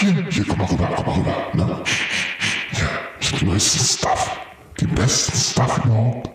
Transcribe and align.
hier, 0.00 0.26
hier, 0.30 0.44
komm 0.46 0.58
mal 0.58 0.66
rüber, 0.66 0.88
komm 0.96 1.06
mal 1.06 1.14
rüber, 1.14 1.36
ne? 1.54 1.82
Hab 3.20 3.38
den 3.38 3.48
neuesten 3.48 3.84
Stuff. 3.84 4.38
Den 4.80 4.94
besten 4.94 5.36
Stuff 5.36 5.84
überhaupt. 5.84 6.27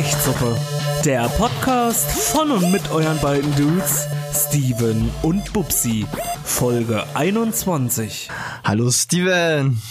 Hechtsuppe. 0.00 0.56
Der 1.04 1.28
Podcast 1.28 2.10
von 2.10 2.50
und 2.50 2.72
mit 2.72 2.90
euren 2.90 3.20
beiden 3.20 3.54
Dudes, 3.54 4.06
Steven 4.32 5.10
und 5.20 5.52
Bubsi. 5.52 6.06
Folge 6.42 7.04
21. 7.12 8.30
Hallo 8.64 8.90
Steven. 8.90 9.82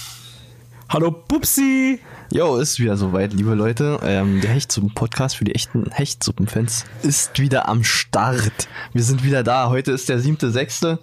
Hallo 0.90 1.12
Bubsi. 1.12 2.00
Jo, 2.32 2.58
ist 2.58 2.80
wieder 2.80 2.98
soweit, 2.98 3.34
liebe 3.34 3.54
Leute. 3.54 4.00
Ähm, 4.02 4.42
der 4.42 4.50
Hechtsuppen-Podcast 4.50 5.36
für 5.36 5.46
die 5.46 5.54
echten 5.54 5.92
Hechtsuppen-Fans 5.92 6.86
ist 7.04 7.38
wieder 7.38 7.70
am 7.70 7.84
Start. 7.84 8.68
Wir 8.94 9.04
sind 9.04 9.24
wieder 9.24 9.44
da. 9.44 9.70
Heute 9.70 9.92
ist 9.92 10.10
der 10.10 10.18
siebte, 10.18 10.50
sechste. 10.50 10.98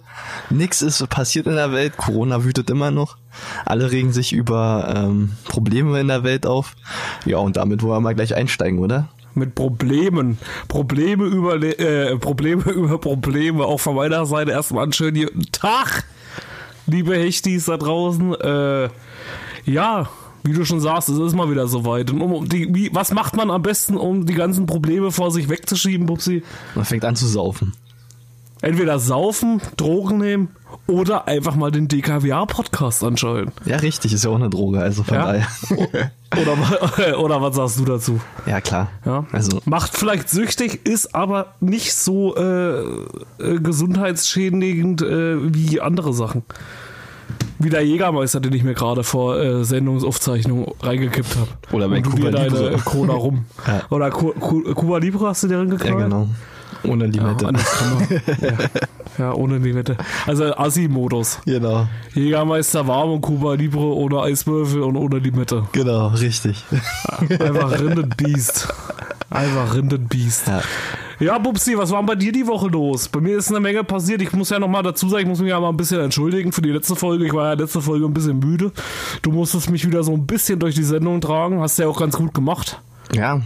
Nix 0.49 0.81
ist 0.81 1.07
passiert 1.07 1.47
in 1.47 1.55
der 1.55 1.71
Welt. 1.71 1.95
Corona 1.95 2.43
wütet 2.43 2.69
immer 2.69 2.91
noch. 2.91 3.15
Alle 3.65 3.91
regen 3.91 4.13
sich 4.13 4.33
über 4.33 4.93
ähm, 4.95 5.31
Probleme 5.45 5.99
in 5.99 6.07
der 6.07 6.23
Welt 6.23 6.45
auf. 6.45 6.75
Ja, 7.25 7.37
und 7.37 7.57
damit 7.57 7.81
wollen 7.81 7.97
wir 7.97 8.01
mal 8.01 8.15
gleich 8.15 8.35
einsteigen, 8.35 8.79
oder? 8.79 9.09
Mit 9.33 9.55
Problemen. 9.55 10.37
Probleme 10.67 11.25
über, 11.25 11.61
äh, 11.61 12.17
Probleme 12.17 12.63
über 12.71 12.97
Probleme. 12.99 13.65
Auch 13.65 13.79
von 13.79 13.95
meiner 13.95 14.25
Seite 14.25 14.51
erstmal 14.51 14.83
einen 14.83 14.93
schönen 14.93 15.25
guten 15.25 15.51
Tag, 15.51 16.05
liebe 16.87 17.15
Hechtis 17.15 17.65
da 17.65 17.77
draußen. 17.77 18.33
Äh, 18.35 18.89
ja, 19.65 20.09
wie 20.43 20.53
du 20.53 20.65
schon 20.65 20.79
sagst, 20.79 21.09
es 21.09 21.17
ist 21.17 21.35
mal 21.35 21.51
wieder 21.51 21.67
soweit. 21.67 22.09
Und 22.09 22.21
um, 22.21 22.47
die, 22.47 22.73
wie, 22.73 22.89
was 22.93 23.11
macht 23.11 23.35
man 23.35 23.51
am 23.51 23.61
besten, 23.61 23.97
um 23.97 24.25
die 24.25 24.33
ganzen 24.33 24.65
Probleme 24.65 25.11
vor 25.11 25.31
sich 25.31 25.49
wegzuschieben, 25.49 26.05
Bubsi? 26.07 26.43
Man 26.73 26.85
fängt 26.85 27.05
an 27.05 27.15
zu 27.15 27.27
saufen. 27.27 27.73
Entweder 28.61 28.99
saufen, 28.99 29.61
Drogen 29.77 30.17
nehmen 30.17 30.49
oder 30.87 31.27
einfach 31.27 31.55
mal 31.55 31.69
den 31.71 31.87
DKWA-Podcast 31.87 33.03
anschauen. 33.03 33.51
Ja, 33.65 33.77
richtig, 33.77 34.13
ist 34.13 34.23
ja 34.23 34.31
auch 34.31 34.35
eine 34.35 34.49
Droge, 34.49 34.79
also 34.79 35.03
von 35.03 35.15
Ja. 35.17 35.25
daher. 35.25 35.47
Oder, 36.41 37.19
oder 37.19 37.41
was 37.41 37.55
sagst 37.55 37.79
du 37.79 37.85
dazu? 37.85 38.19
ja, 38.45 38.59
klar. 38.59 38.89
Ja. 39.05 39.25
Also, 39.31 39.61
Macht 39.63 39.95
vielleicht 39.95 40.27
süchtig, 40.29 40.85
ist 40.85 41.15
aber 41.15 41.53
nicht 41.61 41.93
so 41.95 42.35
äh, 42.35 42.79
äh, 42.81 43.59
gesundheitsschädigend 43.61 45.01
äh, 45.03 45.53
wie 45.53 45.79
andere 45.79 46.13
Sachen. 46.13 46.43
Wie 47.59 47.69
der 47.69 47.85
Jägermeister, 47.85 48.39
den 48.41 48.51
ich 48.53 48.63
mir 48.63 48.73
gerade 48.73 49.03
vor 49.05 49.39
äh, 49.39 49.63
Sendungsaufzeichnung 49.63 50.73
reingekippt 50.81 51.37
habe. 51.37 51.47
Oder 51.75 51.87
bei 51.87 52.01
Cuba 52.01 52.29
deine 52.29 52.49
Libre. 52.49 52.73
äh, 52.73 52.77
Cola 52.83 53.13
rum. 53.13 53.45
Ja. 53.67 53.81
Oder 53.89 54.09
Cu 54.11 54.31
Cu 54.33 54.73
Cuba 54.73 54.97
Libre 54.97 55.27
hast 55.27 55.43
du 55.43 55.47
dir 55.47 55.53
ja, 55.55 55.59
reingeknallt? 55.61 55.97
genau. 56.03 56.27
Ohne 56.83 57.07
Limette. 57.07 57.45
Ja, 57.45 58.47
ja. 58.49 58.57
ja, 59.17 59.33
ohne 59.33 59.57
Limette. 59.57 59.97
Also 60.25 60.55
Assi-Modus. 60.55 61.39
genau. 61.45 61.87
Jägermeister 62.13 62.87
warm 62.87 63.11
und 63.13 63.21
Cuba 63.21 63.53
Libre 63.53 63.85
ohne 63.95 64.21
Eiswürfel 64.21 64.81
und 64.83 64.95
ohne 64.95 65.19
Limette. 65.19 65.63
Genau, 65.71 66.07
richtig. 66.09 66.63
Einfach 67.39 67.79
Rindenbiest. 67.79 68.67
Einfach 69.29 69.73
Rindenbiest. 69.75 70.47
Ja. 70.47 70.61
Ja, 71.19 71.39
Bubsi, 71.39 71.75
was 71.75 71.89
war 71.89 72.03
bei 72.03 72.13
dir 72.13 72.31
die 72.31 72.45
Woche 72.45 72.67
los? 72.67 73.07
Bei 73.09 73.19
mir 73.19 73.37
ist 73.37 73.49
eine 73.49 73.59
Menge 73.59 73.83
passiert. 73.83 74.21
Ich 74.21 74.31
muss 74.33 74.51
ja 74.51 74.59
noch 74.59 74.67
mal 74.67 74.83
dazu 74.83 75.09
sagen, 75.09 75.23
ich 75.23 75.27
muss 75.27 75.39
mich 75.39 75.49
ja 75.49 75.59
mal 75.59 75.69
ein 75.69 75.77
bisschen 75.77 75.99
entschuldigen 75.99 76.51
für 76.51 76.61
die 76.61 76.69
letzte 76.69 76.95
Folge. 76.95 77.25
Ich 77.25 77.33
war 77.33 77.47
ja 77.47 77.53
letzte 77.53 77.81
Folge 77.81 78.05
ein 78.05 78.13
bisschen 78.13 78.37
müde. 78.37 78.71
Du 79.23 79.31
musstest 79.31 79.71
mich 79.71 79.83
wieder 79.87 80.03
so 80.03 80.13
ein 80.13 80.27
bisschen 80.27 80.59
durch 80.59 80.75
die 80.75 80.83
Sendung 80.83 81.19
tragen. 81.19 81.59
Hast 81.59 81.79
ja 81.79 81.87
auch 81.87 81.99
ganz 81.99 82.15
gut 82.15 82.35
gemacht. 82.35 82.79
Ja. 83.15 83.41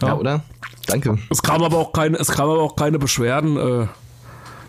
Ja, 0.00 0.08
Ja. 0.08 0.14
oder? 0.16 0.42
Danke. 0.86 1.18
Es 1.30 1.42
kam 1.42 1.62
aber 1.62 1.78
auch 1.78 1.92
keine, 1.92 2.16
es 2.18 2.28
kam 2.28 2.48
aber 2.50 2.62
auch 2.62 2.76
keine 2.76 2.98
Beschwerden. 2.98 3.56
Äh, 3.56 3.86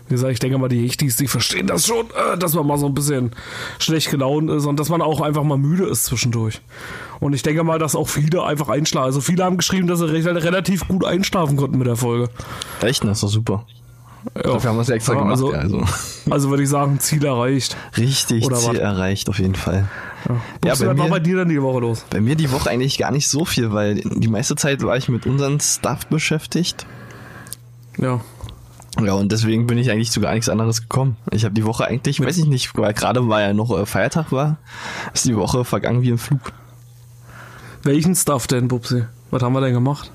wie 0.08 0.14
gesagt, 0.14 0.32
ich 0.32 0.38
denke 0.38 0.56
mal, 0.56 0.68
die 0.68 0.86
Hechtis, 0.86 1.16
die 1.16 1.28
verstehen 1.28 1.66
das 1.66 1.86
schon, 1.86 2.06
äh, 2.06 2.38
dass 2.38 2.54
man 2.54 2.66
mal 2.66 2.78
so 2.78 2.86
ein 2.86 2.94
bisschen 2.94 3.32
schlecht 3.78 4.10
gelaunt 4.10 4.50
ist 4.50 4.64
und 4.64 4.80
dass 4.80 4.88
man 4.88 5.02
auch 5.02 5.20
einfach 5.20 5.42
mal 5.42 5.58
müde 5.58 5.84
ist 5.84 6.06
zwischendurch. 6.06 6.62
Und 7.20 7.34
ich 7.34 7.42
denke 7.42 7.62
mal, 7.62 7.78
dass 7.78 7.94
auch 7.94 8.08
viele 8.08 8.42
einfach 8.42 8.68
einschlafen. 8.68 9.06
Also 9.06 9.20
viele 9.20 9.44
haben 9.44 9.58
geschrieben, 9.58 9.86
dass 9.86 9.98
sie 9.98 10.10
recht, 10.10 10.26
relativ 10.26 10.88
gut 10.88 11.04
einschlafen 11.04 11.56
konnten 11.56 11.78
mit 11.78 11.86
der 11.86 11.96
Folge. 11.96 12.30
Echt, 12.80 13.04
das 13.04 13.18
ist 13.18 13.22
doch 13.22 13.28
super. 13.28 13.66
Ja. 14.36 14.42
Dafür 14.42 14.70
haben 14.70 14.76
wir 14.76 14.82
es 14.82 14.88
ja 14.88 14.94
extra 14.94 15.12
Ja, 15.14 15.18
gemacht. 15.20 15.32
also- 15.32 15.52
ja, 15.52 15.58
also. 15.60 15.84
Also 16.30 16.50
würde 16.50 16.62
ich 16.62 16.68
sagen, 16.68 16.98
Ziel 17.00 17.24
erreicht. 17.24 17.76
Richtig, 17.96 18.44
Oder 18.44 18.56
Ziel 18.56 18.74
was? 18.74 18.78
erreicht 18.78 19.28
auf 19.30 19.38
jeden 19.38 19.54
Fall. 19.54 19.88
Ja, 20.28 20.34
Ja, 20.34 20.40
Bubsi, 20.72 20.84
bei 20.86 20.98
war 20.98 21.08
bei 21.08 21.18
dir 21.20 21.36
dann 21.38 21.48
die 21.48 21.62
Woche 21.62 21.80
los? 21.80 22.04
Bei 22.10 22.20
mir 22.20 22.36
die 22.36 22.50
Woche 22.52 22.68
eigentlich 22.70 22.98
gar 22.98 23.10
nicht 23.12 23.28
so 23.28 23.44
viel, 23.44 23.72
weil 23.72 23.94
die 23.96 24.28
meiste 24.28 24.56
Zeit 24.56 24.82
war 24.82 24.96
ich 24.96 25.08
mit 25.08 25.26
unserem 25.26 25.58
Stuff 25.60 26.06
beschäftigt. 26.06 26.86
Ja. 27.96 28.20
Ja, 29.00 29.12
und 29.14 29.30
deswegen 29.32 29.66
bin 29.66 29.78
ich 29.78 29.90
eigentlich 29.90 30.10
zu 30.10 30.20
gar 30.20 30.32
nichts 30.34 30.48
anderes 30.48 30.82
gekommen. 30.82 31.16
Ich 31.30 31.44
habe 31.44 31.54
die 31.54 31.64
Woche 31.64 31.86
eigentlich, 31.86 32.20
weiß 32.20 32.36
ich 32.38 32.46
nicht, 32.46 32.76
weil 32.76 32.92
gerade 32.94 33.28
war 33.28 33.40
ja 33.40 33.52
noch 33.54 33.70
äh, 33.78 33.86
Feiertag 33.86 34.32
war, 34.32 34.56
ist 35.14 35.24
die 35.24 35.36
Woche 35.36 35.64
vergangen 35.64 36.02
wie 36.02 36.08
im 36.10 36.18
Flug. 36.18 36.52
Welchen 37.84 38.14
Stuff 38.16 38.46
denn, 38.48 38.68
Bubsi? 38.68 39.04
Was 39.30 39.42
haben 39.42 39.52
wir 39.52 39.60
denn 39.60 39.72
gemacht? 39.72 40.10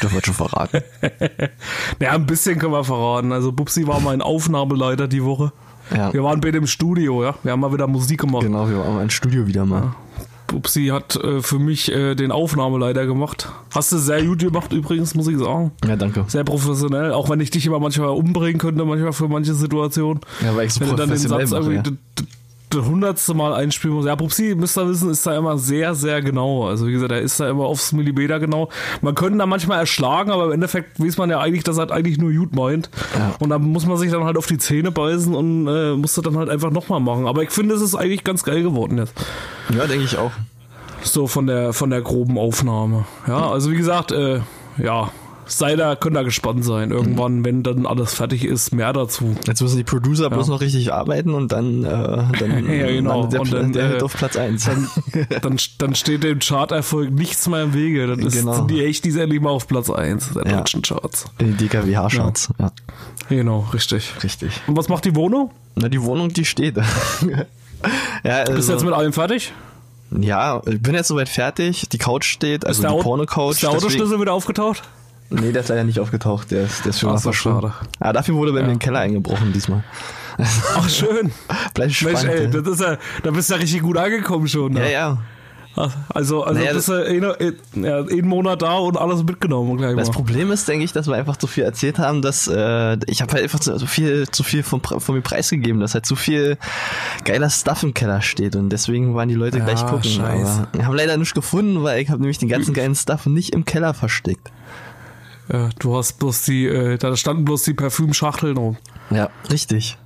Das 0.00 0.12
wird 0.12 0.26
schon 0.26 0.34
verraten. 0.34 0.82
Naja, 1.98 2.12
ein 2.12 2.26
bisschen 2.26 2.58
können 2.58 2.72
wir 2.72 2.84
verraten. 2.84 3.32
Also 3.32 3.52
Bubsi 3.52 3.86
war 3.86 4.00
mein 4.00 4.22
Aufnahmeleiter 4.22 5.08
die 5.08 5.24
Woche. 5.24 5.52
Ja, 5.94 6.12
Wir 6.12 6.22
waren 6.22 6.40
bei 6.40 6.50
dem 6.50 6.66
Studio, 6.66 7.22
ja. 7.22 7.34
Wir 7.42 7.52
haben 7.52 7.60
mal 7.60 7.72
wieder 7.72 7.86
Musik 7.86 8.20
gemacht. 8.20 8.42
genau, 8.42 8.68
wir 8.68 8.78
waren 8.78 9.02
im 9.02 9.10
Studio 9.10 9.46
wieder 9.46 9.64
mal. 9.66 9.94
Bubsi 10.46 10.86
hat 10.88 11.16
äh, 11.16 11.40
für 11.40 11.58
mich 11.58 11.90
äh, 11.90 12.14
den 12.14 12.30
Aufnahmeleiter 12.30 13.06
gemacht. 13.06 13.48
Hast 13.74 13.90
du 13.92 13.98
sehr 13.98 14.22
gut 14.22 14.40
gemacht 14.40 14.72
übrigens, 14.72 15.14
muss 15.14 15.26
ich 15.28 15.38
sagen. 15.38 15.72
Ja, 15.86 15.96
danke. 15.96 16.24
Sehr 16.28 16.44
professionell, 16.44 17.12
auch 17.12 17.30
wenn 17.30 17.40
ich 17.40 17.50
dich 17.50 17.66
immer 17.66 17.80
manchmal 17.80 18.10
umbringen 18.10 18.58
könnte, 18.58 18.84
manchmal 18.84 19.12
für 19.12 19.28
manche 19.28 19.54
Situationen. 19.54 20.20
Ja, 20.42 20.54
weil 20.54 20.66
ich 20.66 20.74
so 20.74 20.80
wenn 20.80 20.90
du 20.90 20.96
dann 20.96 21.08
den 21.08 21.16
professionell 21.16 21.46
Satz 21.46 21.66
irgendwie 21.66 21.90
ja. 21.90 21.96
Das 22.74 22.84
hundertste 22.84 23.34
Mal 23.34 23.54
einspielen 23.54 23.96
musst. 23.96 24.08
Ja, 24.08 24.16
Pupsi, 24.16 24.54
müsst 24.56 24.78
ihr 24.78 24.88
wissen, 24.88 25.10
ist 25.10 25.26
da 25.26 25.36
immer 25.36 25.58
sehr, 25.58 25.94
sehr 25.94 26.22
genau. 26.22 26.66
Also 26.66 26.86
wie 26.86 26.92
gesagt, 26.92 27.12
er 27.12 27.20
ist 27.20 27.38
da 27.40 27.48
immer 27.48 27.64
aufs 27.64 27.92
Millimeter 27.92 28.40
genau. 28.40 28.68
Man 29.00 29.14
könnte 29.14 29.38
da 29.38 29.46
manchmal 29.46 29.80
erschlagen, 29.80 30.30
aber 30.30 30.46
im 30.46 30.52
Endeffekt 30.52 30.98
weiß 31.00 31.18
man 31.18 31.30
ja 31.30 31.40
eigentlich, 31.40 31.64
dass 31.64 31.78
er 31.78 31.90
eigentlich 31.90 32.18
nur 32.18 32.32
gut 32.32 32.54
meint. 32.54 32.90
Ja. 33.18 33.34
Und 33.38 33.50
dann 33.50 33.62
muss 33.62 33.86
man 33.86 33.96
sich 33.96 34.10
dann 34.10 34.24
halt 34.24 34.36
auf 34.36 34.46
die 34.46 34.58
Zähne 34.58 34.90
beißen 34.90 35.34
und 35.34 35.66
äh, 35.66 35.94
muss 35.94 36.14
das 36.14 36.24
dann 36.24 36.36
halt 36.36 36.48
einfach 36.48 36.70
nochmal 36.70 37.00
machen. 37.00 37.26
Aber 37.26 37.42
ich 37.42 37.50
finde, 37.50 37.74
es 37.74 37.82
ist 37.82 37.94
eigentlich 37.94 38.24
ganz 38.24 38.44
geil 38.44 38.62
geworden 38.62 38.98
jetzt. 38.98 39.14
Ja, 39.76 39.86
denke 39.86 40.04
ich 40.04 40.16
auch. 40.16 40.32
So 41.02 41.26
von 41.26 41.46
der 41.46 41.72
von 41.72 41.90
der 41.90 42.00
groben 42.00 42.38
Aufnahme. 42.38 43.06
Ja, 43.26 43.50
also 43.50 43.70
wie 43.70 43.76
gesagt, 43.76 44.12
äh, 44.12 44.40
ja, 44.78 45.10
sei 45.46 45.76
da, 45.76 45.96
könnt 45.96 46.16
ihr 46.16 46.24
gespannt 46.24 46.64
sein. 46.64 46.90
Irgendwann, 46.90 47.44
wenn 47.44 47.62
dann 47.62 47.86
alles 47.86 48.14
fertig 48.14 48.44
ist, 48.44 48.72
mehr 48.74 48.92
dazu. 48.92 49.36
Jetzt 49.46 49.60
müssen 49.60 49.76
die 49.76 49.84
Producer 49.84 50.30
bloß 50.30 50.48
noch 50.48 50.60
richtig 50.60 50.92
arbeiten 50.92 51.34
und 51.34 51.52
dann, 51.52 51.84
äh, 51.84 51.88
dann 52.38 52.66
Ja, 52.70 52.86
genau. 52.86 53.26
der, 53.26 53.40
Und 53.40 53.52
dann, 53.52 53.72
der 53.72 53.98
äh, 53.98 54.02
auf 54.02 54.14
Platz 54.16 54.36
1. 54.36 54.64
Dann, 54.64 54.88
dann, 55.42 55.56
dann 55.78 55.94
steht 55.94 56.22
dem 56.24 56.38
Charterfolg 56.40 57.10
nichts 57.10 57.48
mehr 57.48 57.62
im 57.64 57.74
Wege. 57.74 58.06
Dann 58.06 58.20
ist, 58.20 58.34
Genau. 58.38 58.54
sind 58.54 58.70
die 58.70 58.84
echt 58.84 59.04
die 59.04 59.18
endlich 59.18 59.40
mal 59.40 59.50
auf 59.50 59.66
Platz 59.68 59.90
1 59.90 60.30
der 60.34 60.46
Ja. 60.46 60.56
deutschen 60.58 60.82
Charts. 60.82 61.26
In 61.38 61.56
die 61.56 61.68
DKWH-Charts. 61.68 62.52
Ja. 62.58 62.72
Genau, 63.28 63.66
richtig. 63.72 64.12
richtig. 64.22 64.60
Und 64.66 64.76
was 64.76 64.88
macht 64.88 65.04
die 65.04 65.14
Wohnung? 65.14 65.50
Na, 65.74 65.88
die 65.88 66.02
Wohnung, 66.02 66.28
die 66.32 66.44
steht. 66.44 66.76
ja, 68.24 68.32
also, 68.40 68.52
Bist 68.54 68.68
du 68.68 68.72
jetzt 68.72 68.84
mit 68.84 68.94
allem 68.94 69.12
fertig? 69.12 69.52
ja, 70.20 70.60
ich 70.66 70.82
bin 70.82 70.94
jetzt 70.94 71.08
soweit 71.08 71.28
fertig. 71.28 71.88
Die 71.90 71.98
Couch 71.98 72.24
steht, 72.26 72.66
also 72.66 72.82
der 72.82 72.90
die 72.92 72.98
Porno-Couch. 73.02 73.52
Ist 73.54 73.62
der 73.62 73.70
Autoschlüssel 73.70 74.20
wieder 74.20 74.32
aufgetaucht? 74.34 74.82
Nee, 75.40 75.52
der 75.52 75.62
ist 75.62 75.68
leider 75.68 75.84
nicht 75.84 75.98
aufgetaucht. 76.00 76.50
Der 76.50 76.64
ist, 76.64 76.84
der 76.84 76.90
ist 76.90 77.00
schon 77.00 77.10
Ach 77.10 77.18
so, 77.18 77.32
schade. 77.32 77.72
Ah, 78.00 78.12
dafür 78.12 78.34
wurde 78.34 78.52
bei 78.52 78.60
mir 78.60 78.66
Ja. 78.68 78.72
ein 78.72 78.78
Keller 78.78 79.00
eingebrochen 79.00 79.52
diesmal. 79.52 79.82
Ach, 80.38 80.88
schön. 80.88 81.30
Bleibt 81.74 81.92
spannend. 81.92 82.22
Mensch, 82.24 82.34
ey, 82.34 82.44
ja. 82.44 82.60
das 82.60 82.66
ist 82.74 82.80
ja, 82.80 82.96
da 83.22 83.30
bist 83.30 83.50
du 83.50 83.54
ja 83.54 83.60
richtig 83.60 83.82
gut 83.82 83.96
angekommen 83.96 84.48
schon. 84.48 84.72
ja, 84.76 84.82
Ne? 84.82 84.92
ja. 84.92 85.18
Also, 85.74 86.42
also 86.44 86.58
Naja, 86.60 86.74
bist 86.74 86.88
du 86.88 86.92
einen, 87.06 87.22
ja, 87.82 87.98
einen 88.00 88.28
Monat 88.28 88.60
da 88.60 88.74
und 88.76 88.98
alles 88.98 89.22
mitgenommen 89.24 89.78
gleich 89.78 89.96
Das 89.96 90.08
mal. 90.08 90.12
Problem 90.12 90.50
ist, 90.52 90.68
denke 90.68 90.84
ich, 90.84 90.92
dass 90.92 91.06
wir 91.06 91.14
einfach 91.14 91.38
zu 91.38 91.46
viel 91.46 91.64
erzählt 91.64 91.98
haben, 91.98 92.20
dass 92.20 92.46
äh, 92.46 92.98
ich 93.06 93.22
habe 93.22 93.32
halt 93.32 93.42
einfach 93.44 93.58
zu, 93.58 93.86
viel, 93.86 94.28
zu 94.28 94.42
viel 94.42 94.62
von, 94.64 94.82
von 94.82 95.14
mir 95.14 95.22
preisgegeben, 95.22 95.80
dass 95.80 95.94
halt 95.94 96.04
zu 96.04 96.14
viel 96.14 96.58
geiler 97.24 97.48
Stuff 97.48 97.82
im 97.84 97.94
Keller 97.94 98.20
steht 98.20 98.54
und 98.54 98.68
deswegen 98.68 99.14
waren 99.14 99.30
die 99.30 99.34
Leute 99.34 99.58
Ja, 99.60 99.64
gleich 99.64 99.86
gucken. 99.86 100.04
scheiße. 100.10 100.52
Aber 100.60 100.68
wir 100.74 100.86
haben 100.86 100.94
leider 100.94 101.16
nichts 101.16 101.32
gefunden, 101.32 101.82
weil 101.82 102.02
ich 102.02 102.10
habe 102.10 102.20
nämlich 102.20 102.36
den 102.36 102.50
ganzen 102.50 102.74
geilen 102.74 102.94
Stuff 102.94 103.24
nicht 103.24 103.54
im 103.54 103.64
Keller 103.64 103.94
versteckt. 103.94 104.52
Ja, 105.50 105.70
du 105.78 105.96
hast 105.96 106.18
bloß 106.18 106.44
die, 106.44 106.66
äh, 106.66 106.98
da 106.98 107.16
standen 107.16 107.44
bloß 107.44 107.62
die 107.64 107.74
Parfümschachteln 107.74 108.56
rum. 108.56 108.76
Ja, 109.10 109.30
richtig. 109.50 109.98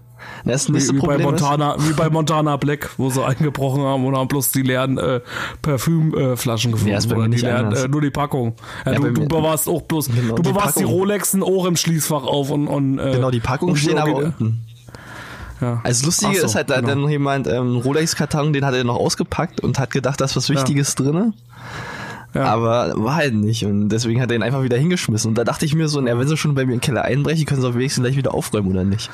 Das 0.44 0.68
Wie, 0.68 0.72
nächste 0.72 0.94
wie, 0.94 0.98
bei 0.98 1.06
Problem 1.06 1.20
ist, 1.20 1.42
Montana, 1.42 1.76
wie 1.78 1.92
bei 1.92 2.10
Montana 2.10 2.56
Black, 2.56 2.90
wo 2.96 3.10
sie 3.10 3.24
eingebrochen 3.24 3.82
haben 3.82 4.04
und 4.04 4.16
haben 4.16 4.28
bloß 4.28 4.52
die 4.52 4.62
leeren 4.62 4.98
äh, 4.98 5.20
Parfümflaschen 5.62 6.70
äh, 6.70 6.72
gefunden. 6.72 6.92
Ja, 6.92 6.98
ist 6.98 7.08
bei 7.08 7.14
mir 7.14 7.20
Oder 7.20 7.28
die 7.28 7.34
nicht 7.34 7.42
leeren, 7.42 7.72
äh, 7.72 7.88
nur 7.88 8.00
die 8.00 8.10
Packung. 8.10 8.54
Ja, 8.84 8.92
Ja, 8.92 8.98
du, 8.98 9.02
bei 9.04 9.10
du 9.10 9.28
bewahrst 9.28 9.68
auch 9.68 9.82
bloß, 9.82 10.08
Genau, 10.08 10.34
du 10.36 10.42
die 10.42 10.50
bewahrst 10.50 10.76
die, 10.76 10.82
Packung. 10.82 10.94
Rolexen 10.94 11.42
auch 11.42 11.66
im 11.66 11.76
Schließfach 11.76 12.24
auf 12.24 12.50
und, 12.50 12.68
und 12.68 12.98
äh, 12.98 13.12
genau, 13.12 13.30
die 13.30 13.40
Packungen 13.40 13.76
stehen 13.76 13.98
aber 13.98 14.16
unten. 14.16 14.62
Ja. 15.60 15.80
Also 15.84 16.04
das 16.06 16.20
Lustige 16.20 16.40
so, 16.40 16.46
ist 16.46 16.54
halt, 16.54 16.70
da 16.70 16.74
hat 16.74 16.82
genau. 16.82 16.94
dann 16.94 17.02
noch 17.02 17.10
jemand 17.10 17.46
ähm, 17.46 17.76
Rolex-Karton, 17.76 18.52
den 18.52 18.64
hat 18.64 18.74
er 18.74 18.84
noch 18.84 18.96
ausgepackt 18.96 19.60
und 19.60 19.78
hat 19.78 19.90
gedacht, 19.90 20.20
da 20.20 20.26
ist 20.26 20.36
was 20.36 20.50
Wichtiges 20.50 20.94
drinne. 20.94 21.32
Ja. 22.36 22.44
Aber 22.44 22.92
war 22.96 23.14
halt 23.16 23.34
nicht 23.34 23.64
und 23.64 23.88
deswegen 23.88 24.20
hat 24.20 24.30
er 24.30 24.36
ihn 24.36 24.42
einfach 24.42 24.62
wieder 24.62 24.76
hingeschmissen. 24.76 25.30
Und 25.30 25.38
da 25.38 25.44
dachte 25.44 25.64
ich 25.64 25.74
mir 25.74 25.88
so, 25.88 26.00
na, 26.00 26.18
wenn 26.18 26.28
sie 26.28 26.36
schon 26.36 26.54
bei 26.54 26.64
mir 26.66 26.72
in 26.74 26.78
den 26.78 26.84
Keller 26.84 27.02
einbrechen, 27.02 27.46
können 27.46 27.60
sie 27.60 27.68
auch 27.68 27.74
wenigstens 27.74 28.04
gleich 28.04 28.16
wieder 28.16 28.34
aufräumen 28.34 28.70
oder 28.70 28.84
nicht? 28.84 29.10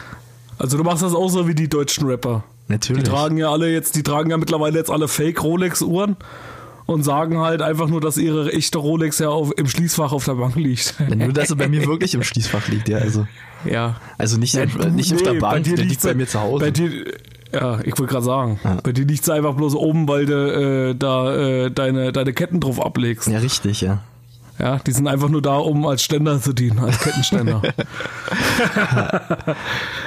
Also 0.58 0.76
du 0.76 0.84
machst 0.84 1.02
das 1.02 1.14
auch 1.14 1.28
so 1.28 1.48
wie 1.48 1.54
die 1.54 1.69
deutschen 1.69 2.06
Rapper. 2.06 2.44
Natürlich. 2.69 3.02
Die 3.04 3.10
tragen 3.10 3.36
ja 3.36 3.50
alle 3.50 3.70
jetzt, 3.70 3.96
die 3.96 4.02
tragen 4.02 4.30
ja 4.30 4.36
mittlerweile 4.36 4.78
jetzt 4.78 4.90
alle 4.90 5.08
Fake 5.08 5.42
Rolex-Uhren 5.42 6.16
und 6.86 7.02
sagen 7.04 7.38
halt 7.38 7.62
einfach 7.62 7.88
nur, 7.88 8.00
dass 8.00 8.16
ihre 8.16 8.52
echte 8.52 8.78
Rolex 8.78 9.19
ja 9.19 9.28
auf, 9.28 9.52
im 9.56 9.66
Schließfach 9.66 10.12
auf 10.12 10.25
der 10.25 10.34
Bank 10.34 10.56
liegt. 10.56 10.94
Nur, 11.14 11.32
dass 11.32 11.50
er 11.50 11.56
bei 11.56 11.68
mir 11.68 11.86
wirklich 11.86 12.14
im 12.14 12.22
Schließfach 12.22 12.68
liegt, 12.68 12.88
ja. 12.88 12.98
Also, 12.98 13.26
ja. 13.64 13.96
also 14.18 14.38
nicht, 14.38 14.54
Ja, 14.54 14.62
äh, 14.62 14.66
du- 14.66 14.90
nicht 14.90 15.12
auf 15.14 15.22
der 15.22 15.34
nee, 15.34 15.38
Bank, 15.38 15.64
der 15.64 15.84
liegt 15.84 16.02
bei 16.02 16.14
mir 16.14 16.26
zu 16.26 16.40
Hause. 16.40 16.64
Bei 16.64 16.70
dir, 16.70 16.90
ja, 17.52 17.78
ich 17.81 17.99
wollte 17.99 18.12
gerade 18.12 18.25
sagen, 18.25 18.60
Ja. 18.64 18.78
bei 18.82 18.93
dir 18.93 19.04
liegt 19.04 19.22
es 19.22 19.31
einfach 19.31 19.54
bloß 19.54 19.75
oben, 19.75 20.08
weil 20.08 20.26
du 20.26 20.90
äh, 20.90 20.94
da 20.94 21.34
äh, 21.34 21.70
deine, 21.70 22.12
deine 22.12 22.32
Ketten 22.32 22.60
drauf 22.60 22.84
ablegst. 22.84 23.26
Ja. 23.28 23.34
ja, 23.34 23.38
richtig, 23.40 23.81
ja. 23.81 24.00
die 24.87 24.93
sind 24.93 25.08
einfach 25.08 25.28
nur 25.28 25.43
da, 25.43 25.56
um 25.56 25.84
als 25.87 26.02
Ständer 26.04 26.40
zu 26.40 26.52
dienen, 26.52 26.78
als 26.78 26.99
Kettenständer. 27.00 27.62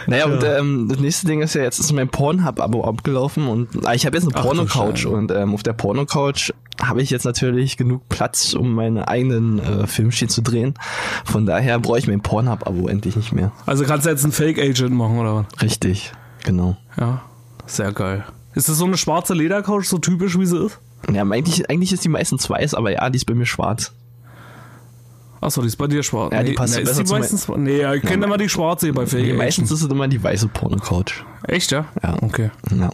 Naja, 0.08 0.26
und 0.26 0.44
ähm, 0.44 0.88
das 0.90 1.00
nächste 1.00 1.28
Ding 1.28 1.42
ist 1.42 1.56
ja, 1.56 1.64
jetzt 1.64 1.80
ist 1.80 1.92
mein 1.92 2.10
Pornhub-Abo 2.10 2.84
abgelaufen 2.84 3.48
und 3.48 3.70
ah, 3.86 3.94
ich 3.94 4.06
habe 4.06 4.16
jetzt 4.18 4.26
eine 4.32 4.40
Porno-Couch 4.40 5.06
und 5.06 5.32
ähm, 5.32 5.54
auf 5.54 5.64
der 5.64 5.74
Porno-Couch 5.74 6.52
habe 6.82 7.02
ich 7.02 7.10
jetzt 7.10 7.24
natürlich 7.26 7.78
genug 7.78 8.08
Platz, 8.10 8.54
um 8.54 8.74
meine 8.76 9.08
eigenen 9.08 9.60
äh, 9.60 9.88
Filmchen 9.88 10.30
zu 10.30 10.42
drehen. 10.42 10.76
Von 11.24 11.46
daher 11.46 11.80
brauche 11.80 11.98
ich 11.98 12.08
mein 12.08 12.22
Pornhub-Abo 12.22 12.88
endlich 12.88 13.16
nicht 13.16 13.32
mehr. 13.34 13.52
also 13.66 13.84
kannst 13.86 14.06
du 14.06 14.10
jetzt 14.12 14.24
einen 14.24 14.34
Fake-Agent 14.34 14.92
machen, 14.94 15.18
oder 15.18 15.36
was? 15.38 15.62
Richtig, 15.62 16.12
genau. 16.44 16.78
Ja, 17.00 17.22
sehr 17.66 17.92
geil. 17.92 18.24
Ist 18.54 18.70
das 18.70 18.78
so 18.78 18.86
eine 18.86 18.98
schwarze 18.98 19.34
Ledercouch, 19.34 19.86
so 19.86 19.98
typisch 19.98 20.38
wie 20.40 20.46
sie 20.46 20.58
ist? 20.66 20.80
Ja, 21.12 21.24
eigentlich, 21.24 21.70
eigentlich 21.70 21.92
ist 21.94 22.04
die 22.04 22.10
meistens 22.10 22.50
weiß, 22.50 22.74
aber 22.74 22.92
ja, 22.92 23.10
die 23.10 23.18
ist 23.18 23.26
bei 23.26 23.34
mir 23.34 23.46
schwarz. 23.46 23.92
Achso, 25.42 25.62
die 25.62 25.68
ist 25.68 25.76
bei 25.76 25.88
dir 25.88 26.02
schwarz. 26.02 26.34
Ja, 26.34 26.42
die 26.42 26.54
passt 26.54 26.76
nee, 26.76 26.82
ist 26.82 26.88
besser 26.88 27.00
die 27.02 27.06
zu 27.06 27.14
mein- 27.14 27.22
meistens 27.22 27.48
Nee, 27.50 27.82
ja, 27.82 27.94
ich 27.94 28.02
kenne 28.02 28.26
immer 28.26 28.38
die 28.38 28.50
schwarze 28.50 28.92
bei 28.94 29.06
Fake 29.06 29.26
Nee, 29.26 29.34
meistens 29.34 29.70
ist 29.72 29.82
es 29.84 29.90
immer 29.90 30.08
die 30.08 30.24
weiße 30.24 30.48
Porno-Couch. 30.48 31.24
Echt, 31.48 31.72
ja? 31.72 31.86
Ja. 32.02 32.16
Okay. 32.22 32.50
Ja. 32.72 32.90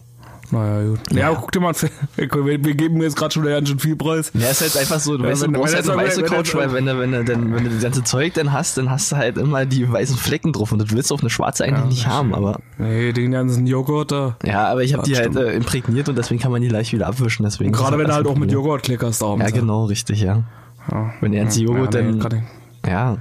Naja, 0.51 0.89
gut. 0.89 0.99
Ja, 1.11 1.33
guck 1.33 1.51
dir 1.51 1.59
mal, 1.61 1.73
wir, 2.15 2.29
wir 2.63 2.75
geben 2.75 2.97
mir 2.97 3.05
jetzt 3.05 3.15
gerade 3.15 3.33
schon 3.33 3.43
ganz 3.43 3.69
schön 3.69 3.79
viel 3.79 3.95
Preis. 3.95 4.31
Ja, 4.33 4.49
ist 4.49 4.61
halt 4.61 4.77
einfach 4.77 4.99
so, 4.99 5.17
du, 5.17 5.23
Ja, 5.23 5.29
weißt, 5.31 5.43
wenn- 5.43 5.53
du 5.53 5.59
brauchst 5.59 5.75
halt 5.75 5.89
eine 5.89 6.01
weiße 6.01 6.23
Couch, 6.23 6.53
weil 6.55 6.73
wenn 6.73 6.85
du, 6.85 6.99
wenn 6.99 7.11
du, 7.11 7.23
dann, 7.23 7.53
wenn 7.55 7.63
du 7.63 7.69
das 7.69 7.81
ganze 7.81 8.03
Zeug 8.03 8.33
dann 8.33 8.51
hast, 8.51 8.77
dann 8.77 8.89
hast 8.91 9.11
du 9.11 9.15
halt 9.17 9.37
immer 9.37 9.65
die 9.65 9.89
weißen 9.91 10.17
Flecken 10.17 10.51
drauf 10.53 10.71
und 10.71 10.79
das 10.81 10.91
willst 10.91 11.09
du 11.11 11.15
auf 11.15 11.21
eine 11.21 11.29
schwarze 11.29 11.63
eigentlich 11.63 11.85
nicht 11.85 12.07
haben, 12.07 12.33
aber 12.35 12.59
Nee, 12.77 13.13
den 13.13 13.31
ganzen 13.31 13.65
Joghurt 13.67 14.11
da. 14.11 14.37
ja, 14.43 14.67
aber 14.67 14.83
ich 14.83 14.93
habe 14.93 15.03
die 15.03 15.15
halt 15.15 15.31
stimmt. 15.31 15.45
äh, 15.47 15.53
imprägniert 15.55 16.09
und 16.09 16.17
deswegen 16.17 16.41
kann 16.41 16.51
man 16.51 16.61
die 16.61 16.69
leicht 16.69 16.91
wieder 16.93 17.07
abwischen, 17.07 17.43
deswegen. 17.43 17.71
ist 17.73 17.79
Gerade 17.79 17.97
wenn 17.97 18.07
du 18.07 18.13
halt 18.13 18.27
auch 18.27 18.35
mit. 18.35 18.51
Joghurt 18.51 18.83
klickerst 18.83 19.21
da 19.21 19.27
oben. 19.27 19.41
Ja, 19.41 19.49
genau, 19.49 19.85
richtig, 19.85 20.21
ja. 20.21 20.43
Ja. 20.91 21.13
Wenn 21.21 21.33
Joghurt 21.33 21.93
ja, 21.95 22.01
nee, 22.01 22.19
dann, 22.19 22.43
ja, 22.87 23.17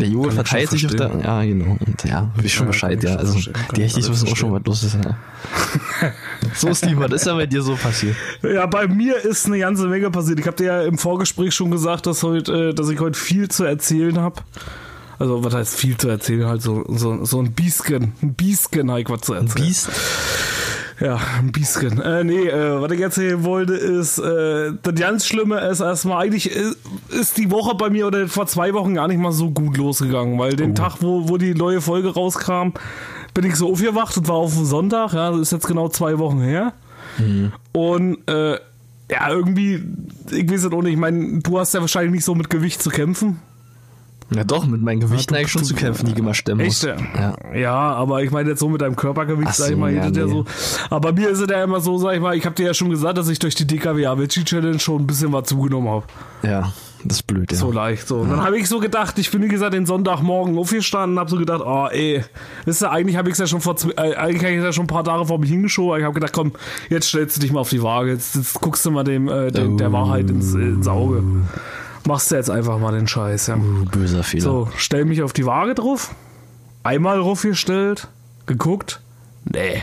der 0.00 0.08
ich 0.08 0.34
verteilt 0.34 0.70
sich 0.70 0.86
auf 0.86 0.94
der, 0.94 1.10
ja, 1.22 1.44
genau, 1.44 1.76
und 1.84 2.04
ja, 2.04 2.30
wie 2.36 2.48
schon 2.48 2.66
Ja, 2.66 2.72
Bescheid, 2.72 3.02
ja, 3.02 3.10
schon 3.10 3.18
also 3.18 3.50
die 3.76 3.82
Hechtis 3.82 4.10
wissen 4.10 4.28
auch 4.28 4.36
schon, 4.36 4.52
was 4.52 4.62
los 4.64 4.82
ist, 4.84 4.96
ja. 5.04 5.16
So, 6.54 6.74
Steve, 6.74 6.98
was 7.00 7.12
ist 7.12 7.26
denn 7.26 7.36
bei 7.36 7.46
dir 7.46 7.62
so 7.62 7.74
passiert? 7.76 8.16
Ja, 8.42 8.66
bei 8.66 8.88
mir 8.88 9.16
ist 9.24 9.46
eine 9.46 9.58
ganze 9.58 9.86
Menge 9.86 10.10
passiert. 10.10 10.40
Ich 10.40 10.46
habe 10.46 10.56
dir 10.56 10.64
ja 10.64 10.82
im 10.82 10.98
Vorgespräch 10.98 11.54
schon 11.54 11.70
gesagt, 11.70 12.06
dass, 12.06 12.22
heute, 12.22 12.70
äh, 12.70 12.74
dass 12.74 12.88
ich 12.88 12.98
heute 13.00 13.18
viel 13.18 13.48
zu 13.48 13.64
erzählen 13.64 14.18
habe. 14.18 14.42
Also, 15.18 15.44
was 15.44 15.52
heißt 15.54 15.76
viel 15.76 15.96
zu 15.96 16.08
erzählen? 16.08 16.46
Halt 16.46 16.62
so, 16.62 16.84
so, 16.88 17.24
so 17.24 17.40
ein 17.40 17.52
Biesken. 17.52 18.14
Ein 18.22 18.34
Biesken 18.34 18.90
habe 18.90 19.02
ich 19.02 19.08
was 19.10 19.20
zu 19.20 19.34
erzählen. 19.34 19.66
Biest? 19.66 19.90
Ja, 21.00 21.18
ein 21.38 21.50
bisschen. 21.50 22.00
Äh, 22.00 22.24
nee, 22.24 22.46
äh, 22.46 22.80
was 22.80 22.92
ich 22.92 23.00
erzählen 23.00 23.42
wollte, 23.42 23.72
ist, 23.72 24.18
äh, 24.18 24.72
das 24.82 24.94
ganz 24.94 25.26
Schlimme 25.26 25.58
ist 25.60 25.80
erstmal, 25.80 26.24
eigentlich 26.24 26.50
ist, 26.50 26.76
ist 27.08 27.38
die 27.38 27.50
Woche 27.50 27.74
bei 27.74 27.88
mir 27.88 28.06
oder 28.06 28.28
vor 28.28 28.46
zwei 28.46 28.74
Wochen 28.74 28.94
gar 28.94 29.08
nicht 29.08 29.18
mal 29.18 29.32
so 29.32 29.50
gut 29.50 29.78
losgegangen, 29.78 30.38
weil 30.38 30.56
den 30.56 30.74
Tag, 30.74 30.96
wo, 31.00 31.28
wo 31.28 31.38
die 31.38 31.54
neue 31.54 31.80
Folge 31.80 32.12
rauskam, 32.12 32.72
bin 33.32 33.44
ich 33.44 33.56
so 33.56 33.72
aufgewacht 33.72 34.16
und 34.18 34.28
war 34.28 34.36
auf 34.36 34.54
dem 34.54 34.66
Sonntag, 34.66 35.14
ja, 35.14 35.30
das 35.30 35.40
ist 35.40 35.52
jetzt 35.52 35.66
genau 35.66 35.88
zwei 35.88 36.18
Wochen 36.18 36.40
her. 36.40 36.74
Und, 37.72 38.18
äh, 38.28 38.58
ja, 39.10 39.28
irgendwie, 39.28 39.82
ich 40.30 40.50
weiß 40.50 40.64
es 40.64 40.72
auch 40.72 40.82
nicht, 40.82 40.92
ich 40.92 40.98
meine, 40.98 41.40
du 41.40 41.58
hast 41.58 41.74
ja 41.74 41.80
wahrscheinlich 41.80 42.12
nicht 42.12 42.24
so 42.24 42.34
mit 42.34 42.50
Gewicht 42.50 42.82
zu 42.82 42.90
kämpfen. 42.90 43.40
Ja 44.34 44.44
doch, 44.44 44.66
mit 44.66 44.80
meinen 44.82 45.00
Gewichten 45.00 45.32
du- 45.34 45.38
eigentlich 45.38 45.50
schon 45.52 45.62
du- 45.62 45.68
zu 45.68 45.74
kämpfen, 45.74 46.06
die 46.06 46.18
immer 46.18 46.34
stemmen 46.34 46.64
muss. 46.64 46.84
Echt? 46.84 46.98
Ja. 47.16 47.34
ja, 47.54 47.74
aber 47.74 48.22
ich 48.22 48.30
meine 48.30 48.50
jetzt 48.50 48.60
so 48.60 48.68
mit 48.68 48.80
deinem 48.80 48.94
Körpergewicht, 48.96 49.48
Ach 49.50 49.54
sag 49.54 49.66
ich 49.70 49.74
so, 49.74 49.78
mal, 49.80 49.92
ja, 49.92 50.04
ja 50.04 50.10
nee. 50.10 50.30
so. 50.30 50.44
Aber 50.88 51.12
mir 51.12 51.30
ist 51.30 51.40
es 51.40 51.50
ja 51.50 51.64
immer 51.64 51.80
so, 51.80 51.98
sag 51.98 52.14
ich 52.14 52.20
mal, 52.20 52.36
ich 52.36 52.44
habe 52.46 52.54
dir 52.54 52.66
ja 52.66 52.74
schon 52.74 52.90
gesagt, 52.90 53.18
dass 53.18 53.28
ich 53.28 53.38
durch 53.40 53.54
die 53.56 53.66
DKW 53.66 54.06
Avicii 54.06 54.44
Challenge 54.44 54.78
schon 54.78 55.02
ein 55.02 55.06
bisschen 55.06 55.32
was 55.32 55.48
zugenommen 55.48 55.88
habe. 55.88 56.04
Ja, 56.42 56.72
das 57.04 57.16
ist 57.18 57.22
blöd, 57.26 57.50
ja. 57.50 57.58
So 57.58 57.72
leicht. 57.72 58.06
So. 58.06 58.18
Und 58.18 58.30
dann 58.30 58.44
habe 58.44 58.56
ich 58.58 58.68
so 58.68 58.78
gedacht, 58.78 59.18
ich 59.18 59.30
bin 59.30 59.42
wie 59.42 59.48
gesagt 59.48 59.74
den 59.74 59.86
Sonntagmorgen 59.86 60.56
aufgestanden, 60.58 61.18
habe 61.18 61.28
so 61.30 61.36
gedacht, 61.36 61.62
oh 61.64 61.88
ey, 61.90 62.22
wisst 62.66 62.82
ihr, 62.82 62.90
eigentlich 62.92 63.16
habe 63.16 63.28
ich 63.30 63.32
es 63.32 63.38
ja 63.38 63.46
schon 63.48 63.60
vor 63.60 63.74
zwei- 63.76 63.92
äh, 63.96 64.14
eigentlich 64.14 64.42
habe 64.44 64.54
ich 64.54 64.62
ja 64.62 64.72
schon 64.72 64.84
ein 64.84 64.86
paar 64.86 65.02
Tage 65.04 65.24
vor 65.26 65.38
mich 65.40 65.50
hingeschoben, 65.50 65.90
aber 65.90 65.98
ich 65.98 66.04
habe 66.04 66.14
gedacht, 66.14 66.32
komm, 66.32 66.52
jetzt 66.88 67.08
stellst 67.08 67.36
du 67.36 67.40
dich 67.40 67.50
mal 67.52 67.60
auf 67.60 67.70
die 67.70 67.82
Waage, 67.82 68.10
jetzt, 68.10 68.36
jetzt 68.36 68.54
guckst 68.60 68.84
du 68.86 68.90
mal 68.92 69.02
dem, 69.02 69.28
äh, 69.28 69.50
dem 69.50 69.76
der 69.76 69.90
Wahrheit 69.92 70.30
ins, 70.30 70.54
ins 70.54 70.86
Auge. 70.86 71.22
Machst 72.06 72.30
du 72.30 72.36
jetzt 72.36 72.50
einfach 72.50 72.78
mal 72.78 72.92
den 72.92 73.06
Scheiß, 73.06 73.48
ja. 73.48 73.56
Uh, 73.56 73.84
böser 73.84 74.22
Fehler. 74.22 74.42
So, 74.42 74.68
stell 74.76 75.04
mich 75.04 75.22
auf 75.22 75.32
die 75.32 75.46
Waage 75.46 75.74
drauf. 75.74 76.14
Einmal 76.82 77.18
draufgestellt, 77.18 78.08
geguckt. 78.46 79.00
Nee. 79.44 79.82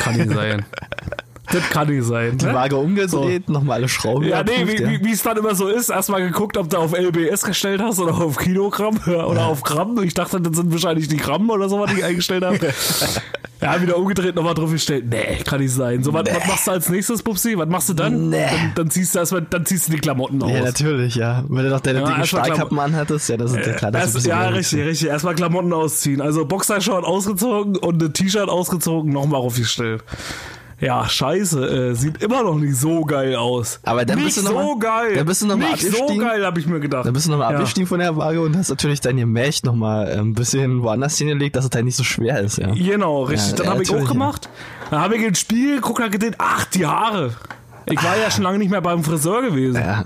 Kann 0.00 0.16
nicht 0.16 0.30
sein. 0.30 0.64
das 1.52 1.70
kann 1.70 1.88
nicht 1.88 2.04
sein. 2.04 2.36
Die 2.36 2.44
ne? 2.44 2.54
Waage 2.54 2.76
umgedreht, 2.76 3.48
nochmal 3.48 3.78
alle 3.78 3.88
Schrauben 3.88 4.26
Ja, 4.26 4.42
nee, 4.42 4.66
wie, 4.66 5.04
wie 5.04 5.12
es 5.12 5.22
dann 5.22 5.36
immer 5.36 5.54
so 5.54 5.68
ist. 5.68 5.88
Erstmal 5.88 6.22
geguckt, 6.22 6.56
ob 6.56 6.68
du 6.68 6.76
auf 6.76 6.92
LBS 6.92 7.42
gestellt 7.42 7.80
hast 7.82 7.98
oder 7.98 8.14
auf 8.14 8.36
Kilogramm 8.36 8.98
oder 9.06 9.46
auf 9.46 9.62
Gramm. 9.62 10.02
Ich 10.02 10.14
dachte, 10.14 10.40
das 10.40 10.56
sind 10.56 10.70
wahrscheinlich 10.72 11.08
die 11.08 11.16
Gramm 11.16 11.48
oder 11.50 11.68
so, 11.68 11.80
was 11.80 11.92
ich 11.92 12.04
eingestellt 12.04 12.44
habe. 12.44 12.58
ja, 13.60 13.80
wieder 13.80 13.96
umgedreht, 13.96 14.34
nochmal 14.34 14.54
drauf 14.54 14.70
gestellt. 14.70 15.06
Nee, 15.08 15.38
kann 15.44 15.60
nicht 15.60 15.72
sein. 15.72 16.02
So, 16.02 16.12
was, 16.12 16.24
was 16.26 16.46
machst 16.46 16.66
du 16.66 16.70
als 16.70 16.88
nächstes, 16.88 17.22
Pupsi? 17.22 17.56
Was 17.56 17.68
machst 17.68 17.88
du 17.88 17.94
dann? 17.94 18.28
Nee. 18.28 18.44
Dann, 18.44 18.72
dann 18.74 18.90
ziehst 18.90 19.14
du 19.14 19.20
erstmal, 19.20 19.42
dann 19.42 19.64
ziehst 19.64 19.88
du 19.88 19.92
die 19.92 19.98
Klamotten 19.98 20.42
aus. 20.42 20.52
Ja, 20.52 20.60
natürlich, 20.62 21.14
ja. 21.14 21.44
Wenn 21.48 21.64
du 21.64 21.70
noch 21.70 21.80
deine 21.80 22.00
Ja, 22.00 22.06
dicken 22.06 22.26
Stahlkappen 22.26 22.78
anhattest, 22.78 23.28
ja, 23.28 23.36
das 23.36 23.52
ist 23.52 23.66
ja 23.66 23.72
klar, 23.72 23.90
dass 23.90 24.14
Erst, 24.14 24.26
ja, 24.26 24.48
richtig, 24.48 24.84
richtig. 24.84 25.08
Erstmal 25.08 25.34
Klamotten 25.34 25.72
ausziehen. 25.72 26.20
Also 26.20 26.44
Boxershort 26.44 27.04
ausgezogen 27.04 27.76
und 27.76 28.02
ein 28.02 28.12
T-Shirt 28.12 28.48
ausgezogen, 28.48 29.12
nochmal 29.12 29.40
aufgestellt. 29.40 30.04
Ja, 30.80 31.08
scheiße, 31.08 31.90
äh, 31.90 31.94
sieht 31.94 32.22
immer 32.22 32.44
noch 32.44 32.54
nicht 32.54 32.76
so 32.76 33.04
geil 33.04 33.34
aus. 33.34 33.80
Aber 33.82 34.04
dann 34.04 34.16
nicht 34.18 34.26
bist 34.26 34.38
du 34.38 34.42
noch 34.42 34.50
so 34.62 34.74
mal- 34.74 34.78
geil. 34.78 35.14
dann 35.16 35.26
bist 35.26 35.42
du 35.42 35.46
noch 35.46 35.56
mal 35.56 35.72
Nicht 35.72 35.90
so 35.90 36.06
geil, 36.16 36.46
habe 36.46 36.60
ich 36.60 36.66
mir 36.68 36.78
gedacht. 36.78 37.04
Dann 37.04 37.12
bist 37.12 37.26
du 37.26 37.32
nochmal 37.32 37.50
Ja. 37.50 37.56
abgestiegen 37.58 37.88
von 37.88 37.98
der 37.98 38.16
Waage 38.16 38.40
und 38.40 38.56
hast 38.56 38.68
natürlich 38.68 39.00
dein 39.00 39.16
Gemächt 39.16 39.64
nochmal 39.64 40.06
ein 40.16 40.34
bisschen 40.34 40.82
woanders 40.84 41.18
hingelegt, 41.18 41.56
dass 41.56 41.64
es 41.64 41.70
halt 41.74 41.84
nicht 41.84 41.96
so 41.96 42.04
schwer 42.04 42.40
ist, 42.40 42.58
ja. 42.58 42.72
Genau, 42.72 43.24
richtig. 43.24 43.50
Ja, 43.50 43.56
Dann 43.56 43.66
ja, 43.66 43.72
habe 43.72 43.82
ich 43.82 43.90
auch 43.92 44.06
gemacht. 44.08 44.48
Dann 44.90 45.00
habe 45.00 45.16
ich 45.16 45.24
ins 45.24 45.40
Spiel 45.40 45.76
geguckt 45.76 46.00
und 46.00 46.12
gedacht, 46.12 46.34
ach, 46.38 46.64
die 46.66 46.86
Haare. 46.86 47.34
Ich 47.86 48.02
war 48.04 48.16
ja 48.16 48.30
schon 48.30 48.44
lange 48.44 48.58
nicht 48.58 48.70
mehr 48.70 48.80
beim 48.80 49.02
Friseur 49.02 49.42
gewesen. 49.42 49.80
Ja, 49.80 50.04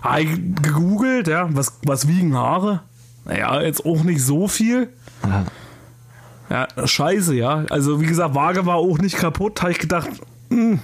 Habe 0.00 0.22
ich 0.22 0.30
gegoogelt, 0.62 1.28
ja, 1.28 1.46
was, 1.52 1.78
was 1.84 2.08
wiegen 2.08 2.34
Haare? 2.36 2.80
Naja, 3.26 3.60
jetzt 3.60 3.84
auch 3.84 4.02
nicht 4.02 4.22
so 4.22 4.48
viel. 4.48 4.88
ja. 5.24 5.44
Ja, 6.54 6.86
scheiße, 6.86 7.34
ja. 7.34 7.64
Also 7.70 8.00
wie 8.00 8.06
gesagt, 8.06 8.36
Waage 8.36 8.64
war 8.64 8.76
auch 8.76 8.98
nicht 8.98 9.16
kaputt. 9.16 9.60
Habe 9.60 9.72
ich 9.72 9.78
gedacht, 9.80 10.08
mh, 10.50 10.78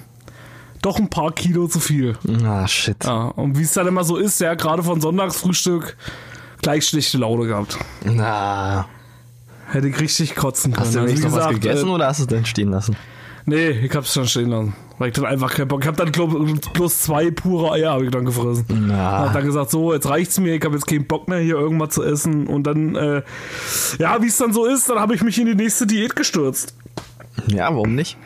doch 0.83 0.99
ein 0.99 1.09
paar 1.09 1.31
Kilo 1.31 1.69
zu 1.69 1.79
viel. 1.79 2.17
Ah, 2.45 2.67
shit. 2.67 3.05
Ja, 3.05 3.27
und 3.29 3.57
wie 3.57 3.63
es 3.63 3.73
dann 3.73 3.87
immer 3.87 4.03
so 4.03 4.17
ist, 4.17 4.41
ja, 4.41 4.55
gerade 4.55 4.83
von 4.83 5.01
Sonntagsfrühstück 5.01 5.97
gleich 6.61 6.87
schlechte 6.89 7.19
Laune 7.19 7.47
gehabt. 7.47 7.79
Na, 8.05 8.87
Hätte 9.69 9.87
ich 9.87 10.01
richtig 10.01 10.35
kotzen 10.35 10.73
können. 10.73 10.87
hast 10.87 10.97
du 10.97 11.01
Also, 11.01 11.15
wie 11.17 11.21
noch 11.21 11.27
was 11.27 11.35
gesagt, 11.35 11.55
gegessen 11.55 11.89
äh, 11.89 11.93
oder 11.93 12.07
hast 12.09 12.19
du 12.19 12.23
es 12.25 12.29
dann 12.29 12.45
stehen 12.45 12.71
lassen? 12.73 12.97
Nee, 13.47 13.69
ich 13.71 13.95
hab's 13.95 14.13
schon 14.13 14.27
stehen 14.27 14.51
lassen. 14.51 14.75
Weil 15.01 15.09
ich 15.09 15.15
dann 15.15 15.25
einfach 15.25 15.55
keinen 15.55 15.69
Bock. 15.69 15.81
Ich 15.81 15.87
hab 15.89 15.97
dann 15.97 16.13
glaub, 16.13 16.31
bloß 16.75 17.01
zwei 17.01 17.31
pure 17.31 17.73
Eier 17.73 17.93
habe 17.93 18.05
ich 18.05 18.11
dann 18.11 18.27
gefressen. 18.27 18.67
Na. 18.87 19.21
Hab 19.21 19.33
dann 19.33 19.47
gesagt, 19.47 19.71
so, 19.71 19.95
jetzt 19.95 20.07
reicht's 20.07 20.39
mir, 20.39 20.55
ich 20.55 20.63
habe 20.63 20.75
jetzt 20.75 20.87
keinen 20.87 21.07
Bock 21.07 21.27
mehr 21.27 21.39
hier 21.39 21.55
irgendwas 21.55 21.95
zu 21.95 22.05
essen. 22.05 22.47
Und 22.47 22.65
dann, 22.65 22.97
äh, 22.97 23.23
ja, 23.99 24.21
wie 24.21 24.27
es 24.27 24.37
dann 24.37 24.53
so 24.53 24.67
ist, 24.67 24.91
dann 24.91 24.99
habe 24.99 25.15
ich 25.15 25.23
mich 25.23 25.39
in 25.39 25.47
die 25.47 25.55
nächste 25.55 25.87
Diät 25.87 26.17
gestürzt. 26.17 26.75
Ja, 27.47 27.75
warum 27.75 27.95
nicht? 27.95 28.19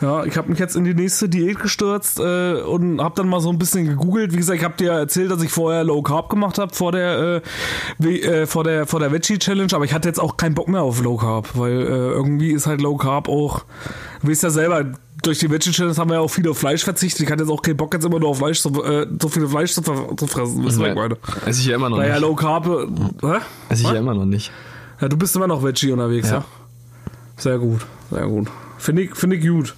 Ja, 0.00 0.24
ich 0.24 0.38
habe 0.38 0.48
mich 0.48 0.58
jetzt 0.58 0.74
in 0.74 0.84
die 0.84 0.94
nächste 0.94 1.28
Diät 1.28 1.60
gestürzt 1.60 2.18
äh, 2.18 2.62
und 2.62 3.02
habe 3.02 3.14
dann 3.16 3.28
mal 3.28 3.40
so 3.40 3.50
ein 3.50 3.58
bisschen 3.58 3.86
gegoogelt. 3.86 4.32
Wie 4.32 4.38
gesagt, 4.38 4.58
ich 4.58 4.64
habe 4.64 4.76
dir 4.78 4.86
ja 4.86 4.98
erzählt, 4.98 5.30
dass 5.30 5.42
ich 5.42 5.50
vorher 5.50 5.84
Low 5.84 6.00
Carb 6.00 6.30
gemacht 6.30 6.56
habe 6.56 6.74
vor 6.74 6.92
der 6.92 7.18
äh, 7.18 7.40
wie, 7.98 8.22
äh, 8.22 8.46
vor 8.46 8.64
der 8.64 8.86
vor 8.86 9.00
der 9.00 9.12
Veggie 9.12 9.38
Challenge, 9.38 9.72
aber 9.74 9.84
ich 9.84 9.92
hatte 9.92 10.08
jetzt 10.08 10.18
auch 10.18 10.38
keinen 10.38 10.54
Bock 10.54 10.68
mehr 10.68 10.82
auf 10.82 11.02
Low 11.02 11.18
Carb, 11.18 11.50
weil 11.58 11.72
äh, 11.72 11.86
irgendwie 11.86 12.52
ist 12.52 12.66
halt 12.66 12.80
Low 12.80 12.96
Carb 12.96 13.28
auch, 13.28 13.64
du 14.22 14.30
weißt 14.30 14.42
ja 14.44 14.50
selber, 14.50 14.84
durch 15.26 15.38
die 15.38 15.50
Veggie 15.50 15.70
Challenge 15.70 15.96
haben 15.96 16.10
wir 16.10 16.14
ja 16.14 16.20
auch 16.20 16.30
viel 16.30 16.48
auf 16.48 16.58
Fleisch 16.58 16.84
verzichtet. 16.84 17.22
Ich 17.22 17.30
hatte 17.30 17.42
jetzt 17.42 17.50
auch 17.50 17.62
keinen 17.62 17.76
Bock 17.76 17.92
jetzt 17.94 18.04
immer 18.04 18.18
nur 18.18 18.30
auf 18.30 18.38
Fleisch, 18.38 18.60
zu, 18.60 18.70
äh, 18.84 19.06
so 19.20 19.28
viel 19.28 19.46
Fleisch 19.48 19.72
zu, 19.72 19.82
zu 19.82 20.26
fressen. 20.26 20.62
Du, 20.62 20.66
was 20.66 20.74
ich 20.74 20.80
meine? 20.80 21.16
Esse 21.46 21.60
ich 21.60 21.66
ja 21.66 21.76
immer 21.76 21.90
noch 21.90 21.98
Naja, 21.98 22.14
nicht. 22.14 22.22
Low 22.22 22.34
Carb, 22.34 22.66
äh, 22.66 23.26
hä? 23.26 23.38
Esse 23.68 23.82
ich 23.82 23.88
ja 23.88 23.98
immer 23.98 24.14
noch 24.14 24.24
nicht. 24.24 24.50
Ja, 25.00 25.08
du 25.08 25.16
bist 25.16 25.34
immer 25.36 25.46
noch 25.46 25.62
Veggie 25.62 25.92
unterwegs, 25.92 26.30
ja? 26.30 26.36
Ja. 26.36 26.44
Sehr 27.36 27.58
gut, 27.58 27.80
sehr 28.10 28.26
gut. 28.26 28.48
Finde 28.78 29.02
ich, 29.02 29.14
finde 29.14 29.36
ich 29.36 29.46
gut. 29.46 29.74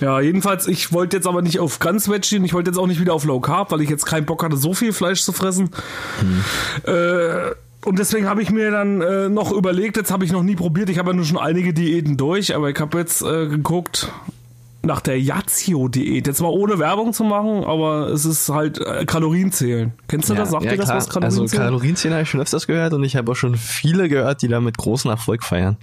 Ja, 0.00 0.20
jedenfalls, 0.20 0.66
ich 0.66 0.92
wollte 0.92 1.16
jetzt 1.16 1.26
aber 1.26 1.42
nicht 1.42 1.60
auf 1.60 1.78
ganz 1.78 2.08
Veggie 2.08 2.38
und 2.38 2.44
ich 2.44 2.52
wollte 2.52 2.70
jetzt 2.70 2.78
auch 2.78 2.86
nicht 2.86 3.00
wieder 3.00 3.14
auf 3.14 3.24
Low 3.24 3.40
Carb, 3.40 3.70
weil 3.70 3.80
ich 3.80 3.90
jetzt 3.90 4.06
keinen 4.06 4.26
Bock 4.26 4.42
hatte, 4.42 4.56
so 4.56 4.74
viel 4.74 4.92
Fleisch 4.92 5.22
zu 5.22 5.32
fressen. 5.32 5.70
Äh, 6.84 7.52
und 7.84 7.98
deswegen 7.98 8.26
habe 8.26 8.42
ich 8.42 8.50
mir 8.50 8.70
dann 8.70 9.00
äh, 9.00 9.28
noch 9.28 9.52
überlegt, 9.52 9.96
jetzt 9.96 10.10
habe 10.10 10.24
ich 10.24 10.32
noch 10.32 10.42
nie 10.42 10.56
probiert, 10.56 10.90
ich 10.90 10.98
habe 10.98 11.10
ja 11.10 11.16
nur 11.16 11.24
schon 11.24 11.38
einige 11.38 11.72
Diäten 11.72 12.16
durch, 12.16 12.54
aber 12.54 12.68
ich 12.70 12.78
habe 12.78 12.98
jetzt 12.98 13.22
äh, 13.22 13.46
geguckt 13.46 14.10
nach 14.82 15.00
der 15.00 15.20
Yazio-Diät. 15.20 16.26
Jetzt 16.26 16.40
mal 16.40 16.48
ohne 16.48 16.78
Werbung 16.78 17.12
zu 17.12 17.24
machen, 17.24 17.64
aber 17.64 18.08
es 18.08 18.24
ist 18.24 18.48
halt 18.48 18.78
äh, 18.78 19.04
Kalorienzählen. 19.04 19.92
Kennst 20.08 20.30
du 20.30 20.34
das? 20.34 20.50
Sagt 20.50 20.64
dir 20.64 20.76
das 20.76 20.86
klar. 20.86 20.96
was, 20.96 21.08
Also 21.08 21.20
Kalorienzählen? 21.20 21.64
Kalorienzählen 21.64 22.14
habe 22.14 22.22
ich 22.22 22.30
schon 22.30 22.40
öfters 22.40 22.66
gehört 22.66 22.92
und 22.94 23.04
ich 23.04 23.16
habe 23.16 23.30
auch 23.32 23.36
schon 23.36 23.56
viele 23.56 24.08
gehört, 24.08 24.42
die 24.42 24.48
da 24.48 24.60
mit 24.60 24.78
großem 24.78 25.10
Erfolg 25.10 25.44
feiern. 25.44 25.76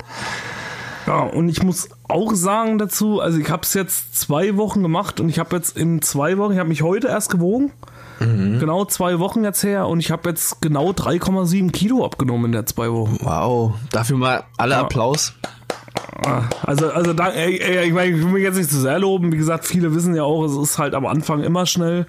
Ja, 1.06 1.20
und 1.22 1.48
ich 1.48 1.64
muss 1.64 1.88
auch 2.10 2.34
sagen 2.34 2.78
dazu, 2.80 3.22
also 3.22 3.38
ich 3.38 3.50
habe 3.50 3.62
es 3.64 3.74
jetzt 3.74 4.18
zwei 4.20 4.58
Wochen 4.58 4.82
gemacht 4.84 5.20
und 5.22 5.30
ich 5.30 5.40
habe 5.40 5.56
jetzt 5.56 5.78
in 5.78 6.02
zwei 6.02 6.38
Wochen, 6.38 6.54
ich 6.54 6.60
habe 6.60 6.68
mich 6.70 6.82
heute 6.82 7.08
erst 7.08 7.30
gewogen, 7.30 7.72
genau 8.20 8.84
zwei 8.86 9.20
Wochen 9.20 9.44
jetzt 9.44 9.64
her 9.64 9.88
und 9.88 10.00
ich 10.00 10.10
habe 10.12 10.28
jetzt 10.30 10.60
genau 10.60 10.90
3,7 10.90 11.72
Kilo 11.72 12.04
abgenommen 12.04 12.46
in 12.48 12.52
der 12.52 12.66
zwei 12.66 12.92
Wochen. 12.92 13.20
Wow, 13.22 13.76
dafür 13.92 14.18
mal 14.18 14.44
alle 14.58 14.74
Ja. 14.74 14.82
Applaus. 14.82 15.34
Also, 16.66 16.90
also 16.92 17.14
da, 17.14 17.30
ey, 17.30 17.60
ey, 17.60 17.88
ich 17.88 17.94
meine, 17.94 18.16
ich 18.16 18.24
will 18.24 18.32
mich 18.32 18.44
jetzt 18.44 18.58
nicht 18.58 18.70
zu 18.70 18.80
sehr 18.80 19.00
loben. 19.00 19.32
Wie 19.32 19.38
gesagt, 19.38 19.66
viele 19.66 19.94
wissen 19.96 20.16
ja 20.16 20.24
auch, 20.24 20.44
es 20.44 20.56
ist 20.56 20.78
halt 20.78 20.94
am 20.94 21.06
Anfang 21.06 21.44
immer 21.44 21.66
schnell, 21.66 22.06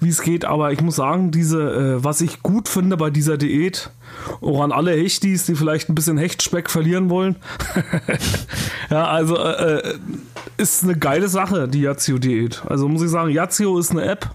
wie 0.00 0.08
es 0.08 0.22
geht. 0.22 0.44
Aber 0.44 0.72
ich 0.72 0.80
muss 0.80 0.96
sagen, 0.96 1.30
diese, 1.30 1.62
äh, 1.62 2.04
was 2.04 2.20
ich 2.20 2.42
gut 2.42 2.68
finde 2.68 2.96
bei 2.96 3.10
dieser 3.10 3.38
Diät, 3.38 3.90
auch 4.40 4.62
an 4.62 4.72
alle 4.72 4.92
Hechtis, 4.92 5.46
die 5.46 5.54
vielleicht 5.54 5.88
ein 5.88 5.94
bisschen 5.94 6.18
Hechtspeck 6.18 6.70
verlieren 6.70 7.10
wollen. 7.10 7.36
ja, 8.90 9.06
also 9.06 9.36
äh, 9.36 9.78
äh, 9.78 9.94
ist 10.56 10.84
eine 10.84 10.96
geile 10.96 11.28
Sache, 11.28 11.68
die 11.68 11.82
Yazio-Diät. 11.82 12.62
Also 12.66 12.88
muss 12.88 13.02
ich 13.02 13.10
sagen, 13.10 13.30
Yazio 13.30 13.78
ist 13.78 13.90
eine 13.90 14.04
App. 14.04 14.30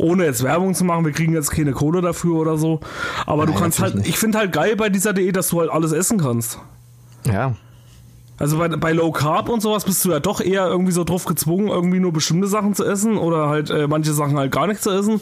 Ohne 0.00 0.24
jetzt 0.24 0.44
Werbung 0.44 0.74
zu 0.74 0.84
machen, 0.84 1.04
wir 1.04 1.12
kriegen 1.12 1.32
jetzt 1.32 1.50
keine 1.50 1.72
Kohle 1.72 2.00
dafür 2.00 2.36
oder 2.36 2.56
so. 2.56 2.80
Aber 3.26 3.46
du 3.46 3.52
Nein, 3.52 3.62
kannst 3.62 3.80
natürlich 3.80 3.94
halt, 3.94 4.04
nicht. 4.04 4.14
ich 4.14 4.18
finde 4.18 4.38
halt 4.38 4.52
geil 4.52 4.76
bei 4.76 4.90
dieser 4.90 5.12
Diät, 5.12 5.34
dass 5.34 5.48
du 5.48 5.60
halt 5.60 5.70
alles 5.70 5.90
essen 5.90 6.18
kannst. 6.18 6.60
Ja, 7.24 7.54
Also 8.38 8.58
bei, 8.58 8.68
bei 8.68 8.92
Low 8.92 9.10
Carb 9.10 9.48
und 9.48 9.60
sowas 9.60 9.84
bist 9.84 10.04
du 10.04 10.10
ja 10.10 10.20
doch 10.20 10.40
eher 10.40 10.66
irgendwie 10.66 10.92
so 10.92 11.04
drauf 11.04 11.24
gezwungen, 11.24 11.68
irgendwie 11.68 12.00
nur 12.00 12.12
bestimmte 12.12 12.46
Sachen 12.46 12.74
zu 12.74 12.84
essen 12.84 13.18
oder 13.18 13.48
halt 13.48 13.70
äh, 13.70 13.88
manche 13.88 14.12
Sachen 14.12 14.38
halt 14.38 14.52
gar 14.52 14.66
nicht 14.66 14.82
zu 14.82 14.90
essen. 14.90 15.20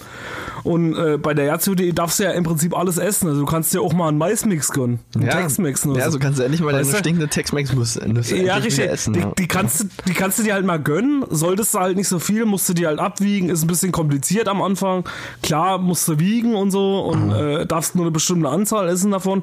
Und 0.64 0.96
äh, 0.96 1.16
bei 1.16 1.32
der 1.32 1.44
Yazio.de 1.46 1.92
darfst 1.92 2.18
du 2.18 2.24
ja 2.24 2.32
im 2.32 2.42
Prinzip 2.42 2.76
alles 2.76 2.98
essen. 2.98 3.28
Also 3.28 3.40
du 3.40 3.46
kannst 3.46 3.72
dir 3.72 3.80
auch 3.80 3.92
mal 3.92 4.08
einen 4.08 4.18
Maismix 4.18 4.72
gönnen, 4.72 4.98
einen 5.14 5.26
ja. 5.26 5.30
Textmix. 5.30 5.86
oder 5.86 6.00
Ja, 6.00 6.10
so 6.10 6.18
kannst 6.18 6.40
du 6.40 6.42
endlich 6.42 6.60
mal 6.60 6.74
Weißt 6.74 6.90
deine 6.90 6.98
stinkende 6.98 7.28
Tex-Mex-Nüsse 7.28 8.00
ja, 8.00 8.06
endlich 8.06 8.32
wieder 8.32 8.56
richtig. 8.56 8.90
essen. 8.90 9.12
die, 9.12 9.20
ja. 9.20 9.32
die, 9.38 9.46
kannst 9.46 9.80
du, 9.80 9.84
die 10.08 10.12
kannst 10.12 10.38
du 10.38 10.42
dir 10.42 10.54
halt 10.54 10.66
mal 10.66 10.80
gönnen. 10.80 11.24
Solltest 11.30 11.74
du 11.74 11.78
halt 11.78 11.96
nicht 11.96 12.08
so 12.08 12.18
viel, 12.18 12.44
musst 12.46 12.68
du 12.68 12.74
dir 12.74 12.88
halt 12.88 12.98
abwiegen. 12.98 13.48
Ist 13.48 13.62
ein 13.62 13.68
bisschen 13.68 13.92
kompliziert 13.92 14.48
am 14.48 14.60
Anfang. 14.60 15.04
Klar, 15.42 15.78
musst 15.78 16.08
du 16.08 16.18
wiegen 16.18 16.56
und 16.56 16.72
so 16.72 17.00
und 17.00 17.30
äh, 17.30 17.64
darfst 17.64 17.94
nur 17.94 18.04
eine 18.04 18.10
bestimmte 18.10 18.48
Anzahl 18.48 18.88
essen 18.88 19.12
davon. 19.12 19.42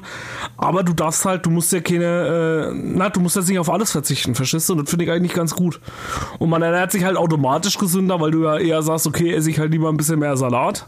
Aber 0.58 0.82
du 0.82 0.92
darfst 0.92 1.24
halt, 1.24 1.46
du 1.46 1.50
musst 1.50 1.72
ja 1.72 1.80
keine, 1.80 2.70
äh, 2.70 2.74
na, 2.74 3.08
du 3.08 3.20
musst 3.20 3.36
jetzt 3.36 3.48
nicht 3.48 3.58
auf 3.58 3.63
alles 3.68 3.92
verzichten, 3.92 4.34
verstehst 4.34 4.68
du? 4.68 4.74
Und 4.74 4.82
das 4.82 4.90
finde 4.90 5.04
ich 5.04 5.10
eigentlich 5.10 5.34
ganz 5.34 5.54
gut. 5.54 5.80
Und 6.38 6.50
man 6.50 6.62
ernährt 6.62 6.92
sich 6.92 7.04
halt 7.04 7.16
automatisch 7.16 7.78
gesünder, 7.78 8.20
weil 8.20 8.30
du 8.30 8.44
ja 8.44 8.58
eher 8.58 8.82
sagst, 8.82 9.06
okay, 9.06 9.32
esse 9.32 9.50
ich 9.50 9.58
halt 9.58 9.72
lieber 9.72 9.88
ein 9.88 9.96
bisschen 9.96 10.18
mehr 10.18 10.36
Salat. 10.36 10.86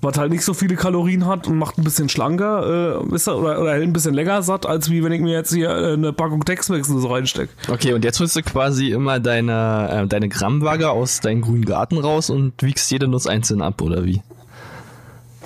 Was 0.00 0.18
halt 0.18 0.30
nicht 0.30 0.44
so 0.44 0.52
viele 0.52 0.76
Kalorien 0.76 1.26
hat 1.26 1.46
und 1.46 1.56
macht 1.56 1.78
ein 1.78 1.84
bisschen 1.84 2.10
schlanker, 2.10 3.00
äh, 3.00 3.14
ihr, 3.14 3.36
oder, 3.36 3.60
oder 3.60 3.72
hält 3.72 3.84
ein 3.84 3.94
bisschen 3.94 4.12
länger 4.12 4.42
satt, 4.42 4.66
als 4.66 4.90
wie 4.90 5.02
wenn 5.02 5.12
ich 5.12 5.22
mir 5.22 5.32
jetzt 5.32 5.52
hier 5.52 5.70
äh, 5.70 5.94
eine 5.94 6.12
Packung 6.12 6.44
Tex-Mex 6.44 6.88
so 6.88 7.08
reinstecke. 7.08 7.50
Okay, 7.68 7.94
und 7.94 8.04
jetzt 8.04 8.20
holst 8.20 8.36
du 8.36 8.42
quasi 8.42 8.90
immer 8.90 9.18
deine, 9.18 10.04
äh, 10.04 10.06
deine 10.06 10.28
Grammwaage 10.28 10.90
aus 10.90 11.20
deinem 11.20 11.40
grünen 11.40 11.64
Garten 11.64 11.96
raus 11.96 12.28
und 12.28 12.52
wiegst 12.62 12.90
jede 12.90 13.08
Nuss 13.08 13.26
einzeln 13.26 13.62
ab, 13.62 13.80
oder 13.80 14.04
wie? 14.04 14.20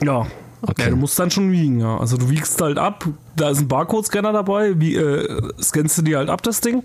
Ja. 0.03 0.27
Okay. 0.62 0.85
Ja, 0.85 0.91
du 0.91 0.97
musst 0.97 1.19
dann 1.19 1.31
schon 1.31 1.53
wiegen, 1.53 1.81
ja. 1.81 1.99
Also 1.99 2.17
du 2.17 2.31
wiegst 2.31 2.61
halt 2.61 2.79
ab, 2.79 3.07
da 3.37 3.50
ist 3.50 3.61
ein 3.61 3.69
Barcode-Scanner 3.69 4.33
dabei, 4.33 4.81
wie, 4.81 4.97
äh, 4.97 5.41
scannst 5.61 5.99
du 5.99 6.03
dir 6.03 6.19
halt 6.19 6.31
ab, 6.31 6.43
das 6.43 6.61
Ding. 6.61 6.83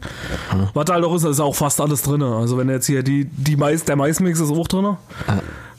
Was 0.73 0.85
halt 0.89 1.03
auch 1.03 1.15
ist, 1.15 1.25
da 1.25 1.29
ist 1.29 1.39
auch 1.39 1.55
fast 1.55 1.81
alles 1.81 2.03
drin. 2.03 2.21
Also 2.21 2.57
wenn 2.57 2.69
jetzt 2.69 2.85
hier 2.85 3.03
die, 3.03 3.25
die 3.25 3.55
Mais, 3.57 3.83
der 3.83 3.95
Maismix 3.95 4.39
ist 4.39 4.51
auch 4.51 4.67
drin. 4.67 4.95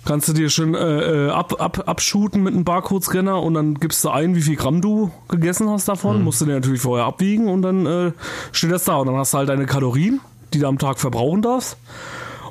Kannst 0.04 0.28
du 0.28 0.34
dir 0.34 0.50
schön 0.50 0.74
äh, 0.74 1.28
äh, 1.28 1.30
ab, 1.30 1.60
ab, 1.60 1.84
abshooten 1.86 2.42
mit 2.42 2.52
einem 2.52 2.64
Barcode-Scanner 2.64 3.40
und 3.40 3.54
dann 3.54 3.74
gibst 3.76 4.04
du 4.04 4.10
ein, 4.10 4.34
wie 4.34 4.42
viel 4.42 4.56
Gramm 4.56 4.82
du 4.82 5.10
gegessen 5.28 5.70
hast 5.70 5.88
davon. 5.88 6.16
Musst 6.24 6.40
du 6.42 6.44
dir 6.44 6.54
natürlich 6.54 6.82
vorher 6.82 7.06
abwiegen 7.06 7.48
und 7.48 7.62
dann 7.62 7.86
äh, 7.86 8.12
steht 8.52 8.72
das 8.72 8.84
da. 8.84 8.96
Und 8.96 9.06
dann 9.06 9.16
hast 9.16 9.32
du 9.32 9.38
halt 9.38 9.48
deine 9.48 9.64
Kalorien, 9.66 10.20
die 10.52 10.58
du 10.58 10.66
am 10.66 10.78
Tag 10.78 10.98
verbrauchen 10.98 11.40
darfst. 11.40 11.78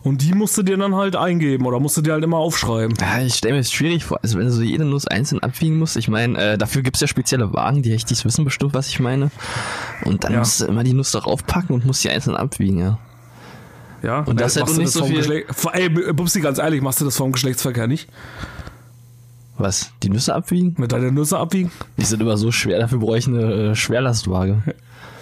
Und 0.03 0.21
die 0.21 0.33
musst 0.33 0.57
du 0.57 0.63
dir 0.63 0.75
dann 0.75 0.95
halt 0.95 1.15
eingeben 1.15 1.65
oder 1.65 1.79
musst 1.79 1.95
du 1.95 2.01
dir 2.01 2.11
halt 2.13 2.23
immer 2.25 2.37
aufschreiben. 2.37 2.93
Ja, 2.99 3.21
ich 3.21 3.35
stelle 3.35 3.53
mir 3.53 3.61
das 3.61 3.71
schwierig 3.71 4.03
vor, 4.03 4.19
also 4.21 4.37
wenn 4.37 4.45
du 4.47 4.51
so 4.51 4.61
jede 4.61 4.83
Nuss 4.83 5.07
einzeln 5.07 5.41
abwiegen 5.41 5.79
musst. 5.79 5.95
Ich 5.95 6.09
meine, 6.09 6.37
äh, 6.37 6.57
dafür 6.57 6.81
gibt's 6.81 6.99
ja 6.99 7.07
spezielle 7.07 7.53
Wagen, 7.53 7.83
die 7.83 7.91
Hechtis 7.91 8.25
wissen 8.25 8.43
bestimmt, 8.43 8.73
was 8.73 8.89
ich 8.89 8.99
meine. 8.99 9.31
Und 10.03 10.25
dann 10.25 10.33
Ja. 10.33 10.39
musst 10.39 10.59
du 10.59 10.65
immer 10.65 10.83
die 10.83 10.91
Nuss 10.93 11.11
darauf 11.11 11.45
packen 11.45 11.73
und 11.73 11.85
musst 11.85 12.01
sie 12.01 12.09
einzeln 12.09 12.35
abwiegen, 12.35 12.79
ja. 12.79 12.99
Ja, 14.01 14.19
Und 14.19 14.41
das 14.41 14.57
äh, 14.57 14.59
hätte 14.59 14.71
nicht 14.73 14.87
das 14.87 14.93
so 14.93 15.05
viel- 15.05 15.45
Ey, 15.71 15.87
Bubsi, 15.89 16.41
ganz 16.41 16.57
ehrlich, 16.59 16.81
machst 16.81 16.99
du 16.99 17.05
das 17.05 17.15
vom 17.15 17.31
Geschlechtsverkehr 17.31 17.87
nicht? 17.87 18.09
Was? 19.57 19.91
Die 20.03 20.09
Nüsse 20.09 20.35
abwiegen? 20.35 20.75
Mit 20.77 20.91
deinen 20.91 21.13
Nüsse 21.13 21.37
abwiegen? 21.37 21.71
Die 21.97 22.03
sind 22.03 22.21
immer 22.21 22.35
so 22.35 22.51
schwer, 22.51 22.79
dafür 22.79 22.97
brauche 22.99 23.17
ich 23.17 23.27
eine 23.27 23.71
äh, 23.71 23.75
Schwerlastwaage. 23.75 24.61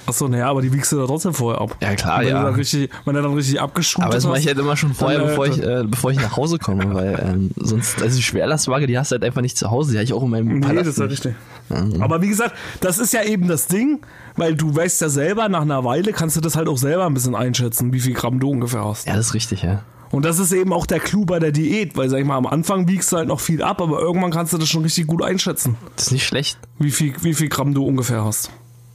Achso, 0.06 0.28
naja, 0.28 0.50
aber 0.50 0.62
die 0.62 0.74
wiegst 0.74 0.92
du 0.92 0.98
da 0.98 1.06
trotzdem 1.06 1.34
vorher 1.34 1.62
ab. 1.62 1.78
Ja, 1.82 1.94
klar, 1.96 2.22
wenn 2.22 2.28
ja. 2.30 2.44
Dann 2.44 2.56
richtig, 2.56 2.90
wenn 3.06 3.16
du 3.16 3.22
dann 3.22 3.34
richtig 3.34 3.62
abgeschult 3.62 4.04
Aber 4.06 4.14
das 4.16 4.26
mache 4.26 4.40
ich 4.40 4.48
halt 4.48 4.58
immer 4.58 4.76
schon 4.76 4.94
vorher, 4.94 5.20
äh, 5.20 5.26
bevor, 5.28 5.48
ich, 5.48 5.62
äh, 5.64 5.84
bevor 5.86 6.12
ich 6.12 6.18
nach 6.18 6.36
Hause 6.38 6.58
komme, 6.58 6.94
weil 6.94 7.20
ähm, 7.24 7.52
sonst, 7.56 8.02
also 8.02 8.16
die 8.16 8.24
Schwerlastwaage, 8.24 8.88
die 8.88 8.98
hast 8.98 9.12
du 9.12 9.16
halt 9.16 9.24
einfach 9.24 9.42
nicht 9.42 9.58
zu 9.58 9.70
Hause, 9.72 9.92
die 9.92 9.98
habe 9.98 10.04
ich 10.06 10.14
auch 10.14 10.24
in 10.24 10.30
meinem 10.30 10.60
Nee, 10.60 10.66
Palast 10.68 10.88
das 10.88 10.98
ist 10.98 11.00
nicht. 11.00 11.12
richtig. 11.12 12.02
Aber 12.02 12.22
wie 12.22 12.28
gesagt, 12.28 12.54
das 12.82 12.98
ist 13.00 13.14
ja 13.14 13.24
eben 13.24 13.48
das 13.48 13.68
Ding, 13.68 14.00
weil 14.36 14.56
du 14.56 14.76
weißt 14.76 15.00
ja 15.02 15.10
selber, 15.10 15.48
nach 15.48 15.62
einer 15.62 15.86
Weile 15.86 16.12
kannst 16.12 16.36
du 16.36 16.42
das 16.42 16.56
halt 16.58 16.68
auch 16.68 16.78
selber 16.78 17.06
ein 17.06 17.14
bisschen 17.14 17.36
einschätzen, 17.36 17.94
wie 17.94 18.00
viel 18.02 18.14
Gramm 18.14 18.40
du 18.42 18.50
ungefähr 18.50 18.84
hast. 18.84 19.08
Ja, 19.08 19.16
das 19.16 19.28
ist 19.28 19.34
richtig, 19.36 19.62
ja. 19.62 19.84
Und 20.12 20.26
das 20.26 20.40
ist 20.40 20.52
eben 20.52 20.74
auch 20.74 20.86
der 20.86 21.00
Clou 21.00 21.24
bei 21.24 21.40
der 21.40 21.54
Diät, 21.54 21.96
weil 21.96 22.10
sag 22.10 22.20
ich 22.20 22.26
mal, 22.26 22.36
am 22.36 22.46
Anfang 22.46 22.90
wiegst 22.90 23.14
du 23.14 23.18
halt 23.18 23.30
noch 23.30 23.40
viel 23.40 23.64
ab, 23.64 23.80
aber 23.82 24.02
irgendwann 24.02 24.32
kannst 24.32 24.52
du 24.52 24.58
das 24.58 24.68
schon 24.68 24.84
richtig 24.84 25.08
gut 25.08 25.24
einschätzen, 25.24 25.78
Das 25.96 26.08
ist 26.08 26.12
nicht 26.12 26.26
schlecht. 26.26 26.58
wie 26.80 26.92
viel, 26.92 27.14
wie 27.22 27.34
viel 27.34 27.48
Gramm 27.48 27.74
du 27.74 27.86
ungefähr 27.86 28.26
hast. 28.26 28.52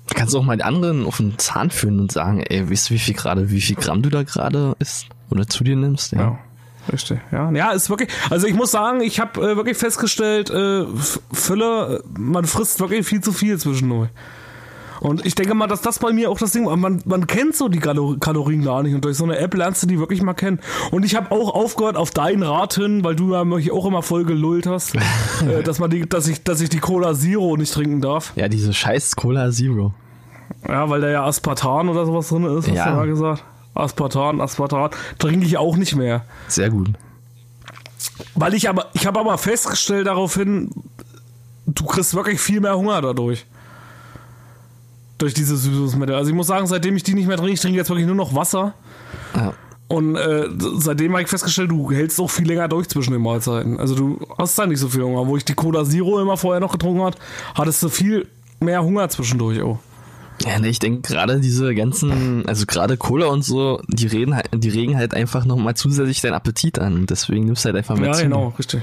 Du 0.08 0.14
kannst 0.14 0.34
auch 0.36 0.42
mal 0.42 0.56
den 0.56 0.64
anderen 0.64 1.04
auf 1.04 1.16
den 1.16 1.38
Zahn 1.38 1.70
führen 1.70 1.98
und 1.98 2.12
sagen, 2.12 2.40
ey, 2.40 2.70
weißt 2.70 2.90
du, 2.90 2.94
wie 2.94 2.98
viel 2.98 3.14
gerade, 3.14 3.50
wie 3.50 3.60
viel 3.60 3.76
Gramm 3.76 4.02
du 4.02 4.08
da 4.08 4.22
gerade 4.22 4.76
isst 4.78 5.08
oder 5.30 5.46
zu 5.48 5.64
dir 5.64 5.76
nimmst? 5.76 6.12
Ja. 6.12 6.18
Ja. 6.20 6.38
Richtig, 6.92 7.18
ja. 7.32 7.50
Ja, 7.50 7.70
ist 7.72 7.90
wirklich. 7.90 8.08
Also 8.30 8.46
ich 8.46 8.54
muss 8.54 8.70
sagen, 8.70 9.00
ich 9.00 9.18
habe 9.18 9.40
äh, 9.40 9.56
wirklich 9.56 9.76
festgestellt, 9.76 10.50
äh, 10.50 10.84
Fülle, 11.32 12.04
äh, 12.04 12.18
man 12.18 12.44
frisst 12.44 12.78
wirklich 12.78 13.04
viel 13.06 13.20
zu 13.20 13.32
viel 13.32 13.58
zwischendurch. 13.58 14.10
Und 15.00 15.24
ich 15.26 15.34
denke 15.34 15.54
mal, 15.54 15.66
dass 15.66 15.82
das 15.82 15.98
bei 15.98 16.12
mir 16.12 16.30
auch 16.30 16.38
das 16.38 16.52
Ding 16.52 16.66
war. 16.66 16.76
Man, 16.76 17.02
man 17.04 17.26
kennt 17.26 17.54
so 17.56 17.68
die 17.68 17.78
Kalor 17.78 18.18
Kalorien 18.18 18.62
gar 18.64 18.82
nicht 18.82 18.94
und 18.94 19.04
durch 19.04 19.16
so 19.16 19.24
eine 19.24 19.38
App 19.38 19.54
lernst 19.54 19.82
du 19.82 19.86
die 19.86 19.98
wirklich 19.98 20.22
mal 20.22 20.34
kennen. 20.34 20.60
Und 20.90 21.04
ich 21.04 21.14
habe 21.14 21.30
auch 21.32 21.54
aufgehört 21.54 21.96
auf 21.96 22.10
deinen 22.10 22.42
Rat 22.42 22.74
hin, 22.74 23.04
weil 23.04 23.16
du 23.16 23.32
ja 23.32 23.44
mich 23.44 23.70
auch 23.72 23.86
immer 23.86 24.02
voll 24.02 24.24
gelullt 24.24 24.66
hast, 24.66 24.94
äh, 25.48 25.62
dass 25.62 25.78
man 25.78 25.90
die, 25.90 26.08
dass 26.08 26.28
ich, 26.28 26.42
dass 26.44 26.60
ich 26.60 26.68
die 26.68 26.78
Cola 26.78 27.14
Zero 27.14 27.56
nicht 27.56 27.72
trinken 27.72 28.00
darf. 28.00 28.32
Ja, 28.36 28.48
diese 28.48 28.72
scheiß 28.72 29.16
Cola 29.16 29.50
Zero. 29.50 29.92
Ja, 30.68 30.88
weil 30.88 31.00
da 31.00 31.08
ja 31.10 31.24
Aspartan 31.24 31.88
oder 31.88 32.06
sowas 32.06 32.28
drin 32.28 32.44
ist, 32.44 32.68
hast 32.68 32.74
Ja. 32.74 32.90
du 32.90 32.96
mal 32.96 33.06
gesagt. 33.06 33.44
Aspartan, 33.74 34.40
Aspartan. 34.40 34.90
Trinke 35.18 35.44
ich 35.44 35.58
auch 35.58 35.76
nicht 35.76 35.94
mehr. 35.96 36.24
Sehr 36.48 36.70
gut. 36.70 36.90
Weil 38.34 38.54
ich 38.54 38.68
aber, 38.68 38.86
ich 38.94 39.06
habe 39.06 39.20
aber 39.20 39.36
festgestellt 39.38 40.06
daraufhin, 40.06 40.70
du 41.66 41.84
kriegst 41.84 42.14
wirklich 42.14 42.40
viel 42.40 42.60
mehr 42.60 42.76
Hunger 42.76 43.02
dadurch. 43.02 43.44
Durch 45.18 45.32
diese 45.34 45.56
Süßungsmittel. 45.56 46.14
Also 46.14 46.30
ich 46.30 46.36
muss 46.36 46.46
sagen, 46.46 46.66
seitdem 46.66 46.96
ich 46.96 47.02
die 47.02 47.14
nicht 47.14 47.26
mehr 47.26 47.36
trinke, 47.36 47.52
ich 47.54 47.60
trinke 47.60 47.78
jetzt 47.78 47.88
wirklich 47.88 48.06
nur 48.06 48.14
noch 48.16 48.34
Wasser. 48.34 48.74
Ja. 49.34 49.54
Und 49.88 50.16
äh, 50.16 50.48
seitdem 50.78 51.12
habe 51.12 51.22
ich 51.22 51.28
festgestellt, 51.28 51.70
du 51.70 51.90
hältst 51.92 52.20
auch 52.20 52.28
viel 52.28 52.46
länger 52.46 52.68
durch 52.68 52.88
zwischen 52.88 53.12
den 53.12 53.22
Mahlzeiten. 53.22 53.78
Also 53.78 53.94
du 53.94 54.18
hast 54.36 54.58
da 54.58 54.66
nicht 54.66 54.80
so 54.80 54.88
viel 54.88 55.02
Hunger. 55.02 55.26
Wo 55.26 55.36
ich 55.36 55.44
die 55.44 55.54
Cola 55.54 55.84
Zero 55.84 56.20
immer 56.20 56.36
vorher 56.36 56.60
noch 56.60 56.72
getrunken 56.72 57.02
hat, 57.02 57.16
hattest 57.54 57.82
du 57.82 57.88
viel 57.88 58.26
mehr 58.60 58.82
Hunger 58.82 59.08
zwischendurch 59.08 59.62
auch. 59.62 59.78
Ja, 60.44 60.58
ne, 60.58 60.68
ich 60.68 60.80
denke 60.80 61.00
gerade 61.00 61.40
diese 61.40 61.74
ganzen, 61.74 62.46
also 62.46 62.66
gerade 62.66 62.98
Cola 62.98 63.26
und 63.28 63.42
so, 63.42 63.80
die 63.88 64.06
reden 64.06 64.34
halt, 64.36 64.48
die 64.52 64.68
regen 64.68 64.94
halt 64.96 65.14
einfach 65.14 65.46
nochmal 65.46 65.74
zusätzlich 65.76 66.20
deinen 66.20 66.34
Appetit 66.34 66.78
an. 66.78 66.94
Und 66.94 67.10
deswegen 67.10 67.46
nimmst 67.46 67.64
du 67.64 67.68
halt 67.68 67.76
einfach 67.76 67.96
mehr 67.96 68.08
Ja, 68.08 68.12
zu. 68.14 68.22
genau, 68.24 68.48
richtig. 68.58 68.82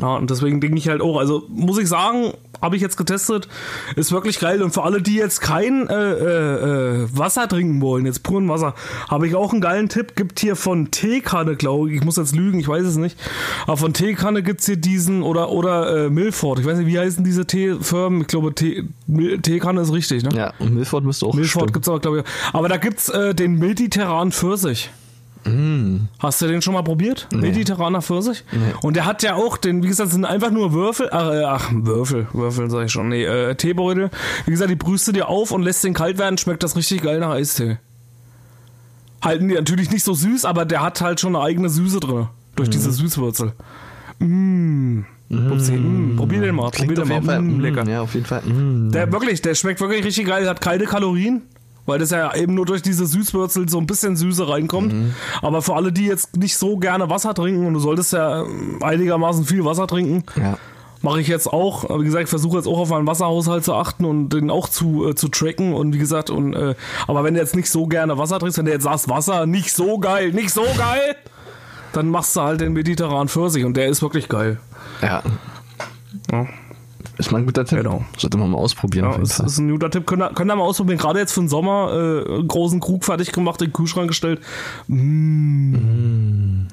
Ja, 0.00 0.16
und 0.16 0.30
deswegen 0.30 0.62
denke 0.62 0.78
ich 0.78 0.88
halt 0.88 1.02
auch, 1.02 1.18
also 1.18 1.44
muss 1.50 1.76
ich 1.78 1.88
sagen, 1.88 2.32
habe 2.60 2.76
ich 2.76 2.82
jetzt 2.82 2.96
getestet, 2.96 3.48
ist 3.96 4.12
wirklich 4.12 4.40
geil. 4.40 4.62
Und 4.62 4.72
für 4.72 4.82
alle, 4.82 5.02
die 5.02 5.14
jetzt 5.14 5.40
kein 5.40 5.88
äh, 5.88 5.94
äh, 5.94 7.02
äh, 7.02 7.08
Wasser 7.12 7.48
trinken 7.48 7.80
wollen, 7.80 8.06
jetzt 8.06 8.22
puren 8.22 8.48
Wasser, 8.48 8.74
habe 9.08 9.26
ich 9.26 9.34
auch 9.34 9.52
einen 9.52 9.60
geilen 9.60 9.88
Tipp. 9.88 10.16
Gibt 10.16 10.40
hier 10.40 10.56
von 10.56 10.90
Teekanne, 10.90 11.56
glaube 11.56 11.90
ich, 11.90 11.96
ich 11.96 12.04
muss 12.04 12.16
jetzt 12.16 12.34
lügen, 12.34 12.58
ich 12.58 12.68
weiß 12.68 12.84
es 12.84 12.96
nicht. 12.96 13.18
Aber 13.66 13.76
von 13.76 13.92
Teekanne 13.92 14.42
gibt's 14.42 14.66
hier 14.66 14.76
diesen, 14.76 15.22
oder, 15.22 15.50
oder 15.50 16.06
äh, 16.06 16.10
Milford, 16.10 16.60
ich 16.60 16.66
weiß 16.66 16.78
nicht, 16.78 16.86
wie 16.86 16.98
heißen 16.98 17.24
diese 17.24 17.46
Teefirmen? 17.46 18.22
Ich 18.22 18.26
glaube, 18.26 18.54
Tee, 18.54 18.84
Teekanne 19.42 19.80
ist 19.80 19.92
richtig, 19.92 20.22
ne? 20.22 20.30
Ja, 20.34 20.52
und 20.58 20.74
Milford 20.74 21.04
müsste 21.04 21.26
auch 21.26 21.34
Milford 21.34 21.50
stimmen. 21.50 21.72
gibt's 21.72 21.88
aber, 21.88 22.00
glaube 22.00 22.20
ich. 22.20 22.24
Aber 22.52 22.68
da 22.68 22.76
gibt's 22.76 23.08
äh, 23.08 23.34
den 23.34 23.58
Mediterran 23.58 24.32
Pfirsich. 24.32 24.90
Hast 26.18 26.42
du 26.42 26.46
den 26.46 26.62
schon 26.62 26.74
mal 26.74 26.82
probiert? 26.82 27.28
Mediterraner 27.32 28.02
Pfirsich? 28.02 28.44
Und 28.82 28.96
der 28.96 29.06
hat 29.06 29.22
ja 29.22 29.34
auch, 29.34 29.56
den, 29.56 29.82
wie 29.82 29.88
gesagt, 29.88 30.10
sind 30.10 30.24
einfach 30.24 30.50
nur 30.50 30.72
Würfel, 30.72 31.08
ach, 31.10 31.30
äh, 31.30 31.44
ach 31.44 31.70
Würfel, 31.72 32.26
Würfel 32.32 32.70
sag 32.70 32.86
ich 32.86 32.92
schon, 32.92 33.08
nee, 33.08 33.24
äh, 33.24 33.54
Teebeutel. 33.54 34.10
Wie 34.44 34.50
gesagt, 34.50 34.70
die 34.70 34.76
brühst 34.76 35.06
du 35.08 35.12
dir 35.12 35.28
auf 35.28 35.50
und 35.50 35.62
lässt 35.62 35.84
den 35.84 35.94
kalt 35.94 36.18
werden, 36.18 36.38
schmeckt 36.38 36.62
das 36.62 36.76
richtig 36.76 37.02
geil 37.02 37.20
nach 37.20 37.30
Eistee. 37.30 37.78
Halt 39.22 39.42
nee, 39.42 39.54
natürlich 39.54 39.90
nicht 39.90 40.04
so 40.04 40.14
süß, 40.14 40.44
aber 40.44 40.64
der 40.64 40.82
hat 40.82 41.00
halt 41.00 41.20
schon 41.20 41.34
eine 41.34 41.44
eigene 41.44 41.68
Süße 41.68 42.00
drin. 42.00 42.28
Durch 42.56 42.70
diese 42.70 42.90
Süßwurzel. 42.90 43.52
Mmh. 44.18 45.04
Upsi, 45.30 45.72
mm. 45.72 46.16
Probier 46.16 46.40
den 46.40 46.54
mal, 46.54 46.70
probier 46.70 46.96
den 46.96 47.08
mal. 47.08 47.22
Fall 47.22 47.42
Mm, 47.42 47.58
mm, 47.58 47.60
lecker. 47.60 47.88
Ja, 47.88 48.00
auf 48.00 48.14
jeden 48.14 48.24
Fall. 48.24 48.40
Mm. 48.42 48.90
Der 48.92 49.12
wirklich, 49.12 49.42
der 49.42 49.54
schmeckt 49.54 49.80
wirklich 49.80 50.04
richtig 50.04 50.26
geil, 50.26 50.48
hat 50.48 50.60
keine 50.62 50.86
Kalorien, 50.86 51.42
weil 51.88 51.98
das 51.98 52.10
ja 52.10 52.32
eben 52.36 52.54
nur 52.54 52.66
durch 52.66 52.82
diese 52.82 53.06
Süßwürzel 53.06 53.68
so 53.68 53.78
ein 53.78 53.86
bisschen 53.86 54.16
Süße 54.16 54.48
reinkommt. 54.48 54.94
Aber 55.42 55.62
für 55.62 55.74
alle, 55.74 55.90
die 55.90 56.06
jetzt 56.06 56.36
nicht 56.36 56.56
so 56.56 56.76
gerne 56.76 57.10
Wasser 57.10 57.34
trinken 57.34 57.66
und 57.66 57.74
du 57.74 57.80
solltest 57.80 58.12
ja 58.12 58.44
einigermaßen 58.82 59.44
viel 59.44 59.64
Wasser 59.64 59.86
trinken, 59.88 60.22
Ja. 60.40 60.56
mache 61.02 61.20
ich 61.20 61.28
jetzt 61.28 61.46
auch. 61.52 61.84
Aber 61.84 62.00
Wie 62.00 62.04
gesagt, 62.04 62.24
ich 62.24 62.30
versuche 62.30 62.58
jetzt 62.58 62.66
auch 62.66 62.78
auf 62.78 62.90
meinen 62.90 63.06
Wasserhaushalt 63.06 63.64
zu 63.64 63.74
achten 63.74 64.04
und 64.04 64.28
den 64.30 64.50
auch 64.50 64.68
zu, 64.68 65.08
äh, 65.08 65.14
zu 65.14 65.28
tracken 65.28 65.72
und 65.74 65.94
wie 65.94 65.98
gesagt, 65.98 66.30
und 66.30 66.54
äh, 66.54 66.74
aber 67.06 67.24
wenn 67.24 67.34
du 67.34 67.40
jetzt 67.40 67.56
nicht 67.56 67.70
so 67.70 67.86
gerne 67.86 68.18
Wasser 68.18 68.38
trinkst, 68.38 68.58
wenn 68.58 68.66
du 68.66 68.72
jetzt 68.72 68.84
sagst, 68.84 69.08
Wasser 69.08 69.46
nicht 69.46 69.72
so 69.72 69.98
geil, 69.98 70.32
nicht 70.32 70.50
so 70.50 70.62
geil, 70.76 71.16
dann 71.94 72.10
machst 72.10 72.36
du 72.36 72.42
halt 72.42 72.60
den 72.60 72.74
Mediterran 72.74 73.28
Pfirsich 73.28 73.64
und 73.64 73.76
der 73.76 73.86
ist 73.88 74.02
wirklich 74.02 74.28
geil. 74.28 74.58
Ja. 75.02 75.22
Ja. 76.30 76.46
Ist 77.18 77.32
mal 77.32 77.38
ein 77.38 77.46
guter 77.46 77.64
Tipp. 77.64 77.78
Genau. 77.78 78.04
Sollte 78.16 78.38
man 78.38 78.50
mal 78.50 78.58
ausprobieren. 78.58 79.10
Ja, 79.10 79.18
das 79.18 79.40
ist 79.40 79.58
ein 79.58 79.68
guter 79.70 79.90
Tipp. 79.90 80.06
Könnt 80.06 80.22
ihr, 80.22 80.30
könnt 80.32 80.50
ihr 80.50 80.56
mal 80.56 80.62
ausprobieren. 80.62 80.98
Gerade 80.98 81.18
jetzt 81.18 81.32
für 81.32 81.40
den 81.40 81.48
Sommer 81.48 81.90
äh, 81.92 82.32
einen 82.34 82.48
großen 82.48 82.78
Krug 82.78 83.04
fertig 83.04 83.32
gemacht, 83.32 83.60
in 83.60 83.68
den 83.68 83.72
Kühlschrank 83.72 84.08
gestellt. 84.08 84.40
Mm. 84.86 86.66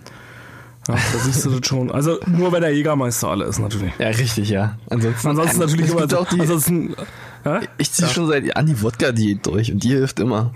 Ja, 0.87 0.93
da 0.93 1.19
siehst 1.19 1.45
du 1.45 1.49
das 1.49 1.67
schon. 1.67 1.89
Also 1.91 2.19
nur 2.27 2.51
wenn 2.51 2.61
der 2.61 2.71
Jägermeister 2.75 3.29
alle 3.29 3.45
ist, 3.45 3.57
natürlich. 3.57 3.91
ja, 3.97 4.07
richtig, 4.09 4.49
ja. 4.49 4.77
Ansonsten, 4.89 5.29
Ansonsten 5.29 5.59
natürlich 5.59 5.89
immer. 5.89 6.03
auch 6.19 6.27
die, 6.27 6.39
ansonsten, 6.39 6.95
ja? 7.43 7.61
ich 7.79 7.91
ziehe 7.91 8.07
schon 8.07 8.27
seit 8.27 8.55
an 8.55 8.67
die 8.67 8.79
Wodka-Diät 8.79 9.43
durch 9.47 9.71
und 9.71 9.83
die 9.83 9.89
hilft 9.89 10.19
immer. 10.19 10.51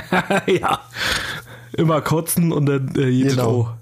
ja. 0.46 0.80
Immer 1.76 2.00
kotzen 2.00 2.52
und 2.52 2.64
dann 2.64 2.94
äh, 2.96 3.08
jede 3.08 3.30
Genau. 3.30 3.76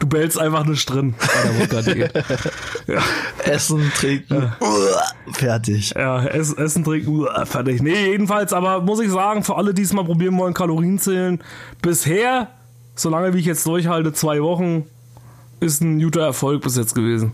Du 0.00 0.06
bellst 0.08 0.38
einfach 0.38 0.64
nicht 0.64 0.88
drin 0.90 1.14
ja. 2.86 2.98
Essen, 3.44 3.90
trinken, 3.94 4.52
uah, 4.60 5.32
fertig. 5.32 5.94
Ja, 5.96 6.24
Essen, 6.24 6.58
Essen 6.58 6.84
trinken, 6.84 7.08
uah, 7.20 7.46
fertig. 7.46 7.80
Nee, 7.82 8.10
jedenfalls, 8.10 8.52
aber 8.52 8.80
muss 8.80 9.00
ich 9.00 9.10
sagen, 9.10 9.42
für 9.44 9.56
alle, 9.56 9.72
die 9.72 9.82
es 9.82 9.92
mal 9.92 10.04
probieren 10.04 10.36
wollen, 10.38 10.52
Kalorien 10.52 10.98
zählen, 10.98 11.42
bisher, 11.80 12.48
solange 12.96 13.32
wie 13.34 13.38
ich 13.38 13.46
jetzt 13.46 13.66
durchhalte, 13.66 14.12
zwei 14.12 14.42
Wochen, 14.42 14.84
ist 15.60 15.80
ein 15.80 16.00
guter 16.00 16.22
Erfolg 16.22 16.62
bis 16.62 16.76
jetzt 16.76 16.94
gewesen. 16.94 17.32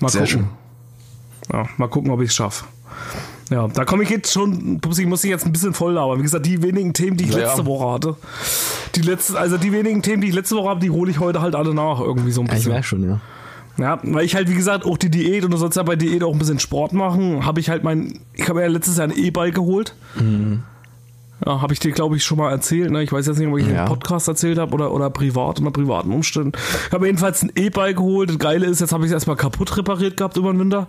Mal 0.00 0.08
Sehr 0.08 0.22
gucken. 0.22 0.48
schön. 1.48 1.52
Ja, 1.52 1.68
mal 1.78 1.88
gucken, 1.88 2.10
ob 2.10 2.20
ich 2.20 2.30
es 2.30 2.34
schaffe. 2.36 2.64
Ja, 3.50 3.68
da 3.68 3.84
komme 3.84 4.02
ich 4.02 4.10
jetzt 4.10 4.32
schon, 4.32 4.80
Pupsi, 4.80 5.06
muss 5.06 5.22
ich 5.22 5.30
jetzt 5.30 5.46
ein 5.46 5.52
bisschen 5.52 5.72
voll 5.72 5.92
labern. 5.92 6.18
Wie 6.18 6.22
gesagt, 6.22 6.46
die 6.46 6.62
wenigen 6.62 6.92
Themen, 6.92 7.16
die 7.16 7.24
ich 7.24 7.30
Ja, 7.30 7.38
letzte 7.38 7.60
ja. 7.60 7.66
Woche 7.66 7.92
hatte, 7.92 8.16
die 8.96 9.02
letzten, 9.02 9.36
also 9.36 9.56
die 9.56 9.70
wenigen 9.72 10.02
Themen, 10.02 10.20
die 10.20 10.28
ich 10.28 10.34
letzte 10.34 10.56
Woche 10.56 10.68
habe, 10.70 10.80
die 10.80 10.90
hole 10.90 11.10
ich 11.10 11.20
heute 11.20 11.40
halt 11.40 11.54
alle 11.54 11.72
nach, 11.72 12.00
irgendwie 12.00 12.32
so 12.32 12.40
ein 12.40 12.46
Ja, 12.48 12.52
ich 12.54 12.58
bisschen. 12.58 12.72
merke 12.72 12.86
schon, 12.86 13.08
ja. 13.08 13.20
Ja, 13.78 14.00
weil 14.02 14.24
ich 14.24 14.34
halt, 14.34 14.48
wie 14.50 14.54
gesagt, 14.54 14.84
auch 14.86 14.96
die 14.96 15.10
Diät 15.10 15.44
und 15.44 15.50
du 15.52 15.58
sollst 15.58 15.76
ja 15.76 15.82
bei 15.82 15.96
Diät 15.96 16.24
auch 16.24 16.32
ein 16.32 16.38
bisschen 16.38 16.58
Sport 16.58 16.92
machen, 16.94 17.44
habe 17.44 17.60
ich 17.60 17.68
halt 17.68 17.84
mein, 17.84 18.20
ich 18.32 18.48
habe 18.48 18.62
ja 18.62 18.66
letztes 18.68 18.96
Jahr 18.96 19.06
ein 19.08 19.16
E-Bike 19.16 19.54
geholt. 19.54 19.94
Ja, 21.44 21.60
habe 21.60 21.74
ich 21.74 21.78
dir, 21.80 21.92
glaube 21.92 22.16
ich, 22.16 22.24
schon 22.24 22.38
mal 22.38 22.50
erzählt. 22.50 22.90
Ne? 22.90 23.02
Ich 23.02 23.12
weiß 23.12 23.26
jetzt 23.26 23.38
nicht, 23.38 23.46
ob 23.46 23.58
ich 23.58 23.66
Ja. 23.68 23.82
im 23.82 23.88
Podcast 23.88 24.26
erzählt 24.26 24.56
habe 24.58 24.72
oder, 24.72 24.90
oder 24.92 25.10
privat, 25.10 25.58
unter 25.58 25.70
privaten 25.70 26.10
Umständen. 26.10 26.52
Ich 26.86 26.92
habe 26.92 27.04
jedenfalls 27.06 27.42
ein 27.42 27.52
E-Bike 27.54 27.96
geholt. 27.98 28.30
Das 28.30 28.38
Geile 28.38 28.64
ist, 28.64 28.80
jetzt 28.80 28.92
habe 28.92 29.04
ich 29.04 29.10
es 29.10 29.12
erstmal 29.14 29.36
kaputt 29.36 29.76
repariert 29.76 30.16
gehabt 30.16 30.38
über 30.38 30.50
den 30.50 30.58
Winter. 30.60 30.86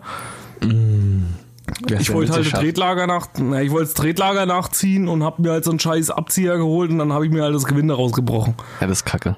Ich 2.00 2.14
wollte 2.14 2.34
halt 2.34 2.52
das 2.52 2.60
Tretlager 2.60 3.08
nach, 3.08 3.28
na, 3.38 3.62
ich 3.62 3.72
wollte 3.72 3.86
das 3.86 3.94
Tretlager 3.94 4.46
nachziehen 4.46 5.08
und 5.08 5.24
habe 5.24 5.42
mir 5.42 5.52
halt 5.52 5.64
so 5.66 5.72
einen 5.72 5.80
scheiß 5.80 6.10
Abzieher 6.10 6.58
geholt 6.58 6.92
und 6.92 6.98
dann 7.00 7.12
habe 7.14 7.26
ich 7.26 7.32
mir 7.32 7.44
halt 7.44 7.54
das 7.54 7.66
Gewinde 7.66 7.94
rausgebrochen. 7.94 8.56
Ja, 8.80 8.88
das 8.88 9.00
ist 9.00 9.06
kacke. 9.06 9.36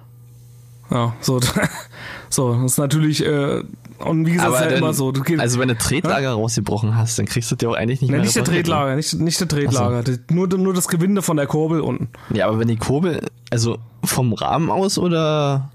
Ja, 0.92 1.14
so, 1.22 1.40
so, 2.30 2.54
das 2.54 2.72
ist 2.74 2.78
natürlich, 2.78 3.26
äh, 3.26 3.64
und 4.00 4.26
wie 4.26 4.34
gesagt, 4.34 4.54
ist 4.54 4.60
ja 4.62 4.66
dann, 4.70 4.78
immer 4.78 4.94
so. 4.94 5.12
Geht, 5.12 5.40
also 5.40 5.60
wenn 5.60 5.68
du 5.68 5.78
Tretlager 5.78 6.32
rausgebrochen 6.32 6.96
hast, 6.96 7.20
dann 7.20 7.26
kriegst 7.26 7.52
du 7.52 7.56
dir 7.56 7.70
auch 7.70 7.76
eigentlich 7.76 8.02
nicht 8.02 8.10
Nein, 8.12 8.22
mehr 8.22 8.26
nicht 8.26 8.36
der 8.36 8.44
ne? 8.44 8.50
Tretlager, 8.50 8.96
nicht, 8.96 9.14
nicht 9.20 9.40
der 9.40 9.48
Tretlager, 9.48 10.04
das- 10.04 10.20
nur, 10.32 10.48
nur 10.48 10.74
das 10.74 10.88
Gewinde 10.88 11.22
von 11.22 11.38
der 11.38 11.48
Kurbel 11.48 11.82
unten. 11.82 12.10
Ja, 12.34 12.48
aber 12.48 12.60
wenn 12.60 12.68
die 12.68 12.78
Kurbel, 12.78 13.22
also 13.52 13.78
vom 14.04 14.34
Rahmen 14.34 14.70
aus 14.72 14.98
oder 14.98 15.72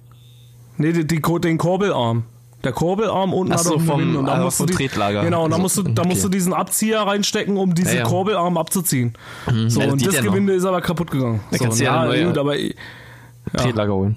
Nee, 0.76 0.92
die, 0.92 1.06
die, 1.06 1.20
den 1.20 1.58
Korbelarm. 1.58 2.24
Der 2.64 2.72
Korbelarm 2.72 3.32
unten 3.34 3.52
Ach 3.52 3.58
hat 3.58 3.64
so, 3.64 3.78
vom- 3.78 3.98
Gewinde 4.00 4.18
und 4.20 4.26
da 4.26 4.32
aber 4.34 4.44
musst 4.44 4.58
du 4.60 4.66
die, 4.66 4.72
Tretlager. 4.74 5.22
Genau, 5.22 5.44
und 5.44 5.50
da 5.50 5.56
Also, 5.56 5.62
musst 5.62 5.76
du, 5.78 5.82
da 5.82 6.02
okay. 6.02 6.08
musst 6.08 6.24
du 6.24 6.28
diesen 6.28 6.52
Abzieher 6.54 7.00
reinstecken, 7.02 7.56
um 7.58 7.74
diese 7.74 7.90
Ja, 7.92 7.96
ja. 7.98 8.02
Korbelarm 8.04 8.56
abzuziehen. 8.56 9.12
So, 9.68 9.80
Ja, 9.80 9.86
das 9.86 9.92
und 9.92 10.06
das 10.06 10.14
ja 10.14 10.22
noch. 10.22 10.30
Gewinde 10.32 10.54
ist 10.54 10.64
aber 10.64 10.80
kaputt 10.80 11.10
gegangen. 11.10 11.40
Da 11.50 11.58
so, 11.58 11.64
kannst 11.64 11.80
du 11.80 11.84
ja 11.84 12.04
neue- 12.06 12.26
gut, 12.26 12.38
aber 12.38 12.56
ja, 12.58 12.70
Tretlager 13.56 13.94
holen? 13.94 14.16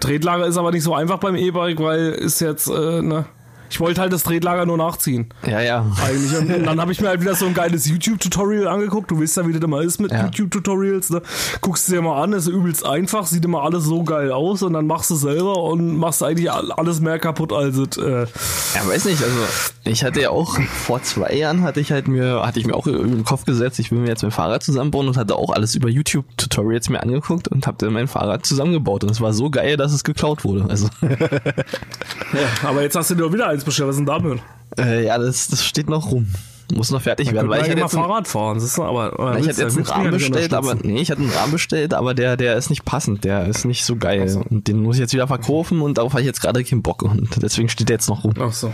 Tretlager 0.00 0.46
ist 0.46 0.56
aber 0.58 0.72
nicht 0.72 0.82
so 0.82 0.94
einfach 0.94 1.18
beim 1.18 1.36
E-Bike, 1.36 1.78
weil 1.80 2.10
ist 2.12 2.40
jetzt, 2.40 2.68
äh, 2.68 3.00
ne, 3.02 3.24
ich 3.70 3.80
wollte 3.80 4.00
halt 4.00 4.12
das 4.12 4.24
Tretlager 4.24 4.66
nur 4.66 4.76
nachziehen. 4.76 5.28
Ja, 5.46 5.60
ja. 5.60 5.86
eigentlich. 6.04 6.36
Und, 6.36 6.66
dann 6.66 6.80
habe 6.80 6.92
ich 6.92 7.00
mir 7.00 7.08
halt 7.08 7.20
wieder 7.20 7.34
so 7.34 7.46
ein 7.46 7.54
geiles 7.54 7.86
YouTube-Tutorial 7.88 8.66
angeguckt. 8.68 9.10
Du 9.10 9.20
weißt 9.20 9.36
ja, 9.38 9.46
wie 9.48 9.52
das 9.52 9.62
immer 9.62 9.80
ist 9.80 10.00
mit 10.00 10.10
Ja. 10.12 10.24
YouTube-Tutorials. 10.24 11.10
Ne? 11.10 11.22
Guckst 11.60 11.88
du 11.88 11.92
dir 11.92 12.02
mal 12.02 12.22
an, 12.22 12.32
ist 12.32 12.48
übelst 12.48 12.84
einfach, 12.84 13.26
sieht 13.26 13.44
immer 13.44 13.62
alles 13.62 13.84
so 13.84 14.02
geil 14.02 14.32
aus 14.32 14.62
und 14.62 14.72
dann 14.74 14.86
machst 14.86 15.10
du 15.10 15.14
selber 15.14 15.62
und 15.62 15.96
machst 15.96 16.22
eigentlich 16.22 16.50
all- 16.50 16.72
alles 16.72 17.00
mehr 17.00 17.18
kaputt 17.18 17.52
als 17.52 17.76
es. 17.76 17.96
Äh, 17.96 18.26
Ja, 18.74 18.86
weiß 18.88 19.04
nicht, 19.06 19.22
also 19.22 19.36
ich 19.84 20.04
hatte 20.04 20.20
ja 20.20 20.30
auch 20.30 20.58
vor 20.60 21.02
zwei 21.02 21.32
Jahren 21.34 21.62
hatte 21.62 21.80
ich 21.80 21.90
halt 21.92 22.06
mir, 22.08 22.42
hatte 22.46 22.60
ich 22.60 22.66
mir 22.66 22.74
auch 22.74 22.84
den 22.84 23.24
Kopf 23.24 23.44
gesetzt, 23.44 23.78
ich 23.78 23.90
will 23.90 23.98
mir 23.98 24.08
jetzt 24.08 24.22
mein 24.22 24.30
Fahrrad 24.30 24.62
zusammenbauen 24.62 25.08
und 25.08 25.16
hatte 25.16 25.34
auch 25.36 25.50
alles 25.50 25.74
über 25.74 25.88
YouTube-Tutorials 25.88 26.88
mir 26.88 27.02
angeguckt 27.02 27.48
und 27.48 27.66
habe 27.66 27.76
dann 27.80 27.92
mein 27.92 28.06
Fahrrad 28.08 28.46
zusammengebaut 28.46 29.02
und 29.04 29.10
es 29.10 29.20
war 29.20 29.32
so 29.32 29.50
geil, 29.50 29.76
dass 29.76 29.92
es 29.92 30.04
geklaut 30.04 30.44
wurde. 30.44 30.66
Also 30.68 30.88
aber 32.62 32.82
jetzt 32.82 32.94
hast 32.96 33.10
du 33.10 33.14
doch 33.16 33.32
wieder 33.32 33.48
eins 33.48 33.59
bestellt. 33.64 33.88
Was 33.88 33.96
ist 33.96 34.00
denn 34.00 34.06
damit? 34.06 34.40
äh, 34.78 35.06
ja, 35.06 35.18
das, 35.18 35.48
das 35.48 35.64
steht 35.64 35.88
noch 35.88 36.10
rum. 36.10 36.26
Muss 36.72 36.92
noch 36.92 37.02
fertig 37.02 37.32
werden, 37.32 37.50
weil 37.50 37.62
ich 37.62 37.70
hatte 37.70 37.80
mal 37.80 37.88
Fahrrad 37.88 38.28
fahren. 38.28 38.60
Du, 38.60 38.82
aber, 38.84 39.18
aber 39.18 39.38
ich 39.40 39.48
hatte 39.48 39.62
jetzt 39.62 39.76
einen 39.76 39.86
Rahmen 39.86 40.04
ja 40.04 40.10
bestellt, 40.12 40.54
aber 40.54 40.76
nee, 40.76 41.00
ich 41.00 41.10
hatte 41.10 41.20
einen 41.20 41.32
Rahmen 41.32 41.50
bestellt, 41.50 41.94
aber 41.94 42.14
der, 42.14 42.36
der 42.36 42.56
ist 42.56 42.70
nicht 42.70 42.84
passend, 42.84 43.24
der 43.24 43.46
ist 43.46 43.64
nicht 43.64 43.84
so 43.84 43.96
geil. 43.96 44.40
Und 44.48 44.68
den 44.68 44.80
muss 44.80 44.94
ich 44.94 45.00
jetzt 45.00 45.12
wieder 45.12 45.26
verkaufen 45.26 45.80
und 45.80 45.98
darauf 45.98 46.12
habe 46.12 46.20
ich 46.20 46.28
jetzt 46.28 46.40
gerade 46.40 46.62
keinen 46.62 46.82
Bock 46.82 47.02
und 47.02 47.42
deswegen 47.42 47.68
steht 47.68 47.88
der 47.88 47.94
jetzt 47.94 48.08
noch 48.08 48.22
rum. 48.22 48.34
Ach 48.38 48.52
so. 48.52 48.72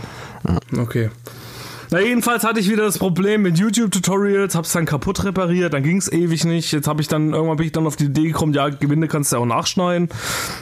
Okay. 0.77 1.09
Na, 1.89 1.99
jedenfalls 2.01 2.43
hatte 2.43 2.59
ich 2.59 2.69
wieder 2.69 2.83
das 2.83 2.99
Problem 2.99 3.41
mit 3.41 3.57
YouTube-Tutorials, 3.57 4.53
hab's 4.55 4.73
dann 4.73 4.85
kaputt 4.85 5.23
repariert, 5.23 5.73
dann 5.73 5.83
ging's 5.83 6.11
ewig 6.11 6.43
nicht. 6.43 6.73
Jetzt 6.73 6.87
habe 6.87 7.01
ich 7.01 7.07
dann, 7.07 7.33
irgendwann 7.33 7.57
bin 7.57 7.65
ich 7.65 7.71
dann 7.71 7.87
auf 7.87 7.95
die 7.95 8.05
Idee 8.05 8.27
gekommen, 8.27 8.53
ja, 8.53 8.67
Gewinde 8.69 9.07
kannst 9.07 9.31
du 9.31 9.37
ja 9.37 9.41
auch 9.41 9.45
nachschneiden. 9.45 10.09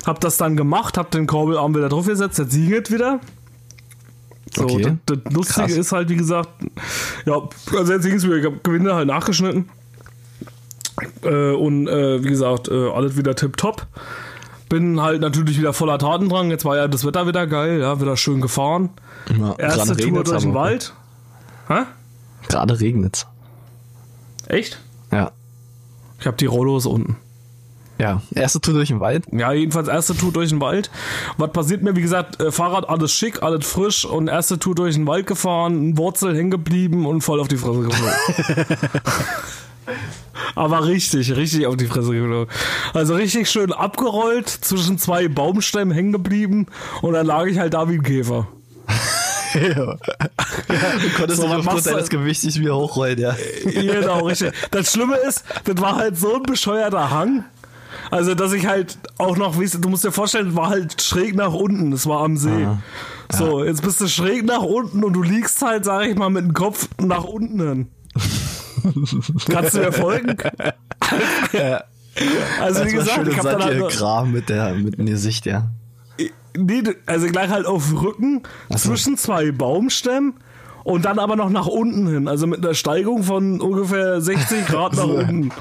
Hab 0.05 0.21
das 0.21 0.37
dann 0.37 0.55
gemacht, 0.55 0.97
hab 0.97 1.11
den 1.11 1.27
Korbelarm 1.27 1.75
wieder 1.75 1.89
draufgesetzt, 1.89 2.37
jetzt 2.37 2.51
singet 2.51 2.91
wieder. 2.91 3.19
So, 4.55 4.63
Okay. 4.63 4.97
das, 5.05 5.17
das 5.23 5.33
Lustige 5.33 5.67
Krass. 5.67 5.77
ist 5.77 5.91
halt, 5.91 6.09
wie 6.09 6.15
gesagt, 6.15 6.49
ja, 7.25 7.41
also 7.77 7.93
jetzt 7.93 8.05
ging's 8.05 8.23
wieder, 8.23 8.37
ich 8.37 8.45
hab 8.45 8.63
Gewinde 8.63 8.95
halt 8.95 9.07
nachgeschnitten. 9.07 9.69
Äh, 11.23 11.51
und 11.51 11.87
äh, 11.87 12.23
wie 12.23 12.29
gesagt, 12.29 12.69
äh, 12.69 12.89
alles 12.89 13.17
wieder 13.17 13.35
tipptopp. 13.35 13.85
bin 14.69 15.01
halt 15.01 15.21
natürlich 15.21 15.57
wieder 15.59 15.73
voller 15.73 15.97
Tatendrang. 15.99 16.49
Jetzt 16.49 16.63
war 16.65 16.77
ja 16.77 16.87
das 16.87 17.05
Wetter 17.05 17.27
wieder 17.27 17.47
geil, 17.47 17.81
ja, 17.81 17.99
wieder 17.99 18.15
schön 18.17 18.39
gefahren. 18.41 18.89
Ja, 19.37 19.53
Erste 19.57 19.95
Tour 19.97 20.23
durch 20.23 20.39
den 20.41 20.51
aber. 20.51 20.59
Wald. 20.59 20.93
Hä? 21.67 21.81
Gerade 22.47 22.79
regnet's. 22.79 23.25
Echt? 24.47 24.79
Ja. 25.11 25.31
Ich 26.19 26.27
habe 26.27 26.37
die 26.37 26.45
Rollos 26.45 26.85
unten. 26.85 27.17
Ja. 27.97 28.21
Erste 28.33 28.59
Tour 28.59 28.73
durch 28.73 28.89
den 28.89 28.99
Wald. 28.99 29.23
Ja, 29.31 29.53
jedenfalls 29.53 29.87
erste 29.87 30.15
Tour 30.17 30.31
durch 30.33 30.49
den 30.49 30.59
Wald. 30.59 30.89
Was 31.37 31.51
passiert 31.51 31.81
mir? 31.81 31.95
Wie 31.95 32.01
gesagt, 32.01 32.41
äh, 32.41 32.51
Fahrrad 32.51 32.89
alles 32.89 33.13
schick, 33.13 33.41
alles 33.41 33.65
frisch 33.65 34.03
und 34.05 34.27
erste 34.27 34.59
Tour 34.59 34.75
durch 34.75 34.95
den 34.95 35.07
Wald 35.07 35.27
gefahren, 35.27 35.97
Wurzel 35.97 36.35
hängen 36.35 36.51
geblieben 36.51 37.05
und 37.05 37.21
voll 37.21 37.39
auf 37.39 37.47
die 37.47 37.57
Fresse 37.57 37.81
geflogen. 37.81 38.65
Aber 40.55 40.85
richtig, 40.87 41.35
richtig 41.35 41.65
auf 41.67 41.77
die 41.77 41.85
Fresse 41.87 42.11
geflogen. 42.11 42.47
Also 42.93 43.15
richtig 43.15 43.49
schön 43.49 43.71
abgerollt, 43.71 44.49
zwischen 44.49 44.97
zwei 44.97 45.27
Baumstämmen 45.27 45.93
hängen 45.93 46.11
geblieben 46.11 46.67
und 47.01 47.13
dann 47.13 47.25
lag 47.25 47.45
ich 47.45 47.59
halt 47.59 47.73
da 47.73 47.87
wie 47.89 47.95
ein 47.95 48.03
Käfer. 48.03 48.47
Du 49.55 51.09
konntest 51.17 51.41
So, 51.41 51.47
aufgrund 51.47 51.85
du? 51.85 51.91
deines 51.91 52.09
Gewichts 52.09 52.43
nicht 52.43 52.59
wieder 52.59 52.75
hochrollen, 52.75 53.17
ja. 53.17 53.37
Genau, 53.63 54.25
richtig. 54.25 54.51
Das 54.71 54.91
Schlimme 54.91 55.15
ist, 55.15 55.45
das 55.63 55.79
war 55.79 55.95
halt 55.95 56.17
so 56.17 56.35
ein 56.35 56.43
bescheuerter 56.43 57.09
Hang. 57.09 57.45
Also, 58.11 58.35
dass 58.35 58.53
ich 58.53 58.67
halt 58.67 58.97
auch 59.17 59.37
noch, 59.37 59.57
du 59.57 59.79
du 59.79 59.89
musst 59.89 60.03
dir 60.03 60.11
vorstellen, 60.11 60.55
war 60.55 60.69
halt 60.69 61.01
schräg 61.01 61.35
nach 61.35 61.53
unten, 61.53 61.91
das 61.91 62.05
war 62.07 62.21
am 62.21 62.37
See. 62.37 62.67
So, 63.31 63.63
jetzt 63.63 63.81
bist 63.81 64.01
du 64.01 64.07
schräg 64.07 64.45
nach 64.45 64.61
unten 64.61 65.03
und 65.03 65.13
du 65.13 65.23
liegst 65.23 65.61
halt, 65.61 65.85
sag 65.85 66.05
ich 66.07 66.15
mal, 66.15 66.29
mit 66.29 66.43
dem 66.43 66.53
Kopf 66.53 66.87
nach 66.99 67.23
unten 67.23 67.59
hin. 67.59 67.87
Kannst 69.49 69.75
du 69.75 69.79
mir 69.79 69.91
folgen? 69.91 70.37
Also, 72.61 72.85
wie 72.85 72.91
gesagt, 72.93 73.27
ich 73.27 73.37
hab 73.37 73.43
dann 73.43 73.63
halt, 73.63 73.91
Graben 73.91 74.31
mit 74.31 74.47
der, 74.47 74.73
mit 74.73 74.97
dem 74.97 75.05
Gesicht, 75.05 75.45
ja. 75.45 75.67
nee, 76.55 76.83
also 77.05 77.27
gleich 77.27 77.49
halt 77.49 77.65
auf 77.65 77.89
dem 77.89 77.97
Rücken 77.97 78.43
zwischen 78.77 79.17
zwei 79.17 79.51
Baumstämmen 79.51 80.35
und 80.85 81.03
dann 81.03 81.19
aber 81.19 81.35
noch 81.35 81.49
nach 81.49 81.65
unten 81.65 82.07
hin, 82.07 82.27
also 82.27 82.47
mit 82.47 82.63
einer 82.63 82.75
Steigung 82.75 83.23
von 83.23 83.59
ungefähr 83.59 84.21
60 84.21 84.65
Grad 84.67 84.93
nach 84.93 85.07
unten. 85.07 85.51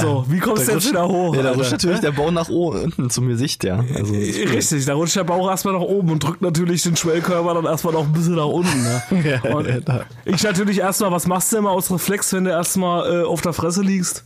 So, 0.00 0.24
wie 0.28 0.38
kommst 0.38 0.62
du 0.62 0.66
Da 0.66 0.72
jetzt 0.72 0.84
rutscht- 0.86 0.90
wieder 0.90 1.08
hoch? 1.08 1.34
Ja, 1.34 1.42
da 1.42 1.48
Alter? 1.48 1.58
rutscht 1.60 1.72
natürlich 1.72 2.00
der 2.00 2.12
Baum 2.12 2.34
nach 2.34 2.48
oben, 2.48 2.80
unten 2.84 3.10
zum 3.10 3.28
Gesicht, 3.28 3.64
ja. 3.64 3.84
Also. 3.94 4.14
Richtig, 4.14 4.84
da 4.86 4.94
rutscht 4.94 5.16
der 5.16 5.24
Bauch 5.24 5.48
erstmal 5.50 5.74
nach 5.74 5.80
oben 5.80 6.10
und 6.10 6.22
drückt 6.22 6.42
natürlich 6.42 6.82
den 6.82 6.96
Schwellkörper 6.96 7.54
dann 7.54 7.64
erstmal 7.66 7.92
noch 7.94 8.04
ein 8.04 8.12
bisschen 8.12 8.34
nach 8.36 8.46
unten. 8.46 8.82
Ne? 8.82 9.02
Ja, 9.44 9.54
Und 9.54 9.66
ja, 9.68 10.04
ich 10.24 10.42
natürlich 10.42 10.78
erstmal, 10.80 11.12
was 11.12 11.26
machst 11.26 11.52
du 11.52 11.58
immer 11.58 11.70
aus 11.70 11.90
Reflex, 11.90 12.32
wenn 12.32 12.44
du 12.44 12.50
erstmal 12.50 13.22
äh, 13.22 13.24
auf 13.24 13.40
der 13.42 13.52
Fresse 13.52 13.82
liegst? 13.82 14.24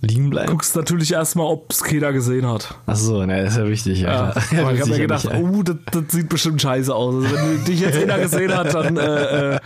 Liegen 0.00 0.28
bleiben? 0.28 0.50
Guckst 0.50 0.76
natürlich 0.76 1.12
erstmal, 1.12 1.46
ob 1.46 1.70
es 1.72 1.82
keiner 1.82 2.12
gesehen 2.12 2.46
hat. 2.46 2.74
Achso, 2.84 3.24
ne, 3.24 3.42
das 3.42 3.52
ist 3.54 3.58
ja 3.58 3.66
wichtig, 3.68 4.00
Ja, 4.00 4.34
ja. 4.52 4.60
aber 4.60 4.74
ich 4.74 4.80
habe 4.82 4.90
mir 4.90 4.98
gedacht, 4.98 5.24
ja. 5.24 5.38
oh, 5.38 5.62
das, 5.62 5.76
das 5.90 6.02
sieht 6.08 6.28
bestimmt 6.28 6.60
scheiße 6.60 6.94
aus. 6.94 7.24
Also 7.24 7.34
wenn 7.36 7.64
dich 7.64 7.80
jetzt 7.80 7.96
einer 7.96 8.18
gesehen 8.18 8.54
hat, 8.54 8.74
dann 8.74 8.98
äh, 8.98 9.54
äh, 9.54 9.58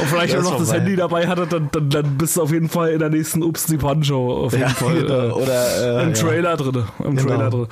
und 0.00 0.08
vielleicht 0.08 0.36
auch 0.36 0.42
noch 0.42 0.58
das. 0.58 0.72
Handy 0.72 0.96
dabei 0.96 1.26
hatte, 1.26 1.46
dann, 1.46 1.68
dann, 1.72 1.90
dann 1.90 2.18
bist 2.18 2.36
du 2.36 2.42
auf 2.42 2.50
jeden 2.52 2.68
Fall 2.68 2.90
in 2.90 2.98
der 2.98 3.10
nächsten 3.10 3.42
Ups 3.42 3.66
die 3.66 3.76
Pan-Show 3.78 4.44
auf 4.46 4.52
jeden 4.52 4.64
Ja, 4.64 4.68
Fall. 4.70 4.94
genau. 5.02 5.36
Oder, 5.36 5.98
äh, 6.00 6.02
Im 6.04 6.08
ja. 6.10 6.14
Trailer 6.14 6.56
drin. 6.56 6.84
Im 7.04 7.16
Genau. 7.16 7.28
Trailer 7.28 7.50
drin. 7.50 7.66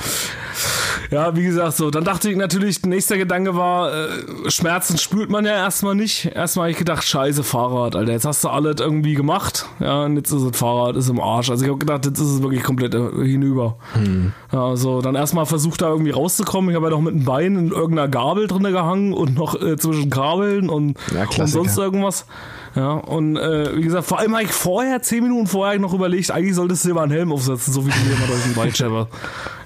Ja, 1.10 1.36
wie 1.36 1.44
gesagt, 1.44 1.76
so. 1.76 1.90
Dann 1.90 2.04
dachte 2.04 2.30
ich 2.30 2.36
natürlich, 2.36 2.82
nächster 2.84 3.16
Gedanke 3.16 3.56
war, 3.56 3.92
äh, 3.92 4.50
Schmerzen 4.50 4.98
spürt 4.98 5.30
man 5.30 5.44
ja 5.44 5.52
erstmal 5.52 5.94
nicht. 5.94 6.26
Erstmal 6.26 6.64
habe 6.64 6.72
ich 6.72 6.78
gedacht, 6.78 7.04
scheiße 7.04 7.42
Fahrrad, 7.44 7.96
Alter. 7.96 8.12
Jetzt 8.12 8.24
hast 8.24 8.42
du 8.44 8.48
alles 8.48 8.76
irgendwie 8.80 9.14
gemacht. 9.14 9.66
Ja, 9.80 10.04
und 10.04 10.16
jetzt 10.16 10.30
ist 10.32 10.44
das 10.44 10.56
Fahrrad, 10.56 10.96
ist 10.96 11.08
im 11.08 11.20
Arsch. 11.20 11.50
Also 11.50 11.64
ich 11.64 11.70
habe 11.70 11.78
gedacht, 11.78 12.06
jetzt 12.06 12.18
ist 12.18 12.28
es 12.28 12.42
wirklich 12.42 12.62
komplett 12.62 12.94
äh, 12.94 13.10
hinüber. 13.24 13.76
Hm. 13.94 14.32
Ja, 14.52 14.76
so. 14.76 15.00
Dann 15.00 15.14
erstmal 15.14 15.46
versucht 15.46 15.82
da 15.82 15.88
irgendwie 15.88 16.10
rauszukommen. 16.10 16.70
Ich 16.70 16.76
habe 16.76 16.86
ja 16.86 16.90
noch 16.90 17.00
mit 17.00 17.14
dem 17.14 17.24
Bein 17.24 17.56
in 17.56 17.70
irgendeiner 17.70 18.08
Gabel 18.08 18.46
drinne 18.46 18.72
gehangen 18.72 19.12
und 19.12 19.36
noch 19.36 19.60
äh, 19.60 19.76
zwischen 19.76 20.10
Kabeln 20.10 20.68
und, 20.68 20.98
Ja, 21.14 21.26
und 21.40 21.48
sonst 21.48 21.76
irgendwas. 21.78 22.26
Ja, 22.74 22.92
und 22.92 23.36
äh, 23.36 23.76
wie 23.76 23.82
gesagt, 23.82 24.06
vor 24.06 24.18
allem 24.18 24.34
habe 24.34 24.44
ich 24.44 24.52
vorher, 24.52 25.00
zehn 25.00 25.22
Minuten 25.22 25.46
vorher 25.46 25.78
noch 25.78 25.94
überlegt, 25.94 26.30
eigentlich 26.32 26.56
solltest 26.56 26.84
du 26.84 26.88
dir 26.88 26.94
mal 26.94 27.04
einen 27.04 27.12
Helm 27.12 27.32
aufsetzen, 27.32 27.72
so 27.72 27.86
wie 27.86 27.90
du 27.90 27.98
dir 27.98 28.16
immer 28.16 28.26
durch 28.26 28.42
den 28.42 28.56
Wald 28.56 28.76
schepperst. 28.76 29.10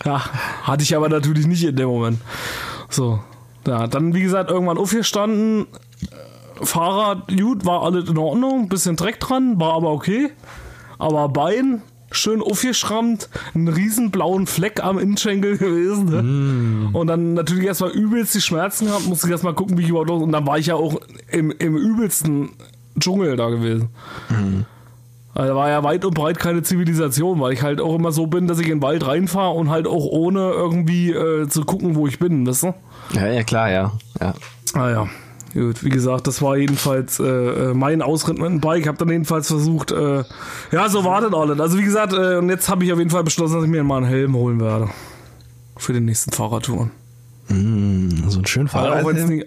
Ja, 0.05 0.21
hatte 0.63 0.83
ich 0.83 0.95
aber 0.95 1.09
natürlich 1.09 1.47
nicht 1.47 1.65
in 1.65 1.77
dem 1.77 1.89
Moment. 1.89 2.21
So, 2.91 3.19
ja, 3.67 3.87
dann 3.87 4.15
wie 4.15 4.21
gesagt, 4.21 4.51
irgendwann 4.51 4.77
aufgestanden, 4.77 5.67
äh, 6.03 6.65
Fahrrad, 6.65 7.29
gut, 7.29 7.65
war 7.65 7.83
alles 7.83 8.11
in 8.11 8.19
Ordnung, 8.19 8.69
bisschen 8.69 8.97
Dreck 8.97 9.21
dran, 9.21 9.59
war 9.59 9.73
aber 9.73 9.91
okay. 9.91 10.31
Aber 10.99 11.29
Bein, 11.29 11.83
schön 12.11 12.43
aufgeschrammt, 12.43 13.29
einen 13.55 13.69
riesen 13.69 14.11
blauen 14.11 14.47
Fleck 14.47 14.83
am 14.83 14.99
Innenschenkel 14.99 15.57
gewesen. 15.57 16.91
Ne? 16.91 16.91
Und 16.93 17.07
dann 17.07 17.35
natürlich 17.35 17.67
erstmal 17.67 17.91
übelst 17.91 18.35
die 18.35 18.41
Schmerzen 18.41 18.87
gehabt, 18.87 19.07
musste 19.07 19.29
ich 19.29 19.33
erstmal 19.33 19.55
gucken, 19.55 19.79
wie 19.79 19.83
ich 19.83 19.89
überhaupt 19.89 20.09
los. 20.09 20.23
Und 20.23 20.33
dann 20.33 20.47
war 20.47 20.59
ich 20.59 20.67
ja 20.67 20.75
auch 20.75 21.01
im, 21.31 21.51
im 21.53 21.77
übelsten 21.77 22.51
Dschungel 23.01 23.37
da 23.37 23.49
gewesen. 23.49 23.91
Also 25.35 25.51
da 25.51 25.57
war 25.57 25.69
ja 25.69 25.85
weit 25.85 26.05
und 26.05 26.15
breit 26.15 26.39
keine 26.39 26.63
Zivilisation, 26.63 27.41
weil 27.41 27.53
ich 27.53 27.63
halt 27.63 27.81
auch 27.81 27.95
immer 27.95 28.11
so 28.11 28.27
bin, 28.27 28.49
dass 28.49 28.59
ich 28.59 28.67
in 28.67 28.79
den 28.79 28.83
Wald 28.83 29.07
reinfahre 29.07 29.55
und 29.55 29.71
halt 29.71 29.87
auch 29.87 30.05
ohne 30.05 30.41
irgendwie 30.41 31.13
äh, 31.13 31.49
zu 31.49 31.65
gucken, 31.65 31.95
wo 31.95 32.07
ich 32.07 32.19
bin, 32.19 32.47
weißt 32.47 32.65
du? 32.65 32.75
Ja, 33.13 33.27
ja, 33.29 33.43
klar, 33.45 33.71
ja. 33.71 33.93
ja. 34.21 34.35
Ah 34.75 34.91
ja. 34.91 35.09
Gut, 35.55 35.83
wie 35.83 35.89
gesagt, 35.89 36.27
das 36.27 36.43
war 36.43 36.57
jedenfalls 36.57 37.21
äh, 37.21 37.25
äh, 37.25 37.75
mein 37.75 38.03
Ausritt 38.03 38.39
mit 38.39 38.49
dem 38.49 38.61
Bike. 38.61 38.83
Ich 38.83 38.89
habe 38.89 38.99
dann 38.99 39.11
jedenfalls 39.11 39.47
versucht, 39.47 39.93
äh, 39.93 40.25
ja, 40.73 40.89
so 40.89 41.05
war 41.05 41.21
das 41.21 41.33
alles. 41.33 41.59
Also 41.59 41.79
wie 41.79 41.85
gesagt, 41.85 42.13
äh, 42.13 42.37
und 42.37 42.49
jetzt 42.51 42.69
habe 42.69 42.85
ich 42.85 42.93
auf 42.93 42.99
jeden 42.99 43.11
Fall 43.11 43.25
beschlossen, 43.25 43.55
dass 43.55 43.65
ich 43.65 43.71
mir 43.71 43.83
mal 43.83 43.99
einen 43.99 44.07
Helm 44.07 44.35
holen 44.35 44.61
werde. 44.61 44.89
Für 45.77 45.93
die 45.93 46.01
nächsten 46.01 46.33
Fahrradtouren. 46.33 46.91
Mm, 47.49 48.29
so 48.29 48.41
ein 48.41 48.47
schön 48.47 48.69
Fahrrad. 48.69 49.03
auch 49.05 49.09
wenn's 49.09 49.27
nicht, 49.29 49.47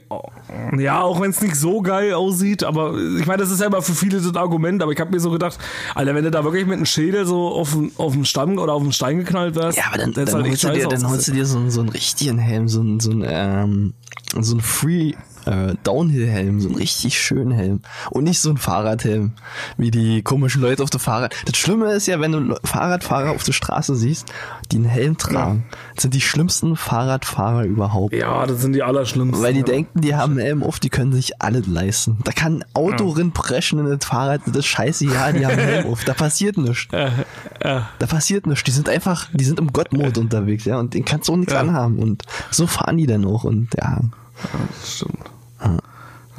ja, 0.77 1.01
auch 1.01 1.21
wenn 1.21 1.29
es 1.29 1.41
nicht 1.41 1.55
so 1.55 1.81
geil 1.81 2.13
aussieht, 2.13 2.63
aber 2.63 2.95
ich 3.19 3.25
meine, 3.27 3.37
das 3.43 3.51
ist 3.51 3.59
ja 3.61 3.67
immer 3.67 3.81
für 3.81 3.93
viele 3.93 4.19
das 4.19 4.35
Argument, 4.35 4.81
aber 4.81 4.91
ich 4.91 4.99
habe 4.99 5.11
mir 5.11 5.19
so 5.19 5.29
gedacht, 5.29 5.57
Alter, 5.93 6.15
wenn 6.15 6.23
du 6.23 6.31
da 6.31 6.43
wirklich 6.43 6.65
mit 6.65 6.77
einem 6.77 6.85
Schädel 6.87 7.25
so 7.25 7.49
auf, 7.49 7.77
auf 7.97 8.13
den 8.13 8.25
Stamm 8.25 8.57
oder 8.57 8.73
auf 8.73 8.81
den 8.81 8.91
Stein 8.91 9.19
geknallt 9.19 9.55
wärst, 9.55 9.77
Ja, 9.77 9.85
aber 9.89 9.99
dann, 9.99 10.13
das 10.13 10.25
dann, 10.31 10.41
halt 10.41 10.47
holst, 10.51 10.63
du 10.63 10.71
dir, 10.71 10.87
dann 10.87 11.07
holst 11.09 11.27
du 11.27 11.31
dir 11.31 11.45
so, 11.45 11.59
einen- 11.59 11.69
so 11.71 11.81
einen 11.81 11.89
richtigen 11.89 12.37
Helm, 12.39 12.67
so 12.67 12.79
einen, 12.81 12.99
so 12.99 13.11
einen, 13.11 13.23
ähm, 13.27 13.93
so 14.39 14.53
einen 14.53 14.61
Free 14.61 15.13
äh, 15.45 15.75
Downhill-Helm, 15.83 16.59
so 16.61 16.67
einen 16.69 16.77
richtig 16.77 17.19
schönen 17.19 17.51
Helm. 17.51 17.81
Und 18.09 18.23
nicht 18.25 18.39
so 18.39 18.49
einen 18.49 18.57
Fahrradhelm, 18.57 19.33
wie 19.77 19.91
die 19.91 20.21
komischen 20.21 20.61
Leute 20.61 20.83
auf 20.83 20.89
der 20.89 20.99
Fahrrad. 20.99 21.35
Das 21.45 21.57
Schlimme 21.57 21.91
ist 21.93 22.07
ja, 22.07 22.19
wenn 22.19 22.31
du 22.31 22.55
Fahrradfahrer 22.63 23.31
auf 23.31 23.43
der 23.43 23.53
Straße 23.53 23.95
siehst, 23.95 24.27
die 24.71 24.77
einen 24.77 24.85
Helm 24.85 25.17
tragen, 25.17 25.65
das 25.95 26.03
sind 26.03 26.13
die 26.13 26.21
schlimmsten 26.21 26.75
Fahrradfahrer 26.75 27.63
überhaupt. 27.65 28.13
Ja, 28.13 28.45
das 28.45 28.61
sind 28.61 28.73
die 28.73 28.83
allerschlimmsten. 28.83 29.43
Weil 29.43 29.53
die 29.53 29.59
ja. 29.59 29.65
denken, 29.65 30.01
die 30.01 30.15
haben 30.15 30.33
einen 30.33 30.41
Helm 30.41 30.63
auf, 30.63 30.79
die 30.79 30.89
können 30.89 31.13
sich 31.13 31.41
alles 31.41 31.67
leisten. 31.67 32.17
Da 32.23 32.31
kann 32.31 32.59
ein 32.59 32.65
Auto 32.73 33.09
rinpreschen 33.09 33.79
in 33.79 33.85
das 33.85 34.05
Fahrrad, 34.05 34.41
das 34.45 34.55
ist 34.57 34.65
scheiße, 34.67 35.05
ja, 35.05 35.31
die 35.31 35.45
haben 35.45 35.57
einen 35.57 35.67
Helm 35.67 35.87
auf. 35.91 36.03
Da 36.03 36.13
passiert 36.13 36.57
nichts. 36.57 36.87
Da 37.61 38.07
passiert 38.07 38.47
nichts. 38.47 38.63
Die 38.63 38.71
sind 38.71 38.89
einfach, 38.89 39.27
die 39.33 39.43
sind 39.43 39.59
im 39.59 39.71
Gottmod 39.71 40.17
unterwegs, 40.17 40.65
ja, 40.65 40.79
und 40.79 40.93
den 40.93 41.05
kannst 41.05 41.27
du 41.29 41.33
auch 41.33 41.37
nichts 41.37 41.53
Ja. 41.53 41.59
anhaben. 41.59 41.99
Und 41.99 42.23
so 42.49 42.65
fahren 42.67 42.97
die 42.97 43.05
dann 43.05 43.25
auch. 43.25 43.43
Und 43.43 43.69
ja, 43.77 44.01
Das 44.79 44.95
stimmt. 44.95 45.30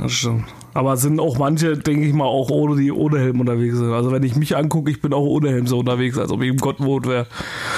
Das 0.03 0.12
stimmt. 0.12 0.45
Aber 0.75 0.95
es 0.95 1.03
sind 1.03 1.21
auch 1.21 1.38
manche, 1.38 1.77
denke 1.77 2.07
ich 2.07 2.12
mal, 2.12 2.25
auch 2.25 2.51
ohne 2.51 2.77
die 2.81 2.91
ohne 2.91 3.19
Helm 3.19 3.38
unterwegs 3.41 3.77
sind. 3.77 3.93
Also 3.93 4.11
wenn 4.11 4.23
ich 4.23 4.35
mich 4.35 4.57
angucke, 4.57 4.91
ich 4.91 5.01
bin 5.01 5.12
auch 5.12 5.23
ohne 5.23 5.51
Helm 5.51 5.67
so 5.67 5.79
unterwegs, 5.79 6.19
als 6.19 6.31
ob 6.33 6.43
ich 6.43 6.49
im 6.49 6.57
Gottmod 6.57 7.07
wäre. 7.07 7.27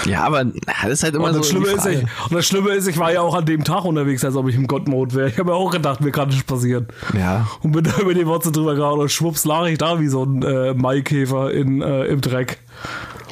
ja, 0.07 0.23
aber 0.23 0.45
das 0.45 0.91
ist 0.91 1.03
halt 1.03 1.15
immer 1.17 1.27
Und 1.27 1.33
so. 1.35 1.39
das, 1.41 1.49
Schlimme 1.49 1.67
die 1.67 1.75
ist, 1.75 1.87
ich, 1.87 2.03
und 2.03 2.33
das 2.33 2.47
Schlimme 2.47 2.71
ist, 2.71 2.87
ich 2.87 2.97
war 2.97 3.13
ja 3.13 3.21
auch 3.21 3.35
an 3.35 3.45
dem 3.45 3.65
Tag 3.65 3.85
unterwegs, 3.85 4.25
als 4.25 4.37
ob 4.37 4.49
ich 4.49 4.55
im 4.55 4.67
Gottmode 4.69 5.15
wäre. 5.15 5.29
Ich 5.29 5.39
habe 5.39 5.51
mir 5.51 5.57
auch 5.57 5.71
gedacht, 5.71 6.01
mir 6.01 6.13
kann 6.13 6.29
nichts 6.29 6.45
passieren. 6.45 6.87
Ja. 7.19 7.47
Und 7.63 7.73
bin 7.73 7.85
da 7.85 8.01
über 8.01 8.15
die 8.15 8.27
Wurzel 8.27 8.53
drüber 8.53 8.75
gehauen 8.75 9.01
und 9.01 9.11
schwupps 9.11 9.45
lag 9.45 9.67
ich 9.67 9.77
da 9.77 10.01
wie 10.01 10.09
so 10.09 10.23
ein 10.25 10.43
äh, 10.43 10.73
Maikäfer 10.73 11.53
in, 11.53 11.83
äh, 11.83 12.05
im 12.07 12.21
Dreck. 12.23 12.61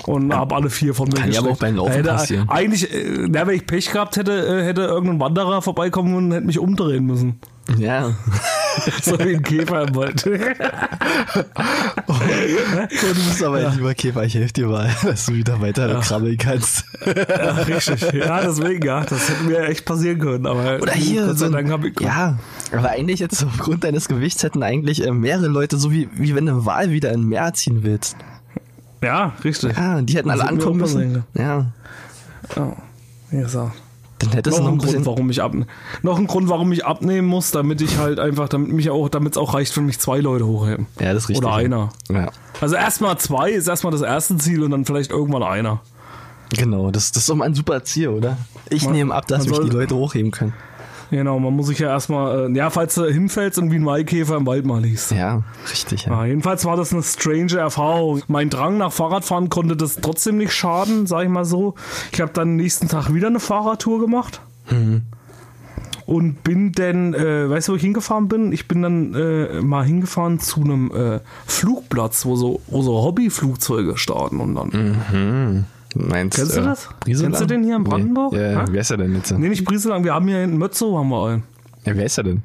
Und 0.06 0.34
hab 0.34 0.52
alle 0.52 0.68
vier 0.68 0.94
von 0.94 1.08
mir 1.08 1.14
Kann 1.14 1.30
ja 1.30 1.38
aber 1.40 1.50
auch 1.50 1.58
beim 1.58 1.76
Laufen 1.76 1.92
hätte, 1.92 2.08
passieren. 2.08 2.48
Eigentlich, 2.48 2.92
äh, 2.92 3.28
na, 3.28 3.46
wenn 3.46 3.54
ich 3.54 3.66
Pech 3.66 3.92
gehabt 3.92 4.16
hätte, 4.16 4.32
äh, 4.32 4.64
hätte 4.64 4.82
irgendein 4.82 5.20
Wanderer 5.20 5.62
vorbeikommen 5.62 6.16
und 6.16 6.32
hätte 6.32 6.44
mich 6.46 6.58
umdrehen 6.58 7.06
müssen. 7.06 7.38
Ja. 7.78 8.10
So 9.02 9.18
wie 9.18 9.36
ein 9.36 9.42
Käfer 9.42 9.82
im 9.82 9.94
Wald. 9.94 10.24
Oh, 12.06 12.14
du 12.14 13.14
bist 13.14 13.42
aber 13.42 13.68
ein 13.68 13.76
lieber 13.76 13.94
Käfer, 13.94 14.24
ich 14.24 14.34
helfe 14.34 14.52
dir 14.52 14.66
mal, 14.66 14.90
dass 15.02 15.26
du 15.26 15.34
wieder 15.34 15.60
weiter 15.60 16.00
krabbeln 16.00 16.36
kannst. 16.36 16.84
ja, 17.06 17.52
richtig. 17.52 18.12
Ja, 18.12 18.40
deswegen, 18.42 18.84
ja. 18.84 19.04
Das 19.04 19.28
hätte 19.28 19.44
mir 19.44 19.64
echt 19.68 19.84
passieren 19.84 20.18
können. 20.18 20.46
Aber 20.46 20.78
Oder 20.80 20.92
hier, 20.92 21.26
Gott 21.26 21.38
so 21.38 21.46
ein, 21.46 21.92
ja, 22.00 22.38
aber 22.72 22.90
eigentlich 22.90 23.20
jetzt 23.20 23.42
aufgrund 23.44 23.84
deines 23.84 24.08
Gewichts 24.08 24.42
hätten 24.42 24.62
eigentlich 24.62 25.04
äh, 25.06 25.10
mehrere 25.10 25.48
Leute, 25.48 25.78
so 25.78 25.90
wie, 25.92 26.08
wie 26.14 26.34
wenn 26.34 26.46
du 26.46 26.52
einen 26.52 26.66
Wal 26.66 26.90
wieder 26.90 27.12
in 27.12 27.20
ein 27.20 27.28
Meer 27.28 27.52
ziehen 27.54 27.82
willst. 27.82 28.16
ja, 29.02 29.32
richtig. 29.44 29.76
Ja, 29.76 30.00
die 30.02 30.16
hätten 30.16 30.28
Das 30.28 30.40
alle 30.40 30.48
ankommen 30.48 30.80
müssen. 30.80 31.24
Ja, 31.34 31.66
Ja, 32.56 32.76
wie 33.30 33.38
gesagt. 33.38 33.72
Dann 34.22 34.32
hättest 34.32 34.58
du 34.58 34.62
Noch 34.62 34.68
noch 34.68 34.72
ein 34.72 34.74
ein 34.74 34.78
Grund, 34.78 34.90
bisschen... 34.92 35.06
warum 35.06 35.30
ich 35.30 35.42
ab, 35.42 35.52
noch 36.02 36.18
ein 36.18 36.26
Grund, 36.26 36.48
warum 36.48 36.72
ich 36.72 36.84
abnehmen 36.84 37.28
muss, 37.28 37.50
damit 37.50 37.80
ich 37.80 37.98
halt 37.98 38.18
einfach, 38.18 38.48
damit 38.48 38.72
mich 38.72 38.90
auch, 38.90 39.08
damit 39.08 39.32
es 39.34 39.38
auch 39.38 39.54
reicht, 39.54 39.72
für 39.72 39.80
mich 39.82 39.98
zwei 39.98 40.18
Leute 40.20 40.46
hochheben. 40.46 40.86
Ja, 41.00 41.12
das 41.12 41.24
ist 41.24 41.28
richtig. 41.30 41.44
Oder 41.46 41.54
einer. 41.56 41.88
Ja. 42.10 42.30
Also 42.60 42.76
erstmal 42.76 43.18
zwei 43.18 43.50
ist 43.50 43.68
erstmal 43.68 43.92
das 43.92 44.02
erste 44.02 44.36
Ziel 44.36 44.62
und 44.62 44.70
dann 44.70 44.84
vielleicht 44.84 45.10
irgendwann 45.10 45.42
einer. 45.42 45.80
Genau, 46.56 46.90
das, 46.90 47.12
das 47.12 47.22
ist 47.22 47.28
doch 47.30 47.34
mal 47.34 47.46
ein 47.46 47.54
super 47.54 47.82
Ziel, 47.84 48.08
oder? 48.08 48.36
Ich 48.68 48.84
Man- 48.84 48.92
nehme 48.92 49.14
ab, 49.14 49.26
dass 49.26 49.46
mich 49.46 49.58
die 49.58 49.70
Leute 49.70 49.94
hochheben 49.94 50.30
können. 50.30 50.52
Genau, 51.12 51.38
man 51.38 51.54
muss 51.54 51.66
sich 51.66 51.78
ja 51.78 51.90
erstmal, 51.90 52.50
äh, 52.50 52.56
ja, 52.56 52.70
falls 52.70 52.94
du 52.94 53.04
hinfällst 53.04 53.58
und 53.58 53.70
wie 53.70 53.76
ein 53.76 53.82
Maikäfer 53.82 54.34
im 54.34 54.46
Wald 54.46 54.64
mal 54.64 54.80
liegst. 54.80 55.10
Ja, 55.10 55.42
richtig, 55.70 56.06
ja. 56.06 56.12
Ja, 56.12 56.24
jedenfalls 56.24 56.64
war 56.64 56.74
das 56.74 56.90
eine 56.94 57.02
strange 57.02 57.58
Erfahrung. 57.58 58.22
Mein 58.28 58.48
Drang 58.48 58.78
nach 58.78 58.92
Fahrradfahren 58.92 59.50
konnte 59.50 59.76
das 59.76 59.96
trotzdem 59.96 60.38
nicht 60.38 60.54
schaden, 60.54 61.06
sag 61.06 61.24
ich 61.24 61.28
mal 61.28 61.44
so. 61.44 61.74
Ich 62.12 62.20
habe 62.22 62.32
dann 62.32 62.56
nächsten 62.56 62.88
Tag 62.88 63.12
wieder 63.12 63.26
eine 63.26 63.40
Fahrradtour 63.40 64.00
gemacht. 64.00 64.40
Und 66.06 66.42
bin 66.44 66.72
dann, 66.72 67.12
äh, 67.12 67.50
weißt 67.50 67.68
du, 67.68 67.72
wo 67.72 67.76
ich 67.76 67.82
hingefahren 67.82 68.28
bin? 68.28 68.50
Ich 68.50 68.66
bin 68.66 68.80
dann 68.80 69.14
äh, 69.14 69.60
mal 69.60 69.84
hingefahren 69.84 70.40
zu 70.40 70.62
einem 70.62 70.90
äh, 70.92 71.20
Flugplatz, 71.44 72.24
wo 72.24 72.36
so, 72.36 72.62
wo 72.68 72.80
so 72.80 73.02
Hobbyflugzeuge 73.02 73.98
starten 73.98 74.40
und 74.40 74.54
dann. 74.54 75.66
Meinst, 75.94 76.36
Kennst 76.38 76.56
du 76.56 76.60
das? 76.62 76.88
Brieselang? 77.00 77.32
Kennst 77.32 77.42
du 77.42 77.46
den 77.46 77.64
hier 77.64 77.76
in 77.76 77.84
Brandenburg? 77.84 78.32
Nee. 78.32 78.52
Ja, 78.52 78.58
Ha? 78.60 78.64
wer 78.70 78.80
ist 78.80 78.90
er 78.90 78.96
denn 78.98 79.14
jetzt? 79.14 79.30
Nee, 79.32 79.48
nicht 79.48 79.64
Brieselang, 79.64 80.04
wir 80.04 80.14
haben 80.14 80.26
hier 80.28 80.42
in 80.42 80.56
Mötzow 80.58 80.98
haben 80.98 81.08
wir 81.10 81.26
einen. 81.26 81.42
Ja, 81.84 81.96
wer 81.96 82.04
ist 82.06 82.18
er 82.18 82.24
denn? 82.24 82.42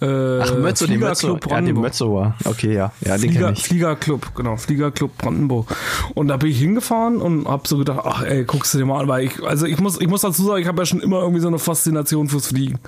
Äh, 0.00 0.40
Ach, 0.40 0.54
Mötzow, 0.56 0.86
den 0.86 1.00
Mötzow. 1.00 1.18
Fliegerclub 1.38 1.40
Ja, 1.42 1.48
Brandenburg. 1.48 1.82
Mötzower. 1.84 2.34
Okay, 2.44 2.72
ja. 2.74 2.92
Ja, 3.00 3.18
den 3.18 3.30
Flieger, 3.30 3.50
ich. 3.52 3.62
Fliegerclub, 3.64 4.34
genau, 4.34 4.56
Fliegerclub 4.56 5.16
Brandenburg. 5.18 5.74
Und 6.14 6.28
da 6.28 6.36
bin 6.36 6.50
ich 6.50 6.58
hingefahren 6.60 7.16
und 7.20 7.48
hab 7.48 7.66
so 7.66 7.78
gedacht, 7.78 8.00
ach 8.04 8.22
ey, 8.22 8.44
guckst 8.44 8.74
du 8.74 8.78
dir 8.78 8.86
mal 8.86 9.00
an, 9.00 9.08
weil 9.08 9.24
ich, 9.26 9.42
also 9.42 9.66
ich 9.66 9.80
muss, 9.80 10.00
ich 10.00 10.06
muss 10.08 10.20
dazu 10.20 10.44
sagen, 10.44 10.62
ich 10.62 10.68
habe 10.68 10.80
ja 10.80 10.86
schon 10.86 11.00
immer 11.00 11.20
irgendwie 11.20 11.40
so 11.40 11.48
eine 11.48 11.58
Faszination 11.58 12.28
fürs 12.28 12.46
Fliegen. 12.48 12.78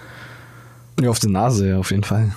Ja, 1.00 1.10
auf 1.10 1.18
die 1.18 1.30
Nase, 1.30 1.68
ja, 1.70 1.78
auf 1.78 1.90
jeden 1.90 2.04
Fall. 2.04 2.32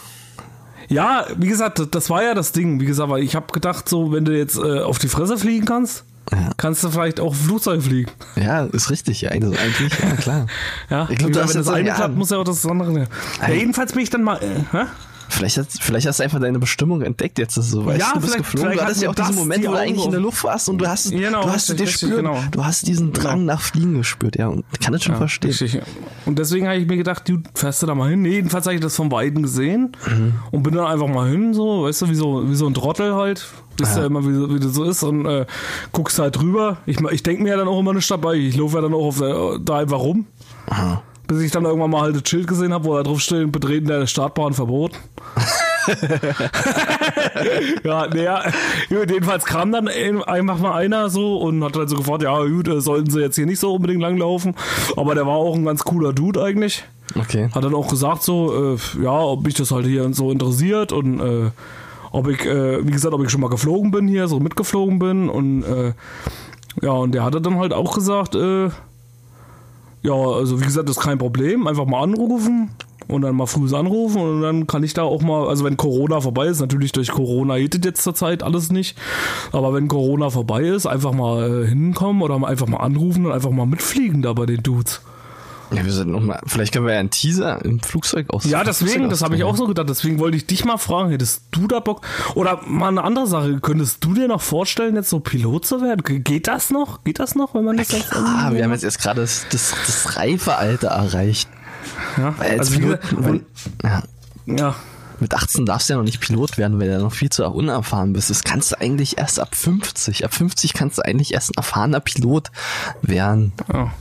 Ja, 0.90 1.26
wie 1.38 1.48
gesagt, 1.48 1.78
das- 1.80 1.90
das 1.92 2.10
war 2.10 2.24
ja 2.24 2.34
das 2.34 2.52
Ding. 2.52 2.80
Wie 2.80 2.86
gesagt, 2.86 3.10
weil 3.12 3.22
ich 3.24 3.36
habe 3.36 3.46
gedacht, 3.54 3.88
so, 3.88 4.12
wenn 4.12 4.26
du 4.26 4.36
jetzt 4.36 4.58
äh, 4.58 4.80
auf 4.82 4.98
die 5.00 5.08
Fresse 5.08 5.38
fliegen 5.38 5.66
kannst, 5.66 6.04
Ja. 6.32 6.52
kannst 6.58 6.84
du 6.84 6.90
vielleicht 6.90 7.20
auch 7.20 7.36
Flugzeug 7.36 7.84
fliegen. 7.84 8.10
Ja, 8.36 8.64
ist 8.66 8.90
richtig, 8.90 9.22
ja. 9.22 9.32
Also 9.32 9.48
eigentlich, 9.52 9.92
ja, 10.02 10.16
klar. 10.16 10.48
Ja, 10.90 11.08
Ich 11.10 11.18
glaub, 11.18 11.30
wie 11.30 11.34
du 11.34 11.40
gesagt, 11.40 11.48
hast 11.48 11.56
wenn 11.56 11.62
das 11.64 11.74
eine 11.74 11.92
klappt, 11.92 12.16
muss 12.16 12.30
ja 12.30 12.38
auch 12.38 12.44
das 12.44 12.66
andere. 12.66 13.08
Ja, 13.42 13.50
jedenfalls 13.50 13.94
bin 13.94 14.04
ich 14.04 14.10
dann 14.10 14.24
mal. 14.24 14.38
Äh? 14.42 14.86
Vielleicht 15.34 15.58
hast, 15.58 15.82
vielleicht 15.82 16.06
hast 16.08 16.20
du 16.20 16.24
einfach 16.24 16.40
deine 16.40 16.60
Bestimmung 16.60 17.02
entdeckt 17.02 17.40
jetzt, 17.40 17.58
dass 17.58 17.66
du 17.72 17.78
so 17.78 17.86
weißt, 17.86 18.00
Ja, 18.00 18.12
du 18.14 18.20
bist 18.22 18.38
geflogen. 18.38 18.72
vielleicht 18.72 18.78
Du 18.78 18.82
hat 18.82 18.88
hattest 18.88 19.02
ja 19.04 19.10
auch 19.10 19.16
diesen 19.16 19.36
Moment, 19.36 19.64
die 19.64 19.68
wo 19.68 19.72
du 19.72 19.78
eigentlich 19.80 20.06
in 20.06 20.12
der 20.12 20.20
Luft 20.20 20.44
warst 20.44 20.70
und 20.70 20.78
du 20.78 20.88
hast, 20.88 21.10
Genau, 21.12 21.42
du 21.42 21.48
hast 21.50 21.70
richtig, 21.72 21.78
den 21.78 21.86
richtig, 21.88 22.08
Spür, 22.10 22.18
genau. 22.18 22.44
du 22.52 22.64
hast 22.66 22.88
diesen 22.88 23.14
Drang 23.14 23.40
Genau. 23.40 23.54
nach 23.54 23.62
Fliegen 23.62 23.96
gespürt, 23.96 24.36
ja. 24.38 24.48
Und 24.48 24.64
ich 24.74 24.80
kann 24.80 24.94
das 24.94 25.04
schon 25.04 25.16
verstehen. 25.16 25.50
Richtig. 25.50 25.82
Und 26.26 26.38
deswegen 26.40 26.68
habe 26.68 26.78
ich 26.78 26.88
mir 26.88 26.98
gedacht, 26.98 27.28
du 27.28 27.40
fährst 27.56 27.82
du 27.82 27.88
da 27.88 27.96
mal 27.96 28.10
hin. 28.12 28.22
Nee, 28.22 28.30
jedenfalls 28.36 28.66
habe 28.66 28.76
ich 28.76 28.82
das 28.82 28.96
vom 28.96 29.12
Weiten 29.12 29.42
gesehen 29.42 29.94
Mhm. 30.08 30.34
und 30.52 30.64
bin 30.64 30.76
dann 30.76 30.86
einfach 30.86 31.08
mal 31.08 31.30
hin, 31.30 31.54
so, 31.54 31.84
weißt 31.84 32.04
du, 32.04 32.10
wie 32.10 32.16
so, 32.16 32.50
wie 32.50 32.56
so 32.56 32.68
ein 32.68 32.74
Trottel 32.76 33.16
halt. 33.16 33.46
Wisst 33.80 33.98
ja 33.98 34.06
immer, 34.06 34.24
wie, 34.28 34.34
so- 34.36 34.54
wie 34.54 34.60
das 34.60 34.74
so 34.76 34.84
ist 34.84 35.02
und 35.02 35.26
äh, 35.26 35.48
guckst 35.94 36.20
halt 36.20 36.36
drüber. 36.38 36.78
Ich, 36.86 37.00
ich 37.12 37.24
denke 37.24 37.42
mir 37.42 37.50
ja 37.50 37.58
dann 37.58 37.68
auch 37.68 37.80
immer 37.80 37.94
nicht 37.94 38.10
dabei. 38.12 38.36
Ich 38.36 38.56
laufe 38.56 38.76
ja 38.76 38.82
dann 38.84 38.94
auch 38.94 39.06
auf 39.08 39.18
der, 39.18 39.58
da 39.60 39.78
einfach 39.80 39.98
rum. 40.00 40.28
Aha. 40.68 41.02
Bis 41.28 41.42
ich 41.42 41.52
dann 41.52 41.64
irgendwann 41.66 41.90
mal 41.92 42.02
halt 42.02 42.16
das 42.16 42.30
Schild 42.30 42.48
gesehen 42.48 42.74
habe, 42.74 42.86
wo 42.86 42.96
da 42.96 43.04
drauf 43.04 43.20
steht, 43.22 43.52
Betreten 43.52 43.88
der 43.88 44.08
Startbahn 44.08 44.54
verboten. 44.54 44.98
ja, 47.84 48.08
naja, 48.08 48.44
jedenfalls 48.90 49.46
kam 49.46 49.72
dann 49.72 49.88
ein- 49.88 50.24
einfach 50.24 50.60
mal 50.60 50.74
einer 50.74 51.10
so 51.10 51.38
und 51.38 51.64
hat 51.64 51.76
dann 51.76 51.88
so 51.88 51.96
gefragt, 51.98 52.24
ja 52.24 52.38
gut, 52.46 52.68
äh, 52.68 52.82
sollten 52.82 53.10
sie 53.10 53.22
jetzt 53.22 53.36
hier 53.36 53.46
nicht 53.46 53.60
so 53.60 53.74
unbedingt 53.74 54.02
langlaufen. 54.02 54.56
Aber 54.96 55.16
der 55.16 55.26
war 55.26 55.34
auch 55.36 55.56
ein 55.56 55.66
ganz 55.66 55.84
cooler 55.84 56.14
Dude 56.14 56.42
eigentlich. 56.44 56.84
Okay. 57.20 57.50
Hat 57.54 57.64
dann 57.64 57.76
auch 57.76 57.88
gesagt 57.90 58.24
so, 58.24 58.76
äh, 58.76 58.78
ja, 59.04 59.12
ob 59.20 59.44
mich 59.44 59.54
das 59.56 59.72
halt 59.72 59.86
hier 59.86 60.12
so 60.14 60.32
interessiert 60.32 60.92
und 60.92 61.20
äh, 61.20 61.52
ob 62.12 62.28
ich, 62.28 62.46
äh, 62.46 62.86
wie 62.86 62.92
gesagt, 62.92 63.14
ob 63.14 63.24
ich 63.24 63.30
schon 63.30 63.42
mal 63.42 63.50
geflogen 63.50 63.92
bin 63.92 64.08
hier, 64.08 64.28
so 64.28 64.40
mitgeflogen 64.40 65.00
bin 65.00 65.30
und 65.30 65.64
äh, 65.64 65.94
ja, 66.82 66.92
und 66.92 67.14
der 67.14 67.24
hatte 67.24 67.40
dann 67.42 67.60
halt 67.60 67.74
auch 67.74 67.94
gesagt, 67.94 68.36
äh, 68.36 68.70
ja, 70.04 70.14
also 70.14 70.60
wie 70.60 70.66
gesagt, 70.66 70.90
das 70.90 70.98
ist 70.98 71.04
kein 71.04 71.18
Problem, 71.18 71.68
einfach 71.68 71.86
mal 71.86 72.04
anrufen 72.04 72.72
und 73.08 73.22
dann 73.22 73.36
mal 73.36 73.46
früh 73.46 73.74
anrufen 73.76 74.22
und 74.22 74.42
dann 74.42 74.68
kann 74.68 74.84
ich 74.84 74.94
da 74.94 75.04
auch 75.04 75.22
mal, 75.22 75.48
also 75.48 75.64
wenn 75.66 75.78
Corona 75.78 76.22
vorbei 76.22 76.48
ist, 76.48 76.62
natürlich 76.62 76.92
durch 76.92 77.12
Corona 77.12 77.58
das 77.58 77.86
jetzt 77.86 78.04
zur 78.04 78.16
Zeit 78.16 78.44
alles 78.44 78.72
nicht, 78.72 78.98
aber 79.52 79.74
wenn 79.74 79.88
Corona 79.88 80.30
vorbei 80.30 80.64
ist, 80.64 80.86
einfach 80.86 81.14
mal 81.14 81.64
äh, 81.64 81.68
hinkommen 81.68 82.22
oder 82.22 82.36
einfach 82.46 82.68
mal 82.68 82.78
anrufen 82.78 83.26
und 83.26 83.32
einfach 83.32 83.52
mal 83.52 83.66
mitfliegen 83.66 84.22
da 84.22 84.34
bei 84.34 84.46
den 84.46 84.62
Dudes. 84.64 85.02
Ja, 85.74 85.86
wir 85.86 85.92
sind 85.92 86.10
noch 86.12 86.20
mal, 86.22 86.40
vielleicht 86.46 86.74
können 86.74 86.86
wir 86.86 86.94
ja 86.94 87.00
einen 87.00 87.10
Teaser 87.10 87.64
im 87.66 87.80
Flugzeug 87.80 88.30
aus. 88.30 88.46
Ja, 88.46 88.64
deswegen, 88.64 89.10
das 89.10 89.22
habe 89.22 89.36
ich 89.36 89.44
auch 89.44 89.56
so. 89.58 89.68
gedacht. 89.68 89.90
Deswegen 89.90 90.20
wollte 90.20 90.38
ich 90.38 90.46
dich 90.46 90.66
mal 90.66 90.78
fragen, 90.78 91.10
hättest 91.12 91.44
du 91.52 91.68
da 91.68 91.80
Bock? 91.80 92.02
Oder 92.36 92.62
mal 92.68 92.90
eine 92.90 93.04
andere 93.04 93.28
Sache, 93.28 93.60
könntest 93.60 94.04
du 94.04 94.14
dir 94.14 94.28
noch 94.28 94.42
vorstellen, 94.42 94.96
jetzt 94.96 95.10
so 95.10 95.20
Pilot 95.20 95.66
zu 95.66 95.82
werden? 95.82 96.02
Ge- 96.04 96.20
Geht 96.20 96.48
das 96.48 96.70
noch? 96.70 97.04
Geht 97.04 97.20
das 97.20 97.36
noch, 97.36 97.54
wenn 97.56 97.64
man 97.64 97.78
das 97.78 97.92
jetzt 97.92 98.14
Ah, 98.14 98.50
wir 98.52 98.64
haben 98.64 98.72
jetzt 98.72 98.84
erst 98.84 99.02
gerade 99.02 99.22
das, 99.22 99.46
das, 99.52 99.74
das 99.86 100.16
reife 100.18 100.56
Alter 100.58 100.90
erreicht. 100.90 101.50
ja, 102.18 102.34
Weil 102.38 102.52
als 102.52 102.60
also 102.60 102.74
wie 102.74 102.80
Pilot, 102.82 103.02
gesagt, 103.02 103.24
weil, 103.26 103.42
ja, 103.84 104.04
ja, 104.46 104.76
mit 105.20 105.34
18 105.34 105.66
darfst 105.66 105.88
du 105.90 105.94
ja 105.94 105.98
noch 105.98 106.04
nicht 106.06 106.20
Pilot 106.20 106.58
werden, 106.58 106.80
weil 106.80 106.88
du 106.88 106.94
ja 106.96 107.00
noch 107.00 107.14
viel 107.14 107.30
zu 107.30 107.48
unerfahren 107.48 108.12
bist. 108.14 108.30
Das 108.30 108.44
kannst 108.44 108.72
du 108.74 108.82
eigentlich 108.82 109.18
erst 109.18 109.40
ab 109.40 109.56
50. 109.56 110.26
Ab 110.26 110.34
50 110.34 110.74
kannst 110.74 110.98
du 110.98 111.02
eigentlich 111.06 111.34
erst 111.34 111.52
ein 111.52 111.54
erfahrener 111.58 112.00
Pilot 112.02 112.52
werden. 113.02 113.54
ja. 113.72 113.92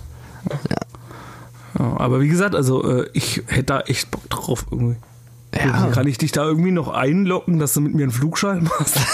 Ja, 1.79 1.97
aber 1.99 2.21
wie 2.21 2.29
gesagt, 2.29 2.55
also 2.55 2.83
äh, 2.89 3.09
ich 3.13 3.43
hätte 3.47 3.65
da 3.65 3.81
echt 3.81 4.11
Bock 4.11 4.29
drauf 4.29 4.67
irgendwie. 4.71 4.97
Ja. 5.55 5.89
Kann 5.89 6.07
ich 6.07 6.17
dich 6.17 6.33
da 6.33 6.45
irgendwie 6.45 6.71
noch 6.71 6.89
einlocken, 6.89 7.59
dass 7.59 7.75
du 7.75 7.83
mit 7.83 7.95
mir 7.95 8.05
einen 8.05 8.13
Flugschein 8.13 8.65
machst? 8.65 8.97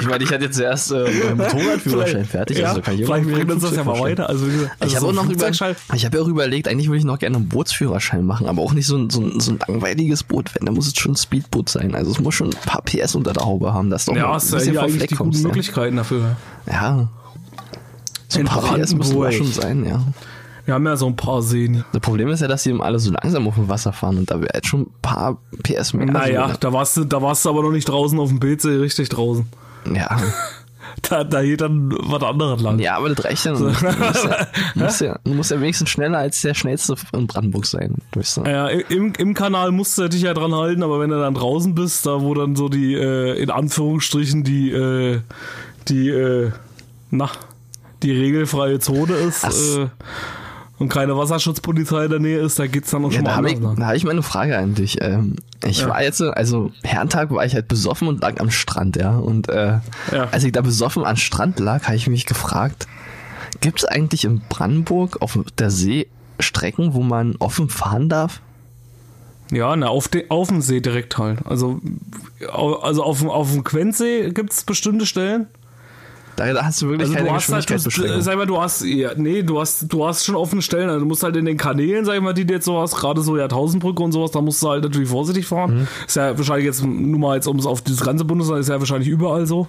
Ich 0.00 0.08
meine, 0.08 0.24
ich 0.24 0.32
hatte 0.32 0.44
jetzt 0.44 0.56
zuerst 0.56 0.90
äh, 0.92 1.04
meinen 1.04 1.36
Motorradführerschein 1.36 2.24
fertig. 2.24 2.58
ja, 2.58 2.68
also 2.68 2.80
kann 2.80 2.94
ich 2.94 3.04
vielleicht 3.04 3.30
bringt 3.30 3.50
uns 3.52 3.62
das 3.62 3.76
ja 3.76 3.84
mal 3.84 4.00
weiter. 4.00 4.28
Also, 4.28 4.46
also 4.46 4.66
Ich 4.80 4.96
habe 4.96 5.00
so 5.00 5.06
auch 5.06 5.10
ein 5.10 5.14
noch 5.14 5.30
über, 5.30 5.50
ja 5.50 6.20
auch 6.22 6.28
überlegt, 6.28 6.68
eigentlich 6.68 6.88
würde 6.88 6.98
ich 6.98 7.04
noch 7.04 7.18
gerne 7.18 7.36
einen 7.36 7.48
Bootsführerschein 7.48 8.24
machen, 8.24 8.46
aber 8.46 8.62
auch 8.62 8.72
nicht 8.72 8.86
so 8.86 8.96
ein, 8.96 9.10
so 9.10 9.20
ein, 9.20 9.40
so 9.40 9.52
ein 9.52 9.58
langweiliges 9.66 10.22
Boot, 10.22 10.54
wenn, 10.54 10.66
da 10.66 10.72
muss 10.72 10.86
es 10.86 10.96
schon 10.98 11.12
ein 11.12 11.16
Speedboot 11.16 11.68
sein. 11.68 11.94
Also 11.94 12.10
es 12.12 12.18
muss 12.18 12.34
schon 12.34 12.48
ein 12.48 12.60
paar 12.66 12.82
PS 12.82 13.14
unter 13.14 13.34
der 13.34 13.44
Haube 13.44 13.72
haben, 13.72 13.90
dass 13.90 14.06
du 14.06 14.12
auch 14.12 14.16
Ja, 14.16 14.32
hast 14.32 14.50
ja 14.50 14.58
bisschen 14.58 14.74
vom 14.74 14.84
eigentlich 14.84 14.96
Fleck 14.96 15.08
die 15.10 15.14
guten 15.14 15.24
kommst, 15.24 15.42
ja. 15.42 15.48
Möglichkeiten 15.48 15.96
dafür. 15.96 16.36
Ja. 16.66 17.08
So 18.28 18.38
ein 18.38 18.40
In 18.40 18.46
paar 18.46 18.78
PS 18.78 18.94
müssen 18.94 19.20
da 19.20 19.32
schon 19.32 19.52
sein, 19.52 19.86
ja. 19.86 20.02
Wir 20.66 20.74
haben 20.74 20.86
ja 20.86 20.96
so 20.96 21.06
ein 21.06 21.16
paar 21.16 21.42
Seen. 21.42 21.84
Das 21.92 22.00
Problem 22.00 22.28
ist 22.28 22.40
ja, 22.40 22.48
dass 22.48 22.62
die 22.62 22.70
eben 22.70 22.82
alle 22.82 22.98
so 22.98 23.12
langsam 23.12 23.46
auf 23.46 23.54
dem 23.56 23.68
Wasser 23.68 23.92
fahren 23.92 24.16
und 24.18 24.30
da 24.30 24.40
wäre 24.40 24.50
jetzt 24.54 24.66
schon 24.68 24.82
ein 24.82 24.92
paar 25.02 25.36
PS 25.62 25.92
mehr. 25.92 26.06
Naja, 26.06 26.44
Also, 26.44 26.56
da 26.58 26.72
warst 26.72 26.96
du, 26.96 27.04
da 27.04 27.20
warst 27.20 27.44
du 27.44 27.50
aber 27.50 27.62
noch 27.62 27.70
nicht 27.72 27.88
draußen 27.88 28.18
auf 28.18 28.30
dem 28.30 28.40
PC, 28.40 28.80
richtig 28.80 29.08
draußen. 29.10 29.46
ja. 29.94 30.16
Da, 31.02 31.24
da 31.24 31.42
geht 31.42 31.60
dann 31.60 31.92
was 31.98 32.22
anderes 32.22 32.62
lang. 32.62 32.78
ja, 32.78 32.96
aber 32.96 33.08
das 33.08 33.24
reicht 33.24 33.44
ja 33.44 33.52
noch 33.52 33.60
nicht. 33.68 33.82
Du 33.82 33.86
musst 33.88 34.24
ja, 34.24 34.46
musst 34.74 35.00
ja, 35.00 35.18
musst 35.24 35.50
ja 35.50 35.60
wenigstens 35.60 35.90
schneller 35.90 36.18
als 36.18 36.40
der 36.40 36.54
schnellste 36.54 36.94
in 37.12 37.26
Brandenburg 37.26 37.66
sein. 37.66 37.96
Ja, 38.46 38.68
im, 38.68 39.12
im 39.18 39.34
Kanal 39.34 39.72
musst 39.72 39.98
du 39.98 40.08
dich 40.08 40.22
ja 40.22 40.32
dran 40.34 40.54
halten, 40.54 40.84
aber 40.84 41.00
wenn 41.00 41.10
du 41.10 41.18
dann 41.18 41.34
draußen 41.34 41.74
bist, 41.74 42.06
da 42.06 42.20
wo 42.22 42.32
dann 42.34 42.54
so 42.54 42.68
die, 42.68 42.94
äh, 42.94 43.36
in 43.42 43.50
Anführungsstrichen, 43.50 44.44
die, 44.44 44.70
äh, 44.70 45.20
die, 45.88 46.10
äh, 46.10 46.52
na, 47.10 47.28
die 48.04 48.12
regelfreie 48.12 48.78
Zone 48.78 49.14
ist 49.14 49.44
Ach 49.44 49.50
äh, 49.52 49.88
und 50.78 50.88
keine 50.88 51.16
Wasserschutzpolizei 51.16 52.04
in 52.06 52.10
der 52.10 52.20
Nähe 52.20 52.38
ist, 52.40 52.58
da 52.58 52.66
geht's 52.66 52.90
dann 52.90 53.04
auch 53.04 53.10
Ja, 53.10 53.16
schon 53.16 53.24
da 53.24 53.30
mal 53.30 53.36
habe 53.36 53.50
ich, 53.52 53.58
da 53.78 53.86
hab 53.86 53.94
ich 53.94 54.04
mal 54.04 54.10
eine 54.10 54.22
Frage 54.22 54.58
an 54.58 54.74
dich. 54.74 54.98
Ähm, 55.00 55.36
ich 55.64 55.80
Ja. 55.80 55.88
war 55.88 56.02
jetzt, 56.02 56.20
also 56.20 56.72
Herrentag 56.82 57.30
war 57.30 57.44
ich 57.46 57.54
halt 57.54 57.68
besoffen 57.68 58.08
und 58.08 58.20
lag 58.22 58.40
am 58.40 58.50
Strand, 58.50 58.96
ja. 58.96 59.16
Und 59.16 59.48
äh, 59.48 59.78
Ja. 60.12 60.28
als 60.32 60.44
ich 60.44 60.52
da 60.52 60.60
besoffen 60.62 61.04
am 61.04 61.16
Strand 61.16 61.60
lag, 61.60 61.84
habe 61.84 61.96
ich 61.96 62.08
mich 62.08 62.26
gefragt, 62.26 62.86
gibt 63.60 63.78
es 63.80 63.84
eigentlich 63.84 64.24
in 64.24 64.40
Brandenburg 64.48 65.22
auf 65.22 65.38
der 65.58 65.70
See 65.70 66.08
Strecken, 66.40 66.94
wo 66.94 67.02
man 67.02 67.36
offen 67.38 67.68
fahren 67.68 68.08
darf? 68.08 68.40
Ja, 69.52 69.76
na, 69.76 69.86
auf, 69.88 70.08
de, 70.08 70.28
auf 70.30 70.48
dem 70.48 70.60
See 70.62 70.80
direkt 70.80 71.16
halt. 71.18 71.46
Also, 71.46 71.80
also 72.82 73.04
auf, 73.04 73.20
dem- 73.20 73.30
auf 73.30 73.52
dem 73.52 73.62
Quentsee 73.62 74.30
gibt's 74.30 74.64
bestimmte 74.64 75.06
Stellen. 75.06 75.46
Da, 76.36 76.64
hast 76.64 76.82
du 76.82 76.88
wirklich 76.88 77.08
Also 77.08 77.14
keine 77.14 77.28
du 77.28 77.34
hast 77.34 77.52
halt, 77.52 77.70
du, 77.70 78.20
sag 78.20 78.36
mal, 78.36 78.46
du 78.46 78.60
hast, 78.60 78.84
ja, 78.84 79.10
nee, 79.16 79.42
du 79.42 79.60
hast, 79.60 79.92
du 79.92 80.06
hast 80.06 80.24
schon 80.24 80.34
offene 80.34 80.62
Stellen. 80.62 80.88
Also 80.88 81.00
du 81.00 81.06
musst 81.06 81.22
halt 81.22 81.36
in 81.36 81.44
den 81.44 81.56
Kanälen, 81.56 82.04
sag 82.04 82.16
ich 82.16 82.20
mal, 82.20 82.32
die 82.32 82.44
du 82.44 82.54
jetzt 82.54 82.64
so 82.64 82.80
hast, 82.80 82.96
gerade 82.96 83.20
so 83.20 83.36
Jahrtausendbrücke 83.36 84.02
und 84.02 84.12
sowas, 84.12 84.32
da 84.32 84.40
musst 84.40 84.62
du 84.62 84.68
halt 84.68 84.82
natürlich 84.82 85.08
vorsichtig 85.08 85.46
fahren. 85.46 85.80
Mhm. 85.80 85.88
Ist 86.06 86.16
ja 86.16 86.36
wahrscheinlich 86.36 86.66
jetzt, 86.66 86.84
nur 86.84 87.20
mal 87.20 87.36
jetzt, 87.36 87.46
um 87.46 87.58
es 87.58 87.66
auf 87.66 87.82
das 87.82 88.00
ganze 88.00 88.24
Bundesland, 88.24 88.60
ist 88.60 88.68
ja 88.68 88.78
wahrscheinlich 88.78 89.08
überall 89.08 89.46
so. 89.46 89.68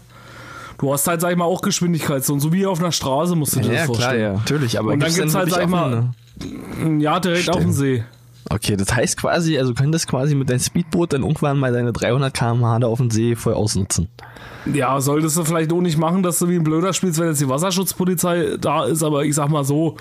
Du 0.78 0.92
hast 0.92 1.08
halt, 1.08 1.22
sag 1.22 1.32
ich 1.32 1.38
mal, 1.38 1.46
auch 1.46 1.62
Geschwindigkeitszonen, 1.62 2.42
so 2.42 2.52
wie 2.52 2.66
auf 2.66 2.80
einer 2.80 2.92
Straße 2.92 3.36
musst 3.36 3.56
du 3.56 3.62
dir 3.62 3.68
ja, 3.68 3.74
das 3.74 3.86
klar, 3.86 3.96
vorstellen. 3.96 4.22
ja, 4.22 4.34
natürlich. 4.34 4.80
Aber 4.80 4.92
Und 4.92 5.00
dann 5.00 5.14
gibt's 5.14 5.36
halt, 5.36 5.50
sag 5.50 5.64
ich 5.64 5.70
mal? 5.70 6.10
Ja, 6.98 7.20
direkt 7.20 7.50
auf 7.50 7.62
dem 7.62 7.72
See. 7.72 8.04
Okay, 8.50 8.76
das 8.76 8.96
heißt 8.96 9.18
quasi, 9.18 9.58
also 9.58 9.74
du 9.74 9.82
könntest 9.82 10.08
quasi 10.08 10.36
mit 10.36 10.50
deinem 10.50 10.60
Speedboot 10.60 11.14
dann 11.14 11.24
irgendwann 11.24 11.58
mal 11.58 11.74
deine 11.74 11.92
300 11.92 12.34
km/h 12.34 12.80
da 12.80 12.88
auf 12.88 13.00
dem 13.00 13.10
See 13.10 13.36
voll 13.36 13.54
ausnutzen. 13.54 14.10
Ja, 14.72 15.02
solltest 15.02 15.38
du 15.38 15.44
vielleicht 15.44 15.74
auch 15.74 15.82
nicht 15.82 15.98
machen, 15.98 16.22
dass 16.22 16.40
du 16.40 16.48
wie 16.50 16.56
ein 16.56 16.64
Blöder 16.64 16.94
spielst, 16.94 17.20
wenn 17.20 17.28
jetzt 17.28 17.42
die 17.42 17.50
Wasserschutzpolizei 17.50 18.58
da 18.60 18.86
ist, 18.86 19.04
aber 19.04 19.26
ich 19.26 19.34
sag 19.36 19.50
mal 19.50 19.64
so, 19.64 19.98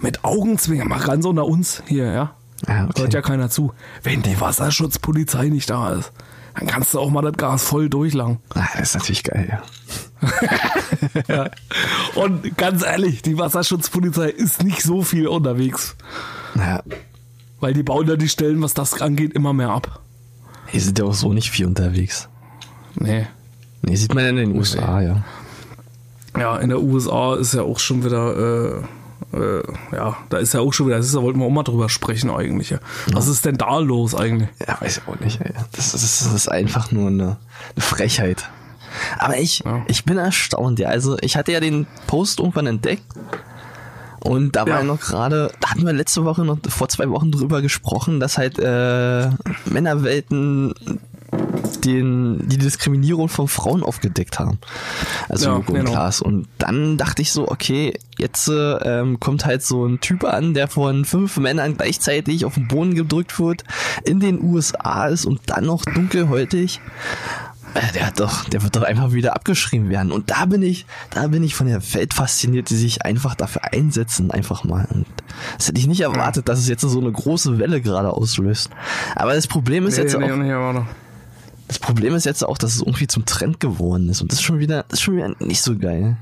mit 0.00 0.24
Augenzwinkern, 0.24 0.88
mal 0.88 1.00
ganz 1.00 1.24
unter 1.24 1.46
uns 1.46 1.82
hier, 1.86 2.06
ja. 2.12 2.34
Ja, 2.66 2.88
Hört 2.96 3.12
ja 3.12 3.22
keiner 3.22 3.50
zu. 3.50 3.72
Wenn 4.02 4.22
die 4.22 4.40
Wasserschutzpolizei 4.40 5.48
nicht 5.48 5.68
da 5.68 5.92
ist, 5.92 6.12
dann 6.54 6.66
kannst 6.66 6.94
du 6.94 7.00
auch 7.00 7.10
mal 7.10 7.22
das 7.22 7.34
Gas 7.34 7.64
voll 7.64 7.88
durchlangen. 7.90 8.38
Ah, 8.54 8.66
das 8.78 8.88
ist 8.88 8.94
natürlich 8.94 9.24
geil, 9.24 9.48
ja. 9.50 9.62
Ja. 11.28 11.50
Und 12.14 12.56
ganz 12.56 12.82
ehrlich, 12.84 13.22
die 13.22 13.38
Wasserschutzpolizei 13.38 14.30
ist 14.30 14.62
nicht 14.62 14.82
so 14.82 15.02
viel 15.02 15.28
unterwegs. 15.28 15.96
Naja, 16.54 16.82
Weil 17.60 17.72
die 17.72 17.82
bauen 17.82 18.06
ja 18.08 18.16
die 18.16 18.28
Stellen, 18.28 18.62
was 18.62 18.74
das 18.74 19.00
angeht, 19.00 19.32
immer 19.32 19.52
mehr 19.52 19.70
ab. 19.70 20.00
hier 20.68 20.80
sind 20.80 20.98
ja 20.98 21.04
auch 21.06 21.14
so 21.14 21.32
nicht 21.32 21.50
viel 21.50 21.66
unterwegs. 21.66 22.28
Nee. 22.94 23.26
Nee, 23.82 23.96
sieht 23.96 24.14
man 24.14 24.24
ja 24.24 24.30
in 24.30 24.36
den 24.36 24.56
USA, 24.56 25.00
ja. 25.00 25.22
Ja, 26.38 26.58
in 26.58 26.68
der 26.68 26.80
USA 26.82 27.34
ist 27.36 27.54
ja 27.54 27.62
auch 27.62 27.78
schon 27.78 28.04
wieder, 28.04 28.84
äh, 29.32 29.36
äh, 29.36 29.62
ja, 29.92 30.16
da 30.28 30.36
ist 30.38 30.52
ja 30.54 30.60
auch 30.60 30.72
schon 30.72 30.86
wieder, 30.86 30.96
das 30.98 31.06
ist, 31.06 31.14
da 31.14 31.22
wollten 31.22 31.38
wir 31.38 31.46
auch 31.46 31.50
mal 31.50 31.62
drüber 31.62 31.88
sprechen 31.88 32.30
eigentlich. 32.30 32.70
Ja. 32.70 32.78
Was 33.12 33.26
ist 33.28 33.44
denn 33.46 33.56
da 33.56 33.78
los 33.78 34.14
eigentlich? 34.14 34.50
Ja, 34.66 34.78
weiß 34.80 34.98
ich 34.98 35.08
auch 35.08 35.18
nicht, 35.20 35.40
ey. 35.40 35.52
Das, 35.72 35.92
das, 35.92 36.02
das 36.02 36.32
ist 36.34 36.48
einfach 36.48 36.90
nur 36.92 37.08
eine, 37.08 37.36
eine 37.74 37.82
Frechheit. 37.82 38.48
Aber 39.18 39.38
ich, 39.38 39.60
Ja. 39.64 39.82
ich 39.88 40.04
bin 40.04 40.18
erstaunt, 40.18 40.78
ja. 40.78 40.88
Also 40.88 41.16
ich 41.20 41.36
hatte 41.36 41.52
ja 41.52 41.60
den 41.60 41.86
Post 42.06 42.38
irgendwann 42.40 42.66
entdeckt. 42.66 43.04
Und 44.26 44.56
da 44.56 44.66
war 44.66 44.80
Ja. 44.80 44.84
noch 44.84 45.00
gerade, 45.00 45.50
da 45.60 45.70
hatten 45.70 45.86
wir 45.86 45.92
letzte 45.92 46.24
Woche 46.24 46.44
noch 46.44 46.58
vor 46.68 46.88
zwei 46.88 47.08
Wochen 47.10 47.30
drüber 47.30 47.62
gesprochen, 47.62 48.20
dass 48.20 48.38
halt 48.38 48.58
äh, 48.58 49.30
Männerwelten 49.66 50.74
den, 51.84 52.48
die 52.48 52.58
Diskriminierung 52.58 53.28
von 53.28 53.48
Frauen 53.48 53.82
aufgedeckt 53.82 54.38
haben. 54.38 54.58
Also 55.28 55.46
Ja, 55.46 55.52
und 55.56 55.66
genau. 55.66 55.90
Klaas. 55.90 56.20
Und 56.20 56.48
dann 56.58 56.96
dachte 56.96 57.22
ich 57.22 57.32
so, 57.32 57.48
okay, 57.48 57.98
jetzt 58.18 58.48
äh, 58.48 58.52
ähm, 59.00 59.20
kommt 59.20 59.44
halt 59.44 59.62
so 59.62 59.84
ein 59.86 60.00
Typ 60.00 60.24
an, 60.24 60.54
der 60.54 60.68
von 60.68 61.04
fünf 61.04 61.36
Männern 61.36 61.76
gleichzeitig 61.76 62.44
auf 62.44 62.54
den 62.54 62.68
Boden 62.68 62.94
gedrückt 62.94 63.38
wird, 63.38 63.64
in 64.04 64.20
den 64.20 64.42
USA 64.42 65.06
ist 65.06 65.24
und 65.26 65.40
dann 65.46 65.66
noch 65.66 65.84
dunkelhäutig. 65.84 66.80
Äh, 67.76 67.92
Der 67.92 68.06
hat 68.06 68.20
doch, 68.20 68.44
der 68.44 68.62
wird 68.62 68.76
doch 68.76 68.82
einfach 68.82 69.12
wieder 69.12 69.34
abgeschrieben 69.34 69.88
werden. 69.88 70.12
Und 70.12 70.30
da 70.30 70.46
bin 70.46 70.62
ich, 70.62 70.86
da 71.10 71.26
bin 71.28 71.42
ich 71.42 71.54
von 71.54 71.66
der 71.66 71.82
Welt 71.94 72.14
fasziniert, 72.14 72.70
die 72.70 72.76
sich 72.76 73.04
einfach 73.04 73.34
dafür 73.34 73.72
einsetzen, 73.72 74.30
einfach 74.30 74.64
mal. 74.64 74.86
Und 74.90 75.06
das 75.56 75.68
hätte 75.68 75.78
ich 75.78 75.86
nicht 75.86 76.00
erwartet, 76.00 76.48
dass 76.48 76.58
es 76.58 76.68
jetzt 76.68 76.82
so 76.82 77.00
eine 77.00 77.12
große 77.12 77.58
Welle 77.58 77.80
gerade 77.80 78.10
auslöst. 78.12 78.70
Aber 79.14 79.34
das 79.34 79.46
Problem 79.46 79.86
ist 79.86 79.98
jetzt 79.98 80.16
nee, 80.16 80.30
auch, 80.30 80.36
nee, 80.36 80.84
das 81.68 81.78
Problem 81.78 82.14
ist 82.14 82.24
jetzt 82.24 82.44
auch, 82.44 82.58
dass 82.58 82.74
es 82.74 82.80
irgendwie 82.80 83.08
zum 83.08 83.26
Trend 83.26 83.60
geworden 83.60 84.08
ist. 84.08 84.22
Und 84.22 84.32
das 84.32 84.38
ist 84.38 84.44
schon 84.44 84.58
wieder, 84.58 84.84
das 84.88 85.00
ist 85.00 85.02
schon 85.02 85.16
wieder 85.16 85.34
nicht 85.40 85.62
so 85.62 85.76
geil. 85.76 86.16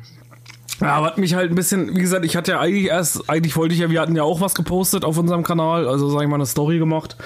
Ja, 0.81 1.03
was 1.03 1.17
mich 1.19 1.35
halt 1.35 1.51
ein 1.51 1.55
bisschen, 1.55 1.95
wie 1.95 2.01
gesagt, 2.01 2.25
ich 2.25 2.35
hatte 2.37 2.53
ja 2.53 2.61
eigentlich 2.61 2.87
erst, 2.87 3.29
eigentlich 3.31 3.55
wollte 3.55 3.75
ich 3.75 3.81
ja, 3.81 3.90
wir 3.90 4.01
hatten 4.01 4.17
ja 4.17 4.25
auch 4.25 4.40
was 4.40 4.55
gepostet 4.55 5.05
auf 5.05 5.19
unserem 5.19 5.45
Kanal, 5.45 5.87
also 5.87 6.09
sag 6.11 6.23
ich 6.23 6.29
mal 6.29 6.37
eine 6.37 6.47
Story 6.47 6.79
gemacht. 6.79 7.17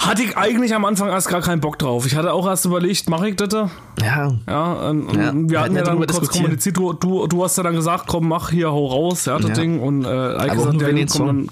Hatte 0.00 0.22
ich 0.22 0.36
eigentlich 0.36 0.74
am 0.74 0.84
Anfang 0.84 1.08
erst 1.08 1.28
gar 1.28 1.40
keinen 1.40 1.60
Bock 1.60 1.78
drauf. 1.78 2.06
Ich 2.06 2.16
hatte 2.16 2.32
auch 2.32 2.46
erst 2.46 2.64
überlegt, 2.64 3.08
mache 3.10 3.28
ich 3.28 3.36
das? 3.36 3.48
da? 3.48 3.70
Ja. 4.00 4.32
Ja, 4.46 4.72
und, 4.88 5.14
Ja, 5.14 5.32
wir 5.34 5.60
hatten 5.60 5.76
ja 5.76 5.82
dann 5.82 5.98
kurz 6.06 6.28
kommuniziert. 6.28 6.76
Du, 6.76 6.92
du, 6.92 7.26
du 7.26 7.44
hast 7.44 7.56
ja 7.56 7.62
dann 7.62 7.74
gesagt, 7.74 8.04
komm, 8.06 8.28
mach 8.28 8.50
hier, 8.50 8.70
hau 8.70 8.86
raus, 8.86 9.24
ja, 9.24 9.38
das 9.38 9.48
Ja. 9.50 9.54
Ding. 9.54 9.80
Und 9.80 10.04
äh, 10.04 10.08
auch 10.08 10.72
nur 10.72 10.80
ja, 10.80 10.86
wegen 10.86 10.96
den 10.96 11.08
komm, 11.08 11.26
dann, 11.26 11.48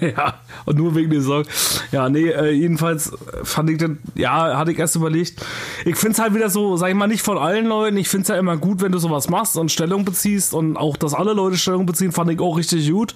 ja, 0.00 0.34
und 0.64 0.78
nur 0.78 0.94
wegen 0.94 1.10
den 1.10 1.22
Song. 1.22 1.44
Ja, 1.90 2.08
nee, 2.08 2.28
äh, 2.28 2.50
jedenfalls 2.50 3.12
fand 3.42 3.70
ich 3.70 3.78
das, 3.78 3.90
ja, 4.14 4.56
hatte 4.56 4.72
ich 4.72 4.78
erst 4.78 4.96
überlegt. 4.96 5.44
Ich 5.84 5.96
find's 5.96 6.18
halt 6.18 6.34
wieder 6.34 6.50
so, 6.50 6.76
sag 6.76 6.88
ich 6.88 6.94
mal, 6.94 7.06
nicht 7.06 7.22
von 7.22 7.38
allen 7.38 7.66
Leuten. 7.66 7.96
Ich 7.96 8.08
find's 8.08 8.28
ja 8.28 8.36
immer 8.36 8.56
gut, 8.56 8.80
wenn 8.80 8.92
du 8.92 8.98
sowas 8.98 9.28
machst 9.28 9.56
und 9.56 9.70
Stellung 9.72 10.04
beziehst 10.04 10.54
und 10.54 10.76
auch, 10.76 10.96
dass 10.96 11.14
alle 11.14 11.32
Leute 11.32 11.56
Stellung 11.56 11.86
beziehen, 11.86 12.12
fand 12.12 12.30
ich 12.30 12.40
auch 12.40 12.56
richtig 12.56 12.90
gut. 12.90 13.14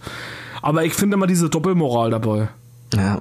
Aber 0.63 0.85
ich 0.85 0.95
finde 0.95 1.15
immer 1.15 1.27
diese 1.27 1.49
Doppelmoral 1.49 2.11
dabei. 2.11 2.49
Ja. 2.97 3.21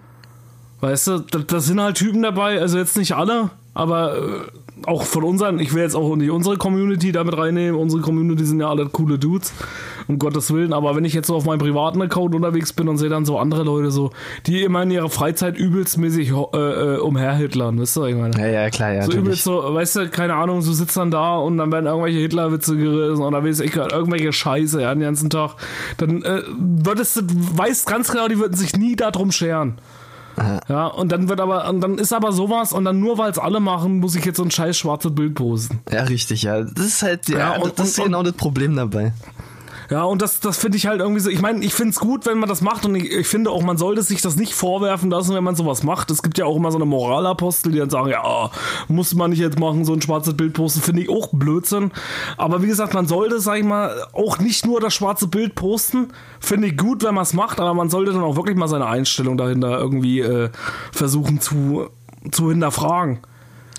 Weißt 0.81 1.07
du, 1.07 1.19
da, 1.19 1.39
da 1.39 1.59
sind 1.59 1.79
halt 1.79 1.97
Typen 1.97 2.21
dabei, 2.21 2.59
also 2.59 2.77
jetzt 2.77 2.97
nicht 2.97 3.13
alle, 3.13 3.49
aber 3.73 4.17
äh, 4.17 4.41
auch 4.85 5.03
von 5.03 5.23
unseren, 5.23 5.59
ich 5.59 5.73
will 5.73 5.81
jetzt 5.81 5.95
auch 5.95 6.15
nicht 6.15 6.29
unsere 6.29 6.57
Community 6.57 7.11
damit 7.11 7.37
reinnehmen, 7.37 7.79
unsere 7.79 8.01
Community 8.01 8.45
sind 8.45 8.59
ja 8.59 8.69
alle 8.69 8.85
coole 8.87 9.17
Dudes, 9.17 9.53
um 10.07 10.19
Gottes 10.19 10.53
Willen, 10.53 10.73
aber 10.73 10.95
wenn 10.95 11.05
ich 11.05 11.13
jetzt 11.13 11.27
so 11.27 11.35
auf 11.35 11.45
meinem 11.45 11.59
privaten 11.59 12.01
Account 12.01 12.35
unterwegs 12.35 12.73
bin 12.73 12.87
und 12.87 12.97
sehe 12.97 13.09
dann 13.09 13.25
so 13.25 13.39
andere 13.39 13.63
Leute 13.63 13.91
so, 13.91 14.11
die 14.45 14.63
immer 14.63 14.83
in 14.83 14.91
ihrer 14.91 15.09
Freizeit 15.09 15.57
übelstmäßig 15.57 16.31
äh, 16.31 16.57
äh, 16.57 16.97
umherhitlern, 16.97 17.79
weißt 17.79 17.95
du, 17.97 18.05
ich 18.05 18.15
meine? 18.15 18.37
Ja, 18.37 18.47
ja, 18.47 18.69
klar, 18.69 18.91
ja. 18.91 19.01
So 19.01 19.07
natürlich. 19.07 19.25
übelst 19.25 19.43
so, 19.43 19.73
weißt 19.73 19.95
du, 19.95 20.09
keine 20.09 20.35
Ahnung, 20.35 20.63
du 20.63 20.73
sitzt 20.73 20.97
dann 20.97 21.09
da 21.09 21.37
und 21.37 21.57
dann 21.57 21.71
werden 21.71 21.85
irgendwelche 21.85 22.19
Hitlerwitze 22.19 22.75
gerissen 22.75 23.23
oder 23.23 23.43
weiß 23.43 23.61
ich, 23.61 23.75
irgendwelche 23.75 24.33
Scheiße, 24.33 24.81
ja, 24.81 24.93
den 24.93 25.01
ganzen 25.01 25.29
Tag. 25.29 25.55
Dann 25.97 26.21
äh, 26.23 26.41
würdest 26.57 27.17
du, 27.17 27.21
weißt 27.25 27.87
ganz 27.87 28.11
genau, 28.11 28.27
die 28.27 28.39
würden 28.39 28.55
sich 28.55 28.75
nie 28.75 28.95
darum 28.95 29.31
scheren. 29.31 29.75
Ja, 30.67 30.87
und 30.87 31.11
dann 31.11 31.29
wird 31.29 31.39
aber, 31.39 31.69
und 31.69 31.79
dann 31.81 31.97
ist 31.97 32.11
aber 32.11 32.31
sowas 32.31 32.73
und 32.73 32.85
dann 32.85 32.99
nur 32.99 33.17
weil 33.17 33.31
es 33.31 33.37
alle 33.39 33.59
machen, 33.59 33.99
muss 33.99 34.15
ich 34.15 34.25
jetzt 34.25 34.37
so 34.37 34.43
ein 34.43 34.51
scheiß 34.51 34.77
schwarzes 34.77 35.15
Bild 35.15 35.35
posten. 35.35 35.79
Ja, 35.91 36.03
richtig, 36.03 36.43
ja. 36.43 36.61
Das 36.61 36.85
ist 36.85 37.01
halt, 37.03 37.29
ja, 37.29 37.37
Ja, 37.37 37.55
und- 37.61 37.77
das 37.79 37.89
ist 37.89 37.99
und- 37.99 38.05
genau 38.05 38.21
das 38.23 38.33
Problem 38.33 38.75
dabei. 38.75 39.13
Ja, 39.89 40.03
und 40.03 40.21
das, 40.21 40.39
das 40.39 40.57
finde 40.57 40.77
ich 40.77 40.87
halt 40.87 40.99
irgendwie 40.99 41.21
so. 41.21 41.29
Ich 41.29 41.41
meine, 41.41 41.63
ich 41.63 41.73
finde 41.73 41.91
es 41.91 41.99
gut, 41.99 42.25
wenn 42.25 42.39
man 42.39 42.49
das 42.49 42.61
macht 42.61 42.85
und 42.85 42.95
ich, 42.95 43.11
ich 43.11 43.27
finde 43.27 43.51
auch, 43.51 43.61
man 43.61 43.77
sollte 43.77 44.01
sich 44.01 44.21
das 44.21 44.35
nicht 44.35 44.53
vorwerfen 44.53 45.11
lassen, 45.11 45.35
wenn 45.35 45.43
man 45.43 45.55
sowas 45.55 45.83
macht. 45.83 46.09
Es 46.11 46.23
gibt 46.23 46.37
ja 46.37 46.45
auch 46.45 46.55
immer 46.55 46.71
so 46.71 46.77
eine 46.77 46.85
Moralapostel, 46.85 47.71
die 47.71 47.79
dann 47.79 47.89
sagen, 47.89 48.09
ja, 48.09 48.49
muss 48.87 49.13
man 49.13 49.29
nicht 49.29 49.39
jetzt 49.39 49.59
machen, 49.59 49.85
so 49.85 49.93
ein 49.93 50.01
schwarzes 50.01 50.35
Bild 50.35 50.53
posten, 50.53 50.81
finde 50.81 51.03
ich 51.03 51.09
auch 51.09 51.29
Blödsinn. 51.31 51.91
Aber 52.37 52.63
wie 52.63 52.67
gesagt, 52.67 52.93
man 52.93 53.07
sollte, 53.07 53.39
sag 53.39 53.57
ich 53.57 53.65
mal, 53.65 54.07
auch 54.13 54.39
nicht 54.39 54.65
nur 54.65 54.79
das 54.79 54.93
schwarze 54.93 55.27
Bild 55.27 55.55
posten. 55.55 56.09
Finde 56.39 56.67
ich 56.67 56.77
gut, 56.77 57.03
wenn 57.03 57.15
man 57.15 57.23
es 57.23 57.33
macht, 57.33 57.59
aber 57.59 57.73
man 57.73 57.89
sollte 57.89 58.11
dann 58.11 58.23
auch 58.23 58.35
wirklich 58.35 58.57
mal 58.57 58.67
seine 58.67 58.87
Einstellung 58.87 59.37
dahinter 59.37 59.77
irgendwie 59.77 60.19
äh, 60.19 60.49
versuchen 60.91 61.39
zu, 61.41 61.87
zu 62.31 62.49
hinterfragen. 62.49 63.19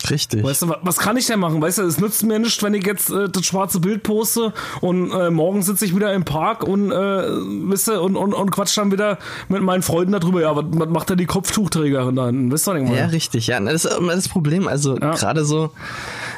Richtig. 0.09 0.43
Weißt 0.43 0.61
du, 0.61 0.69
wa- 0.69 0.79
was 0.83 0.97
kann 0.97 1.17
ich 1.17 1.25
denn 1.27 1.39
machen? 1.39 1.61
Weißt 1.61 1.79
du, 1.79 1.83
es 1.83 1.99
nützt 1.99 2.23
mir 2.23 2.39
nichts, 2.39 2.61
wenn 2.63 2.73
ich 2.73 2.85
jetzt 2.85 3.09
äh, 3.09 3.27
das 3.29 3.45
schwarze 3.45 3.79
Bild 3.79 4.03
poste 4.03 4.53
und 4.81 5.11
äh, 5.11 5.29
morgen 5.29 5.63
sitze 5.63 5.85
ich 5.85 5.95
wieder 5.95 6.13
im 6.13 6.23
Park 6.23 6.63
und, 6.63 6.91
äh, 6.91 6.95
weißt 6.95 7.87
du, 7.89 8.01
und, 8.01 8.15
und, 8.15 8.33
und 8.33 8.51
quatsch 8.51 8.77
dann 8.77 8.91
wieder 8.91 9.17
mit 9.49 9.61
meinen 9.61 9.81
Freunden 9.81 10.11
darüber. 10.13 10.41
Ja, 10.41 10.55
was, 10.55 10.65
was 10.69 10.89
macht 10.89 11.09
denn 11.09 11.17
die 11.17 11.25
Kopftuchträgerin 11.25 12.15
da 12.15 12.27
hinten? 12.27 12.51
Weißt 12.51 12.67
du, 12.67 12.73
ich 12.73 12.83
meine? 12.83 12.97
Ja, 12.97 13.05
richtig, 13.07 13.47
ja. 13.47 13.59
Das 13.59 13.85
ist 13.85 13.97
immer 13.97 14.15
das 14.15 14.27
Problem. 14.29 14.67
Also 14.67 14.97
Ja. 14.97 15.11
gerade 15.11 15.43
so, 15.45 15.71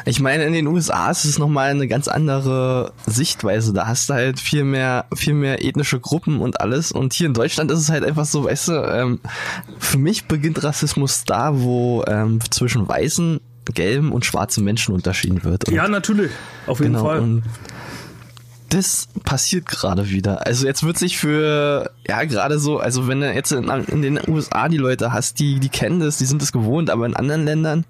ich 0.06 0.20
meine, 0.20 0.46
in 0.46 0.54
den 0.54 0.68
USA 0.68 1.12
ist 1.12 1.26
es 1.26 1.38
nochmal 1.38 1.70
eine 1.72 1.88
ganz 1.88 2.08
andere 2.08 2.94
Sichtweise. 3.06 3.74
Da 3.74 3.88
hast 3.88 4.10
du 4.10 4.14
halt 4.14 4.40
viel 4.40 4.64
mehr, 4.64 5.06
viel 5.16 5.34
mehr 5.34 5.64
ethnische 5.66 6.00
Gruppen 6.00 6.40
und 6.40 6.62
alles. 6.62 6.92
Und 6.92 7.14
hier 7.14 7.28
in 7.28 7.34
Deutschland 7.34 7.70
ist 7.72 7.80
es 7.80 7.90
halt 7.90 8.04
einfach 8.04 8.26
so, 8.26 8.46
weißt 8.46 8.68
du, 8.70 8.72
ähm, 8.74 9.20
für 9.78 9.98
mich 9.98 10.26
beginnt 10.26 10.64
Rassismus 10.64 11.24
da, 11.26 11.52
wo 11.62 12.04
ähm, 12.08 12.40
zwischen 12.50 12.88
weißen, 12.88 13.40
gelben 13.74 14.12
und 14.12 14.26
schwarzen 14.26 14.64
Menschen 14.64 14.94
unterschieden 14.94 15.44
wird. 15.44 15.68
Und 15.68 15.74
Ja, 15.74 15.88
natürlich. 15.88 16.32
Auf 16.68 16.80
jeden 16.80 16.94
genau, 16.94 17.06
Fall. 17.06 17.20
und 17.20 17.44
das 18.70 19.08
passiert 19.24 19.66
gerade 19.66 20.10
wieder. 20.10 20.46
Also 20.46 20.68
jetzt 20.68 20.84
wird 20.84 20.98
sich 20.98 21.18
für, 21.18 21.92
ja, 22.08 22.24
gerade 22.26 22.60
so, 22.60 22.78
also 22.80 23.08
wenn 23.08 23.22
du 23.22 23.34
jetzt 23.34 23.52
in, 23.52 23.68
in 23.68 24.02
den 24.02 24.20
USA 24.28 24.70
die 24.70 24.78
Leute 24.78 25.12
hast, 25.12 25.40
die, 25.40 25.60
die 25.60 25.70
kennen 25.70 26.00
das, 26.00 26.18
die 26.18 26.26
sind 26.26 26.42
das 26.42 26.52
gewohnt, 26.52 26.90
aber 26.90 27.06
in 27.06 27.16
anderen 27.16 27.46
Ländern, 27.46 27.86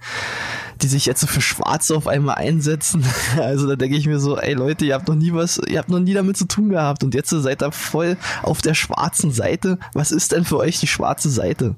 die 0.82 0.88
sich 0.88 1.06
jetzt 1.06 1.20
so 1.20 1.28
für 1.28 1.42
Schwarze 1.42 1.96
auf 1.96 2.08
einmal 2.08 2.36
einsetzen, 2.36 3.04
also 3.38 3.68
da 3.68 3.76
denke 3.76 3.98
ich 3.98 4.08
mir 4.08 4.20
so, 4.20 4.38
ey 4.38 4.54
Leute, 4.54 4.86
ihr 4.86 4.94
habt 4.94 5.08
noch 5.08 5.16
nie 5.16 5.34
was, 5.34 5.60
ihr 5.68 5.80
habt 5.80 5.90
noch 5.90 6.00
nie 6.00 6.14
damit 6.14 6.38
zu 6.38 6.46
tun 6.46 6.70
gehabt 6.70 7.04
und 7.04 7.14
jetzt 7.14 7.30
seid 7.30 7.62
ihr 7.62 7.72
voll 7.72 8.16
auf 8.42 8.62
der 8.62 8.74
schwarzen 8.74 9.32
Seite. 9.32 9.80
Was 9.94 10.12
ist 10.12 10.32
denn 10.32 10.46
für 10.46 10.58
euch 10.58 10.80
die 10.80 10.88
schwarze 10.88 11.30
Seite? 11.30 11.76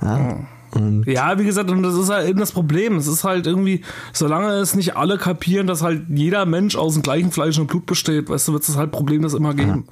Ja. 0.00 0.38
Und 0.74 1.04
Ja, 1.06 1.38
wie 1.38 1.44
gesagt, 1.44 1.70
und 1.70 1.82
das 1.82 1.94
ist 1.94 2.08
halt 2.08 2.28
eben 2.28 2.40
das 2.40 2.52
Problem. 2.52 2.96
Es 2.96 3.06
ist 3.06 3.24
halt 3.24 3.46
irgendwie, 3.46 3.82
solange 4.12 4.52
es 4.54 4.74
nicht 4.74 4.96
alle 4.96 5.18
kapieren, 5.18 5.66
dass 5.66 5.82
halt 5.82 6.04
jeder 6.08 6.46
Mensch 6.46 6.76
aus 6.76 6.94
dem 6.94 7.02
gleichen 7.02 7.30
Fleisch 7.30 7.58
und 7.58 7.66
Blut 7.66 7.86
besteht, 7.86 8.28
weißt 8.28 8.48
du, 8.48 8.52
wird 8.52 8.68
es 8.68 8.76
halt 8.76 8.90
Problem 8.90 9.22
das 9.22 9.34
immer 9.34 9.54
geben. 9.54 9.84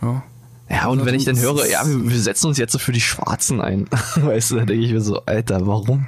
Ja. 0.00 0.08
Ja, 0.08 0.22
und 0.88 1.04
wenn 1.04 1.14
ich 1.14 1.24
dann 1.24 1.38
höre, 1.38 1.66
ja, 1.68 1.82
wir, 1.84 2.18
setzen 2.18 2.46
uns 2.46 2.58
jetzt 2.58 2.72
so 2.72 2.78
für 2.78 2.92
die 2.92 3.00
Schwarzen 3.00 3.60
ein, 3.60 3.88
weißt 4.16 4.50
du, 4.52 4.56
da 4.56 4.64
denke 4.64 4.84
ich 4.84 4.92
mir 4.92 5.00
so, 5.00 5.20
Alter, 5.26 5.66
warum? 5.66 6.06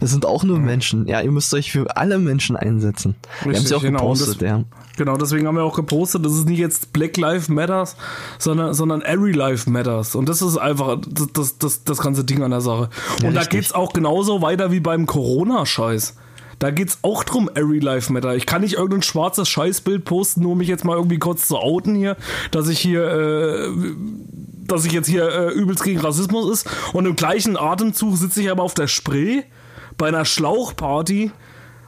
Das 0.00 0.10
sind 0.10 0.26
auch 0.26 0.44
nur 0.44 0.58
Menschen. 0.58 1.06
Ja, 1.06 1.20
ihr 1.20 1.30
müsst 1.30 1.52
euch 1.54 1.72
für 1.72 1.96
alle 1.96 2.18
Menschen 2.18 2.56
einsetzen. 2.56 3.14
wir 3.44 3.56
haben 3.56 3.64
sie 3.66 3.74
auch 3.74 3.80
genau, 3.82 4.00
gepostet, 4.00 4.42
das- 4.42 4.48
ja. 4.48 4.64
Genau, 4.98 5.16
deswegen 5.16 5.46
haben 5.46 5.56
wir 5.56 5.64
auch 5.64 5.74
gepostet, 5.76 6.24
das 6.26 6.34
ist 6.34 6.46
nicht 6.46 6.58
jetzt 6.58 6.92
Black 6.92 7.16
Lives 7.16 7.48
Matters, 7.48 7.96
sondern, 8.38 8.74
sondern 8.74 9.00
Every 9.00 9.32
Life 9.32 9.68
Matters. 9.70 10.14
Und 10.14 10.28
das 10.28 10.42
ist 10.42 10.58
einfach 10.58 10.98
das, 11.08 11.28
das, 11.32 11.58
das, 11.58 11.84
das 11.84 11.98
ganze 11.98 12.24
Ding 12.24 12.42
an 12.42 12.50
der 12.50 12.60
Sache. 12.60 12.90
Ja, 13.22 13.28
Und 13.28 13.34
da 13.34 13.40
richtig. 13.40 13.60
geht's 13.60 13.72
auch 13.72 13.94
genauso 13.94 14.42
weiter 14.42 14.70
wie 14.70 14.80
beim 14.80 15.06
Corona-Scheiß. 15.06 16.16
Da 16.62 16.70
geht's 16.70 17.00
auch 17.02 17.24
drum, 17.24 17.50
Every 17.56 17.80
Life 17.80 18.12
Matter. 18.12 18.36
Ich 18.36 18.46
kann 18.46 18.60
nicht 18.60 18.74
irgendein 18.74 19.02
schwarzes 19.02 19.48
Scheißbild 19.48 20.04
posten, 20.04 20.42
nur 20.42 20.52
um 20.52 20.58
mich 20.58 20.68
jetzt 20.68 20.84
mal 20.84 20.96
irgendwie 20.96 21.18
kurz 21.18 21.48
zu 21.48 21.56
outen 21.56 21.96
hier, 21.96 22.16
dass 22.52 22.68
ich 22.68 22.78
hier, 22.78 23.02
äh, 23.02 23.68
dass 24.68 24.84
ich 24.84 24.92
jetzt 24.92 25.08
hier 25.08 25.28
äh, 25.28 25.48
übelst 25.48 25.82
gegen 25.82 25.98
Rassismus 25.98 26.48
ist. 26.52 26.70
Und 26.92 27.06
im 27.06 27.16
gleichen 27.16 27.56
Atemzug 27.56 28.16
sitze 28.16 28.42
ich 28.42 28.48
aber 28.48 28.62
auf 28.62 28.74
der 28.74 28.86
Spree 28.86 29.42
bei 29.98 30.06
einer 30.06 30.24
Schlauchparty 30.24 31.32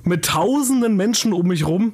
mit 0.02 0.24
tausenden 0.24 0.96
Menschen 0.96 1.32
um 1.32 1.46
mich 1.46 1.64
rum 1.68 1.92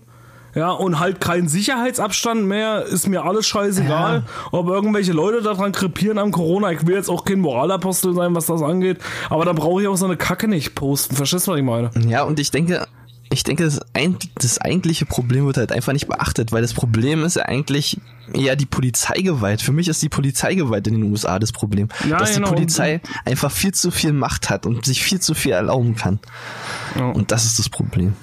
Ja, 0.55 0.71
und 0.71 0.99
halt 0.99 1.21
kein 1.21 1.49
Sicherheitsabstand 1.49 2.45
mehr, 2.45 2.85
ist 2.85 3.09
mir 3.09 3.25
alles 3.25 3.47
scheißegal. 3.47 4.25
Ob 4.51 4.69
irgendwelche 4.69 5.13
Leute 5.13 5.43
daran 5.43 5.73
krepieren 5.73 6.19
am 6.19 6.33
Corona. 6.33 6.73
Ich 6.73 6.87
will 6.87 6.95
jetzt 6.95 7.09
auch 7.09 7.25
kein 7.25 7.41
Moralapostel 7.41 8.15
sein, 8.15 8.35
was 8.35 8.47
das 8.47 8.63
angeht. 8.63 8.99
Aber 9.29 9.45
da 9.45 9.53
brauche 9.53 9.83
ich 9.83 9.89
auch 9.89 9.97
so 9.97 10.07
eine 10.07 10.17
Kacke 10.17 10.49
nicht 10.49 10.75
posten. 10.75 11.15
Verstehst 11.15 11.47
du, 11.47 11.53
was 11.53 11.59
ich 11.59 11.65
meine? 11.65 11.91
Ja, 12.09 12.25
und 12.25 12.41
ich 12.41 12.51
denke, 12.51 12.87
ich 13.33 13.45
denke, 13.45 13.65
das, 13.65 13.81
das 14.35 14.61
eigentliche 14.61 15.07
Problem 15.07 15.47
wird 15.47 15.57
halt 15.57 15.71
einfach 15.71 15.93
nicht 15.93 16.09
beachtet, 16.09 16.51
weil 16.51 16.63
das 16.63 16.75
Problem 16.75 17.23
ist 17.23 17.37
ja 17.37 17.45
eigentlich 17.45 18.01
eher 18.33 18.57
die 18.57 18.67
Polizeigewalt. 18.67 19.63
Für 19.63 19.73
mich 19.73 19.87
ist 19.87 20.03
die 20.03 20.09
Polizeigewalt 20.09 20.89
in 20.89 20.95
den 20.95 21.05
USA 21.05 21.39
das 21.39 21.53
Problem. 21.53 21.89
Ja, 22.09 22.19
dass 22.19 22.35
genau. 22.35 22.49
die 22.49 22.55
Polizei 22.55 23.01
einfach 23.25 23.53
viel 23.53 23.73
zu 23.73 23.93
viel 23.93 24.13
Macht 24.13 24.51
hat 24.51 24.67
und 24.67 24.85
sich 24.85 25.03
viel 25.03 25.21
zu 25.21 25.35
viel 25.35 25.53
erlauben 25.53 25.95
kann. 25.95 26.19
Ja. 26.99 27.07
Und 27.11 27.31
das 27.31 27.45
ist 27.45 27.61
das 27.61 27.69
Problem. 27.69 28.15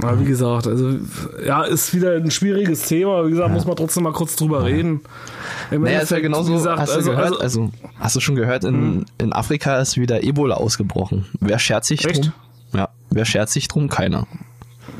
Aber 0.00 0.20
wie 0.20 0.24
gesagt, 0.24 0.66
also 0.66 0.94
ja, 1.44 1.62
ist 1.64 1.92
wieder 1.92 2.12
ein 2.12 2.30
schwieriges 2.30 2.82
Thema. 2.82 3.26
Wie 3.26 3.30
gesagt, 3.30 3.50
muss 3.52 3.66
man 3.66 3.74
trotzdem 3.74 4.04
mal 4.04 4.12
kurz 4.12 4.36
drüber 4.36 4.64
reden. 4.64 5.00
Im 5.72 5.82
Naja, 5.82 6.00
ist 6.00 6.10
ja 6.10 6.20
genauso, 6.20 6.52
gesagt, 6.52 6.78
hast 6.80 6.92
du 6.92 6.96
also, 6.96 7.10
gehört, 7.10 7.26
also, 7.26 7.40
also, 7.40 7.72
hast 7.98 8.16
du 8.16 8.20
schon 8.20 8.36
gehört, 8.36 8.64
in, 8.64 9.06
in 9.18 9.32
Afrika 9.32 9.78
ist 9.78 9.96
wieder 9.96 10.22
Ebola 10.22 10.54
ausgebrochen. 10.54 11.26
Wer 11.40 11.58
schert 11.58 11.84
sich 11.84 12.04
Echt? 12.04 12.26
drum? 12.26 12.32
Ja, 12.74 12.88
wer 13.10 13.24
schert 13.24 13.50
sich 13.50 13.66
drum? 13.66 13.88
Keiner. 13.88 14.26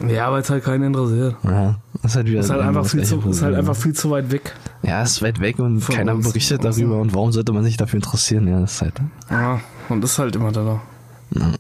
ja, 0.09 0.33
weil 0.33 0.43
es 0.43 0.51
halt 0.51 0.65
keinen 0.65 0.83
interessiert. 0.85 1.37
Ja, 1.45 1.77
ist 2.03 2.17
halt 2.17 2.27
wieder 2.27 2.41
Ist 2.41 2.51
halt, 2.51 2.63
einfach 2.63 2.85
viel 2.87 3.05
zu, 3.05 3.21
ist 3.29 3.43
halt 3.43 3.55
einfach 3.55 3.77
viel 3.77 3.93
zu 3.95 4.11
weit 4.11 4.33
weg. 4.33 4.53
Ja, 4.83 5.03
ist 5.03 5.23
weit 5.23 5.41
weg 5.41 5.59
und 5.61 5.81
Von 5.81 5.95
keiner 5.95 6.15
uns. 6.15 6.27
berichtet 6.27 6.65
darüber 6.65 6.99
und 7.01 7.15
warum 7.15 7.31
sollte 7.31 7.53
man 7.53 7.63
sich 7.63 7.77
dafür 7.77 7.99
interessieren? 7.99 8.49
Ja, 8.49 8.61
das 8.61 8.75
ist 8.75 8.83
halt. 8.83 8.95
Ja, 9.31 9.61
und 9.89 10.01
das 10.03 10.13
ist 10.13 10.19
halt 10.19 10.35
immer 10.35 10.51
da. 10.51 10.81
Ja, 11.35 11.53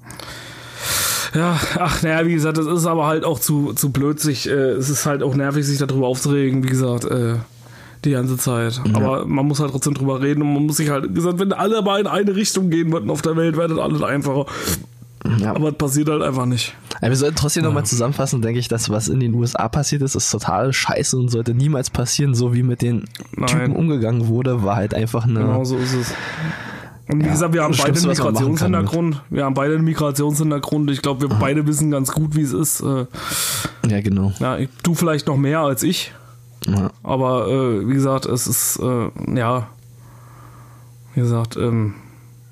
ach, 1.34 2.02
naja, 2.02 2.26
wie 2.26 2.34
gesagt, 2.34 2.58
das 2.58 2.66
ist 2.66 2.86
aber 2.86 3.06
halt 3.06 3.24
auch 3.24 3.38
zu, 3.38 3.72
zu 3.74 3.90
blöd, 3.90 4.20
sich, 4.20 4.48
äh, 4.48 4.52
es 4.52 4.88
ist 4.88 5.06
halt 5.06 5.22
auch 5.22 5.34
nervig, 5.34 5.66
sich 5.66 5.78
darüber 5.78 6.06
aufzuregen, 6.06 6.62
wie 6.64 6.68
gesagt, 6.68 7.04
äh, 7.04 7.36
die 8.04 8.12
ganze 8.12 8.36
Zeit. 8.36 8.80
Aber 8.94 9.26
man 9.26 9.46
muss 9.46 9.60
halt 9.60 9.72
trotzdem 9.72 9.94
drüber 9.94 10.20
reden 10.20 10.42
und 10.42 10.54
man 10.54 10.66
muss 10.66 10.76
sich 10.76 10.90
halt, 10.90 11.10
wie 11.10 11.14
gesagt, 11.14 11.38
wenn 11.38 11.52
alle 11.52 11.82
mal 11.82 12.00
in 12.00 12.06
eine 12.06 12.34
Richtung 12.34 12.70
gehen 12.70 12.92
würden 12.92 13.10
auf 13.10 13.22
der 13.22 13.36
Welt, 13.36 13.56
wäre 13.56 13.68
das 13.68 13.78
alles 13.78 14.02
einfacher. 14.02 14.46
Ja. 15.40 15.50
Aber 15.50 15.70
das 15.70 15.78
passiert 15.78 16.08
halt 16.08 16.22
einfach 16.22 16.46
nicht. 16.46 16.74
Aber 17.00 17.08
wir 17.10 17.16
sollten 17.16 17.36
trotzdem 17.36 17.64
nochmal 17.64 17.84
zusammenfassen, 17.84 18.40
denke 18.40 18.60
ich, 18.60 18.68
dass 18.68 18.88
was 18.88 19.08
in 19.08 19.20
den 19.20 19.34
USA 19.34 19.68
passiert 19.68 20.02
ist, 20.02 20.14
ist 20.14 20.30
total 20.30 20.72
scheiße 20.72 21.16
und 21.16 21.28
sollte 21.28 21.54
niemals 21.54 21.90
passieren. 21.90 22.34
So 22.34 22.54
wie 22.54 22.62
mit 22.62 22.82
den 22.82 23.04
Nein. 23.36 23.46
Typen 23.48 23.76
umgegangen 23.76 24.28
wurde, 24.28 24.62
war 24.62 24.76
halt 24.76 24.94
einfach 24.94 25.24
eine. 25.24 25.40
Genau 25.40 25.64
so 25.64 25.76
ist 25.76 25.94
es. 25.94 26.14
Und 27.08 27.20
wie 27.20 27.26
Ja, 27.26 27.32
gesagt, 27.32 27.54
wir 27.54 27.62
haben 27.62 27.74
beide 27.76 27.84
einen 27.98 28.00
kann 28.02 28.08
Migrationshintergrund. 28.10 29.22
Wir 29.30 29.44
haben 29.44 29.54
beide 29.54 29.74
einen 29.74 29.84
Migrationshintergrund. 29.84 30.90
Ich 30.90 31.00
glaube, 31.02 31.22
wir 31.28 31.36
beide 31.38 31.66
wissen 31.66 31.90
ganz 31.90 32.12
gut, 32.12 32.36
wie 32.36 32.42
es 32.42 32.52
ist. 32.52 32.80
Äh, 32.80 33.06
Ja, 33.88 34.00
genau. 34.02 34.32
ja, 34.40 34.58
du 34.82 34.94
vielleicht 34.94 35.26
noch 35.26 35.36
mehr 35.38 35.60
als 35.60 35.82
ich. 35.82 36.12
Ja. 36.66 36.90
Aber 37.02 37.48
äh, 37.48 37.88
wie 37.88 37.94
gesagt, 37.94 38.26
es 38.26 38.46
ist, 38.46 38.78
äh, 38.80 39.10
ja, 39.38 39.68
wie 41.14 41.20
gesagt, 41.20 41.56
ähm, 41.56 41.94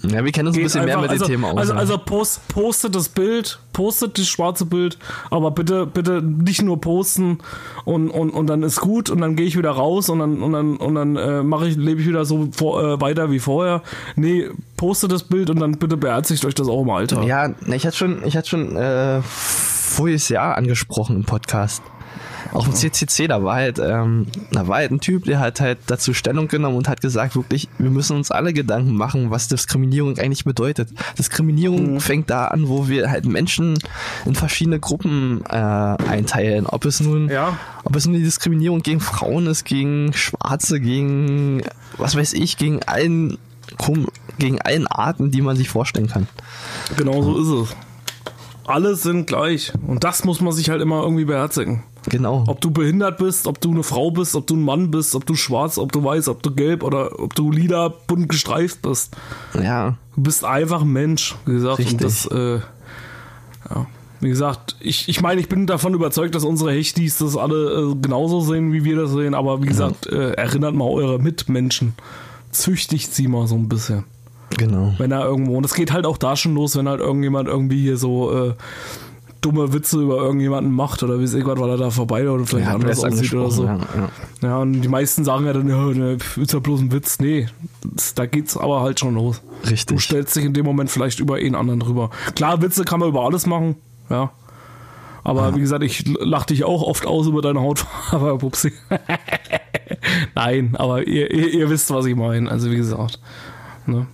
ja, 0.03 0.25
wir 0.25 0.33
kennen 0.33 0.49
uns 0.49 0.57
ein 0.57 0.63
bisschen 0.63 0.85
mehr 0.85 1.01
mit 1.01 1.11
also, 1.11 1.25
dem 1.25 1.31
Thema 1.31 1.49
aus. 1.49 1.57
Also, 1.57 1.75
ne? 1.75 1.81
also 1.81 1.99
post, 1.99 2.49
postet 2.49 2.95
das 2.95 3.09
Bild, 3.09 3.59
postet 3.73 4.19
das 4.19 4.27
schwarze 4.29 4.67
Bild, 4.67 4.99
aber 5.31 5.51
bitte, 5.51 5.87
bitte 5.87 6.23
nicht 6.23 6.63
nur 6.63 6.81
posten 6.81 7.39
und, 7.85 8.11
und, 8.11 8.31
und 8.31 8.47
dann 8.47 8.63
ist 8.63 8.81
gut 8.81 9.09
und 9.11 9.21
dann 9.21 9.37
gehe 9.37 9.47
ich 9.47 9.57
wieder 9.57 9.71
raus 9.71 10.09
und 10.09 10.19
dann, 10.19 10.43
und 10.43 10.53
dann, 10.53 10.77
und 10.77 10.95
dann 10.95 11.17
äh, 11.17 11.43
mache 11.43 11.69
ich, 11.69 11.77
lebe 11.77 12.01
ich 12.01 12.07
wieder 12.07 12.25
so 12.25 12.49
vor, 12.53 12.83
äh, 12.83 13.01
weiter 13.01 13.31
wie 13.31 13.39
vorher. 13.39 13.83
Nee, 14.17 14.49
postet 14.77 15.13
das 15.13 15.25
Bild 15.25 15.51
und 15.51 15.61
dann 15.61 15.79
bitte 15.79 15.97
beherzigt 15.97 16.45
euch 16.45 16.55
das 16.55 16.69
auch 16.69 16.83
im 16.83 16.91
Alter. 16.91 17.23
ja, 17.23 17.51
ich 17.67 17.87
hatte 17.87 17.97
schon, 17.97 18.25
ich 18.25 18.37
hatte 18.37 18.49
schon 18.49 18.77
äh, 18.77 19.23
voriges 19.23 20.29
Jahr 20.29 20.57
angesprochen 20.57 21.17
im 21.17 21.25
Podcast. 21.25 21.83
Auch 22.57 22.67
im 22.67 22.73
CCC, 22.73 23.29
da 23.29 23.43
war 23.45 23.57
halt, 23.57 23.79
ähm, 23.79 24.27
da 24.51 24.67
war 24.67 24.77
halt 24.79 24.91
ein 24.91 25.01
Typ, 25.01 25.25
der 25.25 25.41
hat 25.41 25.61
halt 25.61 25.77
dazu 25.89 26.15
Stellung 26.15 26.49
genommen 26.49 26.75
und 26.77 26.89
hat 26.89 27.03
gesagt, 27.03 27.37
wirklich, 27.37 27.69
wir 27.77 27.91
müssen 27.91 28.17
uns 28.17 28.31
alle 28.31 28.55
Gedanken 28.55 28.95
machen, 28.97 29.31
was 29.31 29.49
Diskriminierung 29.49 30.17
eigentlich 30.19 30.45
bedeutet. 30.45 30.89
Diskriminierung 31.19 32.01
fängt 32.01 32.31
da 32.31 32.47
an, 32.47 32.69
wo 32.69 32.89
wir 32.89 33.11
halt 33.11 33.27
Menschen 33.27 33.79
in 34.25 34.35
verschiedene 34.35 34.81
Gruppen 34.81 35.45
äh, 35.51 35.55
einteilen. 35.55 36.67
Ob 36.67 36.87
es 36.87 37.01
nun, 37.01 37.29
Ja. 37.29 37.59
ob 37.85 37.95
es 37.95 38.07
nun 38.07 38.15
die 38.15 38.23
Diskriminierung 38.23 38.81
gegen 38.81 39.01
Frauen 39.01 39.47
ist, 39.49 39.65
gegen 39.67 40.15
Schwarze, 40.15 40.81
gegen 40.81 41.63
was 41.99 42.17
weiß 42.17 42.33
ich, 42.33 42.57
gegen 42.57 42.83
allen 42.85 43.37
gegen 44.39 44.63
allen 44.63 44.87
Arten, 44.87 45.31
die 45.31 45.43
man 45.43 45.57
sich 45.57 45.69
vorstellen 45.69 46.07
kann. 46.07 46.27
Genau 46.97 47.21
so 47.23 47.65
ist 47.65 47.71
es. 47.71 47.77
Alle 48.67 48.95
sind 48.97 49.27
gleich. 49.27 49.73
Und 49.87 50.05
das 50.05 50.25
muss 50.25 50.41
man 50.41 50.53
sich 50.53 50.71
halt 50.71 50.81
immer 50.81 51.03
irgendwie 51.03 51.25
beherzigen. 51.27 51.83
Genau. 52.09 52.45
Ob 52.47 52.61
du 52.61 52.71
behindert 52.71 53.19
bist, 53.19 53.47
ob 53.47 53.61
du 53.61 53.71
eine 53.71 53.83
Frau 53.83 54.11
bist, 54.11 54.37
ob 54.37 54.47
du 54.47 54.55
ein 54.55 54.63
Mann 54.63 54.91
bist, 54.91 55.15
ob 55.15 55.27
du 55.27 55.35
schwarz, 55.35 55.79
ob 55.79 55.93
du 55.93 56.05
weiß, 56.05 56.29
ob 56.29 56.43
du 56.43 56.55
gelb 56.55 56.83
oder 56.83 57.19
ob 57.19 57.35
du 57.35 57.51
lila 57.51 57.93
bunt 58.07 58.29
gestreift 58.29 58.83
bist. 58.83 59.17
ja. 59.61 59.97
Du 60.15 60.23
bist 60.23 60.45
einfach 60.45 60.81
ein 60.81 60.93
Mensch, 60.93 61.37
wie 61.45 61.53
gesagt. 61.53 61.79
Richtig. 61.79 61.95
Und 61.95 62.05
das, 62.05 62.27
äh, 62.27 62.61
ja. 63.69 63.87
Wie 64.21 64.29
gesagt, 64.31 64.77
ich, 64.81 65.11
ich 65.11 65.21
meine, 65.21 65.41
ich 65.43 65.49
bin 65.49 65.67
davon 65.67 65.93
überzeugt, 65.93 66.35
dass 66.35 66.43
unsere 66.43 66.73
Hechtis 66.73 67.19
das 67.19 67.37
alle 67.37 67.91
äh, 67.93 67.95
genauso 68.01 68.41
sehen, 68.41 68.73
wie 68.73 68.83
wir 68.83 68.97
das 68.97 69.11
sehen. 69.11 69.35
Aber 69.35 69.63
wie 69.63 69.67
gesagt, 69.67 70.07
äh, 70.07 70.33
erinnert 70.33 70.75
mal 70.75 70.89
eure 70.89 71.19
Mitmenschen. 71.19 71.95
Züchtigt 72.51 73.15
sie 73.15 73.29
mal 73.29 73.47
so 73.47 73.57
ein 73.57 73.69
bisschen. 73.69 74.05
Genau. 74.57 74.95
Wenn 74.97 75.13
er 75.13 75.25
irgendwo, 75.25 75.57
und 75.57 75.65
das 75.65 75.75
geht 75.75 75.93
halt 75.93 76.07
auch 76.07 76.17
da 76.17 76.35
schon 76.35 76.55
los, 76.55 76.77
wenn 76.77 76.89
halt 76.89 77.01
irgendjemand 77.01 77.49
irgendwie 77.49 77.83
hier 77.83 77.99
so 77.99 78.33
äh, 78.33 78.55
dumme 79.47 79.73
Witze 79.73 80.01
über 80.01 80.17
irgendjemanden 80.17 80.73
macht 80.73 81.05
oder 81.05 81.21
wie 81.21 81.25
es 81.25 81.33
irgendwas, 81.33 81.61
weil 81.61 81.71
er 81.71 81.77
da 81.77 81.91
vorbei 81.91 82.29
oder 82.29 82.45
vielleicht 82.45 82.67
Ja, 82.67 82.75
anders 82.75 83.05
aussieht 83.05 83.33
oder 83.33 83.51
so. 83.51 83.65
Ja, 83.65 83.77
ja. 83.77 84.09
Ja, 84.43 84.59
und 84.59 84.83
die 84.83 84.89
meisten 84.89 85.25
sagen 85.25 85.47
ja 85.47 85.53
dann, 85.53 85.69
ja, 85.69 85.85
ne, 85.87 86.19
ist 86.37 86.53
ja 86.53 86.59
bloß 86.59 86.81
ein 86.81 86.93
Witz. 86.93 87.21
Nee, 87.21 87.47
da 88.17 88.27
geht's 88.27 88.57
aber 88.57 88.81
halt 88.81 88.99
schon 88.99 89.15
los. 89.15 89.41
Richtig. 89.63 89.87
Du 89.87 89.99
stellst 89.99 90.35
dich 90.35 90.45
in 90.45 90.53
dem 90.53 90.67
Moment 90.67 90.91
vielleicht 90.91 91.21
über 91.21 91.37
einen 91.37 91.55
anderen 91.55 91.79
drüber. 91.79 92.11
Klar, 92.35 92.61
Witze 92.61 92.85
kann 92.85 92.99
man 92.99 93.09
über 93.09 93.25
alles 93.25 93.47
machen, 93.47 93.77
ja. 94.11 94.33
Aber 95.23 95.55
wie 95.57 95.61
gesagt, 95.61 95.83
ich 95.83 96.05
lach 96.07 96.45
dich 96.45 96.65
auch 96.65 96.83
oft 96.83 97.07
aus 97.07 97.27
über 97.27 97.43
deine 97.43 97.61
Hautfarbe, 97.61 98.39
Pupsi. 98.39 98.73
Nein, 100.35 100.75
aber 100.77 101.07
ihr, 101.07 101.31
ihr, 101.33 101.53
ihr 101.53 101.71
wisst, 101.71 101.91
was 101.93 102.07
ich 102.07 102.17
meine. 102.17 102.51
Also 102.51 102.71
wie 102.71 102.77
gesagt. 102.77 103.21
Ne? 103.87 104.07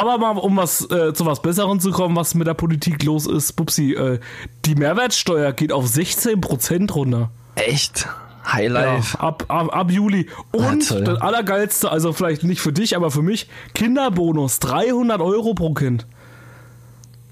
Aber 0.00 0.18
mal, 0.18 0.38
um 0.38 0.56
was 0.56 0.88
äh, 0.90 1.12
zu 1.14 1.26
was 1.26 1.40
Besserem 1.42 1.80
zu 1.80 1.90
kommen, 1.90 2.16
was 2.16 2.34
mit 2.34 2.46
der 2.46 2.54
Politik 2.54 3.02
los 3.04 3.26
ist, 3.26 3.52
Pupsi, 3.52 3.92
äh, 3.94 4.18
die 4.64 4.74
Mehrwertsteuer 4.74 5.52
geht 5.52 5.72
auf 5.72 5.86
16% 5.86 6.92
runter. 6.92 7.30
Echt? 7.54 8.06
Ja, 8.06 8.52
Highlife. 8.52 9.18
ab, 9.20 9.44
ab, 9.48 9.74
ab 9.74 9.90
Juli. 9.90 10.28
Und 10.52 10.90
Ah, 10.92 11.00
das 11.00 11.20
Allergeilste, 11.22 11.90
also 11.90 12.12
vielleicht 12.12 12.44
nicht 12.44 12.60
für 12.60 12.72
dich, 12.72 12.94
aber 12.96 13.10
für 13.10 13.22
mich, 13.22 13.48
Kinderbonus, 13.74 14.58
300 14.58 15.20
Euro 15.20 15.54
pro 15.54 15.72
Kind. 15.72 16.06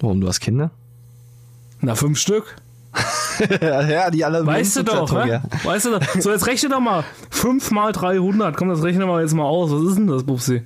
Warum, 0.00 0.20
du 0.20 0.28
hast 0.28 0.40
Kinder? 0.40 0.70
Na, 1.80 1.94
fünf 1.94 2.18
Stück. 2.18 2.56
ja, 3.60 3.82
ja, 3.88 4.10
die 4.10 4.24
alle 4.24 4.44
Weißt 4.46 4.76
du 4.76 4.82
doch, 4.84 5.10
Karton, 5.10 5.28
hä? 5.28 5.40
Weißt 5.64 5.86
du 5.86 5.90
doch. 5.98 6.00
So, 6.20 6.30
jetzt 6.30 6.46
rechne 6.46 6.68
doch 6.70 6.80
mal. 6.80 7.04
5 7.30 7.70
mal 7.72 7.92
300. 7.92 8.56
Komm, 8.56 8.68
das 8.68 8.82
rechnen 8.82 9.08
wir 9.08 9.20
jetzt 9.20 9.34
mal 9.34 9.44
aus. 9.44 9.70
Was 9.70 9.82
ist 9.82 9.96
denn 9.98 10.06
das, 10.06 10.24
Bubsi? 10.24 10.62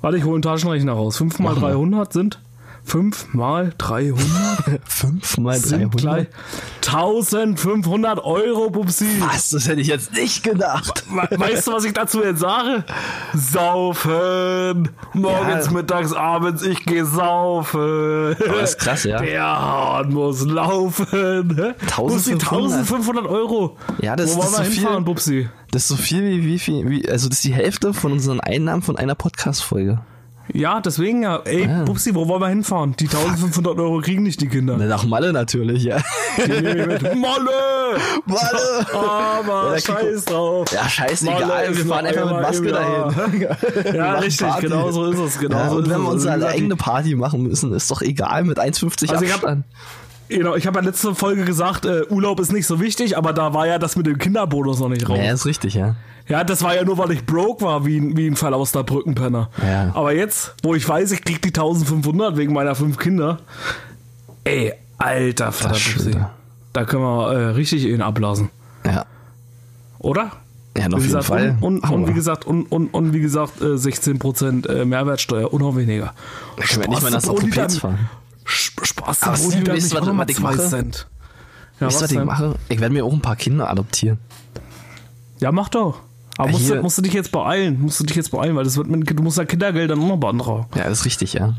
Warte, 0.00 0.16
ich 0.16 0.24
hole 0.24 0.34
einen 0.34 0.42
Taschenrechner 0.42 0.92
raus. 0.92 1.16
5 1.16 1.38
mal 1.40 1.54
Mach 1.54 1.60
mal. 1.60 1.72
300 1.72 2.12
sind 2.12 2.40
5 2.84 3.34
mal 3.34 3.72
300 3.78 4.80
Fünf 4.84 5.38
mal 5.38 5.56
sind 5.56 5.94
300? 5.94 5.96
gleich 5.96 6.26
1500 6.86 8.18
Euro, 8.24 8.70
Bubsi. 8.70 9.06
Was? 9.20 9.50
Das 9.50 9.68
hätte 9.68 9.80
ich 9.80 9.86
jetzt 9.88 10.12
nicht 10.12 10.42
gedacht. 10.42 11.04
We- 11.10 11.38
Weißt 11.38 11.66
du, 11.68 11.72
was 11.72 11.84
ich 11.84 11.92
dazu 11.92 12.22
jetzt 12.24 12.40
sage? 12.40 12.84
Saufen. 13.34 14.88
Morgens, 15.12 15.66
Ja. 15.66 15.72
mittags, 15.72 16.12
abends, 16.12 16.62
ich 16.62 16.84
gehe 16.84 17.04
saufen. 17.06 18.36
das 18.38 18.70
ist 18.70 18.78
krass, 18.78 19.04
ja. 19.04 19.20
Der 19.20 19.42
Hahn 19.44 20.12
muss 20.12 20.44
laufen. 20.46 21.06
Hä? 21.10 21.42
Bubsi, 21.96 22.32
1500. 22.32 22.78
1500 22.78 23.26
Euro. 23.26 23.76
Ja, 24.00 24.16
das- 24.16 24.34
Wo 24.36 24.40
das 24.40 24.50
ist 24.50 24.56
so 24.80 24.88
viel. 24.88 25.00
Bubsi? 25.02 25.48
Das 25.70 25.82
ist 25.82 25.88
so 25.88 25.96
viel 25.96 26.22
wie, 26.22 26.44
wie 26.44 26.58
viel, 26.58 26.88
wie, 26.88 27.08
also 27.08 27.28
das 27.28 27.38
ist 27.38 27.44
die 27.44 27.52
Hälfte 27.54 27.94
von 27.94 28.12
unseren 28.12 28.40
Einnahmen 28.40 28.82
von 28.82 28.96
einer 28.96 29.14
Podcast-Folge. 29.14 30.00
Ja, 30.52 30.80
deswegen 30.80 31.22
ja. 31.22 31.36
Ey, 31.44 31.66
Ah. 31.68 31.84
Bubsi, 31.84 32.14
wo 32.14 32.26
wollen 32.28 32.40
wir 32.42 32.48
hinfahren? 32.48 32.94
Die 32.98 33.06
1500 33.08 33.78
Euro 33.78 34.00
kriegen 34.00 34.22
nicht 34.22 34.40
die 34.40 34.48
Kinder. 34.48 34.76
Na, 34.78 34.86
Nach 34.86 35.04
Malle 35.04 35.32
natürlich, 35.32 35.84
ja. 35.84 35.98
Die 36.36 36.50
nehmen 36.50 36.88
mit. 36.88 37.02
Molle! 37.14 37.98
Malle! 38.26 38.86
Aber 38.92 39.64
Ja, 39.64 39.70
da 39.70 39.74
krieg- 39.74 39.82
scheiß 39.84 40.24
drauf. 40.26 40.72
Ja, 40.72 40.88
scheißegal, 40.88 41.46
Malle 41.46 41.66
ist 41.66 41.76
wir 41.78 41.84
fahren 41.86 42.06
einfach 42.06 42.32
mit 42.32 42.40
Maske 42.42 42.70
Jahr. 42.70 43.12
dahin. 43.12 43.46
Ja, 43.94 44.14
richtig, 44.18 44.46
Party. 44.46 44.66
genau 44.66 44.90
so 44.90 45.06
ist 45.10 45.18
es. 45.18 45.38
Genau 45.38 45.56
Ja, 45.56 45.70
so 45.70 45.76
und 45.76 45.90
wenn 45.90 46.00
wir 46.02 46.08
unsere 46.10 46.46
eigene 46.48 46.76
Party 46.76 47.14
machen 47.14 47.42
müssen, 47.42 47.72
ist 47.72 47.90
doch 47.90 48.02
egal 48.02 48.44
mit 48.44 48.58
1,50 48.58 49.10
Also 49.10 49.24
Abstand. 49.26 49.64
Genau, 50.30 50.54
ich 50.54 50.66
habe 50.66 50.78
ja 50.78 50.84
letzte 50.86 51.14
Folge 51.14 51.44
gesagt, 51.44 51.84
äh, 51.84 52.02
Urlaub 52.08 52.40
ist 52.40 52.52
nicht 52.52 52.66
so 52.66 52.80
wichtig, 52.80 53.18
aber 53.18 53.32
da 53.32 53.52
war 53.52 53.66
ja 53.66 53.78
das 53.78 53.96
mit 53.96 54.06
dem 54.06 54.16
Kinderbonus 54.18 54.78
noch 54.80 54.88
nicht 54.88 55.08
raus. 55.08 55.18
Ja, 55.18 55.24
Ja, 55.24 55.32
ist 55.32 55.44
richtig, 55.46 55.74
ja. 55.74 55.96
das 56.44 56.62
war 56.62 56.74
ja 56.76 56.84
nur, 56.84 56.96
weil 56.98 57.10
ich 57.10 57.26
broke 57.26 57.64
war, 57.64 57.84
wie, 57.84 57.98
ein- 57.98 58.16
wie 58.16 58.26
ein 58.28 58.36
verlauster 58.36 58.84
Brückenpenner. 58.84 59.50
Ja. 59.62 59.90
Aber 59.94 60.12
jetzt, 60.14 60.54
wo 60.62 60.74
ich 60.74 60.88
weiß, 60.88 61.10
ich 61.12 61.24
krieg 61.24 61.42
die 61.42 61.48
1500 61.48 62.36
wegen 62.36 62.52
meiner 62.52 62.74
fünf 62.76 62.96
Kinder, 62.98 63.38
ey, 64.44 64.72
alter 64.98 65.50
Vater, 65.52 65.74
Das. 65.74 66.06
Da 66.72 66.84
können 66.84 67.02
wir 67.02 67.32
äh, 67.32 67.44
richtig 67.50 67.84
ihn 67.84 68.00
ablassen. 68.00 68.50
Ja. 68.86 69.06
Oder? 69.98 70.30
Ja, 70.78 70.84
auf 70.86 70.92
Wie 70.92 70.94
jeden 70.94 71.02
gesagt, 71.06 71.24
Fall. 71.24 71.56
Und, 71.60 71.80
und, 71.82 71.90
und 71.90 72.08
wie 72.08 72.12
gesagt, 72.12 72.46
und, 72.46 72.66
und, 72.70 72.94
und 72.94 73.12
wie 73.12 73.20
gesagt, 73.20 73.60
äh, 73.60 73.74
16% 73.74 74.68
äh, 74.68 74.84
Mehrwertsteuer 74.84 75.52
und 75.52 75.60
noch 75.62 75.74
weniger. 75.76 76.14
Können 76.56 76.82
wir 76.84 76.88
nicht 76.90 77.02
mal 77.02 77.14
Orthopäds 77.14 77.56
dann- 77.56 77.70
fahren. 77.70 78.08
Die 79.18 79.64
dann 79.64 79.74
weißt 79.76 79.82
nicht 79.82 79.94
du, 79.94 80.00
was- 80.00 80.18
was 80.18 80.28
ich 80.30 80.40
mache? 80.40 80.68
Cent. 80.68 81.06
Ja, 81.80 81.88
du, 81.88 81.94
was 81.94 82.02
ich 82.02 82.08
denn? 82.16 82.26
mache? 82.26 82.54
Ich 82.68 82.80
werde 82.80 82.92
mir 82.92 83.04
auch 83.04 83.12
ein 83.12 83.22
paar 83.22 83.36
Kinder 83.36 83.70
adoptieren. 83.70 84.18
Ja, 85.40 85.50
mach 85.52 85.68
doch. 85.68 86.00
Aber 86.36 86.48
Ja, 86.48 86.52
musst, 86.52 86.70
du, 86.70 86.82
musst 86.82 86.98
du 86.98 87.02
dich 87.02 87.12
jetzt 87.12 87.32
beeilen. 87.32 87.80
Musst 87.80 88.00
du 88.00 88.04
dich 88.04 88.16
jetzt 88.16 88.30
beeilen, 88.30 88.54
weil 88.56 88.64
das 88.64 88.76
wird 88.76 88.88
mit, 88.88 89.08
du 89.10 89.22
musst 89.22 89.38
ja 89.38 89.44
Kindergeld 89.44 89.90
dann 89.90 90.00
auch 90.02 90.08
noch 90.08 90.16
beantragen. 90.18 90.66
Ja, 90.74 90.84
das 90.84 91.00
ist 91.00 91.04
richtig, 91.06 91.32
ja. 91.34 91.54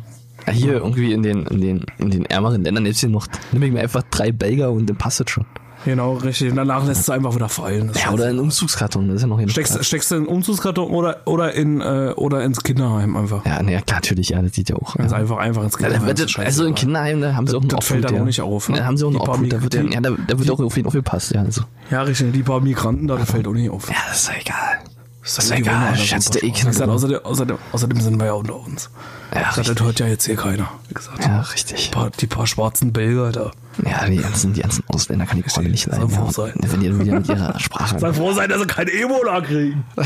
ja 0.47 0.53
hier 0.53 0.73
irgendwie 0.73 1.11
in 1.13 1.23
den, 1.23 1.45
in 1.47 1.61
den, 1.61 1.85
in 1.97 2.09
den 2.11 2.25
ärmeren 2.25 2.63
Ländern 2.63 2.85
jetzt 2.85 2.99
hier 2.99 3.09
noch, 3.09 3.27
nimm 3.51 3.63
ich 3.63 3.71
mir 3.71 3.81
einfach 3.81 4.03
drei 4.11 4.31
Belger 4.31 4.71
und 4.71 4.87
dann 4.87 4.97
passt 4.97 5.19
das 5.19 5.29
schon. 5.29 5.45
Genau, 5.85 6.13
richtig. 6.13 6.51
Und 6.51 6.57
danach 6.57 6.85
lässt 6.85 7.07
du 7.07 7.11
einfach 7.11 7.33
wieder 7.35 7.49
fallen. 7.49 7.87
Das 7.87 8.03
Ja, 8.03 8.11
oder 8.11 8.29
in 8.29 8.39
Umzugskarton, 8.39 9.07
das 9.07 9.17
ist 9.17 9.21
ja 9.23 9.27
noch 9.27 9.39
Steckst, 9.49 9.83
steckst 9.83 10.11
du 10.11 10.15
in 10.15 10.23
den 10.25 10.33
Umzugskarton 10.33 10.89
oder, 10.91 11.21
oder, 11.25 11.53
in, 11.53 11.81
äh, 11.81 12.13
oder 12.15 12.43
ins 12.43 12.61
Kinderheim 12.63 13.15
einfach. 13.17 13.45
Ja, 13.45 13.61
nee, 13.63 13.79
klar, 13.81 13.97
natürlich, 13.97 14.29
ja, 14.29 14.41
das 14.41 14.53
sieht 14.53 14.69
ja 14.69 14.75
auch. 14.75 14.95
Ganz 14.95 15.11
ja. 15.11 15.17
einfach, 15.17 15.37
einfach 15.37 15.63
ins 15.63 15.73
Ja, 15.73 15.87
Kinderheim. 15.87 16.07
wird, 16.07 16.19
ist 16.19 16.37
also 16.37 16.65
in 16.65 16.69
scheißegal. 16.69 16.73
Kinderheim, 16.73 17.21
da 17.21 17.35
haben 17.35 17.47
sie 17.47 17.55
auch 17.55 17.61
einen 17.61 17.69
Das 17.69 17.85
fällt 17.85 17.99
Obhut, 17.99 18.09
dann 18.09 18.15
ja. 18.15 18.21
auch 18.21 18.25
nicht 18.25 18.41
auf, 18.41 18.69
ne? 18.69 18.77
Da 18.77 18.85
haben 18.85 18.97
sie 18.97 19.05
auch 19.05 19.09
einen 19.09 19.19
Die 19.19 19.29
Obhut, 19.29 19.53
da 19.53 19.63
wird, 19.63 19.73
ja, 19.73 19.83
ja, 19.83 20.01
da, 20.01 20.11
da 20.27 20.39
wird 20.39 20.51
auch 20.51 20.59
auf 20.59 20.77
jeden 20.77 20.91
Fall 20.91 21.01
passt, 21.01 21.33
ja. 21.33 21.41
Also. 21.41 21.63
Ja, 21.89 22.03
richtig. 22.03 22.31
Die 22.33 22.43
paar 22.43 22.61
Migranten 22.61 23.07
da, 23.07 23.17
das 23.17 23.31
fällt 23.31 23.47
auch 23.47 23.53
nicht 23.53 23.69
auf. 23.69 23.89
Ja, 23.89 23.95
das 24.09 24.21
ist 24.21 24.27
ja 24.29 24.33
egal. 24.39 24.90
Das 25.23 25.37
ist 25.37 25.51
egal, 25.51 25.95
schätzt 25.97 26.33
der 26.33 26.43
eh 26.43 26.49
Kinder. 26.51 26.89
außerdem, 26.89 27.19
außerdem, 27.23 27.57
außerdem 27.71 28.01
sind 28.01 28.17
wir 28.19 28.25
ja 28.25 28.33
unter 28.33 28.55
uns. 28.55 28.89
Ja, 29.33 29.41
Das 29.43 29.59
richtig. 29.59 29.79
hört 29.81 29.99
ja 29.99 30.07
jetzt 30.07 30.25
hier 30.25 30.35
keiner, 30.35 30.69
wie 30.87 30.93
gesagt. 30.95 31.23
Ja, 31.23 31.41
richtig. 31.41 31.85
Die, 31.85 31.91
paar, 31.91 32.09
die 32.09 32.25
paar 32.27 32.47
schwarzen 32.47 32.91
Belger 32.91 33.31
da. 33.31 33.51
Ja, 33.87 34.05
die 34.07 34.17
ganzen, 34.17 34.53
die 34.53 34.61
ganzen 34.61 34.83
Ausländer 34.87 35.25
kann 35.27 35.39
ich 35.39 35.45
gerade 35.45 35.69
nicht 35.69 35.85
leiden. 35.85 36.09
froh 36.09 36.25
Ja. 36.25 36.31
sein. 36.31 36.53
Wenn 36.55 36.79
die 36.81 36.99
wieder 36.99 37.13
mit 37.13 37.29
ihrer 37.29 37.57
Sprache. 37.59 37.99
Sei 37.99 38.13
froh 38.13 38.33
sein, 38.33 38.49
dass 38.49 38.59
sie 38.61 38.67
kein 38.67 38.87
Ebola 38.87 39.39
kriegen. 39.41 39.85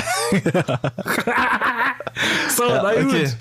so, 2.56 2.64
na 2.68 2.94
gut. 3.02 3.38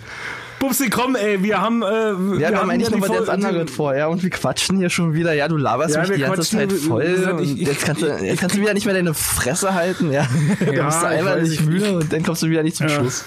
Pupsi, 0.67 0.89
komm, 0.91 1.15
ey, 1.17 1.43
wir 1.43 1.61
haben. 1.61 1.83
Äh, 1.83 1.87
Ja, 1.87 2.51
wir, 2.51 2.59
haben 2.61 2.71
eigentlich 2.71 2.89
die 2.89 2.99
noch 2.99 3.09
was 3.09 3.27
ganz 3.27 3.45
anderes 3.45 3.71
vor, 3.71 3.95
ja, 3.95 4.07
und 4.07 4.23
wir 4.23 4.31
quatschen 4.31 4.79
hier 4.79 4.89
schon 4.91 5.13
wieder, 5.15 5.33
ja, 5.35 5.47
du 5.49 5.57
laberst 5.57 5.95
Ja, 5.95 6.01
mich 6.03 6.13
die 6.13 6.21
ganze 6.21 6.43
Zeit 6.43 6.73
voll 6.73 7.05
gesagt, 7.05 7.33
und 7.35 7.43
ich- 7.45 7.61
ich- 7.61 7.69
jetzt 7.69 7.85
kannst 7.85 8.03
du, 8.03 8.07
jetzt 8.07 8.41
kannst 8.41 8.57
du 8.57 8.61
wieder 8.61 8.73
nicht 8.75 8.87
mehr 8.87 8.95
deine 8.95 9.13
Fresse 9.15 9.75
halten, 9.75 10.11
ja. 10.11 10.23
Ja, 10.61 10.73
dann 10.73 10.87
bist 10.87 11.03
du 11.03 11.07
einmal 11.07 11.43
nicht 11.43 11.53
ich- 11.61 11.67
müde 11.67 11.97
und 11.99 12.13
dann 12.13 12.23
kommst 12.23 12.43
du 12.43 12.47
wieder 12.49 12.63
nicht 12.63 12.77
zum 12.77 12.89
Ja. 12.89 12.95
Schluss. 12.95 13.25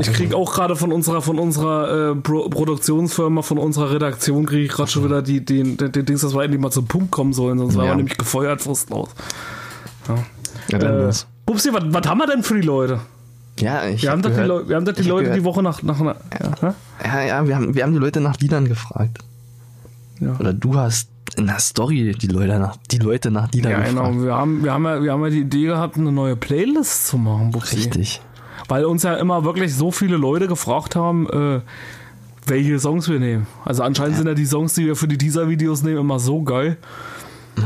Ich 0.00 0.12
krieg 0.12 0.32
auch 0.34 0.54
gerade 0.54 0.76
von 0.76 0.90
unserer 0.92 1.20
von 1.20 1.38
unserer 1.38 2.12
äh, 2.12 2.14
Pro 2.16 2.48
Produktionsfirma, 2.48 3.42
von 3.42 3.58
unserer 3.58 3.90
Redaktion, 3.92 4.46
kriege 4.46 4.64
ich 4.64 4.72
gerade 4.72 4.90
schon 4.90 5.04
wieder 5.04 5.20
die, 5.22 5.44
den, 5.44 5.76
den, 5.76 5.92
den 5.92 6.04
Dings, 6.06 6.22
dass 6.22 6.34
wir 6.34 6.42
endlich 6.42 6.60
mal 6.60 6.70
zum 6.70 6.86
Punkt 6.86 7.10
kommen 7.10 7.32
sollen, 7.34 7.58
sonst 7.58 7.74
Ja. 7.76 7.82
wir 7.82 7.94
nämlich 7.94 8.16
gefeuert 8.16 8.62
fristlos. 8.62 9.10
Ja, 10.70 10.78
dann 10.78 11.00
Äh, 11.00 11.06
was, 11.08 11.26
was 11.46 12.06
haben 12.08 12.18
wir 12.18 12.26
denn 12.26 12.42
für 12.42 12.54
die 12.54 12.66
Leute? 12.66 13.00
Ja, 13.60 13.86
ich 13.86 14.02
Wir 14.02 14.10
haben 14.10 14.22
hab 14.22 14.30
die, 14.30 14.34
gehört- 14.34 14.48
Leu 14.48 14.68
wir 14.68 14.76
haben 14.76 14.84
doch 14.84 14.92
die 14.94 15.02
Leute 15.02 15.24
gehört- 15.24 15.38
die 15.38 15.44
Woche 15.44 15.62
nach, 15.62 15.82
nach 15.82 16.00
einer. 16.00 16.16
Ja. 16.60 16.74
Ja, 17.04 17.22
ja, 17.22 17.46
wir 17.46 17.54
haben, 17.56 17.74
wir 17.74 17.82
haben 17.82 17.92
die 17.92 17.98
Leute 17.98 18.20
nach 18.20 18.38
Liedern 18.38 18.66
gefragt. 18.66 19.18
Ja. 20.20 20.34
Oder 20.38 20.52
du 20.52 20.76
hast 20.76 21.08
in 21.36 21.46
der 21.46 21.58
Story 21.58 22.14
die 22.20 22.26
Leute 22.26 22.58
nach, 22.58 22.76
die 22.90 22.98
Leute 22.98 23.30
nach 23.30 23.50
Liedern 23.52 23.72
Ja, 23.72 23.78
gefragt. 23.80 23.96
genau. 24.12 24.24
Wir 24.24 24.34
haben, 24.34 24.64
wir, 24.64 24.72
haben 24.72 24.84
ja, 24.84 25.02
wir 25.02 25.12
haben 25.12 25.22
ja 25.24 25.30
die 25.30 25.40
Idee 25.40 25.66
gehabt, 25.66 25.96
eine 25.96 26.12
neue 26.12 26.36
Playlist 26.36 27.06
zu 27.08 27.18
machen, 27.18 27.50
Pupsi. 27.52 27.76
Richtig. 27.76 28.20
Weil 28.68 28.84
uns 28.86 29.02
ja 29.02 29.14
immer 29.14 29.44
wirklich 29.44 29.74
so 29.74 29.90
viele 29.90 30.16
Leute 30.16 30.46
gefragt 30.48 30.96
haben, 30.96 31.28
äh, 31.30 31.60
welche 32.46 32.78
Songs 32.78 33.08
wir 33.08 33.18
nehmen. 33.20 33.46
Also 33.64 33.82
anscheinend 33.82 34.16
sind 34.16 34.26
ja 34.26 34.34
die 34.34 34.46
Songs, 34.46 34.74
die 34.74 34.86
wir 34.86 34.96
für 34.96 35.08
die 35.08 35.18
Teaser-Videos 35.18 35.82
nehmen, 35.82 35.98
immer 35.98 36.18
so 36.18 36.42
geil. 36.42 36.76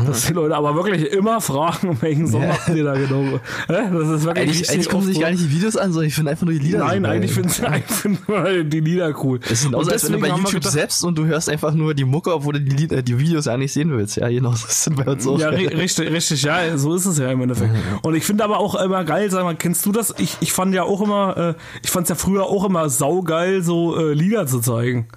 Dass 0.06 0.26
die 0.26 0.32
Leute 0.34 0.54
aber 0.54 0.74
wirklich 0.74 1.10
immer 1.12 1.40
fragen, 1.40 1.88
um 1.88 2.02
welchen 2.02 2.26
Song 2.26 2.42
Ja. 2.42 2.48
macht 2.48 2.68
ihr 2.68 2.84
da 2.84 2.94
genau. 2.94 3.40
Das 3.68 4.08
ist 4.08 4.24
wirklich 4.24 4.36
Eigentlich, 4.48 4.70
eigentlich 4.70 4.88
gucken 4.88 5.06
sich 5.06 5.20
gar 5.20 5.30
nicht 5.30 5.42
die 5.42 5.50
Videos 5.50 5.76
an, 5.76 5.92
sondern 5.92 6.08
ich 6.08 6.14
finde 6.14 6.30
einfach 6.30 6.44
nur 6.44 6.52
die 6.54 6.60
Lieder. 6.60 6.78
Nein, 6.80 7.02
so 7.02 7.08
eigentlich 7.10 7.36
eigentlich 7.64 7.84
finden 7.96 8.22
wir 8.26 8.64
die 8.64 8.80
Lieder 8.80 9.14
cool. 9.24 9.40
Es 9.44 9.52
ist 9.52 9.64
genauso, 9.64 9.90
als 9.90 10.04
wenn 10.04 10.12
du 10.12 10.20
bei 10.20 10.28
YouTube 10.28 10.52
gedacht- 10.52 10.72
selbst 10.72 11.04
und 11.04 11.16
du 11.16 11.24
hörst 11.26 11.48
einfach 11.48 11.72
nur 11.72 11.94
die 11.94 12.04
Mucke, 12.04 12.34
obwohl 12.34 12.54
du 12.54 12.60
die, 12.60 12.76
Lieder, 12.76 13.02
die 13.02 13.18
Videos 13.18 13.46
ja 13.46 13.56
nicht 13.56 13.72
sehen 13.72 13.90
willst. 13.90 14.16
Ja, 14.16 14.28
genau, 14.28 14.50
das 14.52 14.84
sind 14.84 14.96
bei 14.96 15.10
uns 15.10 15.26
auch. 15.26 15.38
Ja, 15.38 15.48
ri- 15.50 15.74
richtig, 15.76 16.10
richtig, 16.10 16.42
ja, 16.42 16.76
so 16.76 16.94
ist 16.94 17.06
es 17.06 17.18
ja 17.18 17.30
im 17.30 17.40
Endeffekt. 17.40 17.70
Und 18.02 18.14
ich 18.14 18.24
finde 18.24 18.44
aber 18.44 18.58
auch 18.58 18.74
immer 18.74 19.04
geil, 19.04 19.30
sag 19.30 19.42
mal, 19.44 19.56
kennst 19.56 19.84
du 19.86 19.92
das? 19.92 20.14
Ich, 20.18 20.36
ich 20.40 20.52
fand 20.52 20.74
ja 20.74 20.82
auch 20.84 21.00
immer, 21.00 21.36
äh, 21.36 21.54
ich 21.82 21.90
fand 21.90 22.04
es 22.04 22.10
ja 22.10 22.14
früher 22.14 22.44
auch 22.44 22.64
immer 22.64 22.88
saugeil, 22.90 23.62
so 23.62 23.96
äh, 23.98 24.12
Lieder 24.12 24.46
zu 24.46 24.60
zeigen. 24.60 25.08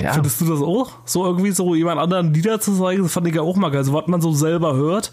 Ja. 0.00 0.12
Findest 0.12 0.40
du 0.40 0.46
das 0.46 0.60
auch? 0.60 0.90
So 1.04 1.24
irgendwie 1.26 1.50
so 1.50 1.74
jemand 1.74 2.00
anderen 2.00 2.32
Lieder 2.34 2.60
zu 2.60 2.76
zeigen, 2.78 3.02
das 3.02 3.12
fand 3.12 3.26
ich 3.28 3.34
ja 3.34 3.42
auch 3.42 3.56
mal 3.56 3.70
geil. 3.70 3.84
So 3.84 3.92
was 3.92 4.06
man 4.06 4.20
so 4.20 4.32
selber 4.32 4.74
hört, 4.74 5.12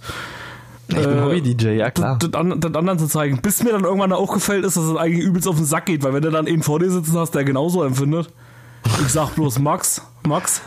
ich 0.89 0.95
bin 0.95 1.17
äh, 1.17 1.21
Hobby-DJ, 1.21 1.67
ja 1.77 1.91
klar. 1.91 2.17
das, 2.19 2.33
an- 2.33 2.59
das 2.61 2.73
anderen 2.73 2.97
zu 2.99 3.07
zeigen. 3.07 3.41
Bis 3.41 3.61
mir 3.63 3.71
dann 3.73 3.83
irgendwann 3.83 4.13
aufgefällt 4.13 4.63
ist, 4.65 4.77
dass 4.77 4.85
es 4.85 4.95
eigentlich 4.95 5.25
übelst 5.25 5.47
auf 5.47 5.57
den 5.57 5.65
Sack 5.65 5.85
geht, 5.87 6.03
weil 6.03 6.13
wenn 6.13 6.21
du 6.23 6.31
dann 6.31 6.47
einen 6.47 6.63
vor 6.63 6.79
dir 6.79 6.89
sitzen 6.89 7.17
hast, 7.17 7.31
der 7.35 7.43
genauso 7.43 7.83
empfindet. 7.83 8.29
Ich 9.01 9.09
sag 9.11 9.35
bloß 9.35 9.59
Max, 9.59 10.01
Max, 10.25 10.61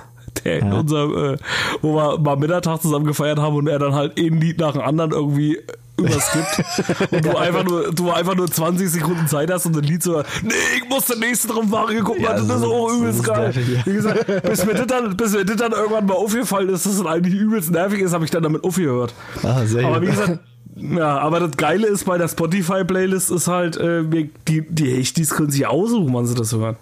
der 0.44 0.58
in 0.60 0.68
Ja. 0.72 0.78
unserem, 0.80 1.34
äh, 1.34 1.36
wo 1.82 1.94
wir 1.96 2.18
mal 2.18 2.36
Mittag 2.36 2.80
zusammen 2.82 3.06
gefeiert 3.06 3.38
haben 3.38 3.56
und 3.56 3.66
er 3.68 3.78
dann 3.78 3.94
halt 3.94 4.18
ein 4.18 4.40
Lied 4.40 4.58
nach 4.58 4.72
dem 4.72 4.82
anderen 4.82 5.12
irgendwie 5.12 5.58
überskippt 5.98 6.64
und 7.12 7.24
du 7.26 7.36
einfach 7.36 7.62
nur 7.64 7.92
du 7.92 8.10
einfach 8.10 8.34
nur 8.34 8.50
20 8.50 8.88
Sekunden 8.88 9.26
Zeit 9.28 9.50
hast 9.52 9.66
und 9.66 9.76
ein 9.76 9.82
Lied 9.84 10.02
so 10.02 10.22
nee 10.42 10.52
ich 10.82 10.88
muss 10.88 11.04
den 11.06 11.18
nächsten 11.18 11.48
drauf 11.48 11.66
machen 11.66 11.94
guck 12.02 12.18
mal 12.18 12.28
Ja, 12.30 12.32
das 12.38 12.48
das 12.48 12.56
ist 12.60 12.66
auch 12.66 12.88
übelst 12.90 13.22
geil 13.24 13.42
nervig, 13.52 13.86
wie 13.86 13.92
gesagt 13.92 14.42
bis 14.44 14.64
mir 14.64 14.72
das 14.74 14.86
dann 14.86 15.14
bis 15.16 15.32
mir 15.32 15.44
das 15.44 15.56
dann 15.56 15.72
irgendwann 15.72 16.06
mal 16.06 16.14
aufgefallen 16.14 16.70
ist 16.70 16.86
dass 16.86 16.96
das 16.96 17.06
eigentlich 17.06 17.34
übelst 17.34 17.70
nervig 17.70 18.00
ist 18.00 18.14
habe 18.14 18.24
ich 18.24 18.30
dann 18.30 18.42
damit 18.42 18.64
aufgehört 18.64 19.12
Ah, 19.42 19.64
sehr 19.66 19.84
aber 19.86 19.98
gut. 20.00 20.08
wie 20.08 20.10
gesagt, 20.12 20.38
ja, 20.76 21.18
aber 21.18 21.40
das 21.40 21.56
Geile 21.58 21.86
ist 21.88 22.06
bei 22.06 22.16
der 22.16 22.28
Spotify-Playlist 22.28 23.30
ist 23.30 23.48
halt, 23.48 23.76
äh, 23.76 24.02
die, 24.48 24.62
die 24.66 24.90
Hechtis 24.96 25.30
können 25.30 25.50
sich 25.50 25.66
aussuchen, 25.66 26.14
wann 26.14 26.26
sie 26.26 26.34
das 26.34 26.52
hören. 26.54 26.76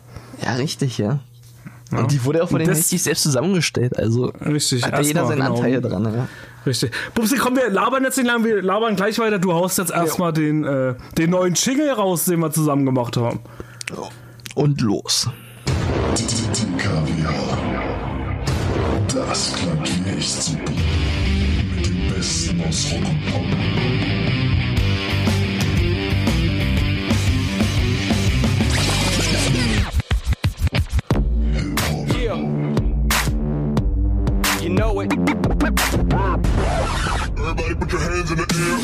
Ja, 0.44 0.52
richtig, 0.54 0.98
ja. 0.98 1.18
Und 1.90 2.12
die 2.12 2.24
wurde 2.24 2.42
auch 2.42 2.50
von 2.50 2.58
den 2.58 2.68
Hechtis 2.68 3.04
selbst 3.04 3.22
zusammengestellt, 3.22 3.98
also 3.98 4.32
Richtig, 4.44 4.84
hat 4.84 4.92
ja 4.94 5.00
jeder 5.00 5.26
seinen 5.26 5.40
genau. 5.40 5.56
Anteil 5.56 5.80
dran. 5.80 6.04
Ja. 6.04 6.28
Richtig. 6.66 6.90
Bubsi, 7.14 7.36
komm, 7.36 7.56
wir 7.56 7.70
labern 7.70 8.04
jetzt 8.04 8.18
nicht 8.18 8.26
lang, 8.26 8.44
wir 8.44 8.62
labern 8.62 8.94
gleich 8.94 9.18
weiter. 9.18 9.38
Du 9.38 9.54
haust 9.54 9.78
jetzt 9.78 9.90
erstmal 9.90 10.32
den, 10.32 10.64
äh, 10.64 10.94
den 11.16 11.30
neuen 11.30 11.54
Jingle 11.54 11.90
raus, 11.92 12.26
den 12.26 12.40
wir 12.40 12.50
zusammen 12.50 12.84
gemacht 12.84 13.16
haben. 13.16 13.40
Und 14.54 14.80
los. 14.80 15.28
Kaviar. 16.76 17.58
Das 19.14 19.52
super. 19.52 20.62
Mit 21.74 21.86
dem 21.86 22.14
Besten 22.14 22.62
aus 22.68 22.92
Rock 22.92 23.08
und 23.08 23.32
Pop. 23.32 24.27
Know 34.78 35.00
it. 35.00 35.12
Everybody 37.38 37.74
put 37.74 37.92
your 37.92 38.00
hands 38.00 38.30
in 38.30 38.36
the 38.38 38.46
air. 38.54 38.78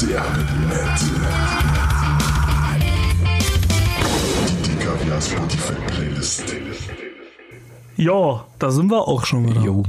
Der 0.00 0.24
nette. 0.68 1.08
Die 4.64 4.76
Kaviar 4.84 5.20
Spotify 5.20 5.74
Playlist. 5.86 6.44
Ja, 7.96 8.44
da 8.58 8.70
sind 8.70 8.90
wir 8.90 9.06
auch 9.06 9.24
schon 9.24 9.48
wieder. 9.48 9.60
Jo. 9.60 9.84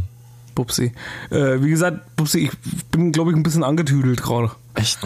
Bubsi. 0.56 0.94
Äh, 1.30 1.62
wie 1.62 1.70
gesagt, 1.70 2.16
Bubsi, 2.16 2.40
ich 2.46 2.52
bin, 2.92 3.12
glaube 3.12 3.32
ich, 3.32 3.38
ein 3.38 3.44
bisschen 3.44 3.64
angetüdelt 3.64 4.22
gerade. 4.22 4.52
Echt. 4.76 5.00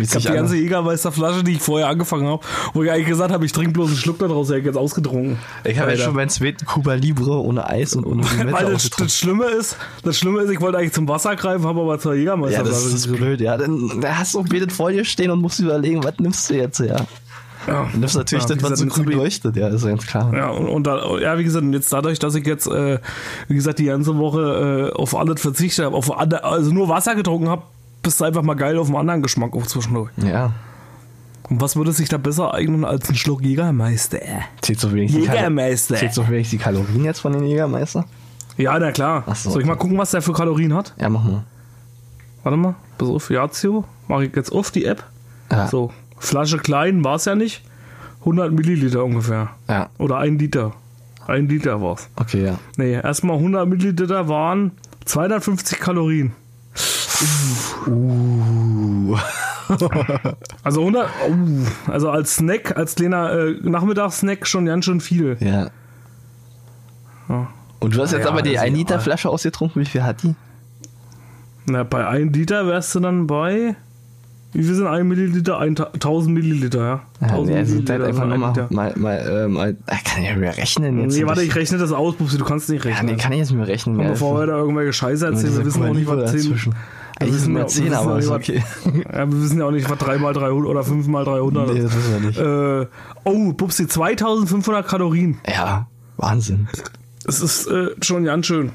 Ich 0.00 0.10
habe 0.10 0.20
die 0.20 0.28
ganze 0.28 0.56
Jägermeisterflasche, 0.56 1.44
die 1.44 1.52
ich 1.52 1.60
vorher 1.60 1.88
angefangen 1.88 2.26
habe, 2.26 2.42
wo 2.72 2.82
ich 2.82 2.90
eigentlich 2.90 3.08
gesagt 3.08 3.32
habe, 3.32 3.44
ich 3.44 3.52
trinke 3.52 3.72
bloß 3.72 3.88
einen 3.88 3.98
Schluck 3.98 4.18
da 4.18 4.28
draus, 4.28 4.48
hätte 4.48 4.60
ich 4.60 4.64
jetzt 4.64 4.76
ausgetrunken. 4.76 5.38
Ich 5.62 5.78
habe 5.78 5.90
Alter. 5.90 6.04
schon 6.04 6.14
meinen 6.14 6.30
zweiten 6.30 6.64
Cuba 6.64 6.94
Libre 6.94 7.42
ohne 7.42 7.68
Eis 7.68 7.94
und 7.94 8.06
ohne 8.06 8.22
Limette 8.22 8.52
Weil 8.52 8.72
das, 8.72 8.88
das 8.88 9.18
Schlimme 9.18 9.44
ist, 9.46 9.76
das 10.02 10.16
Schlimme 10.16 10.40
ist, 10.40 10.50
ich 10.50 10.60
wollte 10.60 10.78
eigentlich 10.78 10.92
zum 10.92 11.06
Wasser 11.06 11.36
greifen, 11.36 11.66
habe 11.66 11.82
aber 11.82 11.98
zwei 11.98 12.14
Ja, 12.14 12.20
Jägermeisterflaschen 12.20 12.92
das 12.92 12.94
ist 12.94 13.12
blöd, 13.12 13.40
ja. 13.40 13.58
Dann, 13.58 14.02
hast 14.04 14.34
du 14.34 14.42
betet 14.42 14.72
vor 14.72 14.90
dir 14.90 15.04
stehen 15.04 15.30
und 15.30 15.40
musst 15.42 15.60
überlegen, 15.60 16.02
was 16.02 16.14
nimmst 16.18 16.48
du 16.48 16.54
jetzt, 16.54 16.80
ja. 17.66 17.72
Ja. 17.72 17.88
Du 17.92 17.98
nimmst 17.98 18.16
natürlich 18.16 18.44
Ja, 18.48 18.54
das, 18.54 18.70
was 18.70 18.78
so 18.78 18.86
grün 18.86 19.10
leuchtet, 19.10 19.56
ja, 19.56 19.68
ist 19.68 19.84
ganz 19.84 20.06
klar. 20.06 20.32
Ja, 20.34 20.50
und, 20.50 20.68
und 20.68 20.86
da, 20.86 21.18
ja, 21.18 21.38
wie 21.38 21.44
gesagt, 21.44 21.64
jetzt 21.72 21.92
dadurch, 21.92 22.18
dass 22.18 22.34
ich 22.34 22.46
jetzt, 22.46 22.66
äh, 22.66 22.98
wie 23.48 23.54
gesagt, 23.54 23.78
die 23.78 23.84
ganze 23.84 24.16
Woche 24.16 24.92
äh, 24.92 24.96
auf 24.96 25.16
alles 25.16 25.40
verzichtet 25.40 25.84
habe, 25.84 25.96
auf 25.96 26.16
andere, 26.16 26.44
also 26.44 26.72
nur 26.72 26.88
Wasser 26.88 27.14
getrunken 27.14 27.48
habe, 27.48 27.62
bist 28.02 28.20
du 28.20 28.24
einfach 28.24 28.42
mal 28.42 28.54
geil 28.54 28.78
auf 28.78 28.88
einen 28.88 28.96
anderen 28.96 29.22
Geschmack 29.22 29.54
auf 29.54 29.66
zwischendurch. 29.66 30.10
Ja. 30.16 30.52
Und 31.48 31.60
was 31.60 31.76
würde 31.76 31.92
sich 31.92 32.08
da 32.08 32.16
besser 32.16 32.54
eignen 32.54 32.84
als 32.84 33.08
ein 33.08 33.16
Schluck 33.16 33.42
Jägermeister? 33.42 34.18
Zählt 34.62 34.80
so 34.80 34.88
Kalo 34.88 35.00
Jägermeister. 35.00 35.96
Zählt 35.96 36.14
so 36.14 36.26
wenigstens 36.28 36.58
die 36.58 36.64
Kalorien 36.64 37.04
jetzt 37.04 37.20
von 37.20 37.32
den 37.32 37.44
Jägermeister? 37.44 38.06
Ja, 38.56 38.78
na 38.78 38.92
klar. 38.92 39.24
So, 39.34 39.50
Soll 39.50 39.62
ich 39.62 39.66
mal 39.66 39.74
okay. 39.74 39.82
gucken, 39.82 39.98
was 39.98 40.12
der 40.12 40.22
für 40.22 40.32
Kalorien 40.32 40.74
hat? 40.74 40.94
Ja, 40.98 41.08
mach 41.08 41.24
mal. 41.24 41.44
Warte 42.42 42.56
mal, 42.56 42.74
pass 42.98 43.08
auf, 43.08 43.30
Yazio. 43.30 43.84
Mache 44.06 44.26
ich 44.26 44.36
jetzt 44.36 44.52
auf 44.52 44.70
die 44.70 44.84
App. 44.84 45.02
Ja. 45.50 45.66
So, 45.68 45.90
Flasche 46.18 46.58
klein 46.58 47.04
war 47.04 47.16
es 47.16 47.24
ja 47.24 47.34
nicht. 47.34 47.62
100 48.20 48.52
Milliliter 48.52 49.04
ungefähr. 49.04 49.50
Ja, 49.68 49.90
Oder 49.98 50.18
ein 50.18 50.38
Liter. 50.38 50.72
Ein 51.26 51.48
Liter 51.48 51.80
war's. 51.80 52.08
okay, 52.16 52.44
ja. 52.44 52.58
Nee, 52.76 52.92
erstmal 52.94 53.36
100 53.36 53.68
Milliliter 53.68 54.28
waren 54.28 54.72
250 55.04 55.78
Kalorien. 55.78 56.32
Uh. 57.86 59.16
Also 60.62 60.80
100, 60.80 61.08
oh, 61.26 61.90
also 61.90 62.10
als 62.10 62.36
Snack, 62.36 62.76
als 62.76 62.96
kleiner 62.96 63.32
äh, 63.32 63.52
Nachmittagssnack 63.62 64.46
schon 64.46 64.66
ganz 64.66 64.84
schön 64.84 65.00
viel. 65.00 65.38
Ja. 65.40 65.70
Ja. 67.28 67.48
Und 67.80 67.96
du 67.96 68.02
hast 68.02 68.12
jetzt 68.12 68.24
Ja, 68.24 68.30
aber 68.30 68.42
die 68.42 68.58
also, 68.58 68.70
1 68.70 68.76
Liter 68.76 68.94
ja. 68.96 69.00
Flasche 69.00 69.30
ausgetrunken. 69.30 69.80
Wie 69.80 69.86
viel 69.86 70.02
hat 70.02 70.22
die? 70.22 70.34
Na, 71.66 71.82
bei 71.82 72.06
1 72.06 72.34
Liter 72.36 72.66
wärst 72.66 72.94
du 72.94 73.00
dann 73.00 73.26
bei, 73.26 73.74
wie 74.54 74.62
viel 74.62 74.74
sind 74.74 74.86
1 74.86 75.04
Milliliter? 75.04 75.58
1000 75.58 76.32
Milliliter, 76.34 76.78
ja. 76.78 77.02
Ja, 77.20 77.26
1000 77.28 77.46
nee, 77.50 77.56
also 77.58 77.70
Milliliter 77.72 77.92
halt 77.94 78.02
einfach 78.04 78.22
ein 78.22 78.28
nochmal, 78.30 78.66
mal, 78.70 78.92
mal, 78.96 79.16
äh, 79.44 79.48
mal, 79.48 79.74
kann 79.86 80.22
ich 80.22 80.28
ja 80.30 80.36
mehr 80.36 80.56
rechnen 80.56 81.00
jetzt. 81.02 81.16
Nee, 81.16 81.26
warte, 81.26 81.42
ich 81.42 81.54
rechne 81.54 81.78
das 81.78 81.92
aus, 81.92 82.14
Bubsi, 82.16 82.38
du 82.38 82.44
kannst 82.44 82.70
nicht 82.70 82.84
Ja, 82.84 82.90
rechnen. 82.92 83.14
nee, 83.16 83.20
kann 83.20 83.32
ich 83.32 83.38
jetzt 83.38 83.52
mehr 83.52 83.66
rechnen. 83.66 83.98
Und 84.00 84.06
bevor 84.06 84.38
wir 84.40 84.46
da 84.46 84.56
irgendwelche 84.56 84.92
Scheiße 84.92 85.26
erzählen, 85.26 85.56
wir 85.58 85.64
wissen 85.66 85.84
auch 85.84 85.92
nicht, 85.92 86.06
was 86.06 86.30
10, 86.32 86.40
dazwischen. 86.42 86.74
wir 87.20 87.28
wissen 87.34 87.52
ja- 87.54 87.58
wir 87.60 87.66
10, 87.66 87.84
wissen 87.84 87.94
aber 87.94 88.12
ja 88.12 88.18
ist 88.18 88.30
okay. 88.30 88.62
ja, 89.12 89.30
wir 89.30 89.42
wissen 89.42 89.58
ja 89.58 89.64
auch 89.66 89.70
nicht, 89.70 89.90
was 89.90 89.98
3 89.98 90.18
mal 90.18 90.32
300 90.32 90.70
oder 90.70 90.82
5 90.84 91.06
mal 91.08 91.24
300 91.24 91.68
Nee, 91.72 91.78
ist. 91.80 91.84
das 91.86 91.96
wissen 91.96 92.12
wir 92.12 92.28
nicht. 92.28 92.38
Äh, 92.38 92.86
oh, 93.24 93.52
Bubsi, 93.52 93.86
2500 93.88 94.86
Kalorien. 94.86 95.38
Ja, 95.48 95.86
Wahnsinn. 96.16 96.68
Es 97.26 97.40
ist 97.40 97.66
äh, 97.66 97.88
schon 98.02 98.24
ganz 98.24 98.46
schön. 98.46 98.70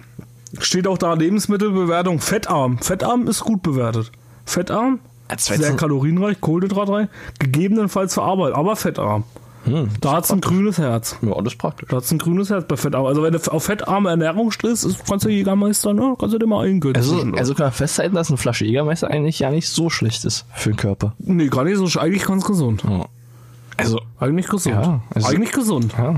Steht 0.59 0.87
auch 0.87 0.97
da 0.97 1.13
Lebensmittelbewertung 1.13 2.19
fettarm. 2.19 2.79
Fettarm 2.79 3.27
ist 3.27 3.41
gut 3.41 3.61
bewertet. 3.61 4.11
Fettarm, 4.45 4.99
Ja, 5.03 5.08
sehr 5.37 5.57
13 5.57 5.77
kalorienreich, 5.77 6.39
Kohlenhydratreich, 6.41 7.07
gegebenenfalls 7.39 8.13
verarbeitet, 8.13 8.55
aber 8.55 8.75
fettarm. 8.75 9.23
Hm, 9.65 9.89
Da 9.99 10.13
hat 10.13 10.23
es 10.23 10.31
ein 10.31 10.39
grünes 10.39 10.77
Herz. 10.77 11.17
ja, 11.21 11.33
das 11.41 11.53
ist 11.53 11.59
praktisch. 11.59 11.89
Da 11.89 11.97
hat 11.97 12.03
es 12.03 12.11
ein 12.11 12.17
grünes 12.17 12.49
Herz 12.49 12.65
bei 12.67 12.77
fettarm. 12.77 13.05
Also 13.05 13.21
wenn 13.23 13.33
du 13.33 13.39
auf 13.51 13.63
fettarme 13.63 14.09
Ernährung 14.09 14.51
stehst, 14.51 14.87
kannst 15.05 15.25
du 15.25 15.29
Jägermeister, 15.29 15.93
ne? 15.93 16.15
Kannst 16.17 16.33
du 16.33 16.39
dir 16.39 16.47
mal 16.47 16.65
eingönnen. 16.65 16.95
Also, 16.95 17.21
also 17.35 17.53
kann 17.53 17.65
man 17.65 17.73
festhalten, 17.73 18.15
dass 18.15 18.29
eine 18.29 18.37
Flasche 18.37 18.63
Jägermeister 18.65 19.09
eigentlich 19.09 19.37
ja 19.39 19.51
nicht 19.51 19.67
so 19.67 19.89
schlecht 19.89 20.23
ist 20.23 20.45
für 20.55 20.69
den 20.69 20.77
Körper. 20.77 21.13
nee, 21.19 21.47
gar 21.49 21.65
nicht 21.65 21.77
so. 21.77 21.99
Eigentlich 21.99 22.23
ganz 22.25 22.45
gesund. 22.45 22.83
Ja. 22.87 23.05
Also, 23.75 23.99
Eigentlich 24.19 24.47
gesund. 24.47 24.75
Ja, 24.75 25.01
also- 25.13 25.27
eigentlich 25.27 25.51
gesund. 25.51 25.93
ja. 25.97 26.15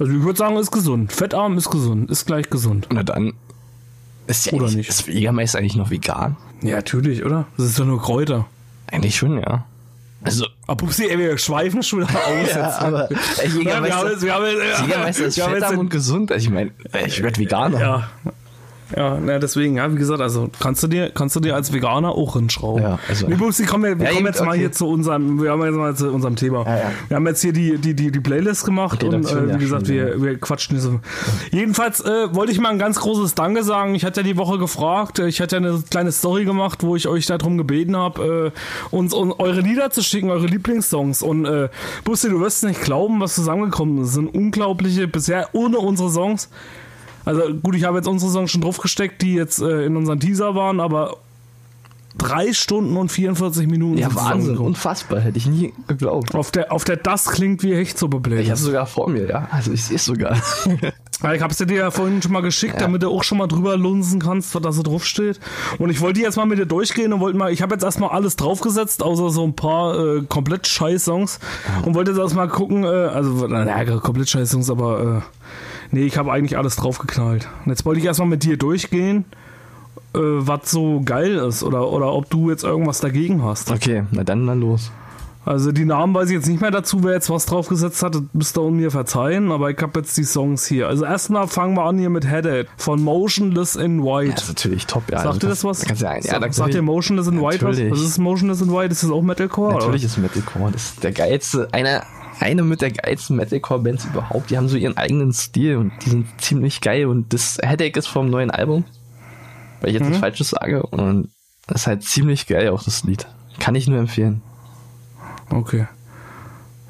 Also 0.00 0.12
ich 0.12 0.22
würde 0.24 0.36
sagen, 0.36 0.56
ist 0.56 0.72
gesund. 0.72 1.12
Fettarm 1.12 1.56
ist 1.56 1.70
gesund. 1.70 2.10
Ist 2.10 2.26
gleich 2.26 2.50
gesund. 2.50 2.88
Na 2.92 3.04
dann 3.04 3.32
ist 4.26 4.46
ja 4.46 4.52
Oder 4.54 4.70
nicht? 4.70 4.88
Ist 4.88 5.06
Jägermeister 5.06 5.58
eigentlich 5.58 5.76
noch 5.76 5.90
vegan? 5.90 6.36
Ja, 6.62 6.76
natürlich, 6.76 7.24
oder? 7.24 7.46
Das 7.56 7.66
ist 7.66 7.78
doch 7.78 7.84
nur 7.84 8.00
Kräuter. 8.00 8.46
Eigentlich 8.90 9.16
schon, 9.16 9.38
ja. 9.38 9.66
Also, 10.22 10.46
Aber 10.66 10.76
Pupsi, 10.78 11.06
ey, 11.06 11.18
wir 11.18 11.36
schweifen 11.36 11.82
schon 11.82 12.00
wieder 12.00 12.08
aus. 12.14 12.46
jetzt. 12.48 12.56
aber 12.56 13.10
äh, 13.10 13.14
Ja, 13.14 13.84
wir 13.84 13.94
haben 13.94 14.06
Jägermeister, 14.06 14.22
wir 14.22 14.34
haben 14.34 14.46
Jägermeister 14.86 15.26
ist 15.26 15.40
fettarm 15.40 15.78
und 15.78 15.90
gesund. 15.90 16.32
Also 16.32 16.46
ich 16.46 16.50
meine, 16.52 16.70
ich 17.06 17.22
werde 17.22 17.38
Veganer. 17.38 17.80
Ja. 17.80 18.08
Ja, 18.94 19.18
na, 19.18 19.38
deswegen, 19.38 19.76
ja, 19.76 19.90
wie 19.92 19.96
gesagt, 19.98 20.20
also 20.20 20.50
kannst 20.60 20.82
du 20.82 20.86
dir, 20.88 21.10
kannst 21.10 21.34
du 21.34 21.40
dir 21.40 21.54
als 21.54 21.72
Veganer 21.72 22.10
auch 22.12 22.34
hinschrauben. 22.34 22.82
Ja, 22.82 22.98
also- 23.08 23.26
nee, 23.28 23.34
Bubsi, 23.34 23.64
komm, 23.64 23.82
wir, 23.82 23.98
wir 23.98 24.06
Ja, 24.06 24.12
kommen 24.12 24.26
jetzt 24.26 24.40
mal 24.40 24.50
okay. 24.50 24.58
hier 24.58 24.72
zu 24.72 24.86
unserem, 24.88 25.42
wir 25.42 25.50
haben 25.50 25.62
jetzt 25.64 25.74
mal 25.74 25.94
zu 25.96 26.10
unserem 26.12 26.36
Thema. 26.36 26.64
Ja, 26.66 26.76
ja. 26.76 26.90
Wir 27.08 27.16
haben 27.16 27.26
jetzt 27.26 27.40
hier 27.40 27.52
die, 27.52 27.78
die, 27.78 27.94
die, 27.94 28.10
die 28.12 28.20
Playlist 28.20 28.64
gemacht 28.64 29.02
und 29.02 29.12
Redaktion, 29.14 29.50
äh, 29.50 29.54
wie 29.54 29.58
gesagt, 29.58 29.86
schon, 29.86 29.94
wir, 29.96 30.22
wir 30.22 30.38
quatschen 30.38 30.78
so. 30.78 31.00
Jedenfalls 31.50 32.00
äh, 32.02 32.34
wollte 32.34 32.52
ich 32.52 32.60
mal 32.60 32.70
ein 32.70 32.78
ganz 32.78 33.00
großes 33.00 33.34
Danke 33.34 33.64
sagen. 33.64 33.94
Ich 33.94 34.04
hatte 34.04 34.20
ja 34.20 34.26
die 34.26 34.36
Woche 34.36 34.58
gefragt, 34.58 35.18
äh, 35.18 35.28
ich 35.28 35.40
hatte 35.40 35.56
ja 35.56 35.62
eine 35.62 35.82
kleine 35.90 36.12
Story 36.12 36.44
gemacht, 36.44 36.82
wo 36.82 36.94
ich 36.94 37.08
euch 37.08 37.26
darum 37.26 37.56
gebeten 37.58 37.96
habe, 37.96 38.52
äh, 38.54 38.94
uns, 38.94 39.14
uns 39.14 39.34
eure 39.38 39.60
Lieder 39.60 39.90
zu 39.90 40.02
schicken, 40.02 40.30
eure 40.30 40.46
Lieblingssongs. 40.46 41.22
Und 41.22 41.46
äh, 41.46 41.68
Bussi, 42.04 42.28
du 42.28 42.40
wirst 42.40 42.64
nicht 42.64 42.82
glauben, 42.82 43.20
was 43.20 43.34
zusammengekommen 43.34 43.98
ist. 44.02 44.08
Es 44.08 44.14
sind 44.14 44.28
unglaubliche, 44.34 45.08
bisher 45.08 45.48
ohne 45.52 45.78
unsere 45.78 46.10
Songs. 46.10 46.48
Also 47.24 47.42
gut, 47.54 47.74
ich 47.74 47.84
habe 47.84 47.96
jetzt 47.98 48.08
unsere 48.08 48.30
Songs 48.30 48.50
schon 48.50 48.60
draufgesteckt, 48.60 49.22
die 49.22 49.34
jetzt 49.34 49.60
äh, 49.60 49.84
in 49.86 49.96
unseren 49.96 50.20
Teaser 50.20 50.54
waren, 50.54 50.80
aber 50.80 51.16
drei 52.18 52.52
Stunden 52.52 52.96
und 52.96 53.10
44 53.10 53.66
Minuten. 53.66 53.98
Ja, 53.98 54.14
Wahnsinn, 54.14 54.58
unfassbar, 54.58 55.20
hätte 55.20 55.38
ich 55.38 55.46
nie 55.46 55.72
geglaubt. 55.88 56.34
Auf 56.34 56.50
der, 56.50 56.72
auf 56.72 56.84
der 56.84 56.96
Das 56.96 57.26
klingt 57.26 57.62
wie 57.62 57.74
Hechtsuppe 57.74 58.20
Ich 58.36 58.50
habe 58.50 58.60
sogar 58.60 58.86
vor 58.86 59.08
mir, 59.08 59.28
ja. 59.28 59.48
Also 59.50 59.72
ich 59.72 59.84
sehe 59.84 59.96
es 59.96 60.04
sogar. 60.04 60.36
Ja, 61.22 61.32
ich 61.32 61.40
habe 61.40 61.54
sie 61.54 61.64
dir 61.64 61.76
ja 61.78 61.90
vorhin 61.90 62.20
schon 62.20 62.32
mal 62.32 62.42
geschickt, 62.42 62.80
damit 62.80 63.02
du 63.02 63.08
auch 63.08 63.24
schon 63.24 63.38
mal 63.38 63.46
drüber 63.46 63.78
lunsen 63.78 64.20
kannst, 64.20 64.54
was 64.54 64.60
da 64.60 64.72
so 64.72 64.82
drauf 64.82 65.06
steht. 65.06 65.40
Und 65.78 65.88
ich 65.88 66.00
wollte 66.02 66.20
jetzt 66.20 66.36
mal 66.36 66.44
mit 66.44 66.58
dir 66.58 66.66
durchgehen 66.66 67.14
und 67.14 67.20
wollte 67.20 67.38
mal, 67.38 67.50
ich 67.50 67.62
habe 67.62 67.74
jetzt 67.74 67.82
erstmal 67.82 68.10
alles 68.10 68.36
draufgesetzt, 68.36 69.02
außer 69.02 69.30
so 69.30 69.42
ein 69.44 69.54
paar 69.54 69.98
äh, 69.98 70.22
komplett 70.28 70.66
scheiß 70.66 71.04
Songs. 71.04 71.38
Und 71.84 71.94
wollte 71.94 72.10
jetzt 72.10 72.20
erstmal 72.20 72.48
gucken, 72.48 72.84
äh, 72.84 72.88
also, 72.88 73.46
naja, 73.46 73.98
komplett 74.00 74.28
scheiß 74.28 74.50
Songs, 74.50 74.68
aber 74.68 75.22
äh, 75.22 75.44
nee, 75.94 76.04
ich 76.04 76.18
habe 76.18 76.32
eigentlich 76.32 76.58
alles 76.58 76.76
draufgeknallt. 76.76 77.48
Und 77.64 77.70
jetzt 77.70 77.84
wollte 77.86 78.00
ich 78.00 78.06
erstmal 78.06 78.28
mit 78.28 78.42
dir 78.42 78.56
durchgehen, 78.56 79.24
äh, 80.14 80.18
was 80.18 80.70
so 80.70 81.00
geil 81.04 81.36
ist 81.36 81.62
oder, 81.62 81.90
oder 81.90 82.12
ob 82.12 82.28
du 82.28 82.50
jetzt 82.50 82.64
irgendwas 82.64 83.00
dagegen 83.00 83.42
hast. 83.42 83.70
Okay, 83.70 84.04
na 84.10 84.24
dann 84.24 84.44
mal 84.44 84.58
los. 84.58 84.90
Also 85.46 85.72
die 85.72 85.84
Namen 85.84 86.14
weiß 86.14 86.30
ich 86.30 86.36
jetzt 86.36 86.48
nicht 86.48 86.62
mehr 86.62 86.70
dazu, 86.70 87.04
wer 87.04 87.12
jetzt 87.12 87.28
was 87.28 87.44
draufgesetzt 87.44 88.02
hat, 88.02 88.16
müsst 88.32 88.56
ihr 88.56 88.70
mir 88.70 88.90
verzeihen, 88.90 89.52
aber 89.52 89.70
ich 89.70 89.78
habe 89.78 90.00
jetzt 90.00 90.16
die 90.16 90.24
Songs 90.24 90.66
hier. 90.66 90.88
Also 90.88 91.04
erstmal 91.04 91.48
fangen 91.48 91.74
wir 91.74 91.84
an 91.84 91.98
hier 91.98 92.08
mit 92.08 92.26
Headed 92.26 92.66
von 92.78 93.02
Motionless 93.02 93.76
in 93.76 94.02
White. 94.02 94.32
Das 94.32 94.44
ist 94.44 94.48
natürlich 94.48 94.86
top, 94.86 95.02
ja. 95.10 95.22
Sagt 95.22 95.42
dir 95.42 95.48
das 95.48 95.62
was? 95.62 95.84
Kannst 95.84 96.00
du 96.00 96.06
ja, 96.06 96.16
ja, 96.16 96.52
sagt 96.52 96.72
dir 96.72 96.80
Motionless 96.80 97.26
in 97.26 97.42
White 97.42 97.64
was? 97.66 97.78
Was 97.78 98.00
ist 98.00 98.18
Motionless 98.18 98.62
in 98.62 98.72
White? 98.72 98.92
Ist 98.92 99.02
das 99.02 99.10
auch 99.10 99.20
Metalcore? 99.20 99.74
Natürlich 99.74 100.04
ist 100.04 100.16
Metalcore. 100.16 100.72
Das 100.72 100.84
ist 100.84 101.04
der 101.04 101.12
geilste, 101.12 101.68
einer, 101.72 102.04
eine 102.40 102.62
mit 102.62 102.80
der 102.82 102.90
geilsten 102.90 103.36
Metalcore-Bands 103.36 104.06
überhaupt. 104.06 104.50
Die 104.50 104.56
haben 104.56 104.68
so 104.68 104.76
ihren 104.76 104.96
eigenen 104.96 105.32
Stil 105.32 105.76
und 105.76 105.92
die 106.04 106.10
sind 106.10 106.26
ziemlich 106.40 106.80
geil. 106.80 107.06
Und 107.06 107.32
das 107.32 107.58
Headache 107.62 107.98
ist 107.98 108.06
vom 108.08 108.28
neuen 108.30 108.50
Album. 108.50 108.84
Weil 109.80 109.90
ich 109.90 109.94
jetzt 109.94 110.02
Mhm. 110.04 110.08
nichts 110.10 110.20
Falsches 110.20 110.50
sage. 110.50 110.82
Und 110.84 111.30
das 111.66 111.82
ist 111.82 111.86
halt 111.86 112.02
ziemlich 112.02 112.46
geil, 112.46 112.68
auch 112.68 112.82
das 112.82 113.04
Lied. 113.04 113.26
Kann 113.60 113.74
ich 113.74 113.86
nur 113.86 113.98
empfehlen. 113.98 114.42
Okay. 115.50 115.86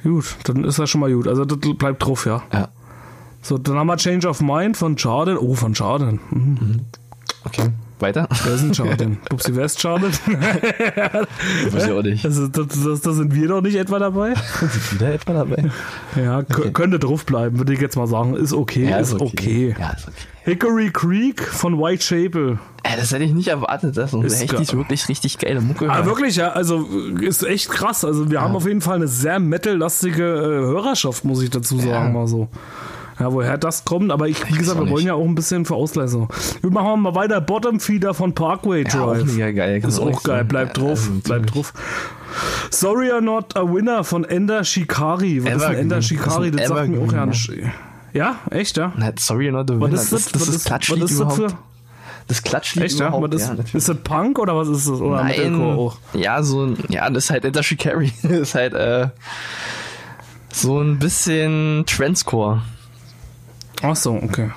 Gut, 0.03 0.37
dann 0.45 0.65
ist 0.65 0.79
das 0.79 0.91
schon 0.91 1.01
mal 1.01 1.13
gut. 1.13 1.27
Also 1.29 1.45
das 1.45 1.59
bleibt 1.77 2.05
drauf, 2.05 2.27
ja. 2.27 2.43
Ja. 2.53 2.69
So, 3.43 3.59
dann 3.59 3.77
haben 3.77 3.87
wir 3.87 3.97
Change 3.97 4.29
of 4.29 4.41
Mind 4.41 4.77
von 4.77 4.97
Jordan. 4.97 5.37
Oh, 5.39 5.55
von 5.55 5.73
Jordan. 5.75 6.21
Mhm. 6.31 6.81
Okay. 7.45 7.71
Weiter? 8.01 8.29
Wer 8.45 8.55
ist 8.55 8.63
denn 8.63 8.73
Jordan? 8.73 9.17
Pupsi, 9.29 9.55
wer 9.55 9.65
ist 9.67 9.83
Jordan? 9.83 10.11
Weiß 11.71 11.85
ich 11.87 11.93
auch 11.93 12.03
nicht. 12.03 12.25
Also, 12.25 12.49
das, 12.49 12.67
das, 12.69 13.01
das 13.01 13.17
sind 13.17 13.35
wir 13.35 13.49
doch 13.49 13.61
nicht 13.61 13.77
etwa 13.77 13.99
dabei? 13.99 14.35
Sind 14.61 14.93
wieder 14.95 15.13
etwa 15.15 15.33
dabei? 15.33 15.65
Ja, 16.17 16.41
kö- 16.41 16.71
könnte 16.73 16.99
drauf 16.99 17.25
bleiben, 17.25 17.59
würde 17.59 17.73
ich 17.73 17.81
jetzt 17.81 17.97
mal 17.97 18.07
sagen. 18.07 18.35
Ist 18.37 18.53
okay, 18.53 18.89
Ja, 18.91 18.99
ist 18.99 19.15
okay. 19.21 19.75
Ja, 19.79 19.91
ist 19.91 20.09
okay. 20.09 20.17
Hickory 20.45 20.91
Creek 20.93 21.43
von 21.43 21.79
Whitechapel. 21.79 22.59
Ey, 22.83 22.97
das 22.99 23.13
hätte 23.13 23.25
ich 23.25 23.33
nicht 23.33 23.49
erwartet, 23.49 23.97
dass 23.97 24.13
unsere 24.13 24.27
Ist 24.33 24.43
Hechtis 24.43 24.69
geil. 24.69 24.77
wirklich 24.79 25.09
richtig 25.09 25.39
geile 25.39 25.63
Mucke 25.63 25.91
Ah, 25.91 26.05
wirklich, 26.05 26.37
ja, 26.37 26.51
also 26.51 26.87
äh, 27.19 27.25
ist 27.27 27.43
echt 27.45 27.71
krass. 27.71 28.05
Also 28.05 28.31
wir 28.31 28.43
haben 28.43 28.55
auf 28.55 28.67
jeden 28.67 28.83
Fall 28.83 28.97
eine 28.97 29.09
sehr 29.09 29.41
metal-lastige 29.41 30.23
äh, 30.23 30.47
Hörerschaft, 30.67 31.25
muss 31.25 31.43
ich 31.43 31.49
dazu 31.49 31.79
sagen, 31.79 31.89
Ja. 31.89 32.09
mal 32.11 32.27
so. 32.27 32.49
Ja, 33.21 33.33
woher 33.33 33.59
das 33.59 33.85
kommt, 33.85 34.11
aber 34.11 34.29
ich, 34.29 34.49
wie 34.53 34.59
gesagt, 34.59 34.81
wir 34.81 34.91
wollen 34.91 35.07
ja 35.07 35.15
auch 35.15 35.25
ein 35.25 35.35
bisschen 35.37 35.65
für 35.65 35.75
Ausleistung. 35.75 36.29
Wir 36.63 36.71
machen 36.71 37.03
mal 37.03 37.15
weiter. 37.15 37.41
Bottom 37.41 37.79
Feeder 37.79 38.13
von 38.13 38.35
Parkway 38.35 38.83
ja, 38.83 39.01
auch 39.03 39.15
Drive. 39.15 39.25
mega 39.25 39.51
geil. 39.53 39.79
ist 39.85 40.01
auch 40.01 40.23
geil, 40.25 40.37
sagen. 40.39 40.49
bleibt 40.49 40.77
Ja, 40.79 40.83
drauf, 40.85 40.99
also 40.99 41.13
bleibt 41.23 41.55
drauf. 41.55 41.73
Sorry 42.71 43.11
You're 43.13 43.21
Not 43.21 43.57
a 43.57 43.63
Winner 43.63 44.03
von 44.03 44.25
Ender 44.25 44.65
Shikari. 44.65 45.45
Was 45.45 45.53
ist 45.53 45.63
Evergreen. 45.63 45.79
Ender 45.83 45.97
Das 45.97 46.05
ist 46.05 46.09
Shikari? 46.09 46.47
ein 46.49 46.57
Das 46.57 46.69
sagt 46.69 46.89
mir 46.89 47.01
auch 47.01 47.13
ja 47.13 47.27
nicht. 47.27 47.53
Ja, 48.13 48.37
echt, 48.51 48.77
ja? 48.77 48.93
Na, 48.97 49.13
sorry, 49.19 49.51
not 49.53 49.69
the 49.69 49.75
Was 49.81 49.91
winner. 49.91 50.01
ist 50.03 50.13
das? 50.13 50.23
das, 50.25 50.33
das 50.33 50.41
was 50.43 50.49
ist 50.49 50.55
ist, 50.57 50.65
Klatschlied 50.67 51.03
was 51.03 51.11
ist 51.13 51.21
das 51.21 51.35
für? 51.35 51.47
Das 52.27 52.43
Klatschlied 52.43 52.85
Echt, 52.85 52.99
ja? 52.99 53.09
überhaupt. 53.09 53.35
Was 53.35 53.43
ist, 53.43 53.49
ja, 53.49 53.79
ist 53.79 53.89
das 53.89 53.97
Punk 54.03 54.39
oder 54.39 54.57
was 54.57 54.69
ist 54.69 54.89
das? 54.89 55.01
Oder 55.01 55.23
Metalcore 55.25 55.77
auch? 55.77 55.97
ja, 56.15 56.43
so 56.43 56.65
ein, 56.65 56.79
ja, 56.89 57.09
das 57.11 57.25
ist 57.25 57.31
halt 57.31 57.45
Enter 57.45 57.63
Shikari. 57.63 58.13
Das 58.23 58.33
ist 58.33 58.55
halt, 58.55 58.75
äh, 58.75 59.09
so 60.53 60.81
ein 60.81 60.99
bisschen 60.99 61.85
Trendscore. 61.87 62.63
Ach 63.83 63.97
so, 63.97 64.13
okay. 64.13 64.51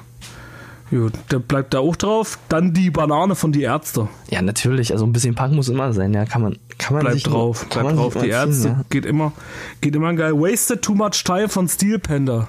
Gut, 0.89 1.13
der 1.31 1.39
bleibt 1.39 1.73
da 1.73 1.79
auch 1.79 1.97
drauf. 1.97 2.39
Dann 2.47 2.73
die 2.73 2.89
Banane 2.89 3.35
von 3.35 3.51
die 3.51 3.63
Ärzte. 3.63 4.07
Ja, 4.29 4.41
natürlich, 4.41 4.93
also 4.93 5.05
ein 5.05 5.11
bisschen 5.11 5.35
Punk 5.35 5.53
muss 5.53 5.67
immer 5.67 5.91
sein, 5.91 6.13
ja, 6.13 6.25
kann 6.25 6.41
man, 6.41 6.57
kann 6.77 6.93
man 6.95 7.05
Bleibt 7.05 7.27
drauf, 7.27 7.67
kann 7.69 7.83
bleibt 7.83 7.97
drauf. 7.97 8.13
Die 8.13 8.19
mal 8.19 8.23
ziehen, 8.23 8.31
Ärzte 8.31 8.67
ja. 8.69 8.85
geht 8.89 9.05
immer, 9.05 9.33
geht 9.81 9.95
immer 9.95 10.13
geil. 10.13 10.33
Wasted 10.33 10.81
Too 10.81 10.95
Much 10.95 11.23
Time 11.25 11.49
von 11.49 11.67
Steel 11.67 11.99
Panda. 11.99 12.47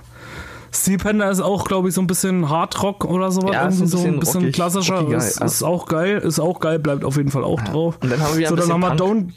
Steel 0.70 0.98
Panda 0.98 1.28
ist 1.30 1.40
auch, 1.40 1.64
glaube 1.64 1.88
ich, 1.88 1.94
so 1.94 2.00
ein 2.00 2.06
bisschen 2.06 2.48
Hardrock 2.48 3.04
oder 3.06 3.32
sowas. 3.32 3.52
Ja, 3.52 3.70
so 3.72 3.84
ein 3.84 3.88
so 3.88 3.98
ein 3.98 4.02
bisschen 4.02 4.20
bisschen 4.20 4.40
rockig, 4.42 4.54
klassischer. 4.54 5.00
rockiger, 5.00 5.16
ist, 5.16 5.40
ja. 5.40 5.46
ist 5.46 5.62
auch 5.64 5.86
geil, 5.86 6.18
ist 6.18 6.38
auch 6.38 6.60
geil, 6.60 6.78
bleibt 6.78 7.04
auf 7.04 7.16
jeden 7.16 7.30
Fall 7.30 7.42
auch 7.42 7.60
drauf. 7.62 7.98
Und 8.00 8.12
dann 8.12 8.20
haben 8.20 8.38
wir 8.38 8.48
so, 8.48 8.54
ein 8.54 8.60
dann 8.60 8.72
haben 8.72 8.80
wir 8.80 8.90
bisschen 8.90 9.32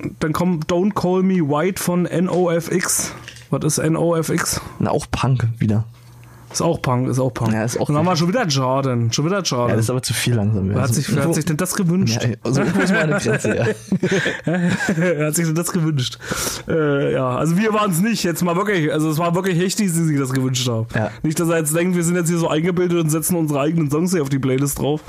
Don't, 0.00 0.14
dann 0.18 0.32
kommt 0.32 0.66
Don't 0.66 0.94
Call 0.94 1.22
Me 1.22 1.36
White 1.36 1.80
von 1.80 2.02
NOFX. 2.02 3.12
Was 3.50 3.78
ist 3.78 3.90
NOFX? 3.90 4.60
Na, 4.80 4.90
auch 4.90 5.06
Punk 5.10 5.46
wieder. 5.58 5.84
Ist 6.54 6.62
auch 6.62 6.80
Punk, 6.80 7.08
ist 7.08 7.18
auch 7.18 7.34
Punk. 7.34 7.52
Ja, 7.52 7.64
ist 7.64 7.80
auch 7.80 7.88
Dann 7.88 7.96
haben 7.96 8.04
wir 8.04 8.10
Punk. 8.10 8.18
schon 8.18 8.28
wieder 8.28 8.46
Jordan, 8.46 9.12
schon 9.12 9.24
wieder 9.26 9.38
Ja, 9.38 9.42
Jordan. 9.42 9.76
das 9.76 9.86
ist 9.86 9.90
aber 9.90 10.02
zu 10.02 10.14
viel 10.14 10.34
langsam. 10.34 10.70
wer, 10.70 10.82
hat 10.82 10.94
sich, 10.94 11.12
wer 11.14 11.24
hat 11.24 11.34
sich 11.34 11.44
denn 11.44 11.56
das 11.56 11.74
gewünscht? 11.74 12.22
ja, 12.22 12.30
also 12.44 12.60
irgendwo 12.60 12.80
ist 12.80 12.92
mal 12.92 13.02
eine 13.02 13.18
Grenze, 13.18 13.56
ja. 13.56 13.66
Wer 14.96 15.26
hat 15.26 15.34
sich 15.34 15.46
denn 15.46 15.56
das 15.56 15.72
gewünscht? 15.72 16.18
Äh, 16.68 17.12
ja, 17.12 17.36
also 17.36 17.56
wir 17.56 17.72
waren 17.74 17.90
es 17.90 18.00
nicht, 18.00 18.22
jetzt 18.22 18.42
mal 18.44 18.54
wirklich. 18.54 18.92
Also 18.92 19.10
es 19.10 19.18
war 19.18 19.34
wirklich 19.34 19.58
Hechtis, 19.58 19.94
die 19.94 20.04
sich 20.04 20.18
das 20.18 20.32
gewünscht 20.32 20.68
haben. 20.68 20.86
Ja. 20.94 21.10
Nicht, 21.24 21.40
dass 21.40 21.48
er 21.48 21.58
jetzt 21.58 21.74
denkt, 21.74 21.96
wir 21.96 22.04
sind 22.04 22.14
jetzt 22.14 22.28
hier 22.28 22.38
so 22.38 22.48
eingebildet 22.48 23.00
und 23.02 23.10
setzen 23.10 23.36
unsere 23.36 23.60
eigenen 23.60 23.90
Songs 23.90 24.12
hier 24.12 24.22
auf 24.22 24.28
die 24.28 24.38
Playlist 24.38 24.78
drauf. 24.78 25.00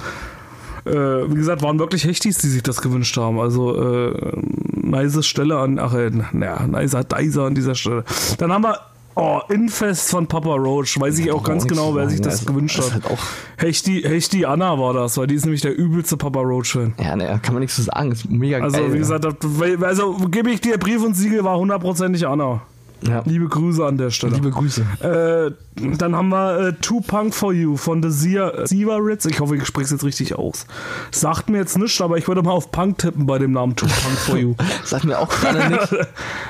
Äh, 0.85 0.91
wie 0.91 1.35
gesagt, 1.35 1.61
waren 1.63 1.79
wirklich 1.79 2.03
Hechtis, 2.05 2.37
die 2.39 2.47
sich 2.47 2.63
das 2.63 2.81
gewünscht 2.81 3.15
haben. 3.17 3.39
Also 3.39 3.75
äh, 3.75 4.33
nice 4.73 5.25
Stelle 5.25 5.57
an, 5.57 5.79
ach, 5.79 5.93
äh, 5.93 6.11
naja, 6.31 6.65
nicer 6.67 7.03
Dicer 7.03 7.43
an 7.43 7.55
dieser 7.55 7.75
Stelle. 7.75 8.03
Dann 8.37 8.51
haben 8.51 8.63
wir 8.63 8.79
Oh, 9.17 9.39
Infest 9.49 10.09
von 10.11 10.27
Papa 10.27 10.55
Roach. 10.55 10.99
Weiß 10.99 11.17
ich 11.19 11.31
auch 11.31 11.41
ganz 11.41 11.65
genau, 11.65 11.95
wer 11.95 12.09
sich 12.09 12.17
sagen. 12.17 12.29
das 12.29 12.41
Ja, 12.41 12.47
gewünscht 12.51 12.77
hat. 12.81 12.91
halt 12.91 13.17
Hechti, 13.57 14.01
Hechti 14.01 14.45
Anna 14.45 14.77
war 14.77 14.93
das, 14.93 15.17
weil 15.17 15.27
die 15.27 15.35
ist 15.35 15.45
nämlich 15.45 15.61
der 15.61 15.73
übelste 15.77 16.17
Papa 16.17 16.41
Roach-Fan. 16.41 16.93
Ja, 17.01 17.15
naja, 17.15 17.37
kann 17.39 17.53
man 17.53 17.61
nichts 17.61 17.77
zu 17.77 17.83
sagen. 17.83 18.11
Ist 18.11 18.29
mega 18.29 18.59
Also, 18.59 18.77
geil. 18.77 18.93
wie 18.93 18.97
gesagt, 18.97 19.23
das- 19.23 19.35
weil- 19.41 19.81
also 19.85 20.15
gebe 20.29 20.51
ich 20.51 20.59
dir 20.59 20.77
Brief 20.77 21.01
und 21.03 21.13
Siegel, 21.15 21.43
war 21.45 21.57
hundertprozentig 21.57 22.27
Anna. 22.27 22.61
Ja. 23.07 23.21
Liebe 23.25 23.47
Grüße 23.47 23.85
an 23.85 23.97
der 23.97 24.09
Stelle. 24.09 24.35
Liebe 24.35 24.49
Grüße. 24.51 24.81
Äh, 25.01 25.51
dann 25.97 26.15
haben 26.15 26.29
wir 26.29 26.59
äh, 26.69 26.73
Two 26.81 27.01
Punk 27.01 27.33
for 27.33 27.51
You 27.53 27.75
von 27.77 28.01
The 28.01 28.09
Sia- 28.09 28.65
Sieveritz. 28.67 29.25
Ich 29.25 29.39
hoffe, 29.39 29.55
ich 29.57 29.65
spreche 29.65 29.85
es 29.85 29.91
jetzt 29.91 30.03
richtig 30.03 30.35
aus. 30.35 30.65
Sagt 31.11 31.49
mir 31.49 31.57
jetzt 31.57 31.77
nichts, 31.77 31.99
aber 32.01 32.17
ich 32.17 32.27
würde 32.27 32.41
mal 32.43 32.51
auf 32.51 32.71
Punk 32.71 32.97
tippen 32.97 33.25
bei 33.25 33.37
dem 33.39 33.51
Namen 33.51 33.75
Two 33.75 33.85
Punk 33.87 34.17
for 34.17 34.37
You. 34.37 34.55
Sagt 34.83 35.03
mir 35.05 35.19
auch 35.19 35.29
gerade 35.29 35.69
nichts. 35.69 35.95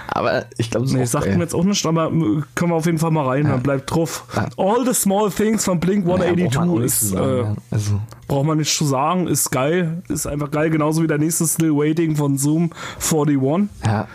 Aber 0.07 0.45
ich 0.57 0.69
glaube, 0.71 0.85
Nee, 0.91 1.05
sagt 1.05 1.25
geil. 1.25 1.35
mir 1.37 1.43
jetzt 1.43 1.55
auch 1.55 1.63
nichts, 1.63 1.85
aber 1.85 2.07
äh, 2.07 2.41
können 2.55 2.71
wir 2.71 2.75
auf 2.75 2.85
jeden 2.85 2.99
Fall 2.99 3.11
mal 3.11 3.25
rein, 3.27 3.45
dann 3.45 3.63
bleibt 3.63 3.91
drauf. 3.91 4.25
Ja. 4.35 4.47
All 4.57 4.85
the 4.85 4.93
Small 4.93 5.29
Things 5.31 5.65
von 5.65 5.79
Blink 5.79 6.05
Ja, 6.07 6.15
braucht 6.15 6.19
man 6.19 6.29
182 6.29 6.69
auch 6.71 6.79
nichts 6.79 7.01
ist, 7.01 7.09
sagen, 7.09 7.29
äh, 7.29 7.37
ja. 7.41 7.55
Also, 7.71 8.01
braucht 8.27 8.45
man 8.45 8.57
nicht 8.59 8.75
zu 8.77 8.85
sagen, 8.85 9.27
ist 9.27 9.51
geil, 9.51 10.03
ist 10.07 10.27
einfach 10.27 10.51
geil, 10.51 10.69
genauso 10.69 11.01
wie 11.03 11.07
der 11.07 11.17
nächste 11.17 11.45
Still 11.45 11.71
Waiting 11.75 12.15
von 12.15 12.37
Zoom 12.37 12.69
41. 13.01 13.69
ja. 13.85 14.07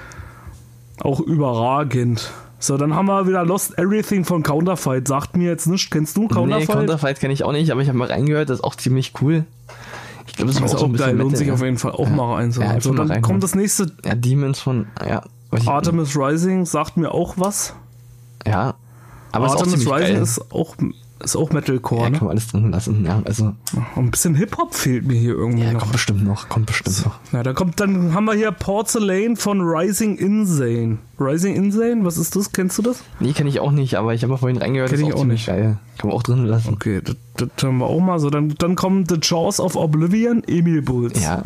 Auch 1.00 1.20
überragend. 1.20 2.30
So, 2.58 2.76
dann 2.76 2.94
haben 2.94 3.06
wir 3.06 3.26
wieder 3.26 3.44
Lost 3.44 3.78
Everything 3.78 4.24
von 4.24 4.42
Counterfight. 4.42 5.08
Sagt 5.08 5.34
mir 5.36 5.48
jetzt 5.48 5.66
nicht, 5.66 5.90
kennst 5.90 6.16
du 6.16 6.22
Nee, 6.22 6.28
Counterfight? 6.28 6.68
Counterfight 6.76 7.20
kenne 7.20 7.32
ich 7.32 7.42
auch 7.44 7.52
nicht, 7.52 7.70
aber 7.72 7.80
ich 7.80 7.88
habe 7.88 7.96
mal 7.98 8.08
reingehört, 8.08 8.50
das 8.50 8.58
ist 8.58 8.64
auch 8.64 8.74
ziemlich 8.74 9.14
cool. 9.22 9.44
Ich 10.26 10.34
glaube, 10.36 10.52
das 10.52 10.60
ist 10.60 10.66
ist 10.66 10.74
auch 10.74 10.78
so 10.80 10.86
auch 10.86 10.92
geil, 10.92 11.16
lohnt 11.16 11.36
sich 11.38 11.48
ja. 11.48 11.54
auf 11.54 11.62
jeden 11.62 11.78
Fall 11.78 11.92
auch 11.92 12.06
Ja. 12.08 12.14
mal 12.14 12.34
reinzuhören. 12.34 12.68
Ja, 12.70 12.74
einfach 12.76 12.84
so, 12.84 12.90
dann 12.94 13.06
reinhören. 13.08 13.22
kommt 13.22 13.42
das 13.42 13.54
nächste 13.54 13.90
Ja, 14.04 14.14
Demons 14.14 14.60
von, 14.60 14.86
ja. 15.06 15.22
Artemis 15.66 16.14
Rising, 16.16 16.66
sagt 16.66 16.96
mir 16.98 17.12
auch 17.12 17.34
was. 17.38 17.74
Ja. 18.46 18.74
Aber 19.32 19.46
ist 19.46 19.52
auch 19.52 19.56
Artemis 19.60 19.80
ziemlich 19.80 19.94
Rising 19.94 20.14
geil. 20.14 20.22
ist 20.22 20.52
auch, 20.52 20.76
ist 21.22 21.36
auch 21.36 21.50
Metalcore, 21.50 22.02
ja, 22.04 22.10
ne? 22.10 22.18
kann 22.18 22.26
man 22.26 22.32
alles 22.36 22.48
drin 22.48 22.70
lassen, 22.70 23.04
ja. 23.04 23.22
Also, 23.24 23.54
Ein 23.96 24.10
bisschen 24.10 24.34
Hip-Hop 24.34 24.74
fehlt 24.74 25.06
mir 25.06 25.18
hier 25.18 25.34
irgendwie 25.34 25.64
ja, 25.64 25.72
noch. 25.72 25.80
kommt 25.80 25.92
bestimmt 25.92 26.24
noch, 26.24 26.48
kommt 26.48 26.66
bestimmt 26.66 27.04
noch. 27.04 27.18
Ja, 27.32 27.42
da 27.42 27.52
kommt, 27.52 27.78
dann 27.80 28.14
haben 28.14 28.24
wir 28.24 28.34
hier 28.34 28.50
Porcelain 28.50 29.36
von 29.36 29.60
Rising 29.60 30.16
Insane. 30.16 30.98
Rising 31.18 31.54
Insane, 31.54 32.04
was 32.04 32.16
ist 32.16 32.36
das? 32.36 32.52
Kennst 32.52 32.78
du 32.78 32.82
das? 32.82 33.02
Nee, 33.20 33.32
kenne 33.32 33.50
ich 33.50 33.60
auch 33.60 33.72
nicht, 33.72 33.96
aber 33.96 34.14
ich 34.14 34.22
habe 34.22 34.32
mal 34.32 34.38
vorhin 34.38 34.58
reingehört, 34.58 34.90
Kenn 34.90 35.00
das 35.00 35.08
ist 35.08 35.14
ich 35.14 35.14
auch 35.14 35.24
auch 35.24 35.26
nicht. 35.26 35.46
geil. 35.46 35.78
Kann 35.98 36.08
man 36.08 36.16
auch 36.16 36.22
drin 36.22 36.46
lassen. 36.46 36.72
Okay, 36.72 37.02
das, 37.04 37.16
das 37.36 37.48
haben 37.62 37.78
wir 37.78 37.86
auch 37.86 38.00
mal 38.00 38.18
so. 38.18 38.30
Dann, 38.30 38.54
dann 38.58 38.74
kommen 38.74 39.04
The 39.06 39.18
Jaws 39.20 39.60
of 39.60 39.76
Oblivion, 39.76 40.42
Emil 40.46 40.80
Bulls. 40.82 41.22
Ja. 41.22 41.42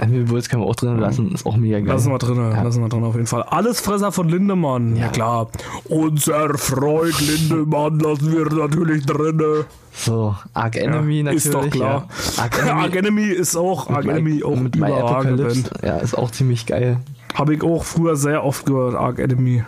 Emil 0.00 0.24
Bulls 0.24 0.48
kann 0.48 0.60
man 0.60 0.68
auch 0.68 0.76
drin 0.76 0.98
lassen, 0.98 1.32
ist 1.34 1.44
auch 1.46 1.56
mega 1.56 1.78
geil. 1.78 1.88
Lassen 1.88 2.10
wir 2.12 2.18
drin, 2.18 2.36
Ja. 2.36 2.62
lassen 2.62 2.82
wir 2.82 2.88
drin 2.88 3.04
auf 3.04 3.14
jeden 3.14 3.26
Fall. 3.26 3.42
Allesfresser 3.42 4.12
von 4.12 4.28
Lindemann. 4.28 4.96
Ja, 4.96 5.06
Ja. 5.06 5.08
klar. 5.08 5.48
Unser 5.88 6.56
Freund 6.58 7.20
Lindemann 7.20 7.98
lassen 7.98 8.32
wir 8.32 8.44
natürlich 8.66 9.04
drinne. 9.06 9.64
So, 9.94 10.36
Arc 10.54 10.76
Enemy 10.76 11.24
natürlich. 11.24 11.44
ist 11.46 11.54
doch 11.54 11.68
klar. 11.70 12.08
Ja. 12.36 12.42
Arc 12.44 12.58
Enemy, 12.62 12.80
Arc 12.80 12.96
Enemy 12.96 13.24
ist 13.26 13.56
auch, 13.56 13.90
Arc 13.90 14.04
mit 14.04 14.06
My- 14.06 14.20
Enemy 14.20 14.44
auch 14.44 14.56
mit 14.56 14.76
überragend. 14.76 15.70
Ja, 15.82 15.96
ist 15.98 16.16
auch 16.16 16.30
ziemlich 16.30 16.66
geil. 16.66 16.98
Habe 17.34 17.54
ich 17.54 17.62
auch 17.62 17.84
früher 17.84 18.14
sehr 18.16 18.44
oft 18.44 18.64
gehört, 18.66 18.94
Arc 18.94 19.18
Enemy. 19.18 19.64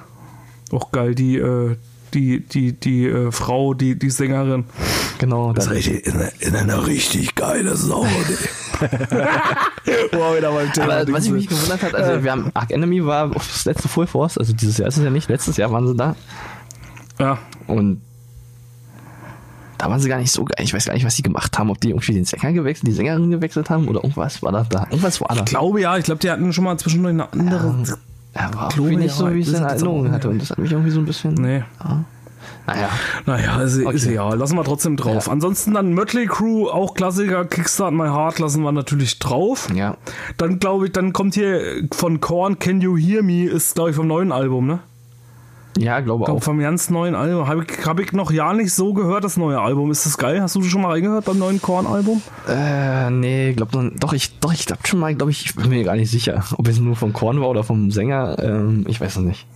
Auch 0.72 0.92
geil, 0.92 1.14
die, 1.16 1.36
äh, 1.36 1.76
die, 2.14 2.40
die, 2.46 2.72
die 2.72 3.06
äh, 3.06 3.32
Frau, 3.32 3.74
die, 3.74 3.98
die 3.98 4.10
Sängerin. 4.10 4.64
Genau. 5.18 5.52
dann- 5.52 5.68
richtig, 5.68 6.06
in, 6.06 6.14
in 6.38 6.54
einer 6.56 6.86
richtig 6.86 7.34
geile 7.34 7.74
Sau. 7.76 8.06
wow, 10.12 10.36
wieder 10.36 10.52
mal 10.52 10.68
Thema. 10.70 11.00
Aber 11.00 11.12
was 11.12 11.24
ich 11.24 11.30
mich 11.30 11.48
gewundert 11.48 11.82
hat, 11.82 11.94
also 11.94 12.22
wir 12.22 12.30
haben 12.30 12.50
Arc 12.54 12.70
Enemy 12.70 13.04
war 13.04 13.34
auf 13.34 13.46
das 13.46 13.64
letzte 13.64 13.88
Full 13.88 14.06
Force, 14.06 14.38
also 14.38 14.52
dieses 14.52 14.78
Jahr 14.78 14.88
ist 14.88 14.96
es 14.96 15.04
ja 15.04 15.10
nicht, 15.10 15.28
letztes 15.28 15.56
Jahr 15.56 15.70
waren 15.72 15.86
sie 15.86 15.96
da 15.96 16.16
ja, 17.20 17.38
und 17.66 18.00
da 19.76 19.90
waren 19.90 20.00
sie 20.00 20.08
gar 20.08 20.18
nicht 20.18 20.32
so 20.32 20.44
geil. 20.44 20.64
Ich 20.64 20.72
weiß 20.72 20.86
gar 20.86 20.94
nicht, 20.94 21.04
was 21.04 21.16
sie 21.16 21.22
gemacht 21.22 21.58
haben, 21.58 21.70
ob 21.70 21.80
die 21.80 21.90
irgendwie 21.90 22.14
den 22.14 22.24
Sänger 22.24 22.52
gewechselt, 22.52 22.88
die 22.88 22.92
Sängerin 22.92 23.30
gewechselt 23.30 23.68
haben 23.68 23.88
oder 23.88 24.02
irgendwas 24.02 24.42
war 24.42 24.52
da 24.52 24.64
da. 24.68 24.84
Irgendwas 24.90 25.20
war 25.20 25.28
da. 25.28 25.36
ich 25.36 25.44
glaube 25.44 25.80
ja, 25.80 25.96
ich 25.98 26.04
glaube, 26.04 26.20
die 26.20 26.30
hatten 26.30 26.52
schon 26.52 26.64
mal 26.64 26.78
zwischendurch 26.78 27.12
eine 27.12 27.30
andere. 27.32 27.84
Ja, 28.34 28.54
war 28.54 28.68
glaube, 28.68 28.74
irgendwie 28.76 28.96
nicht 28.96 29.18
ja, 29.18 29.26
so, 29.26 29.34
wie 29.34 29.40
ich 29.40 29.48
es 29.48 29.54
in 29.54 29.64
Erinnerung 29.64 30.10
hatte 30.10 30.30
und 30.30 30.40
das 30.40 30.50
hat 30.50 30.58
mich 30.58 30.72
irgendwie 30.72 30.90
so 30.90 31.00
ein 31.00 31.04
bisschen. 31.04 31.34
Nee. 31.34 31.62
Naja. 32.74 32.88
Naja, 33.26 33.60
ist, 33.62 33.76
ist 33.76 34.06
Okay. 34.06 34.14
ja, 34.14 34.32
lassen 34.34 34.56
wir 34.56 34.64
trotzdem 34.64 34.96
drauf. 34.96 35.26
Ja. 35.26 35.32
Ansonsten 35.32 35.74
dann 35.74 35.92
Mötley 35.92 36.26
Crew, 36.26 36.68
auch 36.68 36.94
Klassiker, 36.94 37.44
Kickstart 37.44 37.92
My 37.92 38.08
Heart 38.08 38.38
lassen 38.38 38.62
wir 38.62 38.72
natürlich 38.72 39.18
drauf. 39.18 39.68
Ja. 39.74 39.96
Dann 40.36 40.58
glaube 40.58 40.86
ich, 40.86 40.92
dann 40.92 41.12
kommt 41.12 41.34
hier 41.34 41.60
von 41.92 42.20
Korn 42.20 42.58
Can 42.58 42.80
You 42.80 42.96
Hear 42.96 43.22
Me, 43.22 43.44
ist 43.46 43.74
glaube 43.74 43.90
ich 43.90 43.96
vom 43.96 44.06
neuen 44.06 44.32
Album, 44.32 44.66
ne? 44.66 44.78
Ja, 45.78 46.00
glaube 46.00 46.22
Ich 46.22 46.26
glaube 46.26 46.40
auch. 46.40 46.44
vom 46.44 46.58
ganz 46.58 46.90
neuen 46.90 47.14
Album. 47.14 47.46
Habe 47.46 47.64
ich, 47.64 47.86
hab 47.86 48.00
ich 48.00 48.12
noch 48.12 48.30
ja 48.32 48.52
nicht 48.52 48.74
so 48.74 48.92
gehört, 48.92 49.22
das 49.24 49.36
neue 49.36 49.60
Album. 49.60 49.90
Ist 49.90 50.04
das 50.04 50.18
geil? 50.18 50.42
Hast 50.42 50.56
du 50.56 50.62
schon 50.64 50.82
mal 50.82 50.90
reingehört 50.90 51.24
beim 51.24 51.38
neuen 51.38 51.62
Korn-Album? 51.62 52.20
Äh, 52.48 53.08
nee, 53.10 53.52
glaub 53.54 53.70
doch, 53.72 54.12
ich, 54.12 54.38
doch, 54.40 54.52
ich 54.52 54.66
glaube 54.66 54.82
schon 54.86 54.98
mal, 54.98 55.14
glaube 55.14 55.30
ich, 55.30 55.46
ich 55.46 55.54
bin 55.54 55.68
mir 55.70 55.84
gar 55.84 55.94
nicht 55.96 56.10
sicher, 56.10 56.44
ob 56.58 56.66
es 56.68 56.80
nur 56.80 56.96
von 56.96 57.12
Korn 57.12 57.40
war 57.40 57.48
oder 57.48 57.62
vom 57.62 57.90
Sänger, 57.92 58.36
ähm, 58.42 58.84
ich 58.88 59.00
weiß 59.00 59.16
noch 59.16 59.24
nicht. 59.24 59.46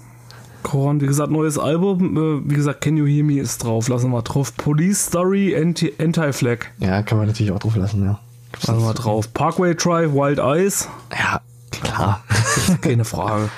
Korn, 0.64 1.00
wie 1.00 1.06
gesagt, 1.06 1.30
neues 1.30 1.58
Album. 1.58 2.16
Äh, 2.16 2.50
wie 2.50 2.54
gesagt, 2.56 2.80
Can 2.80 2.96
You 2.96 3.06
Hear 3.06 3.22
Me 3.22 3.38
ist 3.38 3.62
drauf. 3.62 3.88
Lassen 3.88 4.10
wir 4.10 4.22
drauf. 4.22 4.56
Police 4.56 5.06
Story, 5.06 5.54
Anti- 5.56 5.92
Anti-Flag. 6.00 6.66
Ja, 6.80 7.02
kann 7.02 7.18
man 7.18 7.28
natürlich 7.28 7.52
auch 7.52 7.60
drauf 7.60 7.76
lassen, 7.76 8.04
ja. 8.04 8.18
Lassen 8.66 8.82
wir 8.82 8.94
drauf. 8.94 9.32
Parkway 9.32 9.74
Drive, 9.76 10.12
Wild 10.12 10.38
Eyes. 10.40 10.88
Ja, 11.16 11.40
klar. 11.70 12.24
Keine 12.80 13.04
Frage. 13.04 13.48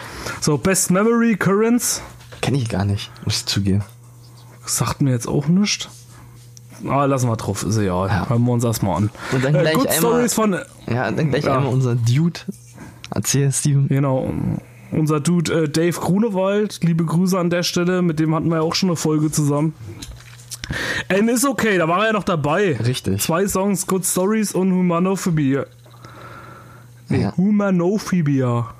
So, 0.42 0.58
Best 0.58 0.90
Memory, 0.90 1.36
Currents. 1.36 2.02
Kenne 2.42 2.58
ich 2.58 2.68
gar 2.68 2.84
nicht, 2.84 3.10
muss 3.24 3.38
ich 3.38 3.46
zugeben. 3.46 3.82
Sagt 4.66 5.00
mir 5.00 5.10
jetzt 5.12 5.26
auch 5.28 5.46
nichts. 5.48 5.88
Ah, 6.86 7.06
lassen 7.06 7.28
wir 7.28 7.36
drauf, 7.36 7.62
ist 7.62 7.78
egal. 7.78 8.08
Ja. 8.08 8.28
Hören 8.28 8.44
wir 8.44 8.52
uns 8.52 8.62
das 8.62 8.82
mal 8.82 8.96
an. 8.96 9.10
Und 9.32 9.42
dann 9.44 9.54
gleich 9.54 9.74
Good 9.74 9.88
einmal- 9.88 10.28
von, 10.28 10.52
Ja, 10.86 11.10
dann 11.10 11.30
gleich 11.30 11.44
Ja. 11.44 11.56
einmal 11.56 11.72
unser 11.72 11.94
Dude. 11.94 12.40
Erzähl, 13.14 13.50
Steven. 13.52 13.88
genau, 13.88 14.30
unser 14.96 15.20
Dude 15.20 15.52
äh, 15.64 15.68
Dave 15.68 15.98
Grunewald. 16.00 16.80
Liebe 16.82 17.04
Grüße 17.04 17.38
an 17.38 17.50
der 17.50 17.62
Stelle. 17.62 18.02
Mit 18.02 18.18
dem 18.18 18.34
hatten 18.34 18.48
wir 18.48 18.56
ja 18.56 18.62
auch 18.62 18.74
schon 18.74 18.88
eine 18.88 18.96
Folge 18.96 19.30
zusammen. 19.30 19.74
And 21.08 21.30
is 21.30 21.44
okay, 21.44 21.78
da 21.78 21.86
war 21.86 22.00
er 22.00 22.06
ja 22.08 22.12
noch 22.12 22.24
dabei. 22.24 22.76
Richtig. 22.84 23.20
Zwei 23.22 23.46
Songs, 23.46 23.86
Good 23.86 24.04
Stories 24.04 24.52
und 24.52 24.72
Humanophobia. 24.72 25.66
Nee, 27.08 27.22
Ja. 27.22 27.36
Humanophobia. 27.36 28.74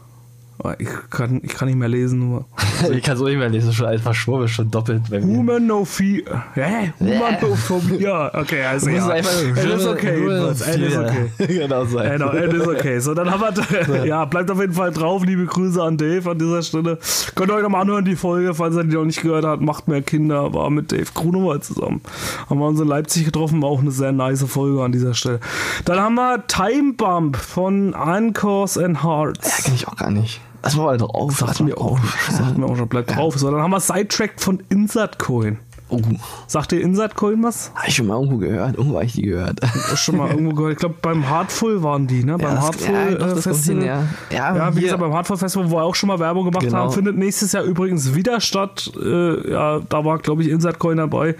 Ah, 0.62 0.74
Ich 0.78 0.88
kann, 1.10 1.40
ich 1.42 1.54
kann 1.54 1.68
nicht 1.68 1.76
mehr 1.76 1.88
lesen. 1.88 2.18
Nur. 2.18 2.46
ich 2.92 3.02
kann 3.02 3.16
so 3.16 3.24
nicht 3.26 3.38
mehr 3.38 3.48
lesen, 3.48 3.72
schon 3.72 3.86
einfach 3.86 4.14
schwurbel, 4.14 4.48
schon 4.48 4.70
doppelt 4.70 5.02
bei 5.10 5.20
mir. 5.20 5.36
Humanophobia. 5.36 6.44
Hä? 6.54 6.92
Humanophobia. 6.98 8.34
Okay, 8.34 8.62
also 8.64 8.88
ja. 8.90 9.06
einfach 9.08 9.30
Es 9.30 9.64
ist 9.64 9.86
okay. 9.86 10.24
Es 10.26 10.60
ist 10.76 10.96
okay. 10.96 11.30
genau 11.46 11.84
so. 11.84 11.98
Genau, 11.98 12.32
it 12.32 12.52
is 12.52 12.66
okay. 12.66 12.98
So, 13.00 13.14
dann 13.14 13.30
haben 13.30 13.42
wir, 13.42 14.06
ja, 14.06 14.24
bleibt 14.24 14.50
auf 14.50 14.60
jeden 14.60 14.72
Fall 14.72 14.92
drauf. 14.92 15.24
Liebe 15.24 15.46
Grüße 15.46 15.82
an 15.82 15.96
Dave 15.96 16.30
an 16.30 16.38
dieser 16.38 16.62
Stelle. 16.62 16.98
Könnt 17.34 17.50
ihr 17.50 17.54
euch 17.54 17.62
nochmal 17.62 17.82
anhören, 17.82 18.04
die 18.04 18.16
Folge, 18.16 18.54
falls 18.54 18.76
ihr 18.76 18.84
die 18.84 18.94
noch 18.94 19.04
nicht 19.04 19.22
gehört 19.22 19.44
habt. 19.44 19.62
Macht 19.62 19.88
mehr 19.88 20.02
Kinder, 20.02 20.52
war 20.54 20.70
mit 20.70 20.92
Dave 20.92 21.06
Grunewald 21.14 21.64
zusammen. 21.64 22.00
Haben 22.48 22.60
wir 22.60 22.66
uns 22.66 22.80
in 22.80 22.88
Leipzig 22.88 23.24
getroffen, 23.24 23.62
war 23.62 23.68
auch 23.68 23.80
eine 23.80 23.90
sehr 23.90 24.12
nice 24.12 24.44
Folge 24.44 24.82
an 24.82 24.92
dieser 24.92 25.14
Stelle. 25.14 25.40
Dann 25.84 26.00
haben 26.00 26.14
wir 26.14 26.46
Time 26.46 26.94
Bump 26.94 27.36
von 27.36 27.94
Anchors 27.94 28.78
and 28.78 28.96
Ja, 28.96 29.02
Hearts. 29.04 29.64
kenne 29.64 29.76
ich 29.76 29.88
auch 29.88 29.96
gar 29.96 30.10
nicht. 30.10 30.40
Lass 30.66 30.76
mal 30.76 30.96
drauf. 30.98 31.36
Sagt 31.38 31.60
mir 31.60 31.76
auch, 31.78 31.98
sagt 32.30 32.58
mir 32.58 32.66
auch 32.66 32.76
schon, 32.76 32.88
bleibt 32.88 33.14
drauf. 33.14 33.36
So, 33.38 33.50
dann 33.50 33.60
haben 33.60 33.70
wir 33.70 33.80
Sidetrack 33.80 34.32
von 34.38 34.62
Insert 34.68 35.18
Coin. 35.18 35.58
Oh, 35.88 36.00
Sagt 36.48 36.72
ihr 36.72 36.80
Insert 36.80 37.14
Coin 37.14 37.40
was? 37.44 37.70
habe 37.76 37.86
ich 37.86 37.94
schon 37.94 38.08
mal 38.08 38.14
irgendwo 38.16 38.38
gehört. 38.38 38.76
Irgendwo 38.76 38.96
habe 38.96 39.04
ich 39.04 39.12
die 39.12 39.22
gehört. 39.22 39.60
Das 39.62 40.00
schon 40.00 40.16
mal 40.16 40.28
irgendwo 40.30 40.52
gehört. 40.52 40.72
Ich 40.72 40.78
glaube, 40.80 40.96
beim 41.00 41.28
Heartful 41.30 41.80
waren 41.84 42.08
die, 42.08 42.24
ne? 42.24 42.36
beim 42.38 42.56
das- 42.56 42.64
Heartful 42.64 42.92
ja, 42.94 43.10
doch, 43.14 43.26
äh, 43.26 43.30
kommt 43.30 43.42
Festival. 43.44 43.76
hin, 43.82 43.86
ja. 43.86 44.02
Ja, 44.30 44.56
Ja, 44.56 44.76
wie 44.76 44.80
gesagt, 44.80 45.00
beim 45.00 45.12
Hardcore 45.14 45.38
Festival, 45.38 45.70
wo 45.70 45.76
wir 45.76 45.84
auch 45.84 45.94
schon 45.94 46.08
mal 46.08 46.18
Werbung 46.18 46.46
gemacht 46.46 46.64
Genau. 46.64 46.78
haben, 46.78 46.90
findet 46.92 47.16
nächstes 47.16 47.52
Jahr 47.52 47.62
übrigens 47.62 48.16
wieder 48.16 48.40
statt. 48.40 48.90
Äh, 49.00 49.48
ja, 49.52 49.78
da 49.88 50.04
war, 50.04 50.18
glaube 50.18 50.42
ich, 50.42 50.48
Inside 50.48 50.74
Coin 50.78 50.96
dabei. 50.96 51.36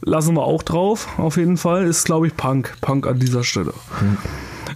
Lassen 0.00 0.34
wir 0.34 0.44
auch 0.44 0.62
drauf, 0.62 1.06
auf 1.18 1.36
jeden 1.36 1.58
Fall. 1.58 1.84
Ist, 1.84 2.06
glaube 2.06 2.26
ich, 2.26 2.34
Punk. 2.38 2.74
Punk 2.80 3.06
an 3.06 3.18
dieser 3.18 3.44
Stelle. 3.44 3.74
Hm. 3.98 4.16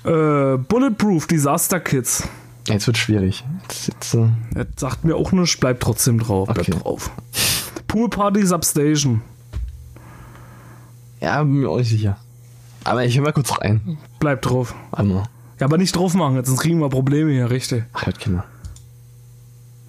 Äh, 0.05 0.59
Bulletproof, 0.59 1.27
Disaster 1.29 1.81
Kids. 1.81 2.29
Jetzt 2.69 2.87
wird 2.87 2.97
schwierig. 2.97 3.45
Jetzt, 3.63 3.89
jetzt, 3.89 4.15
äh, 4.15 4.29
Das 4.55 4.67
sagt 4.77 5.05
mir 5.05 5.17
auch 5.17 5.33
nichts, 5.33 5.57
bleibt 5.59 5.83
trotzdem 5.83 6.19
drauf. 6.19 6.47
Bleibt 6.49 6.61
Okay. 6.69 6.79
drauf. 6.81 7.11
Pool 7.87 8.09
Party 8.09 8.45
Substation. 8.47 9.21
Ja, 11.21 11.43
bin 11.43 11.61
mir 11.61 11.69
auch 11.71 11.79
nicht 11.79 11.91
sicher. 11.91 12.17
Aber 12.85 13.05
ich 13.05 13.17
höre 13.17 13.25
mal 13.25 13.33
kurz 13.33 13.59
rein. 13.61 13.99
Bleib 14.19 14.43
drauf. 14.43 14.75
Warte 14.91 15.05
mal. 15.09 15.23
Ja, 15.61 15.67
aber 15.67 15.79
nicht 15.79 15.95
drauf 15.95 16.15
machen, 16.15 16.37
jetzt, 16.37 16.49
sonst 16.49 16.61
kriegen 16.61 16.81
wir 16.81 16.89
Probleme 16.89 17.31
hier, 17.33 17.51
richtig. 17.51 17.85
Ach, 17.93 18.07
hört 18.07 18.19
Kinder. 18.19 18.45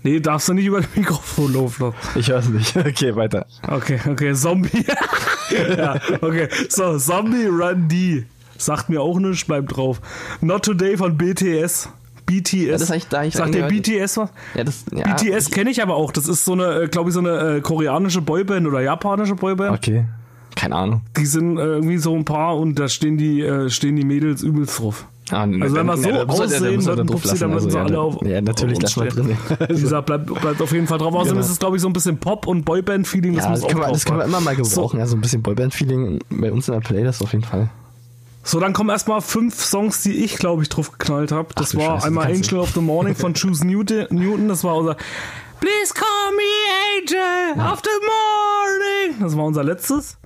Nee, 0.04 0.20
darfst 0.20 0.48
du 0.48 0.54
nicht 0.54 0.66
über 0.66 0.82
das 0.82 0.96
Mikrofon 0.96 1.54
laufen. 1.54 1.94
Ich 2.14 2.30
weiß 2.30 2.50
nicht. 2.50 2.76
Okay, 2.78 3.16
weiter. 3.16 3.48
Okay, 3.68 4.00
okay, 4.08 4.34
Zombie. 4.36 4.86
ja, 5.78 6.00
okay. 6.22 6.48
So, 6.70 6.98
Zombie 7.00 7.48
Run 7.48 7.88
D. 7.90 8.26
Sagt 8.58 8.90
mir 8.90 9.02
auch 9.02 9.18
nichts, 9.18 9.46
bleib 9.46 9.68
drauf. 9.70 10.00
Not 10.42 10.64
Today 10.64 10.96
von 10.96 11.18
BTS. 11.18 11.90
BTS. 12.26 12.52
Ja, 12.54 12.72
das 12.78 12.90
ich 12.90 13.08
da 13.08 13.22
nicht 13.24 13.38
Sagt 13.38 13.54
der. 13.54 13.68
BTS 13.68 14.18
was? 14.18 14.30
Ja, 14.56 14.64
das, 14.64 14.86
ja. 14.94 15.04
BTS 15.14 15.52
kenne 15.52 15.70
ich 15.72 15.82
aber 15.82 15.96
auch. 15.96 16.12
Das 16.12 16.28
ist 16.28 16.46
so 16.46 16.54
eine, 16.54 16.88
glaube 16.90 17.10
ich, 17.10 17.14
so 17.14 17.20
eine 17.20 17.58
äh, 17.58 17.62
koreanische 17.62 18.22
Boyband 18.22 18.66
oder 18.68 18.82
japanische 18.82 19.36
Boyband. 19.36 19.78
Okay. 19.78 20.06
Keine 20.56 20.76
Ahnung. 20.76 21.02
Die 21.18 21.26
sind 21.26 21.58
äh, 21.58 21.62
irgendwie 21.62 21.98
so 21.98 22.16
ein 22.16 22.24
paar 22.26 22.58
und 22.58 22.80
da 22.80 22.88
stehen 22.88 23.18
die, 23.18 23.42
äh, 23.42 23.70
stehen 23.70 23.96
die 23.98 24.06
Mädels 24.06 24.42
übelst 24.42 24.80
drauf. 24.80 25.06
Ah, 25.32 25.42
Also 25.42 25.76
wenn 25.76 25.86
wir 25.88 25.98
so 25.98 26.10
aussehen, 26.12 26.86
dann 26.86 27.08
pupsi, 27.08 27.38
dann 27.40 27.52
müssen 27.52 27.72
sie 27.72 27.80
alle 27.80 28.00
auf. 28.00 28.24
Ja, 28.24 28.40
natürlich, 28.42 28.80
lass 28.82 28.96
mal 28.96 29.08
drin. 29.08 29.36
Wie 29.70 29.82
gesagt, 29.82 30.06
bleibt, 30.06 30.28
bleibt 30.28 30.62
auf 30.62 30.72
jeden 30.72 30.86
Fall 30.88 31.00
drauf. 31.00 31.14
Außerdem 31.16 31.34
Genau. 31.34 31.46
ist 31.46 31.52
es, 31.52 31.58
glaube 31.60 31.76
ich, 31.78 31.82
so 31.82 31.90
ein 31.90 31.94
bisschen 31.94 32.18
Pop- 32.20 32.46
und 32.48 32.64
Boyband-Feeling. 32.64 33.34
Ja, 33.34 33.50
muss 33.50 33.62
das 33.62 33.64
auch 33.64 33.68
können, 33.70 33.82
wir, 33.82 33.88
das 33.92 34.06
können 34.06 34.20
wir 34.20 34.26
immer 34.26 34.40
mal 34.40 34.56
gebrauchen. 34.56 34.92
So, 34.92 34.98
Ja, 34.98 35.08
so 35.08 35.16
ein 35.18 35.22
bisschen 35.22 35.42
Boyband-Feeling 35.42 36.20
bei 36.30 36.52
uns 36.52 36.68
in 36.68 36.76
der 36.76 36.82
Playlist 36.82 37.22
auf 37.24 37.32
jeden 37.34 37.44
Fall. 37.44 37.70
So, 38.48 38.60
dann 38.60 38.72
kommen 38.74 38.92
erstmal 38.92 39.22
fünf 39.22 39.60
Songs, 39.62 40.02
die 40.04 40.24
ich, 40.24 40.38
glaube 40.38 40.62
ich, 40.64 40.70
drauf 40.70 40.92
geknallt 40.98 41.32
habe. 41.32 41.50
Das 41.56 41.74
Ach 41.76 41.80
war 41.80 41.96
Scheiße, 41.96 42.08
einmal 42.08 42.28
du- 42.28 42.34
Angel 42.34 42.60
of 42.60 42.70
the 42.74 42.80
Morning 42.80 43.16
von 43.16 43.34
Choose 43.34 43.66
Newton. 43.66 44.48
Das 44.48 44.64
war 44.64 44.78
unser 44.78 44.96
Please 45.60 45.94
call 45.94 46.32
me 46.36 46.44
Angel 47.02 47.72
of 47.74 47.82
the 47.84 47.90
Morning. 48.06 49.20
Das 49.22 49.36
war 49.36 49.46
unser 49.46 49.64
letztes. 49.64 50.18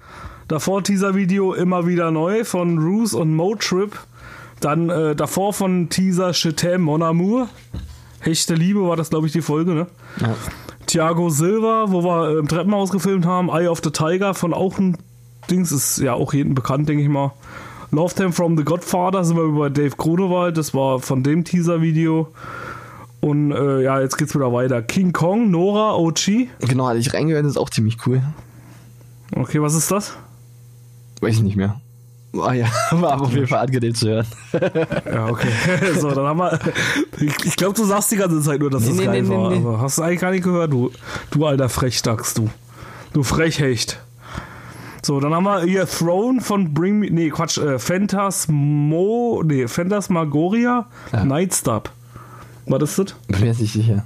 Davor 0.48 0.84
Teaser-Video 0.84 1.54
immer 1.54 1.86
wieder 1.88 2.12
neu 2.12 2.44
von 2.44 2.78
Roos 2.80 3.14
und 3.14 3.36
Motrip. 3.36 3.98
Dann 4.60 4.90
äh, 4.90 5.16
davor 5.16 5.54
von 5.54 5.88
Teaser 5.90 6.32
Chetem 6.34 6.82
Mon 6.82 7.02
Amour. 7.04 7.48
Hechte 8.20 8.56
Liebe 8.56 8.86
war 8.86 8.98
das, 8.98 9.10
glaube 9.12 9.28
ich, 9.28 9.32
die 9.32 9.42
Folge, 9.42 9.72
ne? 9.74 9.88
Ja. 10.20 10.36
Thiago 10.88 11.30
Silva, 11.30 11.86
wo 11.88 12.04
wir 12.04 12.30
äh, 12.32 12.40
im 12.40 12.48
Treppenhaus 12.50 12.90
gefilmt 12.90 13.26
haben. 13.26 13.48
Eye 13.50 13.68
of 13.70 13.80
the 13.84 13.92
Tiger 13.92 14.34
von 14.34 14.54
auch 14.54 14.78
ein 14.78 14.98
Dings, 15.50 15.72
ist 15.72 16.00
ja 16.00 16.14
auch 16.16 16.34
jedem 16.34 16.56
bekannt, 16.56 16.90
denke 16.90 17.04
ich 17.04 17.10
mal. 17.10 17.32
Love 17.92 18.32
from 18.32 18.56
the 18.58 18.64
Godfather 18.64 19.24
sind 19.24 19.36
wir 19.38 19.44
über 19.44 19.70
Dave 19.70 19.96
Grunewald, 19.96 20.58
das 20.58 20.74
war 20.74 21.00
von 21.00 21.24
dem 21.24 21.44
Teaser-Video. 21.44 22.28
Und 23.22 23.52
äh, 23.52 23.82
ja, 23.84 24.00
jetzt 24.00 24.18
geht's 24.18 24.34
wieder 24.36 24.54
weiter. 24.54 24.82
King 24.82 25.12
Kong, 25.12 25.50
Nora, 25.52 25.96
OG. 25.96 26.48
Genau, 26.62 26.88
hatte 26.88 27.00
ich 27.00 27.14
reingehört, 27.14 27.46
ist 27.46 27.58
auch 27.58 27.70
ziemlich 27.70 27.98
cool. 28.06 28.22
Okay, 29.36 29.62
was 29.62 29.74
ist 29.74 29.92
das? 29.92 30.14
Weiß 31.22 31.36
ich 31.36 31.42
nicht 31.42 31.58
mehr. 31.58 31.82
Ah 32.38 32.54
ja, 32.54 32.68
war 32.92 33.14
aber 33.14 33.24
auf 33.26 33.34
jeden 33.34 33.48
Fall 33.48 33.66
angenehm 33.66 33.94
zu 33.96 34.08
hören. 34.08 34.28
Ja, 35.12 35.28
okay. 35.28 35.48
so, 36.00 36.12
dann 36.12 36.26
haben 36.28 36.40
wir. 36.40 36.60
Ich, 37.20 37.56
glaube, 37.56 37.74
du 37.74 37.84
sagst 37.86 38.12
die 38.12 38.18
ganze 38.18 38.40
Zeit 38.42 38.60
nur, 38.60 38.70
dass 38.70 38.84
Nee, 38.84 38.90
das 38.90 38.98
nee, 38.98 39.06
geil 39.06 39.22
nee, 39.24 39.30
war. 39.30 39.50
nee, 39.50 39.60
nee. 39.60 39.78
Hast 39.80 39.98
du 39.98 40.04
eigentlich 40.04 40.20
gar 40.20 40.32
nicht 40.32 40.44
gehört, 40.44 40.72
du, 40.72 40.92
du 41.32 41.46
alter 41.46 41.70
Frechdachs, 41.70 42.36
du. 42.36 42.50
Du 43.14 43.24
Frechhecht. 43.24 44.00
So, 45.02 45.20
dann 45.20 45.34
haben 45.34 45.44
wir 45.46 45.62
hier 45.62 45.88
Throne 45.88 46.42
von 46.42 46.74
Bring 46.74 47.00
Me. 47.00 47.10
Nee, 47.10 47.30
Quatsch. 47.30 47.58
Äh, 47.58 47.80
Phantasmo. 47.80 49.42
Nee, 49.46 49.68
Phantasmagoria. 49.68 50.88
Ja. 51.12 51.26
Nightstop. 51.26 51.92
Was 52.66 52.84
ist 52.84 53.00
das? 53.00 53.16
Bin 53.28 53.40
mir 53.40 53.54
nicht 53.56 53.74
sicher. 53.74 54.04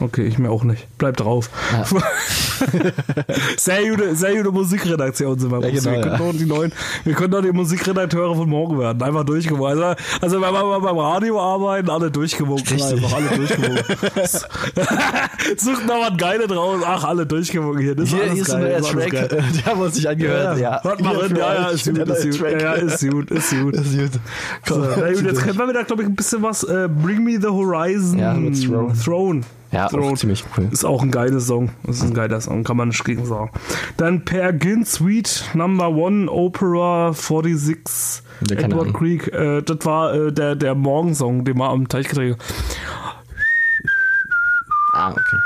Okay, 0.00 0.26
ich 0.26 0.38
mir 0.38 0.50
auch 0.50 0.62
nicht. 0.62 0.86
Bleib 0.96 1.16
drauf. 1.16 1.50
Ja. 1.72 1.84
sehr, 3.56 3.90
gute, 3.90 4.14
sehr 4.14 4.36
gute 4.36 4.52
Musikredaktion 4.52 5.36
sind 5.36 5.50
wir. 5.50 5.60
Ja, 5.60 5.70
genau, 5.70 5.90
wir, 5.90 6.00
können 6.00 6.12
ja. 6.12 6.18
doch 6.18 6.38
die 6.38 6.46
neuen, 6.46 6.72
wir 7.04 7.14
können 7.14 7.30
doch 7.32 7.42
die 7.42 7.50
Musikredakteure 7.50 8.36
von 8.36 8.48
morgen 8.48 8.78
werden. 8.78 9.02
Einfach 9.02 9.24
durchgewunken. 9.24 9.82
Also, 9.82 10.00
also 10.20 10.40
wenn 10.40 10.52
wir 10.52 10.80
beim 10.80 10.98
Radio 10.98 11.40
arbeiten, 11.40 11.90
alle 11.90 12.12
durchgewunken. 12.12 12.76
Richtig. 12.76 13.02
Einfach 13.02 13.16
alle 13.16 13.36
durchgewunken. 13.36 13.84
Sucht 15.56 15.86
noch 15.86 16.00
was 16.00 16.16
Geiles 16.16 16.46
draus. 16.46 16.80
Ach, 16.86 17.02
alle 17.02 17.26
durchgewunken 17.26 17.82
hier. 17.82 17.96
Das 17.96 18.04
ist 18.04 18.14
Hier, 18.14 18.32
hier 18.32 18.42
ist 18.42 18.50
ein 18.50 18.60
neuer 18.60 18.78
ist 18.78 18.90
Track, 18.90 19.10
der 19.30 19.66
haben 19.66 19.80
wir 19.80 19.86
uns 19.86 19.96
nicht 19.96 20.08
angehört. 20.08 20.58
Ja, 20.58 20.80
mal 20.84 21.16
rein. 21.16 21.30
für 21.30 21.38
Ja, 21.38 21.54
ja, 21.54 21.68
ist 21.70 21.84
gut, 21.88 21.98
ist 21.98 22.22
gut. 22.22 22.38
Track. 22.38 22.52
Ja, 22.52 22.58
ja, 22.58 22.72
ist 22.74 23.10
gut, 23.10 23.30
ist 23.32 23.50
gut. 23.50 23.74
Ist 23.74 23.98
gut. 23.98 24.10
So, 24.64 24.74
gut, 24.76 25.22
jetzt 25.24 25.42
können 25.42 25.58
wir 25.58 25.68
wieder, 25.68 25.82
glaube 25.82 26.02
ich, 26.02 26.08
ein 26.08 26.14
bisschen 26.14 26.40
was. 26.42 26.62
Äh, 26.62 26.88
Bring 26.88 27.24
Me 27.24 27.40
the 27.40 27.48
Horizon. 27.48 28.18
Ja, 28.20 28.34
Throne. 28.34 28.94
Throne. 29.04 29.40
Ja, 29.70 29.86
auch 29.86 30.14
ziemlich 30.16 30.44
cool. 30.56 30.68
Ist 30.70 30.84
auch 30.84 31.02
ein 31.02 31.10
geiler 31.10 31.40
Song. 31.40 31.70
Das 31.84 31.96
ist 31.96 32.02
ein 32.02 32.14
geiler 32.14 32.40
Song, 32.40 32.64
kann 32.64 32.76
man 32.78 32.88
nicht 32.88 33.04
gegen 33.04 33.26
sagen. 33.26 33.50
Dann 33.98 34.24
Per 34.24 34.58
Gin 34.58 34.84
Suite 34.86 35.44
Number 35.54 35.90
One 35.90 36.30
Opera 36.30 37.12
46 37.12 38.22
Ja, 38.48 38.56
keine 38.56 38.74
Edward. 38.74 38.94
Creek. 38.94 39.28
Äh, 39.32 39.62
das 39.62 39.84
war 39.84 40.14
äh, 40.14 40.32
der, 40.32 40.56
der 40.56 40.74
Morgensong, 40.74 41.44
den 41.44 41.58
wir 41.58 41.68
am 41.68 41.86
Teich 41.88 42.08
gedreht 42.08 42.36
haben. 42.38 43.14
Ah, 44.94 45.10
okay. 45.10 45.36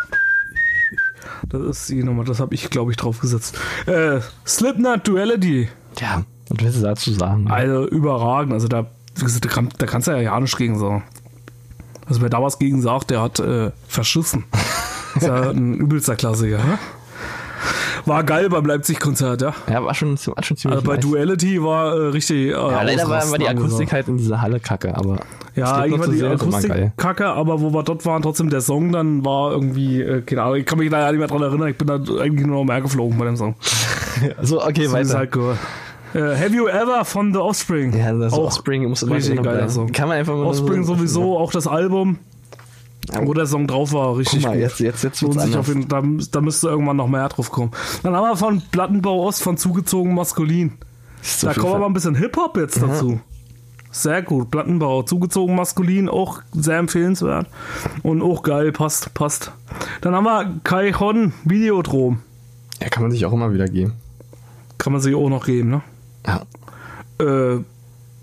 Das 1.49 1.61
ist 1.61 1.89
die 1.89 2.03
Nummer, 2.03 2.25
das 2.25 2.41
habe 2.41 2.55
ich, 2.55 2.71
glaube 2.71 2.93
ich, 2.93 2.97
draufgesetzt. 2.97 3.59
Äh, 3.87 4.21
Slipknot 4.47 5.07
Duality. 5.07 5.69
Ja, 5.99 6.23
was 6.49 6.65
willst 6.65 6.79
du 6.79 6.83
dazu 6.83 7.13
sagen? 7.13 7.51
Also 7.51 7.87
überragend. 7.89 8.53
Also 8.53 8.69
da, 8.69 8.87
wie 9.17 9.25
gesagt, 9.25 9.45
da, 9.45 9.49
kann, 9.49 9.69
da 9.77 9.87
kannst 9.87 10.09
du 10.09 10.13
ja 10.13 10.21
ja 10.21 10.41
nicht 10.41 10.57
gegen 10.57 10.79
sagen. 10.79 11.03
Also 12.13 12.21
wer 12.21 12.29
da 12.29 12.43
was 12.43 12.59
gegen 12.59 12.83
sagt, 12.83 13.09
der 13.11 13.23
hat 13.23 13.41
äh, 13.41 13.71
verschissen. 13.89 14.45
Ist 15.17 15.27
ja 15.27 15.49
ein 15.49 15.73
übelster 15.77 16.15
Klassiker. 16.15 16.59
Ne? 16.59 16.79
War 18.05 18.23
geil 18.23 18.51
beim 18.51 18.67
Leipzig-Konzert, 18.67 19.41
ja. 19.41 19.55
Ja, 19.67 19.83
war 19.83 19.95
schon, 19.95 20.19
war 20.27 20.45
schon 20.45 20.59
ziemlich 20.59 20.77
Also 20.77 20.87
bei 20.87 20.97
nice. 20.97 21.07
Duality 21.07 21.63
war 21.63 21.95
äh, 21.97 22.07
richtig. 22.09 22.49
Äh, 22.49 22.51
Ja, 22.51 22.83
leider 22.83 23.09
war, 23.09 23.31
war 23.31 23.39
die 23.39 23.49
Akustik 23.49 23.93
halt 23.93 24.09
in 24.09 24.19
dieser 24.19 24.43
Halle 24.43 24.61
kacke, 24.61 24.95
aber 24.95 25.21
Ja, 25.57 25.77
eigentlich 25.77 26.01
war 26.01 26.09
die 26.09 26.17
ist 26.19 26.43
Akustik 26.43 26.93
kacke, 26.99 27.29
aber 27.29 27.63
wo 27.63 27.73
wir 27.73 27.83
dort 27.83 28.05
waren, 28.05 28.21
trotzdem 28.21 28.51
der 28.51 28.61
Song 28.61 28.93
dann 28.93 29.25
war 29.25 29.53
irgendwie, 29.53 30.03
äh, 30.03 30.21
keine 30.21 30.43
Ahnung, 30.43 30.57
ich 30.57 30.67
kann 30.67 30.79
mich 30.81 30.91
leider 30.91 31.13
nicht 31.13 31.19
mehr 31.19 31.29
dran 31.29 31.41
erinnern, 31.41 31.69
ich 31.69 31.79
bin 31.79 31.87
da 31.89 31.95
eigentlich 31.95 32.47
nur 32.47 32.59
noch 32.59 32.65
mehr 32.65 32.83
geflogen 32.83 33.17
bei 33.17 33.25
dem 33.25 33.37
Song. 33.39 33.55
So, 34.43 34.63
okay, 34.63 34.85
So 34.85 34.93
weiter. 34.93 35.17
halt 35.17 35.33
gehört. 35.33 35.59
Äh, 36.15 36.37
Have 36.37 36.55
You 36.55 36.67
Ever 36.67 37.05
von 37.05 37.33
The 37.33 37.39
Offspring. 37.39 37.97
Ja, 37.97 38.13
das 38.13 38.33
auch 38.33 38.45
Offspring 38.47 38.89
muss 38.89 39.03
immer 39.03 39.17
richtig 39.17 39.41
bleiben. 39.41 39.69
Song. 39.69 39.93
Kann 39.93 40.09
man 40.09 40.19
einfach 40.19 40.35
mal 40.35 40.45
Offspring 40.47 40.85
so- 40.85 40.95
sowieso, 40.97 41.39
auch 41.39 41.53
das 41.53 41.67
Album, 41.67 42.19
wo 43.23 43.33
der 43.35 43.47
Song 43.47 43.67
drauf 43.67 43.93
war, 43.93 44.09
Guck 44.11 44.19
richtig 44.21 44.43
mal, 44.45 44.53
gut. 44.53 44.61
jetzt, 44.61 44.81
jetzt, 44.81 45.03
jetzt 45.05 45.21
Lohnt 45.23 45.41
sich 45.41 45.57
auf 45.57 45.69
jeden, 45.69 45.89
da, 45.89 46.03
da 46.31 46.41
müsste 46.41 46.69
irgendwann 46.69 46.97
noch 46.97 47.09
mehr 47.09 47.29
drauf 47.29 47.51
kommen. 47.51 47.71
Dann 48.03 48.15
haben 48.15 48.25
wir 48.29 48.37
von 48.37 48.63
Plattenbau 48.71 49.25
Ost 49.27 49.43
von 49.43 49.57
zugezogen 49.57 50.15
maskulin. 50.15 50.73
So 51.23 51.47
Da 51.49 51.53
Ver- 51.55 51.75
aber 51.77 51.87
ein 51.87 51.93
bisschen 51.93 52.15
Hip-Hop 52.15 52.57
jetzt 52.57 52.83
dazu. 52.83 53.21
Sehr 53.91 54.23
gut. 54.23 54.51
Plattenbau, 54.51 55.03
zugezogen 55.03 55.55
maskulin, 55.55 56.09
auch 56.09 56.41
sehr 56.53 56.79
empfehlenswert. 56.79 57.47
Und 58.03 58.23
auch 58.23 58.43
geil, 58.43 58.73
passt, 58.73 59.13
passt. 59.15 59.53
Dann 60.01 60.15
haben 60.15 60.25
wir 60.25 60.61
Kai 60.65 60.93
Hon, 60.93 61.33
Videodrom. 61.45 62.21
Ja, 62.81 62.89
kann 62.89 63.03
man 63.03 63.13
sich 63.13 63.25
auch 63.27 63.33
immer 63.33 63.53
wieder 63.53 63.67
geben. 63.69 63.93
Kann 64.79 64.93
man 64.95 65.03
sich 65.03 65.15
auch 65.15 65.29
noch 65.29 65.45
geben, 65.45 65.71
ne? 65.71 65.83
Ja. 66.27 66.43
Äh, 67.21 67.61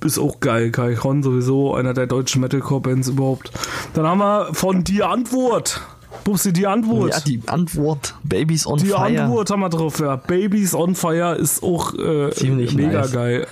ist 0.06 0.18
auch 0.18 0.40
geil. 0.40 0.72
Kai 0.72 0.96
Hon 0.96 1.24
sowieso 1.24 1.76
einer 1.76 1.94
der 1.94 2.08
deutschen 2.08 2.42
Metalcore-Bands 2.42 3.10
überhaupt. 3.10 3.52
Dann 3.94 4.06
haben 4.08 4.20
wir 4.20 4.54
von 4.54 4.84
Die 4.84 5.04
Antwort. 5.04 5.82
Bubsi, 6.24 6.52
Die 6.54 6.68
Antwort. 6.68 7.12
ja, 7.14 7.20
die 7.22 7.42
Antwort 7.48 8.16
Babies 8.24 8.66
on 8.66 8.78
Die 8.80 8.88
Fire. 8.88 9.24
Antwort 9.24 9.50
haben 9.52 9.60
wir 9.62 9.70
drauf, 9.70 10.00
ja. 10.00 10.16
Babies 10.16 10.74
on 10.74 10.96
Fire 10.96 11.36
ist 11.36 11.62
auch 11.64 11.94
äh, 11.94 12.32
Ziemlich 12.32 12.74
mega 12.76 13.02
nice. 13.02 13.12
geil. 13.12 13.48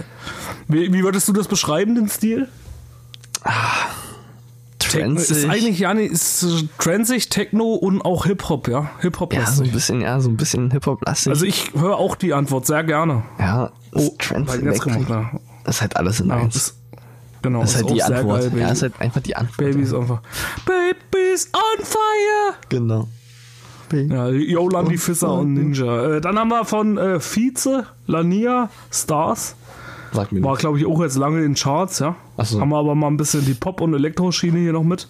Wie, 0.67 0.91
wie 0.91 1.03
würdest 1.03 1.27
du 1.27 1.33
das 1.33 1.47
beschreiben, 1.47 1.95
den 1.95 2.09
Stil? 2.09 2.47
Techno 4.89 5.19
ist 5.19 5.45
eigentlich 5.49 5.79
ja 5.79 5.93
nicht, 5.93 6.11
ist 6.11 6.45
transig, 6.77 7.29
Techno 7.29 7.73
und 7.75 8.01
auch 8.01 8.25
Hip-Hop, 8.25 8.67
ja. 8.67 8.89
Hip-Hop 8.99 9.33
Ja, 9.33 9.45
so 9.45 9.63
ein 9.63 9.71
bisschen, 9.71 10.01
ja, 10.01 10.19
so 10.19 10.29
ein 10.29 10.38
bisschen 10.38 10.71
Hip-Hop-lastig. 10.71 11.29
Also 11.31 11.45
ich 11.45 11.71
höre 11.73 11.97
auch 11.97 12.15
die 12.15 12.33
Antwort 12.33 12.65
sehr 12.65 12.83
gerne. 12.83 13.23
ja, 13.39 13.71
Oh, 13.93 14.15
ja. 14.29 15.31
Das 15.63 15.75
ist 15.75 15.81
halt 15.81 15.97
alles 15.97 16.19
in 16.19 16.27
Ja, 16.29 16.35
eins. 16.35 16.55
ist, 16.55 16.75
genau, 17.41 17.61
das 17.61 17.71
ist 17.71 17.75
halt 17.77 17.89
die 17.89 18.03
Antwort. 18.03 18.41
Geil, 18.41 18.49
ja, 18.51 18.57
Baby. 18.59 18.71
ist 18.71 18.81
halt 18.83 18.93
einfach 19.01 19.21
die 19.21 19.35
Antwort. 19.35 19.57
Babies 19.57 19.93
einfach. 19.93 20.21
Babies 20.65 21.49
on 21.53 21.85
fire! 21.85 22.55
Genau. 22.69 23.07
Ja, 23.91 24.27
Yolandi 24.29 24.97
Fisser 24.97 25.33
und 25.33 25.53
Ninja. 25.53 26.17
Äh, 26.17 26.21
dann 26.21 26.38
haben 26.38 26.49
wir 26.49 26.65
von 26.65 26.97
äh, 26.97 27.19
Vize, 27.21 27.85
Lania, 28.05 28.69
Stars. 28.91 29.55
Sag 30.11 30.31
mir 30.31 30.43
War, 30.43 30.57
glaube 30.57 30.77
ich, 30.77 30.85
auch 30.85 31.01
jetzt 31.01 31.15
lange 31.15 31.43
in 31.43 31.55
Charts, 31.55 31.99
ja. 31.99 32.15
So. 32.43 32.61
Haben 32.61 32.69
wir 32.69 32.77
aber 32.77 32.93
mal 32.95 33.07
ein 33.07 33.17
bisschen 33.17 33.45
die 33.45 33.55
Pop- 33.55 33.81
und 33.81 33.93
Elektroschiene 33.93 34.59
hier 34.59 34.73
noch 34.73 34.83
mit. 34.83 35.07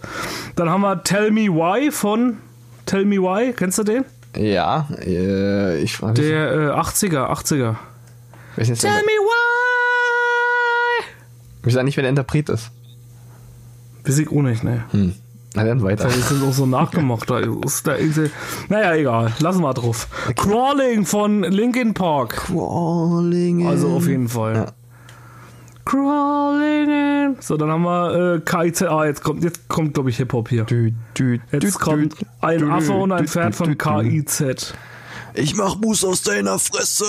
Dann 0.55 0.69
haben 0.69 0.81
wir 0.81 1.03
Tell 1.03 1.31
Me 1.31 1.47
Why 1.47 1.91
von 1.91 2.37
Tell 2.85 3.05
Me 3.05 3.17
Why. 3.17 3.53
Kennst 3.53 3.77
du 3.79 3.83
den? 3.83 4.05
Ja, 4.35 4.87
äh, 5.05 5.79
ich 5.81 6.01
weiß. 6.01 6.13
Der 6.15 6.51
äh, 6.51 6.69
80er, 6.71 7.29
80er. 7.29 7.75
Ich 8.53 8.61
weiß 8.61 8.69
nicht, 8.69 8.81
Tell 8.81 8.91
Me 8.91 9.11
Why! 9.19 9.37
ich 11.65 11.75
weiß 11.75 11.83
nicht, 11.83 11.97
wer 11.97 12.03
der 12.03 12.09
Interpret 12.09 12.49
ist. 12.49 12.71
Weiß 14.05 14.17
ich 14.19 14.29
auch 14.29 14.41
nicht, 14.41 14.63
ne. 14.63 14.85
Hm. 14.91 15.13
Na 15.53 15.63
dann 15.63 15.81
weiter. 15.81 16.07
Ist 16.07 16.31
das 16.31 16.41
auch 16.41 16.53
so 16.53 16.65
nachgemacht. 16.67 17.29
Da 17.29 17.39
ist 17.39 17.87
da 17.87 17.95
naja, 18.69 18.93
egal. 18.93 19.33
Lassen 19.39 19.61
wir 19.61 19.73
drauf. 19.73 20.07
Crawling 20.35 21.05
von 21.05 21.43
Linkin 21.43 21.93
Park. 21.93 22.35
Crawling. 22.47 23.67
Also 23.67 23.89
auf 23.89 24.07
jeden 24.07 24.29
Fall. 24.29 24.55
Ja. 24.55 24.65
Crawling 25.87 26.89
in. 26.89 27.37
So, 27.39 27.55
dann 27.55 27.69
haben 27.69 27.83
wir 27.83 28.35
äh, 28.35 28.39
KIZ. 28.41 28.81
Ah, 28.83 29.05
jetzt 29.05 29.23
kommt, 29.23 29.43
jetzt 29.43 29.69
kommt 29.69 29.93
glaube 29.93 30.09
ich, 30.09 30.17
Hip-Hop 30.17 30.49
hier. 30.49 30.65
Dü, 30.65 30.91
dü, 31.17 31.39
Jetzt 31.51 31.63
dü, 31.63 31.71
kommt 31.71 32.15
ein 32.41 32.69
Affe 32.69 32.91
und 32.91 33.11
ein 33.13 33.27
Pferd 33.27 33.55
von. 33.55 33.77
KIZ. 33.77 34.73
Ich 35.33 35.55
mach 35.55 35.75
Buß 35.75 36.03
aus 36.03 36.23
deiner 36.23 36.57
Fresse. 36.57 37.05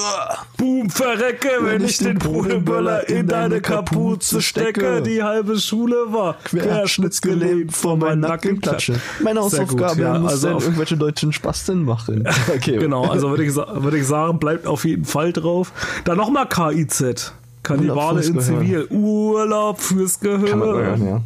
Boom, 0.58 0.90
verrecke, 0.90 1.48
wenn 1.62 1.82
ich 1.82 1.96
den 1.96 2.18
Pudelböller 2.18 3.08
in 3.08 3.26
deine 3.26 3.62
Kapuze 3.62 4.42
stecke. 4.42 5.02
Die 5.02 5.22
halbe 5.22 5.58
Schule 5.58 5.96
war 6.08 6.36
querschnittsgelähmt 6.44 7.74
vor 7.74 7.96
meinem 7.96 8.20
Nackenklatsche. 8.20 9.00
Meine 9.20 9.42
Sehr 9.48 9.64
gut, 9.64 9.80
Hausaufgabe 9.80 10.02
ja, 10.02 10.18
muss 10.18 10.32
also 10.32 10.48
irgendwelche 10.60 10.98
deutschen 10.98 11.32
Spasten 11.32 11.84
machen. 11.84 12.28
Okay. 12.54 12.78
Genau, 12.78 13.04
also 13.04 13.30
würde 13.30 13.44
ich, 13.44 13.54
würde 13.54 13.98
ich 13.98 14.06
sagen, 14.06 14.38
bleibt 14.38 14.66
auf 14.66 14.84
jeden 14.84 15.04
Fall 15.04 15.32
drauf. 15.32 15.72
Dann 16.04 16.18
nochmal 16.18 16.48
KIZ. 16.48 17.32
Kannibale 17.68 18.22
in 18.24 18.34
Gehirn. 18.34 18.60
Zivil. 18.60 18.86
Urlaub 18.90 19.80
fürs 19.80 20.20
Kann 20.20 20.30
man 20.32 20.40
Gehirn. 20.42 20.60
hören, 20.62 21.06
ja. 21.06 21.20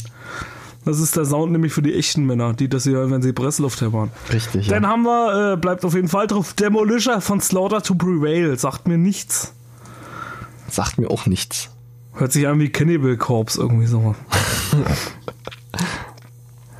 Das 0.84 0.98
ist 0.98 1.16
der 1.16 1.24
Sound 1.24 1.52
nämlich 1.52 1.72
für 1.72 1.82
die 1.82 1.94
echten 1.94 2.26
Männer, 2.26 2.54
die 2.54 2.68
das 2.68 2.82
hier 2.82 2.94
hören, 2.94 3.12
wenn 3.12 3.22
sie 3.22 3.32
Pressluft 3.32 3.80
hämmern. 3.80 4.10
Richtig, 4.32 4.66
ja. 4.66 4.74
Dann 4.74 4.88
haben 4.88 5.04
wir, 5.04 5.52
äh, 5.52 5.56
bleibt 5.56 5.84
auf 5.84 5.94
jeden 5.94 6.08
Fall 6.08 6.26
drauf, 6.26 6.54
Demolisher 6.54 7.20
von 7.20 7.40
Slaughter 7.40 7.82
to 7.82 7.94
Prevail. 7.94 8.58
Sagt 8.58 8.88
mir 8.88 8.98
nichts. 8.98 9.52
Sagt 10.68 10.98
mir 10.98 11.08
auch 11.10 11.26
nichts. 11.26 11.70
Hört 12.14 12.32
sich 12.32 12.48
an 12.48 12.58
wie 12.58 12.68
Cannibal 12.70 13.16
Corpse 13.16 13.60
irgendwie 13.60 13.86
so. 13.86 14.16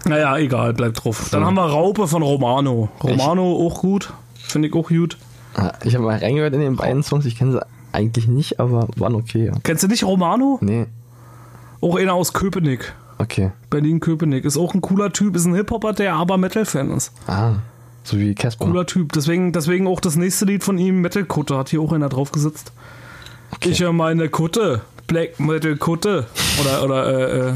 naja, 0.04 0.36
egal, 0.38 0.72
bleibt 0.74 1.04
drauf. 1.04 1.28
Dann 1.30 1.44
haben 1.44 1.54
wir 1.54 1.64
Raupe 1.64 2.08
von 2.08 2.22
Romano. 2.22 2.88
Romano 3.02 3.66
auch 3.66 3.80
gut. 3.80 4.12
Finde 4.34 4.68
ich 4.68 4.74
auch 4.74 4.88
gut. 4.88 5.16
Ah, 5.54 5.72
Ich 5.84 5.94
habe 5.94 6.04
mal 6.04 6.18
reingehört 6.18 6.54
in 6.54 6.60
den 6.60 6.76
beiden 6.76 7.02
Songs. 7.02 7.24
Ich 7.24 7.36
kenne 7.36 7.52
sie 7.52 7.66
eigentlich 7.92 8.26
nicht, 8.28 8.60
aber 8.60 8.88
waren 8.96 9.14
okay. 9.14 9.46
Ja. 9.46 9.52
Kennst 9.62 9.82
du 9.84 9.88
nicht 9.88 10.04
Romano? 10.04 10.58
Nee, 10.60 10.86
Auch 11.80 11.96
einer 11.96 12.14
aus 12.14 12.32
Köpenick. 12.32 12.92
okay. 13.18 13.50
Berlin-Köpenick. 13.70 14.44
Ist 14.44 14.56
auch 14.56 14.74
ein 14.74 14.80
cooler 14.80 15.12
Typ, 15.12 15.36
ist 15.36 15.46
ein 15.46 15.54
Hip-Hopper, 15.54 15.92
der 15.92 16.14
aber 16.14 16.36
Metal-Fan 16.38 16.90
ist. 16.92 17.12
Ah, 17.26 17.54
so 18.04 18.18
wie 18.18 18.34
Casper. 18.34 18.64
Cooler 18.66 18.86
Typ. 18.86 19.12
Deswegen, 19.12 19.52
deswegen 19.52 19.86
auch 19.86 20.00
das 20.00 20.16
nächste 20.16 20.44
Lied 20.44 20.64
von 20.64 20.78
ihm, 20.78 21.00
Metal-Kutte, 21.00 21.56
hat 21.56 21.68
hier 21.70 21.80
auch 21.80 21.92
einer 21.92 22.08
drauf 22.08 22.32
gesetzt. 22.32 22.72
Okay. 23.54 23.70
Ich 23.70 23.80
höre 23.80 23.92
meine 23.92 24.28
Kutte. 24.28 24.80
Black 25.06 25.38
Metal 25.40 25.76
Kutte. 25.76 26.26
Oder, 26.60 26.82
oder, 26.84 27.06
äh, 27.08 27.48
äh, 27.50 27.52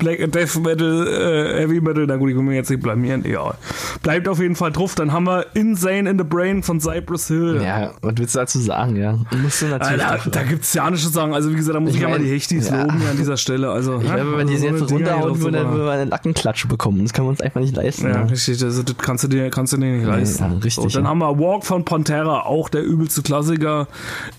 Black 0.00 0.18
Death 0.32 0.56
Metal, 0.56 1.06
äh, 1.06 1.60
Heavy 1.60 1.80
Metal, 1.80 2.04
na 2.06 2.16
gut, 2.16 2.30
ich 2.30 2.34
will 2.36 2.42
mir 2.42 2.56
jetzt 2.56 2.70
nicht 2.70 2.82
blamieren, 2.82 3.24
egal. 3.24 3.54
Bleibt 4.02 4.26
auf 4.26 4.40
jeden 4.40 4.56
Fall 4.56 4.72
drauf. 4.72 4.96
Dann 4.96 5.12
haben 5.12 5.24
wir 5.24 5.46
Insane 5.54 6.10
in 6.10 6.18
the 6.18 6.24
Brain 6.24 6.64
von 6.64 6.80
Cypress 6.80 7.28
Hill. 7.28 7.60
Ja, 7.62 7.92
was 8.02 8.14
willst 8.16 8.34
du 8.34 8.38
dazu 8.40 8.58
sagen, 8.58 8.96
ja? 8.96 9.18
Musst 9.42 9.62
du 9.62 9.66
natürlich. 9.66 10.02
Alter, 10.02 10.16
dafür- 10.16 10.32
da 10.32 10.42
gibt's 10.42 10.74
ja 10.74 10.90
nichts 10.90 11.06
zu 11.06 11.12
sagen. 11.12 11.32
Also 11.34 11.50
wie 11.52 11.54
gesagt, 11.54 11.76
da 11.76 11.80
muss 11.80 11.90
ich, 11.90 11.96
Ich 11.96 12.02
ja 12.02 12.08
mal 12.08 12.18
mein, 12.18 12.26
die 12.26 12.32
Hechtis 12.32 12.68
ja. 12.68 12.82
loben 12.82 13.00
an 13.10 13.16
dieser 13.16 13.36
Stelle. 13.36 13.70
Also, 13.70 13.98
ich 14.00 14.04
glaube, 14.12 14.20
wenn 14.20 14.30
wir 14.32 14.38
Also 14.38 14.52
die 14.52 14.56
so 14.58 14.66
jetzt 14.66 14.76
eine 14.76 14.86
Dinger 14.86 14.98
hier 14.98 15.12
runterhauen 15.14 15.40
würden, 15.40 15.52
dann 15.54 15.72
würden 15.72 15.84
wir 15.84 15.92
eine 15.92 16.04
Lackenklatsche 16.06 16.66
bekommen. 16.66 17.02
Das 17.02 17.12
können 17.12 17.26
wir 17.26 17.30
uns 17.30 17.40
einfach 17.40 17.60
nicht 17.60 17.76
leisten. 17.76 18.06
Ja, 18.08 18.14
Ja, 18.14 18.22
richtig, 18.22 18.62
also 18.64 18.82
das 18.82 18.96
kannst 18.98 19.24
du 19.24 19.28
dir, 19.28 19.50
kannst 19.50 19.72
du 19.72 19.76
dir 19.76 19.86
nicht 19.86 20.06
leisten. 20.06 20.42
ja, 20.44 20.48
richtig, 20.64 20.74
So, 20.74 20.88
dann 20.88 21.06
haben 21.06 21.18
wir 21.18 21.38
Walk 21.38 21.64
von 21.64 21.84
Pantera, 21.84 22.40
auch 22.46 22.68
der 22.70 22.82
übelste 22.82 23.22
Klassiker. 23.22 23.86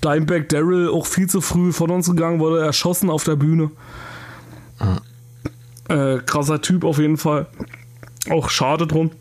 Dimebag 0.03 0.49
Daryl, 0.49 0.89
auch 0.89 1.05
viel 1.05 1.27
zu 1.29 1.39
früh 1.41 1.71
von 1.71 1.91
uns 1.91 2.07
gegangen, 2.09 2.39
wurde 2.39 2.61
erschossen 2.61 3.09
auf 3.09 3.23
der 3.23 3.35
Bühne. 3.35 3.69
Ah. 4.79 4.97
Äh, 5.91 6.19
krasser 6.25 6.61
Typ 6.61 6.83
auf 6.83 6.97
jeden 6.99 7.17
Fall. 7.17 7.47
Auch 8.29 8.49
schade 8.49 8.87
drum. 8.87 9.11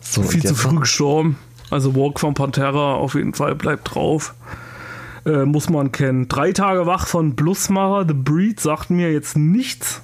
so, 0.00 0.22
viel 0.22 0.42
zu 0.44 0.54
früh 0.54 0.80
gestorben. 0.80 1.36
Also 1.70 1.94
Walk 1.96 2.20
von 2.20 2.34
Pantera 2.34 2.94
auf 2.94 3.14
jeden 3.14 3.34
Fall 3.34 3.54
bleibt 3.54 3.94
drauf. 3.94 4.34
Äh, 5.24 5.44
muss 5.44 5.68
man 5.68 5.90
kennen. 5.90 6.28
Drei 6.28 6.52
Tage 6.52 6.86
wach 6.86 7.06
von 7.08 7.34
Bluesmacher. 7.34 8.04
The 8.06 8.14
Breed 8.14 8.60
sagt 8.60 8.90
mir 8.90 9.12
jetzt 9.12 9.36
nichts. 9.36 10.02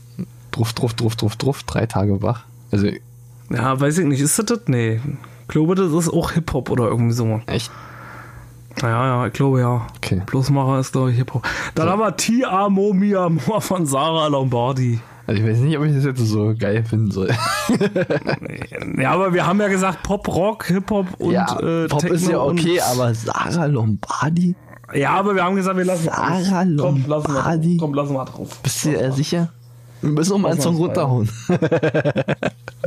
Druff, 0.51 0.73
druff, 0.73 0.95
druff, 0.95 1.15
druff, 1.17 1.37
druff, 1.37 1.63
drei 1.63 1.87
Tage 1.87 2.21
wach. 2.23 2.45
Also, 2.73 2.89
Ja, 3.51 3.79
weiß 3.81 3.99
ich 3.99 4.07
nicht. 4.07 4.21
Ist 4.21 4.39
das 4.39 4.47
das? 4.47 4.61
Nee. 4.67 5.01
Ich 5.43 5.49
glaube, 5.49 5.75
das 5.77 5.93
ist 5.93 6.09
auch 6.09 6.33
Hip-Hop 6.33 6.71
oder 6.71 6.87
irgendwie 6.89 7.15
so. 7.15 7.41
echt? 7.47 7.71
Ja, 8.81 8.89
ja, 8.89 9.27
ich 9.27 9.33
glaube 9.35 9.61
ja. 9.61 9.87
Okay. 9.97 10.23
Plusmacher 10.27 10.81
ist, 10.81 10.93
glaube 10.93 11.11
ich, 11.13 11.17
Hip-Hop. 11.19 11.47
Dann 11.75 11.89
haben 11.89 12.01
wir 12.01 12.17
Ti 12.17 12.45
Amo 12.45 12.93
Mi 12.93 13.15
Amor 13.15 13.61
von 13.61 13.87
Sarah 13.87 14.27
Lombardi. 14.29 14.99
Also, 15.33 15.45
ich 15.45 15.51
weiß 15.51 15.59
nicht, 15.61 15.79
ob 15.79 15.85
ich 15.85 15.95
das 15.95 16.05
jetzt 16.05 16.21
so 16.21 16.55
geil 16.59 16.85
finden 16.85 17.11
soll. 17.11 17.31
Ja, 18.99 19.13
aber 19.13 19.33
wir 19.33 19.47
haben 19.47 19.61
ja 19.61 19.69
gesagt 19.69 20.03
Pop, 20.03 20.29
Rock, 20.29 20.67
Hip-Hop 20.67 21.07
und 21.19 21.33
ja, 21.33 21.59
äh, 21.59 21.89
Pop 21.89 22.01
Techno 22.01 22.15
ist 22.17 22.29
ja 22.29 22.39
okay, 22.41 22.81
aber 22.81 23.15
Sarah 23.15 23.67
Lombardi? 23.67 24.55
ja, 24.95 25.11
aber 25.11 25.35
wir 25.35 25.43
haben 25.45 25.57
gesagt, 25.57 25.77
wir 25.79 25.85
lassen 25.85 26.05
Sarah 26.05 26.65
Komm, 26.79 27.05
lassen 27.07 27.29
wir, 27.29 27.35
Lombardi? 27.35 27.77
komm, 27.79 27.95
lassen 27.95 28.13
wir 28.13 28.25
drauf. 28.25 28.59
Bist 28.63 28.85
du 28.85 28.91
dir 28.91 29.13
sicher? 29.13 29.53
Wir 30.03 30.11
müssen 30.11 30.41
mal 30.41 30.53
einen 30.53 30.61
Song 30.61 30.77
runterhauen. 30.77 31.29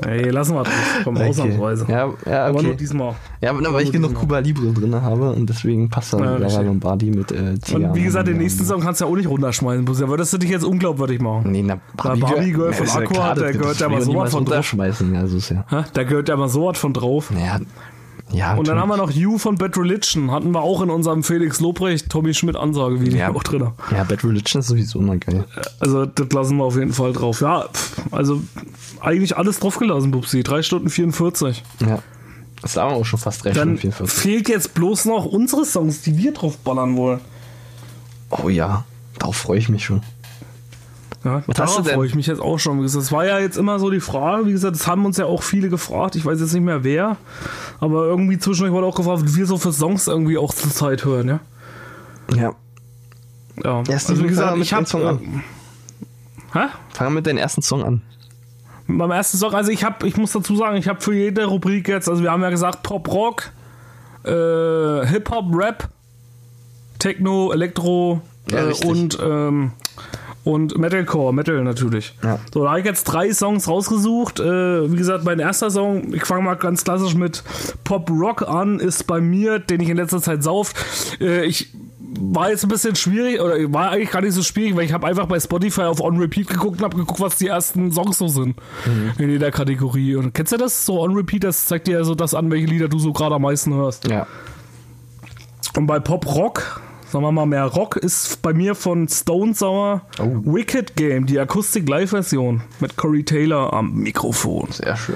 Nee, 0.06 0.30
lassen 0.30 0.56
wir 0.56 0.64
drauf. 0.64 1.00
Komm, 1.04 1.18
ausnahmsweise. 1.18 1.86
Ja, 1.88 2.10
ja, 2.26 2.46
Aber 2.48 2.62
nur 2.62 2.72
okay. 2.72 2.80
diesmal. 2.82 3.16
Ja, 3.42 3.52
aber 3.52 3.74
weil 3.74 3.84
ich 3.84 3.92
genug 3.92 4.10
diesmal. 4.10 4.22
Cuba 4.22 4.40
Libre 4.40 4.74
drin 4.74 5.02
habe 5.02 5.32
und 5.32 5.50
deswegen 5.50 5.90
passt 5.90 6.14
dann 6.14 6.24
Ja, 6.24 6.36
richtig. 6.36 6.66
Lombardi 6.66 7.12
mit 7.12 7.32
äh, 7.32 7.58
Tia 7.58 7.78
Und 7.78 7.96
wie 7.96 8.04
gesagt, 8.04 8.28
den 8.28 8.38
nächsten 8.38 8.66
Song 8.66 8.82
kannst 8.82 9.00
du 9.02 9.06
ja 9.06 9.12
auch 9.12 9.16
nicht 9.16 9.30
runterschmeißen. 9.30 9.86
Da 9.86 10.08
würdest 10.10 10.34
du 10.34 10.38
dich 10.38 10.50
jetzt 10.50 10.66
unglaubwürdig 10.66 11.22
machen. 11.22 11.52
Nee, 11.52 11.64
na, 11.64 11.80
Bei 11.96 12.16
Barbie 12.16 12.52
Girl 12.52 12.74
von 12.74 13.04
Aqua, 13.04 13.36
das 13.36 13.54
gehört 13.54 13.80
ja 13.80 13.90
mal 13.90 14.02
so 14.02 14.16
was 14.16 14.32
von 14.32 14.46
drauf. 14.46 14.76
Also 15.16 15.54
ja. 15.54 15.86
Da 15.94 16.04
gehört 16.04 16.30
ja 16.30 16.36
mal 16.36 16.50
so 16.50 16.66
was 16.66 16.78
von 16.78 16.94
drauf. 16.94 17.32
Naja, 17.32 17.60
ja. 18.36 18.56
Und 18.56 18.68
dann 18.68 18.80
haben 18.80 18.90
wir 18.90 18.98
noch 18.98 19.12
You 19.12 19.38
von 19.38 19.56
Bad 19.56 19.78
Religion. 19.78 20.32
Hatten 20.32 20.52
wir 20.52 20.62
auch 20.62 20.82
in 20.82 20.90
unserem 20.90 21.24
Felix 21.24 21.60
Lobrecht, 21.60 22.10
Tommy 22.10 22.34
Schmidt 22.34 22.56
Ansagevideo 22.56 23.18
Ja. 23.18 23.34
auch 23.34 23.44
drin. 23.44 23.68
Ja, 23.92 24.04
Bad 24.04 24.24
Religion 24.24 24.60
ist 24.60 24.68
sowieso 24.68 25.00
immer 25.00 25.18
geil. 25.18 25.46
Also, 25.80 26.06
das 26.06 26.28
lassen 26.32 26.58
wir 26.58 26.64
auf 26.66 26.76
jeden 26.76 26.94
Fall 26.94 27.14
drauf. 27.14 27.42
Ja, 27.42 27.66
also 28.12 28.42
eigentlich 29.02 29.38
alles 29.38 29.60
drauf 29.60 29.78
gelassen, 29.78 30.12
Bubsi. 30.12 30.44
3 30.44 30.62
Stunden 30.62 30.90
44. 30.90 31.64
Ja. 31.88 32.00
Das 32.62 32.78
haben 32.78 32.92
wir 32.92 32.98
auch 32.98 33.06
schon 33.06 33.20
fast 33.20 33.44
drei 33.44 33.52
Dann 33.52 33.78
Stunden 33.78 33.94
44. 33.94 34.22
fehlt 34.22 34.50
jetzt 34.50 34.74
bloß 34.74 35.06
noch 35.06 35.26
unsere 35.26 35.66
Songs, 35.66 36.02
die 36.02 36.18
wir 36.18 36.34
drauf 36.34 36.58
ballern 36.58 36.98
wollen. 36.98 37.20
Oh 38.32 38.50
ja, 38.50 38.86
darauf 39.20 39.36
freue 39.36 39.60
ich 39.60 39.70
mich 39.70 39.86
schon. 39.86 40.02
Ja, 41.26 41.42
Was 41.48 41.56
darauf 41.56 41.70
hast 41.72 41.78
du 41.80 41.84
denn? 41.84 41.96
freue 41.96 42.08
ich 42.08 42.14
mich 42.16 42.28
jetzt 42.28 42.40
auch 42.40 42.60
schon. 42.60 42.82
Das 42.84 43.12
war 43.12 43.26
ja 43.26 43.40
jetzt 43.40 43.58
immer 43.58 43.80
so 43.80 43.90
die 43.90 44.00
Frage. 44.00 44.46
Wie 44.46 44.52
gesagt, 44.52 44.76
das 44.76 44.86
haben 44.86 45.06
uns 45.06 45.18
ja 45.18 45.26
auch 45.26 45.42
viele 45.42 45.70
gefragt. 45.70 46.16
Ich 46.16 46.24
weiß 46.24 46.40
jetzt 46.40 46.54
nicht 46.54 46.62
mehr 46.64 46.84
wer. 46.84 47.18
Aber 47.80 48.06
irgendwie 48.06 48.38
zwischendurch 48.38 48.72
wurde 48.74 48.86
auch 48.86 48.96
gefragt, 48.96 49.24
wie 49.26 49.36
wir 49.36 49.46
so 49.48 49.58
für 49.58 49.74
Songs 49.74 50.08
irgendwie 50.08 50.38
auch 50.38 50.54
zur 50.54 50.70
Zeit 50.70 51.04
hören, 51.04 51.28
ja. 51.28 51.40
Ja. 52.36 52.54
Ja, 53.64 53.84
Ja, 53.88 54.00
Steven, 54.00 54.24
wie 54.24 54.28
gesagt, 54.28 54.58
ich 54.58 54.72
habe. 54.74 54.86
Song 54.86 55.04
an. 55.06 55.44
Hä? 56.54 56.68
Fang 56.94 57.14
mit 57.14 57.26
deinem 57.26 57.38
ersten 57.40 57.62
Song 57.64 57.84
an. 57.84 58.02
Beim 58.88 59.10
ersten 59.10 59.38
Song, 59.38 59.54
also 59.56 59.72
ich 59.72 59.84
habe, 59.84 60.08
ich 60.08 60.16
muss 60.18 60.32
dazu 60.32 60.56
sagen, 60.56 60.78
ich 60.78 60.88
habe 60.88 61.02
für 61.02 61.16
jede 61.16 61.46
Rubrik 61.46 61.88
jetzt, 61.88 62.08
also 62.08 62.22
wir 62.22 62.32
haben 62.32 62.44
ja 62.44 62.52
gesagt 62.52 62.84
Pop 62.84 63.12
Rock, 63.12 63.50
äh, 64.24 65.08
Hip 65.08 65.32
Hop, 65.32 65.46
Rap, 65.52 65.90
Techno, 67.00 67.52
Elektro 67.52 68.22
Ja, 68.52 68.70
äh, 68.70 68.86
und 68.86 69.18
ähm, 69.20 69.72
und 70.46 70.78
Metalcore, 70.78 71.34
Metal 71.34 71.64
natürlich. 71.64 72.14
Ja. 72.24 72.40
So, 72.54 72.64
da 72.64 72.70
habe 72.70 72.80
ich 72.80 72.86
jetzt 72.86 73.04
drei 73.06 73.34
Songs 73.34 73.68
rausgesucht. 73.68 74.40
Äh, 74.40 74.92
wie 74.92 74.96
gesagt, 74.96 75.26
mein 75.26 75.40
erster 75.40 75.72
Song, 75.72 76.14
ich 76.14 76.24
fange 76.24 76.44
mal 76.44 76.54
ganz 76.54 76.84
klassisch 76.84 77.16
mit 77.16 77.44
Pop 77.84 78.10
Rock 78.12 78.48
an, 78.48 78.80
ist 78.80 79.08
bei 79.08 79.20
mir, 79.20 79.58
den 79.60 79.82
ich 79.82 79.90
in 79.90 79.98
letzter 79.98 80.22
Zeit 80.22 80.44
sauf. 80.44 80.74
Äh, 81.20 81.46
ich 81.46 81.74
war 82.20 82.52
jetzt 82.52 82.64
ein 82.64 82.70
bisschen 82.70 82.96
schwierig, 82.96 83.42
oder 83.42 83.56
war 83.74 83.90
eigentlich 83.90 84.12
gar 84.12 84.22
nicht 84.22 84.34
so 84.34 84.44
schwierig, 84.44 84.76
weil 84.76 84.86
ich 84.86 84.94
habe 84.94 85.08
einfach 85.08 85.26
bei 85.26 85.40
Spotify 85.40 85.82
auf 85.82 86.00
On 86.00 86.18
Repeat 86.18 86.48
geguckt 86.48 86.78
und 86.78 86.84
habe 86.84 86.96
geguckt, 86.96 87.20
was 87.20 87.38
die 87.38 87.48
ersten 87.48 87.92
Songs 87.92 88.20
so 88.20 88.28
sind 88.28 88.56
in 89.18 89.30
jeder 89.30 89.52
Kategorie. 89.52 90.16
Und 90.16 90.34
kennst 90.34 90.54
du 90.54 90.58
das? 90.58 90.86
So 90.86 91.02
On 91.02 91.14
Repeat, 91.16 91.44
das 91.44 91.66
zeigt 91.66 91.88
dir 91.88 91.98
ja 91.98 92.04
so 92.04 92.16
das 92.16 92.34
an, 92.34 92.50
welche 92.52 92.68
Lieder 92.68 92.88
du 92.88 93.00
so 93.00 93.12
gerade 93.12 93.36
am 93.36 93.42
meisten 93.42 93.74
hörst. 93.74 94.08
Ja. 94.08 94.28
Und 95.76 95.88
bei 95.88 96.00
Pop 96.00 96.26
Rock, 96.34 96.82
sagen 97.12 97.24
wir 97.24 97.32
mal 97.32 97.46
mehr 97.46 97.66
Rock, 97.66 97.98
ist 97.98 98.42
bei 98.42 98.54
mir 98.54 98.76
von 98.76 99.08
Stone 99.08 99.54
Sour 99.54 100.02
Oh. 100.20 100.42
Wicked 100.46 100.96
Game, 100.96 101.26
die 101.26 101.40
Akustik-Live-Version 101.40 102.62
mit 102.80 102.98
Corey 102.98 103.24
Taylor 103.24 103.74
am 103.74 103.94
Mikrofon. 103.94 104.70
Sehr 104.72 104.96
schön. 104.96 105.16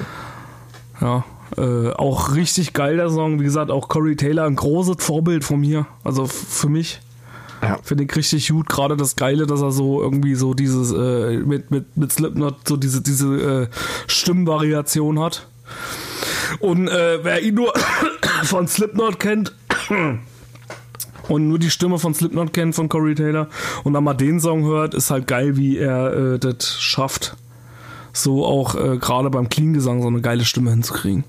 Ja, 1.02 1.24
äh, 1.58 1.92
auch 1.92 2.36
richtig 2.36 2.74
geil 2.74 2.98
der 2.98 3.10
Song. 3.10 3.40
Wie 3.40 3.44
gesagt, 3.44 3.72
auch 3.72 3.88
Corey 3.88 4.16
Taylor 4.16 4.46
ein 4.46 4.56
großes 4.56 4.98
Vorbild 5.00 5.44
von 5.44 5.60
mir. 5.60 5.88
Also 6.04 6.26
für 6.26 6.70
mich. 6.70 7.02
Ja. 7.62 7.78
Finde 7.84 8.06
ich 8.06 8.16
richtig 8.16 8.48
gut. 8.50 8.70
Gerade 8.70 8.96
das 8.96 9.16
Geile, 9.16 9.46
dass 9.46 9.62
er 9.62 9.72
so 9.72 10.02
irgendwie 10.02 10.36
so 10.36 10.54
dieses 10.54 10.92
äh, 10.94 11.38
mit, 11.38 11.72
mit, 11.72 11.98
mit 11.98 12.12
Slipknot 12.12 12.68
so 12.68 12.78
diese, 12.78 13.02
diese 13.02 13.28
äh, 13.28 13.68
Stimmvariation 14.08 15.20
hat. 15.20 15.48
Und 16.60 16.88
äh, 16.88 17.24
wer 17.24 17.42
ihn 17.42 17.56
nur 17.56 17.74
von 18.44 18.68
Slipknot 18.68 19.20
kennt 19.20 19.54
und 21.30 21.48
nur 21.48 21.60
die 21.60 21.70
Stimme 21.70 22.00
von 22.00 22.14
Slipknot 22.14 22.54
kennt 22.54 22.76
von 22.76 22.90
Corey 22.90 23.16
Taylor 23.16 23.48
und 23.84 23.94
dann 23.94 24.04
mal 24.04 24.14
den 24.14 24.40
Song 24.40 24.64
hört, 24.64 24.94
ist 24.94 25.12
halt 25.12 25.28
geil, 25.28 25.56
wie 25.56 25.78
er 25.78 26.34
äh, 26.34 26.40
das 26.40 26.80
schafft. 26.82 27.38
so 28.12 28.46
auch 28.46 28.76
äh, 28.76 28.98
gerade 28.98 29.30
beim 29.30 29.48
Clean-Gesang 29.48 30.02
so 30.02 30.08
eine 30.08 30.22
geile 30.22 30.44
Stimme 30.44 30.72
hinzukriegen. 30.72 31.24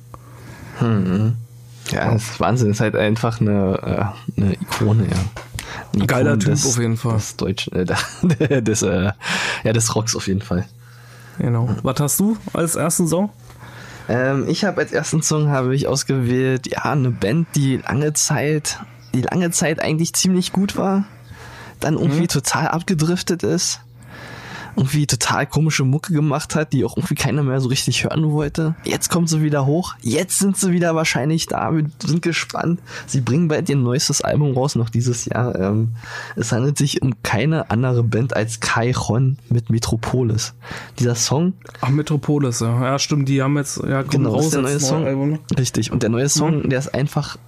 Ja, 1.92 2.12
das 2.12 2.22
ist 2.22 2.40
Wahnsinn. 2.40 2.68
Das 2.68 2.76
ist 2.76 2.80
halt 2.80 2.96
einfach 2.96 3.40
eine, 3.40 4.14
äh, 4.36 4.40
eine 4.40 4.54
Ikone, 4.54 5.04
ja. 5.04 5.16
Eine 5.92 6.06
Geiler 6.06 6.34
Ikone 6.34 6.56
Typ 6.56 6.66
auf 6.66 6.78
jeden 6.78 6.96
Fall. 6.96 7.14
Des 7.14 7.36
Deutschen, 7.36 7.72
äh, 7.74 8.62
des, 8.62 8.82
äh, 8.82 9.12
ja, 9.64 9.72
des 9.72 9.94
Rocks 9.94 10.16
auf 10.16 10.26
jeden 10.26 10.42
Fall. 10.42 10.66
Genau. 11.38 11.68
Was 11.82 12.00
hast 12.00 12.20
du 12.20 12.36
als 12.52 12.76
ersten 12.76 13.08
Song? 13.08 13.30
Ähm, 14.08 14.46
ich 14.48 14.64
habe 14.64 14.80
als 14.80 14.92
ersten 14.92 15.22
Song 15.22 15.48
habe 15.48 15.74
ich 15.74 15.86
ausgewählt, 15.86 16.66
ja, 16.66 16.84
eine 16.84 17.10
Band, 17.10 17.48
die 17.54 17.78
lange 17.78 18.12
Zeit, 18.12 18.80
die 19.14 19.22
lange 19.22 19.50
Zeit 19.50 19.80
eigentlich 19.80 20.12
ziemlich 20.14 20.52
gut 20.52 20.76
war, 20.76 21.04
dann 21.80 21.94
irgendwie 21.94 22.26
total 22.26 22.68
abgedriftet 22.68 23.42
ist, 23.42 23.80
irgendwie 24.76 25.06
total 25.06 25.46
komische 25.46 25.84
Mucke 25.84 26.12
gemacht 26.12 26.54
hat, 26.54 26.72
die 26.72 26.84
auch 26.84 26.96
irgendwie 26.96 27.14
keiner 27.14 27.42
mehr 27.42 27.60
so 27.60 27.68
richtig 27.68 28.04
hören 28.04 28.30
wollte. 28.30 28.74
Jetzt 28.84 29.08
kommt 29.10 29.28
sie 29.28 29.42
wieder 29.42 29.66
hoch, 29.66 29.94
jetzt 30.00 30.38
sind 30.38 30.56
sie 30.56 30.72
wieder 30.72 30.94
wahrscheinlich 30.94 31.46
da, 31.46 31.74
wir 31.74 31.86
sind 32.04 32.22
gespannt. 32.22 32.80
Sie 33.06 33.20
bringen 33.20 33.48
bald 33.48 33.68
ihr 33.68 33.76
neuestes 33.76 34.20
Album 34.20 34.54
raus, 34.54 34.76
noch 34.76 34.90
dieses 34.90 35.24
Jahr. 35.24 35.58
Ähm, 35.58 35.88
es 36.36 36.52
handelt 36.52 36.78
sich 36.78 37.02
um 37.02 37.22
keine 37.22 37.70
andere 37.70 38.02
Band 38.04 38.36
als 38.36 38.60
Kai 38.60 38.92
Ron 38.92 39.38
mit 39.48 39.70
Metropolis. 39.70 40.54
Dieser 40.98 41.14
Song 41.14 41.54
Ach, 41.80 41.88
Metropolis, 41.88 42.60
ja. 42.60 42.82
Ja, 42.84 42.98
stimmt, 42.98 43.28
die 43.28 43.42
haben 43.42 43.56
jetzt, 43.56 43.78
ja, 43.78 44.02
kommen 44.02 44.24
Genau, 44.24 44.34
raus 44.34 44.46
ist 44.46 44.54
der 44.54 44.62
neue 44.62 44.80
Song. 44.80 45.04
Album. 45.04 45.38
Richtig. 45.58 45.90
Und 45.90 46.02
der 46.02 46.10
neue 46.10 46.28
Song, 46.28 46.68
der 46.68 46.78
ist 46.78 46.94
einfach 46.94 47.38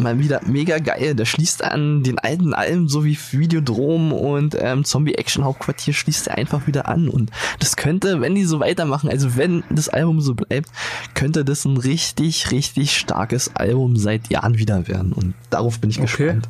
mal 0.00 0.18
wieder 0.18 0.40
mega 0.46 0.78
geil. 0.78 1.14
Der 1.14 1.24
schließt 1.24 1.62
an 1.64 2.02
den 2.02 2.18
alten 2.18 2.54
Alben, 2.54 2.88
so 2.88 3.04
wie 3.04 3.16
Videodrom 3.30 4.12
und 4.12 4.56
ähm, 4.58 4.84
Zombie 4.84 5.14
Action 5.14 5.44
Hauptquartier, 5.44 5.94
schließt 5.94 6.28
er 6.28 6.38
einfach 6.38 6.66
wieder 6.66 6.88
an. 6.88 7.08
Und 7.08 7.30
das 7.58 7.76
könnte, 7.76 8.20
wenn 8.20 8.34
die 8.34 8.44
so 8.44 8.60
weitermachen, 8.60 9.08
also 9.10 9.36
wenn 9.36 9.62
das 9.70 9.88
Album 9.88 10.20
so 10.20 10.34
bleibt, 10.34 10.70
könnte 11.14 11.44
das 11.44 11.64
ein 11.64 11.76
richtig, 11.76 12.50
richtig 12.50 12.96
starkes 12.96 13.54
Album 13.54 13.96
seit 13.96 14.28
Jahren 14.30 14.58
wieder 14.58 14.88
werden. 14.88 15.12
Und 15.12 15.34
darauf 15.50 15.78
bin 15.80 15.90
ich 15.90 15.98
Okay. 16.00 16.06
gespannt. 16.24 16.48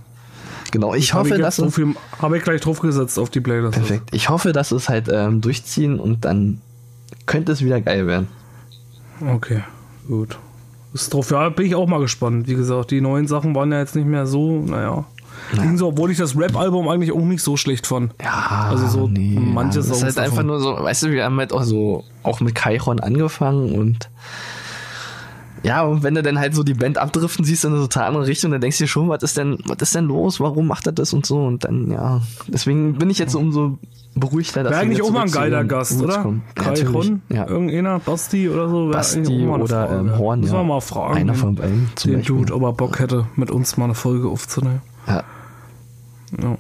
Genau, 0.73 0.95
ich 0.95 1.13
Hab 1.15 1.21
hoffe, 1.25 1.35
ich 1.35 1.41
dass 1.43 1.59
es, 1.59 1.75
drauf, 1.75 1.97
habe 2.21 2.39
ich 2.39 2.45
gleich 2.45 2.61
draufgesetzt 2.61 3.19
auf 3.19 3.29
die 3.29 3.41
Playlist. 3.41 3.73
perfekt. 3.73 4.11
Ich 4.13 4.29
hoffe, 4.29 4.53
dass 4.53 4.71
es 4.71 4.89
halt 4.89 5.09
ähm, 5.13 5.41
durchziehen 5.41 5.99
und 5.99 6.25
dann 6.25 6.61
könnte 7.27 7.51
es 7.51 7.65
wieder 7.65 7.81
geil 7.81 8.07
werden. 8.07 8.29
Okay, 9.21 9.63
gut. 10.07 10.39
Ist 10.93 11.15
drauf, 11.15 11.31
ja, 11.31 11.49
bin 11.51 11.67
ich 11.67 11.75
auch 11.75 11.87
mal 11.87 12.01
gespannt. 12.01 12.49
Wie 12.49 12.55
gesagt, 12.55 12.91
die 12.91 13.01
neuen 13.01 13.27
Sachen 13.29 13.55
waren 13.55 13.71
ja 13.73 13.79
jetzt 13.79 13.95
nicht 13.95 14.07
mehr 14.09 14.27
so, 14.27 14.61
naja. 14.63 15.05
Ging 15.55 15.77
so, 15.77 15.89
obwohl 15.89 16.11
ich 16.11 16.19
das 16.19 16.37
Rap-Album 16.37 16.89
eigentlich 16.89 17.13
auch 17.13 17.21
nicht 17.25 17.43
so 17.43 17.57
schlecht 17.57 17.87
fand. 17.87 18.13
Ja, 18.23 18.69
Also 18.71 18.87
so 18.89 19.07
manche 19.09 19.79
das 19.79 19.87
ist 19.87 19.93
Songs 19.93 20.03
halt 20.05 20.19
einfach 20.19 20.37
davon. 20.39 20.47
nur 20.47 20.61
so, 20.61 20.73
weißt 20.75 21.05
du, 21.05 21.11
wir 21.13 21.25
haben 21.25 21.39
halt 21.39 21.53
auch 21.53 21.63
so, 21.63 22.05
auch 22.23 22.41
mit 22.41 22.55
Kairon 22.55 23.01
angefangen 23.01 23.73
und 23.73 24.11
ja, 25.63 25.83
und 25.83 26.03
wenn 26.03 26.15
du 26.15 26.23
dann 26.23 26.39
halt 26.39 26.55
so 26.55 26.63
die 26.63 26.75
Band 26.75 26.99
abdriften 26.99 27.45
siehst 27.45 27.65
in 27.65 27.73
eine 27.73 27.83
total 27.83 28.05
andere 28.09 28.27
Richtung, 28.27 28.51
dann 28.51 28.61
denkst 28.61 28.79
du 28.79 28.85
dir 28.85 28.89
schon, 28.89 29.09
was 29.09 29.23
ist 29.23 29.37
denn, 29.37 29.59
was 29.67 29.79
ist 29.81 29.95
denn 29.95 30.07
los? 30.07 30.41
Warum 30.41 30.67
macht 30.67 30.87
er 30.87 30.93
das 30.93 31.13
und 31.13 31.27
so? 31.27 31.45
Und 31.45 31.65
dann, 31.65 31.91
ja, 31.91 32.21
deswegen 32.49 32.95
bin 32.95 33.11
ich 33.11 33.19
jetzt 33.19 33.35
umso 33.35 33.79
beruhigter, 34.15 34.63
dass 34.65 34.73
Wäre 34.73 34.83
eigentlich 34.83 35.03
auch 35.03 35.11
mal 35.11 35.23
ein 35.23 35.31
geiler 35.31 35.65
Gast, 35.65 36.01
oder? 36.03 36.15
Ja, 36.25 36.35
Kai. 36.55 36.87
Ron, 36.87 37.23
Ja. 37.29 37.47
irgendeiner, 37.47 37.99
Basti 38.01 38.49
oder 38.49 38.69
so. 38.69 38.91
Basti 38.91 39.47
oder 39.47 39.67
Frage. 39.87 39.95
ähm, 40.01 40.19
Horn, 40.19 40.41
Müssen 40.41 40.55
ja. 40.55 40.61
wir 40.61 40.65
mal 40.65 40.81
fragen. 40.81 41.17
Einer 41.19 41.35
von 41.35 41.55
beiden 41.55 41.91
den 42.05 42.15
Beispiel. 42.17 42.23
Dude, 42.23 42.55
ob 42.55 42.63
er 42.63 42.73
Bock 42.73 42.99
hätte, 42.99 43.27
mit 43.37 43.51
uns 43.51 43.77
mal 43.77 43.85
eine 43.85 43.95
Folge 43.95 44.29
aufzunehmen. 44.29 44.83
Ja. 45.07 45.23
Ja. 46.43 46.57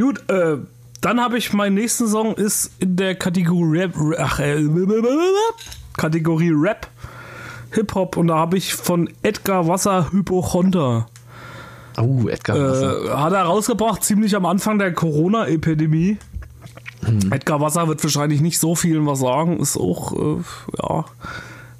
Gut, 0.00 0.28
äh, 0.30 0.58
dann 1.00 1.20
habe 1.20 1.38
ich 1.38 1.52
meinen 1.52 1.74
nächsten 1.74 2.06
Song 2.06 2.34
ist 2.34 2.72
in 2.78 2.96
der 2.96 3.14
Kategorie 3.14 3.78
Rap, 3.80 3.94
ach, 4.18 4.38
äh, 4.38 4.62
Kategorie 5.96 6.52
Rap, 6.54 6.86
Hip 7.72 7.94
Hop 7.94 8.16
und 8.16 8.28
da 8.28 8.36
habe 8.36 8.56
ich 8.56 8.74
von 8.74 9.08
Edgar 9.22 9.68
Wasser 9.68 10.10
Hypochonter. 10.12 11.06
Oh, 12.00 12.28
Edgar 12.28 12.58
Wasser. 12.58 13.04
Äh, 13.04 13.08
hat 13.10 13.32
er 13.32 13.42
rausgebracht, 13.42 14.02
ziemlich 14.02 14.34
am 14.34 14.46
Anfang 14.46 14.78
der 14.78 14.92
Corona-Epidemie. 14.92 16.18
Hm. 17.04 17.32
Edgar 17.32 17.60
Wasser 17.60 17.88
wird 17.88 18.02
wahrscheinlich 18.02 18.40
nicht 18.40 18.58
so 18.58 18.74
vielen 18.74 19.06
was 19.06 19.20
sagen, 19.20 19.58
ist 19.58 19.76
auch 19.76 20.12
äh, 20.12 20.42
ja, 20.82 21.04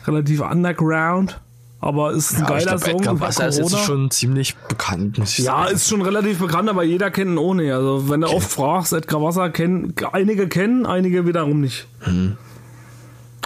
relativ 0.06 0.40
underground, 0.40 1.40
aber 1.80 2.12
ist 2.12 2.34
ein 2.36 2.42
ich 2.42 2.48
geiler 2.48 2.76
glaub, 2.76 2.80
Song. 2.80 3.00
Edgar 3.00 3.20
Wasser 3.20 3.48
ist 3.48 3.58
jetzt 3.58 3.78
schon 3.80 4.10
ziemlich 4.10 4.56
bekannt, 4.56 5.18
muss 5.18 5.38
ich 5.38 5.44
Ja, 5.44 5.64
sagen. 5.64 5.74
ist 5.74 5.88
schon 5.88 6.02
relativ 6.02 6.38
bekannt, 6.38 6.68
aber 6.70 6.84
jeder 6.84 7.10
kennt 7.10 7.32
ihn 7.32 7.38
ohne. 7.38 7.74
Also 7.74 8.08
wenn 8.08 8.22
du 8.22 8.28
oft 8.28 8.50
fragst, 8.50 8.92
Edgar 8.92 9.22
Wasser 9.22 9.50
kennen, 9.50 9.94
einige 10.12 10.48
kennen, 10.48 10.86
einige 10.86 11.26
wiederum 11.26 11.60
nicht. 11.60 11.86
Mhm. 12.06 12.36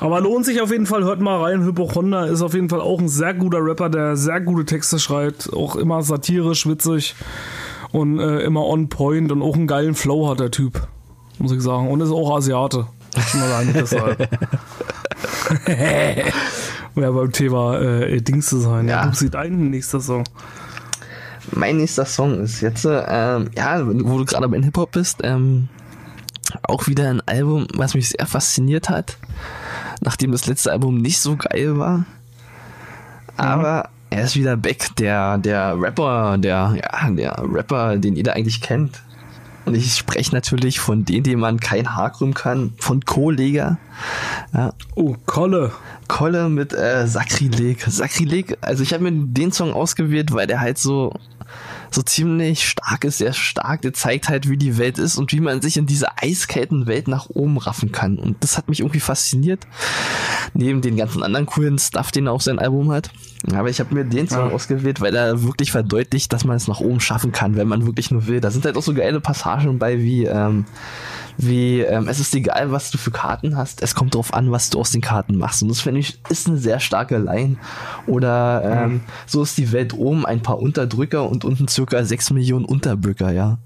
Aber 0.01 0.21
lohnt 0.21 0.45
sich 0.45 0.61
auf 0.61 0.71
jeden 0.71 0.87
Fall, 0.87 1.05
hört 1.05 1.21
mal 1.21 1.41
rein. 1.43 1.65
Hypochonda 1.65 2.27
ist 2.27 2.43
auf 2.43 2.55
jeden 2.55 2.69
Fall 2.69 2.81
auch 2.81 2.99
ein 2.99 3.09
sehr 3.09 3.35
guter 3.35 3.65
Rapper, 3.65 3.89
der 3.89 4.17
sehr 4.17 4.41
gute 4.41 4.65
Texte 4.65 4.99
schreibt, 4.99 5.53
auch 5.53 5.77
immer 5.77 6.03
satirisch, 6.03 6.67
witzig 6.67 7.15
und 7.93 8.19
äh, 8.19 8.41
immer 8.41 8.67
on 8.67 8.89
point 8.89 9.31
und 9.31 9.41
auch 9.41 9.55
einen 9.55 9.69
geilen 9.69 9.95
Flow 9.95 10.29
hat 10.29 10.41
der 10.41 10.51
Typ, 10.51 10.89
muss 11.39 11.53
ich 11.53 11.63
sagen. 11.63 11.89
Und 11.91 12.01
ist 12.01 12.11
auch 12.11 12.37
Asiate. 12.37 12.87
Schon 13.29 13.41
mal 13.41 13.49
sagen, 13.49 13.71
deshalb. 13.73 14.29
ja, 16.97 17.11
beim 17.13 17.33
Thema 17.33 17.79
äh, 17.81 18.21
Dings 18.21 18.49
zu 18.49 18.59
sein. 18.59 18.89
Ja. 18.89 19.05
Ja. 19.05 19.11
Du 19.11 19.15
sieht 19.15 19.37
ein 19.37 19.71
nächster 19.71 20.01
Song. 20.01 20.25
Mein 21.53 21.77
nächster 21.77 22.05
Song 22.05 22.41
ist 22.41 22.61
jetzt, 22.63 22.85
ähm, 22.85 23.51
ja, 23.57 23.87
wo 23.87 24.19
du 24.19 24.25
gerade 24.25 24.49
beim 24.49 24.63
Hip-Hop 24.65 24.91
bist, 24.91 25.21
ähm, 25.23 25.69
auch 26.63 26.89
wieder 26.89 27.09
ein 27.09 27.21
Album, 27.27 27.69
was 27.75 27.95
mich 27.95 28.09
sehr 28.09 28.27
fasziniert 28.27 28.89
hat, 28.89 29.19
nachdem 30.01 30.33
das 30.33 30.47
letzte 30.47 30.73
Album 30.73 30.99
nicht 30.99 31.19
so 31.19 31.37
geil 31.37 31.79
war. 31.79 32.05
Aber 33.37 33.89
er 34.11 34.25
ist 34.25 34.37
wieder 34.37 34.57
back, 34.57 34.95
der, 34.97 35.39
der 35.39 35.81
Rapper, 35.81 36.39
der, 36.39 36.77
ja, 36.77 37.11
der 37.11 37.37
Rapper, 37.39 37.97
den 37.97 38.17
jeder 38.17 38.35
eigentlich 38.35 38.61
kennt. 38.61 39.03
Und 39.65 39.75
ich 39.75 39.95
spreche 39.95 40.35
natürlich 40.35 40.79
von 40.79 41.05
denen, 41.05 41.25
dem 41.25 41.41
man 41.41 41.59
kein 41.59 41.97
Haar 41.97 42.13
krümmen 42.13 42.35
kann, 42.35 42.75
von 42.77 43.01
Kollega. 43.05 43.79
Ja, 44.53 44.73
Oh, 44.95 45.17
Kolle. 45.25 45.73
Kolle 46.07 46.51
mit 46.51 46.75
äh, 46.75 47.07
Sakrileg. 47.07 47.83
Sakrileg, 47.89 48.59
also 48.61 48.83
ich 48.83 48.93
habe 48.93 49.11
mir 49.11 49.13
den 49.13 49.53
Song 49.53 49.73
ausgewählt, 49.73 50.33
weil 50.33 50.47
der 50.47 50.61
halt 50.61 50.77
so 50.77 51.15
so 51.95 52.03
ziemlich 52.03 52.69
stark 52.69 53.05
ist, 53.05 53.19
sehr 53.19 53.33
stark. 53.33 53.83
Der 53.83 53.93
zeigt 53.93 54.29
halt, 54.29 54.49
wie 54.49 54.57
die 54.57 54.77
Welt 54.79 54.99
ist 54.99 55.17
und 55.17 55.33
wie 55.33 55.41
man 55.41 55.63
sich 55.63 55.77
in 55.77 55.87
dieser 55.87 56.09
eiskalten 56.23 56.87
Welt 56.87 57.09
nach 57.09 57.27
oben 57.31 57.57
raffen 57.59 57.93
kann. 57.93 58.19
Und 58.19 58.43
das 58.43 58.57
hat 58.59 58.69
mich 58.69 58.81
irgendwie 58.81 59.01
fasziniert. 59.01 59.67
Neben 60.53 60.81
den 60.83 60.97
ganzen 60.97 61.23
anderen 61.23 61.47
coolen 61.47 61.79
Stuff, 61.79 62.11
den 62.11 62.27
er 62.27 62.33
auf 62.33 62.43
sein 62.43 62.59
Album 62.59 62.91
hat. 62.93 63.11
Aber 63.53 63.69
ich 63.69 63.81
habe 63.81 63.95
mir 63.95 64.05
den 64.05 64.29
Song 64.29 64.49
Ja. 64.49 64.55
ausgewählt, 64.55 65.01
weil 65.01 65.15
er 65.15 65.43
wirklich 65.43 65.71
verdeutlicht, 65.73 66.33
dass 66.33 66.45
man 66.45 66.57
es 66.57 66.69
nach 66.69 66.81
oben 66.81 67.01
schaffen 67.01 67.33
kann, 67.33 67.57
wenn 67.57 67.69
man 67.69 67.87
wirklich 67.87 68.11
nur 68.11 68.27
will. 68.27 68.41
Da 68.41 68.51
sind 68.51 68.65
halt 68.65 68.77
auch 68.77 68.83
so 68.83 68.95
geile 68.95 69.21
Passagen 69.21 69.79
bei, 69.79 69.99
wie 70.01 70.25
ähm, 70.25 70.65
wie 71.37 71.81
ähm, 71.81 72.09
es 72.09 72.21
ist 72.21 72.35
egal, 72.35 72.71
was 72.73 72.91
du 72.91 72.99
für 72.99 73.11
Karten 73.11 73.57
hast, 73.57 73.83
es 73.83 73.95
kommt 73.95 74.15
darauf 74.15 74.33
an, 74.35 74.51
was 74.53 74.71
du 74.71 74.79
aus 74.81 74.91
den 74.93 75.01
Karten 75.01 75.37
machst. 75.37 75.63
Und 75.63 75.69
das 75.69 75.81
finde 75.81 76.01
ich 76.01 76.19
ist 76.29 76.47
eine 76.47 76.59
sehr 76.59 76.81
starke 76.81 77.19
Line. 77.19 77.57
Oder 78.07 78.63
ähm, 78.85 79.01
so 79.27 79.43
ist 79.43 79.59
die 79.59 79.73
Welt 79.73 79.95
oben, 79.95 80.25
ein 80.27 80.43
paar 80.43 80.59
Unterdrücker 80.59 81.29
und 81.29 81.45
unten 81.45 81.69
circa 81.69 82.05
sechs 82.05 82.31
Millionen 82.31 82.65
Unterbücker, 82.65 83.33
ja. 83.33 83.59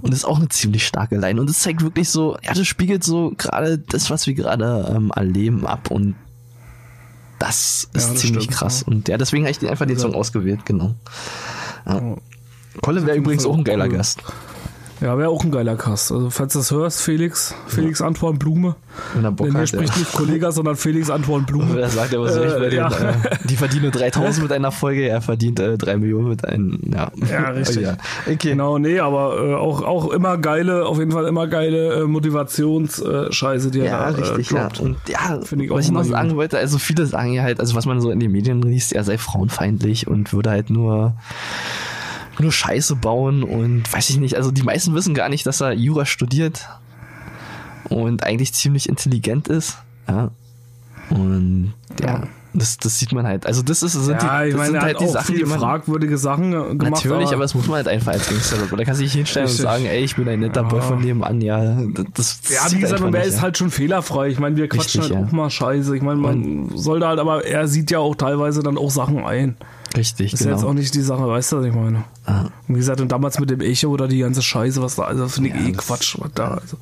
Und 0.00 0.10
das 0.12 0.20
ist 0.20 0.24
auch 0.24 0.38
eine 0.38 0.48
ziemlich 0.48 0.86
starke 0.86 1.16
Line. 1.16 1.40
Und 1.40 1.48
es 1.48 1.60
zeigt 1.60 1.82
wirklich 1.82 2.10
so, 2.10 2.36
ja, 2.42 2.52
das 2.52 2.66
spiegelt 2.66 3.04
so 3.04 3.32
gerade 3.36 3.78
das, 3.78 4.10
was 4.10 4.26
wir 4.26 4.34
gerade 4.34 4.92
ähm, 4.94 5.12
erleben, 5.14 5.66
ab. 5.66 5.90
Und 5.90 6.14
das 7.38 7.84
ist 7.84 7.90
das 7.94 8.14
ziemlich 8.16 8.44
stimmt, 8.44 8.58
krass. 8.58 8.80
ja. 8.86 8.92
Und 8.92 9.08
ja, 9.08 9.18
deswegen 9.18 9.44
habe 9.44 9.50
ich 9.50 9.58
den 9.58 9.68
einfach 9.68 9.86
den 9.86 9.96
Ja. 9.96 10.02
Song 10.02 10.14
ausgewählt, 10.14 10.64
genau. 10.64 10.94
Ja. 11.86 12.00
Oh. 12.00 12.18
Kolle 12.82 13.06
wäre 13.06 13.16
übrigens 13.16 13.46
auch 13.46 13.56
ein 13.56 13.64
geiler 13.64 13.86
cool. 13.86 13.92
Gast. 13.96 14.22
Ja, 15.00 15.18
wäre 15.18 15.28
auch 15.28 15.42
ein 15.44 15.50
geiler 15.50 15.76
Cast. 15.76 16.12
Also, 16.12 16.30
falls 16.30 16.52
du 16.52 16.60
das 16.60 16.70
hörst, 16.70 17.02
Felix, 17.02 17.54
Felix 17.66 18.00
Antoine 18.00 18.38
Blume. 18.38 18.76
Wenn 19.14 19.24
er 19.24 19.32
Bock 19.32 19.46
Denn 19.48 19.54
hier 19.56 19.62
hat, 19.62 19.72
ja. 19.72 19.78
spricht 19.78 19.98
nicht 19.98 20.12
Kollege, 20.12 20.52
sondern 20.52 20.76
Felix 20.76 21.10
Antoine 21.10 21.44
Blume. 21.44 21.80
Er 21.80 21.88
sagt 21.90 22.14
aber 22.14 22.30
so 22.30 22.40
Äh, 22.40 22.44
nicht 22.46 22.58
bei 22.58 22.68
den, 22.68 22.78
ja. 22.78 22.88
äh, 22.88 23.14
die 23.44 23.56
verdienen 23.56 23.82
nur 23.82 23.90
3000 23.90 24.44
mit 24.44 24.52
einer 24.52 24.70
Folge, 24.70 25.08
er 25.08 25.20
verdient 25.20 25.58
äh, 25.58 25.76
3 25.76 25.96
Millionen 25.96 26.28
mit 26.28 26.44
einem, 26.46 26.78
ja. 26.94 27.10
Ja, 27.28 27.48
richtig. 27.50 27.82
ja. 27.82 27.96
Okay. 28.24 28.50
Genau, 28.50 28.78
nee, 28.78 29.00
aber 29.00 29.36
äh, 29.44 29.54
auch, 29.54 29.82
auch 29.82 30.10
immer 30.12 30.38
geile, 30.38 30.86
auf 30.86 30.98
jeden 30.98 31.10
Fall 31.10 31.26
immer 31.26 31.48
geile 31.48 32.02
äh, 32.02 32.06
Motivationsscheiße, 32.06 33.70
die 33.72 33.80
er 33.80 33.86
Ja, 33.86 34.10
da 34.12 34.16
richtig, 34.16 34.52
äh, 34.52 34.54
ja. 34.54 34.60
droppt. 34.62 34.80
Und 34.80 34.96
ja, 35.08 35.40
Finde 35.42 35.64
ich 35.64 35.70
auch 35.72 35.76
was 35.76 35.86
ich 35.86 35.90
noch 35.90 36.02
immer 36.02 36.10
sagen 36.10 36.28
gut. 36.30 36.38
wollte, 36.38 36.58
also 36.58 36.78
viele 36.78 37.06
sagen 37.06 37.32
ja 37.32 37.42
halt, 37.42 37.58
also 37.60 37.74
was 37.74 37.84
man 37.86 38.00
so 38.00 38.10
in 38.10 38.20
den 38.20 38.30
Medien 38.32 38.62
liest, 38.62 38.92
er 38.92 39.02
sei 39.04 39.18
frauenfeindlich 39.18 40.06
und 40.06 40.32
würde 40.32 40.50
halt 40.50 40.70
nur 40.70 41.14
nur 42.40 42.52
Scheiße 42.52 42.96
bauen 42.96 43.42
und 43.42 43.92
weiß 43.92 44.10
ich 44.10 44.18
nicht, 44.18 44.36
also 44.36 44.50
die 44.50 44.62
meisten 44.62 44.94
wissen 44.94 45.14
gar 45.14 45.28
nicht, 45.28 45.46
dass 45.46 45.60
er 45.60 45.72
Jura 45.72 46.06
studiert 46.06 46.68
und 47.88 48.24
eigentlich 48.24 48.54
ziemlich 48.54 48.88
intelligent 48.88 49.48
ist, 49.48 49.78
ja. 50.08 50.30
Und 51.10 51.74
ja, 52.00 52.22
Das, 52.54 52.78
das 52.78 53.00
sieht 53.00 53.12
man 53.12 53.26
halt. 53.26 53.46
Also 53.46 53.62
das 53.62 53.82
ist, 53.82 53.92
sind 53.92 54.22
ja, 54.22 54.42
die, 54.42 54.48
ich 54.48 54.54
das 54.54 54.58
meine, 54.58 54.72
sind 54.72 54.82
halt 54.82 55.00
die 55.00 55.08
Sachen, 55.08 55.34
die 55.34 55.44
man... 55.44 55.58
fragwürdige 55.58 56.16
Sachen 56.16 56.52
äh, 56.52 56.76
gemacht. 56.76 57.04
Natürlich, 57.04 57.32
aber 57.32 57.42
das 57.42 57.54
muss 57.54 57.66
man 57.66 57.76
halt 57.76 57.88
einfach 57.88 58.12
als 58.12 58.28
Gangster. 58.28 58.56
Oder 58.72 58.84
kannst 58.84 59.00
du 59.00 59.04
dich 59.04 59.12
hinstellen 59.12 59.48
Richtig. 59.48 59.64
und 59.64 59.70
sagen, 59.70 59.86
ey, 59.86 60.04
ich 60.04 60.14
bin 60.14 60.28
ein 60.28 60.38
netter 60.40 60.62
Boy 60.62 60.80
von 60.80 61.00
nebenan. 61.00 61.40
Ja, 61.40 61.76
das, 62.14 62.40
das 62.40 62.50
Ja, 62.50 62.70
wie 62.70 62.78
gesagt, 62.78 63.02
und 63.02 63.12
er 63.12 63.20
nicht, 63.20 63.28
ist 63.28 63.36
ja. 63.36 63.42
halt 63.42 63.58
schon 63.58 63.70
fehlerfrei. 63.70 64.28
Ich 64.28 64.38
meine, 64.38 64.56
wir 64.56 64.68
quatschen 64.68 65.00
Richtig, 65.00 65.16
halt 65.16 65.26
ja. 65.26 65.28
auch 65.28 65.32
mal 65.32 65.50
Scheiße. 65.50 65.96
Ich 65.96 66.02
meine, 66.02 66.20
man 66.20 66.70
sollte 66.76 67.08
halt, 67.08 67.18
aber 67.18 67.44
er 67.44 67.66
sieht 67.66 67.90
ja 67.90 67.98
auch 67.98 68.14
teilweise 68.14 68.62
dann 68.62 68.78
auch 68.78 68.90
Sachen 68.90 69.24
ein. 69.24 69.56
Richtig, 69.96 70.32
Ist 70.32 70.44
ja 70.44 70.50
jetzt 70.50 70.60
genau. 70.60 70.70
auch 70.70 70.74
nicht 70.74 70.94
die 70.94 71.00
Sache, 71.02 71.26
weißt 71.26 71.52
du, 71.52 71.56
was 71.58 71.66
ich 71.66 71.72
meine? 71.74 72.04
Ah. 72.26 72.46
Und 72.66 72.74
wie 72.74 72.78
gesagt, 72.78 73.00
und 73.00 73.12
damals 73.12 73.38
mit 73.38 73.50
dem 73.50 73.60
Echo 73.60 73.88
oder 73.88 74.08
die 74.08 74.18
ganze 74.18 74.42
Scheiße, 74.42 74.82
was 74.82 74.96
da, 74.96 75.04
also 75.04 75.28
finde 75.28 75.50
ich 75.50 75.54
Ja, 75.54 75.68
eh 75.68 75.72
das- 75.72 75.86
Quatsch, 75.86 76.16
was 76.18 76.32
da, 76.34 76.48
also 76.54 76.78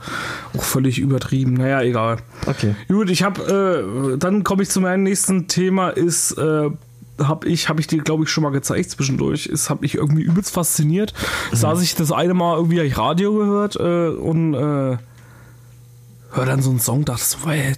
auch 0.56 0.62
völlig 0.62 0.98
übertrieben. 0.98 1.54
Naja, 1.54 1.82
egal. 1.82 2.18
Okay. 2.46 2.74
Gut, 2.88 3.10
ich 3.10 3.22
habe, 3.22 4.14
äh, 4.14 4.18
dann 4.18 4.44
komme 4.44 4.62
ich 4.62 4.70
zu 4.70 4.80
meinem 4.80 5.02
nächsten 5.02 5.46
Thema, 5.48 5.90
ist, 5.90 6.32
äh, 6.38 6.70
habe 7.22 7.48
ich, 7.48 7.68
habe 7.68 7.80
ich 7.80 7.86
dir, 7.86 8.02
glaube 8.02 8.24
ich, 8.24 8.30
schon 8.30 8.42
mal 8.42 8.50
gezeigt 8.50 8.90
zwischendurch. 8.90 9.46
Es 9.46 9.68
hat 9.68 9.82
mich 9.82 9.94
irgendwie 9.96 10.22
übelst 10.22 10.50
fasziniert. 10.52 11.12
Mhm. 11.50 11.56
Saß 11.56 11.82
ich 11.82 11.94
das 11.94 12.10
eine 12.12 12.32
Mal 12.34 12.56
irgendwie 12.56 12.80
ich 12.80 12.96
Radio 12.96 13.34
gehört 13.34 13.76
äh, 13.76 14.08
und 14.08 14.54
äh, 14.54 14.96
hör 16.32 16.46
dann 16.46 16.62
so 16.62 16.70
einen 16.70 16.80
Song, 16.80 17.04
dachte 17.04 17.22
so, 17.24 17.48
ey, 17.50 17.74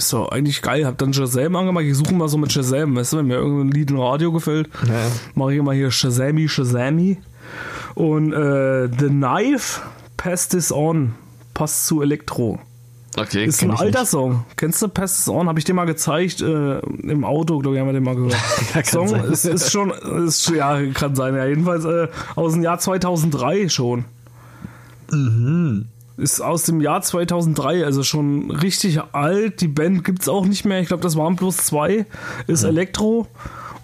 ist 0.00 0.12
doch 0.12 0.30
eigentlich 0.30 0.62
geil. 0.62 0.86
Hab 0.86 0.98
dann 0.98 1.12
Shazam 1.12 1.54
angemacht. 1.56 1.84
Ich 1.84 1.96
suche 1.96 2.14
mal 2.14 2.28
so 2.28 2.38
mit 2.38 2.52
Shazam, 2.52 2.96
weißt 2.96 3.12
du, 3.12 3.16
wenn 3.18 3.26
mir 3.26 3.34
irgendein 3.36 3.70
Lied 3.70 3.90
im 3.90 4.00
Radio 4.00 4.32
gefällt, 4.32 4.68
Ja, 4.88 5.06
mache 5.34 5.52
ich 5.52 5.58
immer 5.58 5.72
hier 5.72 5.90
Shazami, 5.90 6.48
Shazami. 6.48 7.18
Und 7.94 8.32
äh, 8.32 8.88
The 8.88 9.08
Knife 9.08 9.80
Pass 10.16 10.48
This 10.48 10.72
On 10.72 11.14
passt 11.54 11.86
zu 11.86 12.00
Elektro. 12.02 12.58
Okay, 13.18 13.44
Ist 13.44 13.62
ein 13.62 13.72
alter 13.72 14.00
nicht. 14.00 14.10
Song. 14.10 14.44
Kennst 14.56 14.80
du 14.80 14.88
Pass 14.88 15.16
This 15.16 15.28
On? 15.28 15.48
Habe 15.48 15.58
ich 15.58 15.64
dir 15.64 15.74
mal 15.74 15.84
gezeigt 15.84 16.40
äh, 16.40 16.78
im 16.78 17.24
Auto, 17.24 17.58
glaube 17.58 17.76
ich, 17.76 17.80
haben 17.80 17.88
wir 17.88 17.92
den 17.92 18.04
mal 18.04 18.14
gehört. 18.14 18.36
Song 18.86 19.14
ist, 19.14 19.44
ist 19.44 19.70
schon, 19.72 19.90
ist, 20.26 20.48
ja, 20.50 20.80
kann 20.92 21.14
sein, 21.14 21.34
ja. 21.34 21.44
Jedenfalls 21.44 21.84
äh, 21.84 22.08
aus 22.36 22.52
dem 22.52 22.62
Jahr 22.62 22.78
2003 22.78 23.68
schon. 23.68 24.04
Mhm. 25.10 25.86
Ist 26.20 26.40
aus 26.40 26.64
dem 26.64 26.80
Jahr 26.80 27.00
2003, 27.02 27.84
also 27.84 28.02
schon 28.02 28.50
richtig 28.50 29.00
alt. 29.12 29.60
Die 29.60 29.68
Band 29.68 30.04
gibt's 30.04 30.28
auch 30.28 30.44
nicht 30.44 30.64
mehr. 30.64 30.80
Ich 30.80 30.88
glaube, 30.88 31.02
das 31.02 31.16
waren 31.16 31.36
bloß 31.36 31.56
zwei. 31.58 32.06
Ist 32.46 32.64
Elektro 32.64 33.26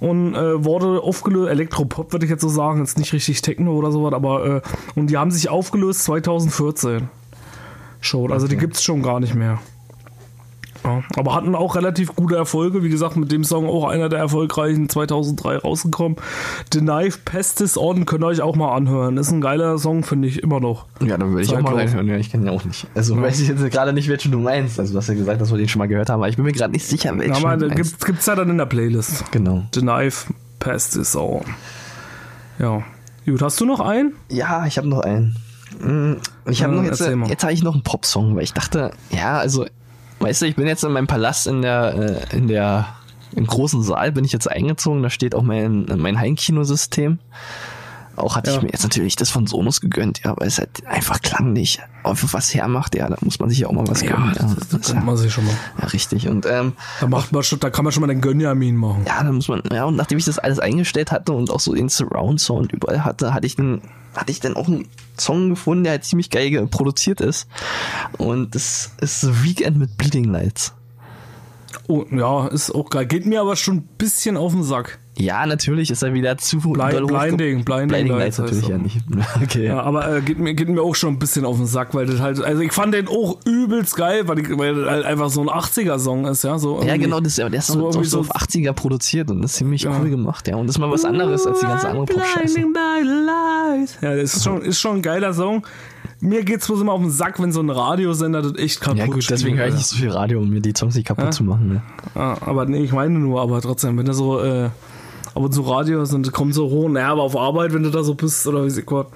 und 0.00 0.34
äh, 0.34 0.64
wurde 0.64 1.00
aufgelöst. 1.02 1.50
Elektropop 1.50 2.12
würde 2.12 2.26
ich 2.26 2.30
jetzt 2.30 2.42
so 2.42 2.48
sagen. 2.48 2.82
Ist 2.82 2.98
nicht 2.98 3.12
richtig 3.12 3.42
Techno 3.42 3.72
oder 3.72 3.90
sowas, 3.90 4.12
aber 4.12 4.56
äh, 4.56 4.60
und 4.94 5.08
die 5.08 5.16
haben 5.16 5.30
sich 5.30 5.48
aufgelöst 5.48 6.04
2014 6.04 7.08
schon. 8.00 8.32
Also 8.32 8.48
die 8.48 8.56
gibt's 8.56 8.82
schon 8.82 9.02
gar 9.02 9.20
nicht 9.20 9.34
mehr. 9.34 9.58
Ja, 10.86 11.02
aber 11.16 11.34
hatten 11.34 11.54
auch 11.54 11.74
relativ 11.74 12.14
gute 12.14 12.36
Erfolge. 12.36 12.82
Wie 12.84 12.88
gesagt, 12.88 13.16
mit 13.16 13.32
dem 13.32 13.42
Song 13.44 13.66
auch 13.68 13.88
einer 13.88 14.08
der 14.08 14.20
erfolgreichen 14.20 14.88
2003 14.88 15.58
rausgekommen. 15.58 16.16
The 16.72 16.78
Knife 16.80 17.18
Pestis 17.24 17.76
On 17.76 18.06
könnt 18.06 18.22
ihr 18.22 18.28
euch 18.28 18.40
auch 18.40 18.54
mal 18.56 18.74
anhören. 18.74 19.16
Ist 19.16 19.30
ein 19.32 19.40
geiler 19.40 19.78
Song, 19.78 20.04
finde 20.04 20.28
ich 20.28 20.42
immer 20.42 20.60
noch. 20.60 20.86
Ja, 21.00 21.18
dann 21.18 21.30
würde 21.30 21.42
ich 21.42 21.54
auch 21.54 21.60
mal 21.60 21.74
reinhören. 21.74 22.06
Ja, 22.06 22.16
ich 22.16 22.30
kenne 22.30 22.44
ihn 22.44 22.48
auch 22.50 22.64
nicht. 22.64 22.86
Also 22.94 23.20
weiß 23.20 23.40
ich 23.40 23.48
jetzt 23.48 23.68
gerade 23.70 23.92
nicht, 23.92 24.08
welchen 24.08 24.30
du 24.32 24.38
meinst. 24.38 24.78
Also 24.78 24.92
du 24.92 24.98
hast 24.98 25.08
ja 25.08 25.14
gesagt, 25.14 25.40
dass 25.40 25.50
wir 25.50 25.58
den 25.58 25.68
schon 25.68 25.80
mal 25.80 25.88
gehört 25.88 26.08
haben, 26.08 26.20
aber 26.20 26.28
ich 26.28 26.36
bin 26.36 26.44
mir 26.44 26.52
gerade 26.52 26.72
nicht 26.72 26.86
sicher, 26.86 27.16
welchen 27.18 27.34
Ja, 27.34 27.38
aber 27.48 27.56
du 27.56 27.68
meinst. 27.68 28.04
gibt's, 28.06 28.26
ja 28.26 28.34
dann 28.36 28.48
in 28.50 28.58
der 28.58 28.66
Playlist. 28.66 29.30
Genau. 29.32 29.64
The 29.74 29.80
Knife 29.80 30.32
Pestis 30.60 31.16
On. 31.16 31.42
Ja. 32.58 32.82
Gut, 33.26 33.42
hast 33.42 33.60
du 33.60 33.64
noch 33.64 33.80
einen? 33.80 34.12
Ja, 34.30 34.66
ich 34.66 34.78
habe 34.78 34.88
noch 34.88 35.00
einen. 35.00 35.36
Mm, 35.80 36.14
Ich 36.48 36.62
habe 36.62 36.74
Ja, 36.74 36.80
noch 36.80 36.86
jetzt, 36.88 37.00
jetzt 37.28 37.42
habe 37.42 37.52
ich 37.52 37.62
noch 37.62 37.74
einen 37.74 37.82
Popsong, 37.82 38.36
weil 38.36 38.44
ich 38.44 38.52
dachte, 38.54 38.92
ja, 39.10 39.36
also, 39.38 39.66
weißt 40.20 40.42
du, 40.42 40.46
ich 40.46 40.56
bin 40.56 40.66
jetzt 40.66 40.84
in 40.84 40.92
meinem 40.92 41.06
Palast 41.06 41.46
in 41.46 41.62
der, 41.62 42.26
äh, 42.30 42.36
in 42.36 42.48
der, 42.48 42.86
im 43.34 43.46
großen 43.46 43.82
Saal 43.82 44.12
bin 44.12 44.24
ich 44.24 44.32
jetzt 44.32 44.50
eingezogen, 44.50 45.02
da 45.02 45.10
steht 45.10 45.34
auch 45.34 45.42
mein, 45.42 45.86
mein 45.96 46.18
Heimkinosystem. 46.18 47.18
Auch 48.16 48.34
hatte 48.36 48.50
Ja. 48.50 48.56
ich 48.56 48.62
mir 48.62 48.70
jetzt 48.70 48.82
natürlich 48.82 49.14
das 49.16 49.30
von 49.30 49.46
Sonos 49.46 49.80
gegönnt, 49.80 50.22
ja, 50.24 50.34
weil 50.36 50.48
es 50.48 50.58
halt 50.58 50.86
einfach 50.86 51.20
klanglich 51.20 51.80
einfach 52.02 52.32
was 52.32 52.54
hermacht, 52.54 52.94
ja, 52.94 53.08
da 53.08 53.16
muss 53.20 53.38
man 53.40 53.48
sich 53.50 53.58
ja 53.60 53.66
auch 53.68 53.72
mal 53.72 53.86
was 53.88 54.00
gönnen. 54.00 54.32
Ja, 54.34 54.42
das, 54.42 54.68
das 54.68 54.92
kennt 54.92 55.04
man 55.04 55.16
sich 55.16 55.32
schon 55.32 55.44
mal. 55.44 55.54
ja, 55.80 55.86
richtig. 55.88 56.28
Und 56.28 56.46
ähm, 56.46 56.72
Da, 57.00 57.06
macht 57.08 57.32
man 57.32 57.42
schon, 57.42 57.60
da 57.60 57.68
kann 57.70 57.84
man 57.84 57.92
schon 57.92 58.00
mal 58.00 58.06
den 58.06 58.20
Gönjamin 58.20 58.76
machen. 58.76 59.04
ja, 59.06 59.22
dann 59.22 59.34
muss 59.34 59.48
man, 59.48 59.62
ja, 59.72 59.84
und 59.84 59.96
nachdem 59.96 60.16
ich 60.18 60.24
das 60.24 60.38
alles 60.38 60.58
eingestellt 60.58 61.12
hatte 61.12 61.32
und 61.32 61.50
auch 61.50 61.60
so 61.60 61.74
den 61.74 61.88
Surround 61.88 62.40
Sound 62.40 62.72
überall 62.72 63.04
hatte, 63.04 63.34
hatte 63.34 63.46
ich 63.46 63.56
dann, 63.56 63.82
hatte 64.14 64.30
ich 64.32 64.40
dann 64.40 64.54
auch 64.56 64.66
einen 64.68 64.88
Song 65.18 65.50
gefunden, 65.50 65.84
der 65.84 65.92
halt 65.92 66.04
ziemlich 66.04 66.30
geil 66.30 66.50
ge- 66.50 66.66
produziert 66.66 67.20
ist. 67.20 67.48
Und 68.18 68.54
das 68.54 68.92
ist 69.00 69.20
The 69.22 69.42
Weekend 69.44 69.76
mit 69.78 69.96
Bleeding 69.98 70.24
Lights. 70.24 70.72
Oh, 71.88 72.04
ja, 72.10 72.46
ist 72.48 72.70
auch 72.74 72.88
geil. 72.90 73.06
Geht 73.06 73.26
mir 73.26 73.40
aber 73.40 73.56
schon 73.56 73.76
ein 73.78 73.88
bisschen 73.98 74.36
auf 74.36 74.52
den 74.52 74.62
Sack. 74.62 74.98
Ja, 75.18 75.46
natürlich 75.46 75.90
ist 75.90 76.02
er 76.02 76.12
wieder 76.12 76.36
zu 76.36 76.58
Blind- 76.58 77.06
Blinding, 77.06 77.64
Blinding 77.64 77.64
Blinding 77.64 78.06
Lights 78.08 78.36
Lights 78.36 78.38
natürlich 78.38 78.64
heißt 78.64 78.68
ja 78.70 78.76
er. 78.76 78.82
nicht. 78.82 78.98
Okay. 79.42 79.66
Ja, 79.66 79.80
aber 79.82 80.16
äh, 80.16 80.20
geht, 80.20 80.38
mir, 80.38 80.52
geht 80.54 80.68
mir 80.68 80.82
auch 80.82 80.94
schon 80.94 81.14
ein 81.14 81.18
bisschen 81.18 81.44
auf 81.46 81.56
den 81.56 81.66
Sack, 81.66 81.94
weil 81.94 82.04
das 82.06 82.20
halt, 82.20 82.42
also 82.42 82.60
ich 82.60 82.72
fand 82.72 82.92
den 82.92 83.08
auch 83.08 83.38
übelst 83.46 83.96
geil, 83.96 84.28
weil, 84.28 84.40
ich, 84.40 84.58
weil 84.58 84.74
das 84.74 84.90
halt 84.90 85.04
einfach 85.06 85.30
so 85.30 85.40
ein 85.40 85.48
80er-Song 85.48 86.26
ist, 86.26 86.44
ja. 86.44 86.58
So 86.58 86.82
Ja, 86.82 86.96
genau, 86.98 87.20
das, 87.20 87.36
der 87.36 87.52
ist 87.52 87.68
so 87.68 87.90
so, 87.92 88.02
so 88.02 88.02
so- 88.02 88.20
auf 88.20 88.36
80er 88.36 88.72
produziert 88.72 89.30
und 89.30 89.40
das 89.40 89.52
ist 89.52 89.56
ziemlich 89.58 89.82
Ja. 89.82 89.98
cool 89.98 90.10
gemacht, 90.10 90.48
ja. 90.48 90.56
Und 90.56 90.66
das 90.66 90.76
ist 90.76 90.80
mal 90.80 90.90
was 90.90 91.04
anderes 91.06 91.46
als 91.46 91.60
die 91.60 91.66
ganze 91.66 91.88
andere 91.88 92.06
lights. 92.94 93.98
Ja, 94.02 94.14
das 94.14 94.34
ist 94.36 94.44
schon, 94.44 94.62
ist 94.62 94.80
schon 94.80 94.96
ein 94.96 95.02
geiler 95.02 95.32
Song. 95.32 95.66
Mir 96.20 96.44
geht's 96.44 96.66
bloß 96.66 96.80
immer 96.80 96.92
auf 96.92 97.00
den 97.00 97.10
Sack, 97.10 97.40
wenn 97.42 97.52
so 97.52 97.60
ein 97.60 97.68
Radiosender 97.70 98.42
das 98.42 98.54
echt 98.56 98.80
kaputt 98.80 98.98
Ja, 98.98 99.06
gut, 99.06 99.28
deswegen 99.28 99.58
höre 99.58 99.68
ich 99.68 99.74
nicht 99.74 99.86
so 99.86 99.96
viel 99.96 100.10
Radio, 100.10 100.40
um 100.40 100.48
mir 100.48 100.60
die 100.60 100.72
Songs 100.76 100.94
nicht 100.94 101.06
kaputt 101.06 101.34
zu 101.34 101.44
machen. 101.44 101.68
Ne? 101.68 101.82
Ja, 102.14 102.36
aber 102.40 102.64
nee, 102.66 102.82
ich 102.82 102.92
meine 102.92 103.18
nur, 103.18 103.40
aber 103.42 103.60
trotzdem, 103.60 103.98
wenn 103.98 104.06
du 104.06 104.14
so, 104.14 104.40
äh, 104.42 104.70
aber 105.36 105.52
so 105.52 105.62
Radios 105.62 106.12
und 106.14 106.32
kommt 106.32 106.54
so 106.54 106.68
hoch, 106.70 106.88
naja, 106.88 107.12
aber 107.12 107.22
auf 107.22 107.36
Arbeit, 107.36 107.72
wenn 107.74 107.82
du 107.82 107.90
da 107.90 108.02
so 108.02 108.14
bist, 108.14 108.46
oder 108.46 108.64
wie 108.64 108.70
sie 108.70 108.82
Gott. 108.82 109.08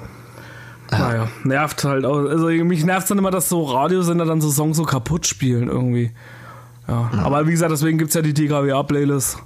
Naja, 0.91 1.29
nervt 1.45 1.83
halt 1.85 2.05
auch. 2.05 2.19
Also 2.29 2.49
mich 2.49 2.85
nervt 2.85 3.11
dann 3.11 3.19
immer, 3.19 3.31
dass 3.31 3.49
so 3.49 3.63
Radiosender 3.65 4.27
dann 4.27 4.41
so 4.41 4.51
Songs 4.51 4.77
so 4.77 4.83
kaputt 4.85 5.27
spielen 5.27 5.69
irgendwie. 5.69 6.11
Ja. 6.89 7.11
Aber 7.23 7.47
wie 7.47 7.53
gesagt, 7.53 7.71
deswegen 7.73 7.97
gibt's 7.97 8.15
ja 8.15 8.23
die 8.23 8.35
TKWA-Playlist. 8.35 9.39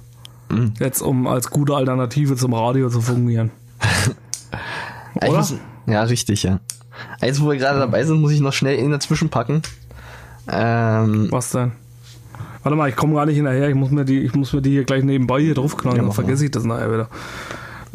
Mhm. 0.49 0.73
Jetzt, 0.79 1.01
um 1.01 1.27
als 1.27 1.49
gute 1.49 1.75
Alternative 1.75 2.35
zum 2.35 2.53
Radio 2.53 2.89
zu 2.89 2.99
fungieren. 3.01 3.51
Oder? 5.15 5.37
muss- 5.37 5.53
ja, 5.87 6.03
richtig, 6.03 6.43
ja. 6.43 6.59
Jetzt, 7.21 7.41
wo 7.41 7.49
wir 7.49 7.57
gerade 7.57 7.79
dabei 7.79 8.03
sind, 8.03 8.19
muss 8.21 8.31
ich 8.31 8.41
noch 8.41 8.53
schnell 8.53 8.77
in 8.77 8.91
dazwischen 8.91 9.29
packen. 9.29 9.61
Ähm, 10.47 11.27
Was 11.31 11.51
denn? 11.51 11.71
Warte 12.65 12.77
mal, 12.77 12.89
ich 12.89 12.95
komme 12.95 13.13
gar 13.13 13.27
nicht 13.27 13.35
hinterher. 13.35 13.69
Ich 13.69 13.75
muss 13.75 13.91
mir 13.91 14.05
die, 14.05 14.21
ich 14.21 14.33
muss 14.33 14.51
mir 14.51 14.59
die 14.59 14.71
hier 14.71 14.85
gleich 14.85 15.03
nebenbei 15.03 15.39
hier 15.39 15.53
draufknallen, 15.53 15.97
Ja, 15.97 16.03
dann 16.03 16.11
vergesse 16.13 16.45
ich 16.45 16.49
das 16.49 16.63
nachher 16.63 16.91
wieder. 16.91 17.09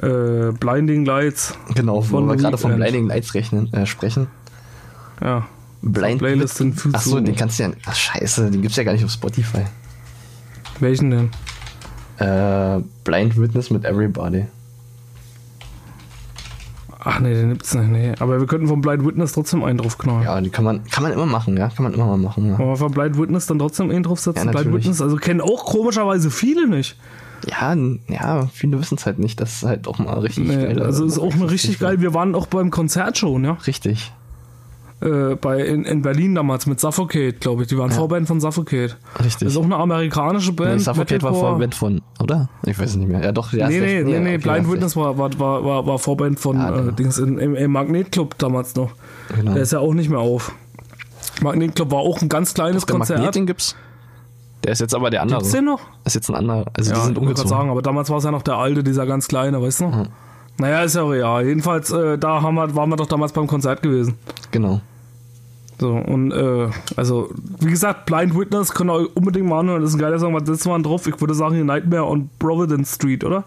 Äh, 0.01 0.52
Blinding 0.52 1.05
Lights. 1.05 1.59
genau, 1.74 2.02
Von 2.02 2.28
wo 2.28 2.30
wir 2.30 2.36
gerade 2.36 2.56
von. 2.56 2.76
Blinding 2.76 3.09
Lights 3.09 3.34
rechnen, 3.34 3.72
äh, 3.72 3.84
sprechen. 3.84 4.28
Ja. 5.20 5.48
Blind 5.82 6.20
Playlist 6.20 6.59
hinzufügen. 6.59 6.94
Achso, 6.94 7.18
den 7.18 7.34
kannst 7.34 7.59
du 7.59 7.64
ja. 7.64 7.70
Ach, 7.84 7.97
scheiße, 7.97 8.48
den 8.52 8.62
gibt's 8.62 8.76
ja 8.76 8.84
gar 8.84 8.92
nicht 8.92 9.05
auf 9.05 9.10
Spotify. 9.10 9.64
Welchen 10.78 11.10
denn? 11.10 11.30
Äh, 12.18 12.80
Blind 13.02 13.36
Witness 13.40 13.70
mit 13.70 13.84
Everybody. 13.84 14.44
Ach 17.02 17.20
nee, 17.20 17.32
den 17.35 17.48
gibt's 17.48 17.74
nicht. 17.74 17.89
Nee. 17.90 18.12
Aber 18.20 18.39
wir 18.40 18.47
könnten 18.47 18.68
vom 18.68 18.81
Blind 18.82 19.05
Witness 19.06 19.32
trotzdem 19.32 19.64
einen 19.64 19.78
draufknallen. 19.78 20.22
Ja, 20.22 20.40
die 20.40 20.51
kann 20.51 20.64
man, 20.64 20.85
kann 20.85 21.02
man 21.02 21.12
immer 21.12 21.27
machen, 21.27 21.56
ja. 21.56 21.68
Kann 21.68 21.85
man 21.85 21.94
immer 21.94 22.06
mal 22.06 22.18
machen, 22.18 22.47
ja. 22.48 22.59
Wir 22.59 22.77
vom 22.77 22.93
Blind 22.93 23.18
Witness 23.18 23.47
dann 23.47 23.59
trotzdem 23.59 23.90
einen 23.90 24.02
draufsetzen? 24.02 24.47
Ja, 24.47 24.52
Blind. 24.52 24.74
Witness, 24.74 25.01
also 25.01 25.16
kennen 25.16 25.40
auch 25.40 25.64
komischerweise 25.64 26.31
viele 26.31 26.68
nicht. 26.68 26.97
Ja, 27.48 27.74
ja, 28.09 28.47
viele 28.52 28.78
wissen 28.78 28.97
es 28.98 29.06
halt 29.06 29.18
nicht. 29.18 29.40
Das 29.40 29.56
ist 29.56 29.64
halt 29.64 29.89
auch 29.89 29.98
mal 29.98 30.18
richtig 30.18 30.47
Nee, 30.47 30.56
geil. 30.56 30.82
also 30.82 31.06
ist 31.06 31.18
auch 31.18 31.32
eine 31.32 31.51
richtig 31.51 31.78
geil. 31.78 32.01
Wir 32.02 32.12
waren 32.12 32.35
auch 32.35 32.47
beim 32.47 32.70
Konzert 32.70 33.16
schon, 33.16 33.44
ja. 33.44 33.52
Richtig. 33.66 34.12
Äh, 35.02 35.35
bei, 35.36 35.60
in, 35.64 35.85
in 35.85 36.02
Berlin 36.02 36.35
damals 36.35 36.66
mit 36.66 36.78
Suffocate, 36.78 37.40
glaube 37.40 37.62
ich. 37.62 37.68
Die 37.68 37.78
waren 37.78 37.90
Vorband 37.90 38.28
von 38.28 38.39
Suffocate. 38.40 38.98
Richtig. 39.24 39.39
Das 39.47 39.52
ist 39.52 39.56
auch 39.56 39.64
eine 39.64 39.77
amerikanische 39.77 40.52
Band. 40.52 40.72
Nee, 40.74 40.78
Suffocate 40.81 41.22
war 41.22 41.31
Metalcore. 41.31 41.51
Vorband 41.52 41.74
von, 41.74 42.02
oder? 42.22 42.48
Ich 42.66 42.78
weiß 42.78 42.90
es 42.90 42.97
nicht 42.97 43.09
mehr. 43.09 43.22
Ja, 43.24 43.32
doch, 43.32 43.51
ja. 43.55 43.68
Nee, 43.68 43.81
nee, 43.81 44.02
nee, 44.02 44.18
nee, 44.18 44.28
okay, 44.35 44.39
Blind 44.39 44.66
hast 44.66 44.72
Witness 44.72 44.97
war, 44.97 45.16
war, 45.16 45.39
war, 45.39 45.64
war, 45.64 45.86
war 45.86 45.98
Vorband 45.98 46.39
von 46.39 46.59
Ja, 46.59 46.68
äh, 46.74 46.78
genau. 46.81 46.90
Dings 46.93 47.16
in, 47.18 47.39
im, 47.39 47.55
im 47.55 47.72
Magnetclub 47.72 48.36
damals 48.36 48.74
noch. 48.77 48.90
Genau. 49.35 49.55
Der 49.55 49.62
ist 49.62 49.72
ja 49.72 49.78
auch 49.78 49.94
nicht 49.94 50.10
mehr 50.10 50.18
auf. 50.18 50.52
Magnetclub 51.43 51.90
war 51.90 52.01
auch 52.01 52.20
ein 52.20 52.28
ganz 52.28 52.52
kleines 52.52 52.85
Der 52.85 52.97
Konzert. 52.97 53.18
Magnet, 53.20 53.35
den 53.36 53.47
gibt's. 53.47 53.77
Der 54.64 54.72
ist 54.72 54.81
jetzt 54.81 54.94
aber 54.94 55.09
der 55.09 55.22
andere. 55.22 55.39
Gibt's 55.39 55.52
den 55.52 55.64
noch? 55.64 55.81
Ist 56.05 56.14
jetzt 56.14 56.28
ein 56.28 56.35
anderer. 56.35 56.66
Also 56.77 56.90
die 56.93 56.98
Ja, 56.98 57.05
sind 57.05 57.12
ich 57.12 57.16
wollte 57.16 57.20
gerade 57.20 57.20
umgezogen. 57.20 57.48
sagen, 57.48 57.70
aber 57.70 57.81
damals 57.81 58.10
war 58.10 58.18
es 58.18 58.24
ja 58.24 58.31
noch 58.31 58.43
der 58.43 58.56
alte, 58.56 58.85
dieser 58.85 59.06
ganz 59.06 59.28
kleine, 59.28 59.62
weißt 59.62 59.81
du? 59.81 60.09
Naja, 60.59 60.82
ist 60.82 60.94
ja 60.94 61.05
real. 61.05 61.44
Jedenfalls, 61.47 61.90
äh, 61.90 62.18
da 62.18 62.43
haben 62.43 62.55
wir, 62.56 62.74
waren 62.74 62.90
wir 62.90 62.97
doch 62.97 63.06
damals 63.06 63.32
beim 63.32 63.47
Konzert 63.47 63.82
gewesen. 63.82 64.14
Genau. 64.51 64.81
So, 65.78 65.93
und 65.93 66.31
äh, 66.32 66.68
also, 66.97 67.31
wie 67.60 67.70
gesagt, 67.70 68.05
Blind 68.05 68.39
Witness 68.39 68.74
könnt 68.74 68.90
ihr 68.90 68.94
euch 68.94 69.16
unbedingt 69.16 69.47
mal 69.47 69.60
anhören. 69.60 69.81
Das 69.81 69.90
ist 69.90 69.97
ein 69.97 70.01
geiler 70.01 70.18
Song, 70.18 70.35
was 70.35 70.47
ist 70.47 70.66
mal 70.66 70.82
drauf? 70.82 71.06
Ich 71.06 71.18
würde 71.18 71.32
sagen, 71.32 71.55
hier 71.55 71.64
Nightmare 71.64 72.05
on 72.05 72.28
Providence 72.39 72.94
Street, 72.97 73.24
oder? 73.24 73.44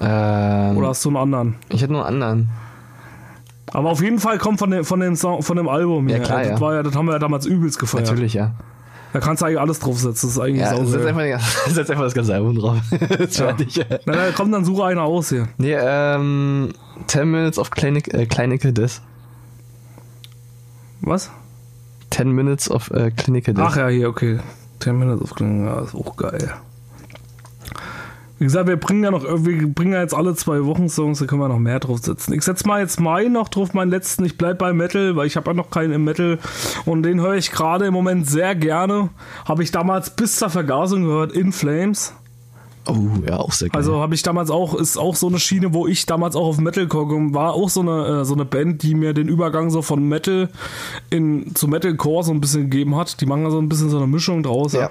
Ähm, 0.00 0.76
Oder 0.76 0.88
hast 0.88 1.04
du 1.04 1.08
einen 1.08 1.16
anderen? 1.16 1.56
ich 1.70 1.82
hätte 1.82 1.92
noch 1.92 2.04
einen 2.06 2.22
anderen. 2.22 2.48
Aber 3.72 3.90
auf 3.90 4.00
jeden 4.00 4.20
Fall 4.20 4.38
kommt 4.38 4.60
von 4.60 4.70
dem, 4.70 4.84
von 4.84 5.00
dem 5.00 5.16
Song, 5.16 5.42
von 5.42 5.56
dem 5.56 5.68
Album 5.68 6.08
Ja, 6.08 6.16
her. 6.16 6.24
klar, 6.24 6.38
das, 6.38 6.48
ja. 6.50 6.60
War 6.60 6.74
ja, 6.74 6.82
das 6.84 6.94
haben 6.94 7.06
wir 7.06 7.12
ja 7.14 7.18
damals 7.18 7.46
übelst 7.46 7.80
gefeiert. 7.80 8.06
Natürlich, 8.06 8.34
ja. 8.34 8.52
Da 9.12 9.20
kannst 9.20 9.40
du 9.42 9.46
eigentlich 9.46 9.60
alles 9.60 9.78
draufsetzen. 9.78 10.28
Das 10.28 10.36
ist 10.36 10.38
eigentlich 10.38 10.60
Ja, 10.60 10.70
saugeil. 10.70 10.86
setz 10.88 11.06
einfach, 11.06 11.66
setz 11.70 11.90
einfach 11.90 12.04
das 12.04 12.14
ganze 12.14 12.34
Album 12.34 12.56
drauf. 12.58 12.76
ist 13.18 13.36
fertig. 13.38 13.84
Na, 14.04 14.14
na, 14.14 14.30
komm, 14.36 14.52
dann 14.52 14.64
suche 14.64 14.84
einer 14.84 15.02
aus 15.02 15.30
hier. 15.30 15.48
Nee, 15.56 15.74
ähm, 15.78 16.72
10 17.06 17.30
Minutes 17.30 17.58
of 17.58 17.70
Clinic, 17.70 18.12
äh, 18.12 18.26
Clinical 18.26 18.72
Death. 18.72 19.00
Was? 21.00 21.30
10 22.10 22.30
Minutes 22.32 22.70
of 22.70 22.90
äh, 22.90 23.10
Clinical 23.10 23.54
Death. 23.54 23.64
Ach 23.66 23.76
ja, 23.76 23.88
hier, 23.88 24.08
okay. 24.08 24.40
10 24.80 24.98
Minutes 24.98 25.22
of 25.22 25.34
Cleaning, 25.34 25.66
ja, 25.66 25.80
ist 25.80 25.94
auch 25.94 26.16
geil. 26.16 26.52
Wie 28.38 28.44
gesagt, 28.44 28.68
wir 28.68 28.76
bringen 28.76 29.02
ja 29.02 29.10
noch, 29.10 29.24
wir 29.24 29.66
bringen 29.68 29.92
ja 29.92 30.00
jetzt 30.00 30.14
alle 30.14 30.34
zwei 30.36 30.64
Wochen 30.64 30.88
Songs, 30.88 31.18
da 31.18 31.26
können 31.26 31.40
wir 31.40 31.48
noch 31.48 31.58
mehr 31.58 31.80
draufsetzen. 31.80 32.34
Ich 32.34 32.42
setze 32.42 32.68
mal 32.68 32.80
jetzt 32.80 33.00
meinen 33.00 33.32
noch 33.32 33.48
drauf, 33.48 33.74
meinen 33.74 33.90
letzten. 33.90 34.24
Ich 34.24 34.38
bleib 34.38 34.58
bei 34.58 34.72
Metal, 34.72 35.16
weil 35.16 35.26
ich 35.26 35.36
habe 35.36 35.50
ja 35.50 35.54
noch 35.54 35.70
keinen 35.70 35.92
im 35.92 36.04
Metal. 36.04 36.38
Und 36.84 37.02
den 37.02 37.20
höre 37.20 37.34
ich 37.34 37.50
gerade 37.50 37.86
im 37.86 37.94
Moment 37.94 38.28
sehr 38.28 38.54
gerne. 38.54 39.08
Habe 39.44 39.64
ich 39.64 39.72
damals 39.72 40.10
bis 40.10 40.36
zur 40.36 40.50
Vergasung 40.50 41.04
gehört, 41.04 41.32
In 41.32 41.50
Flames. 41.50 42.14
Oh, 42.86 42.94
ja, 43.26 43.36
auch 43.36 43.52
sehr 43.52 43.68
geil. 43.68 43.76
Also 43.76 44.00
habe 44.00 44.14
ich 44.14 44.22
damals 44.22 44.50
auch, 44.50 44.74
ist 44.74 44.96
auch 44.96 45.14
so 45.14 45.26
eine 45.26 45.38
Schiene, 45.38 45.74
wo 45.74 45.86
ich 45.86 46.06
damals 46.06 46.36
auch 46.36 46.46
auf 46.46 46.58
Metalcore 46.58 47.06
gekommen 47.06 47.34
war, 47.34 47.52
auch 47.52 47.68
so 47.68 47.80
eine, 47.80 48.20
äh, 48.20 48.24
so 48.24 48.32
eine 48.32 48.46
Band, 48.46 48.82
die 48.82 48.94
mir 48.94 49.12
den 49.12 49.28
Übergang 49.28 49.68
so 49.68 49.82
von 49.82 50.08
Metal 50.08 50.48
in, 51.10 51.54
zu 51.54 51.68
Metalcore 51.68 52.24
so 52.24 52.32
ein 52.32 52.40
bisschen 52.40 52.70
gegeben 52.70 52.96
hat. 52.96 53.20
Die 53.20 53.26
machen 53.26 53.44
da 53.44 53.50
so 53.50 53.58
ein 53.58 53.68
bisschen 53.68 53.90
so 53.90 53.98
eine 53.98 54.06
Mischung 54.06 54.42
draus. 54.42 54.72
Ja. 54.72 54.90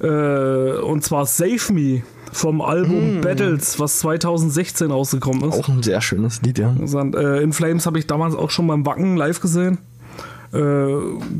Äh, 0.00 0.78
und 0.80 1.02
zwar 1.02 1.26
Save 1.26 1.72
Me 1.72 2.02
vom 2.34 2.60
Album 2.60 3.20
Battles, 3.20 3.78
was 3.78 4.00
2016 4.00 4.90
rausgekommen 4.90 5.48
ist. 5.48 5.54
auch 5.60 5.68
ein 5.68 5.82
sehr 5.82 6.00
schönes 6.00 6.42
Lied, 6.42 6.58
ja. 6.58 6.74
Äh, 6.74 7.42
In 7.42 7.52
Flames 7.52 7.86
habe 7.86 7.98
ich 7.98 8.06
damals 8.06 8.34
auch 8.34 8.50
schon 8.50 8.66
beim 8.66 8.84
Wacken 8.84 9.16
live 9.16 9.40
gesehen. 9.40 9.78
Äh, 10.52 10.60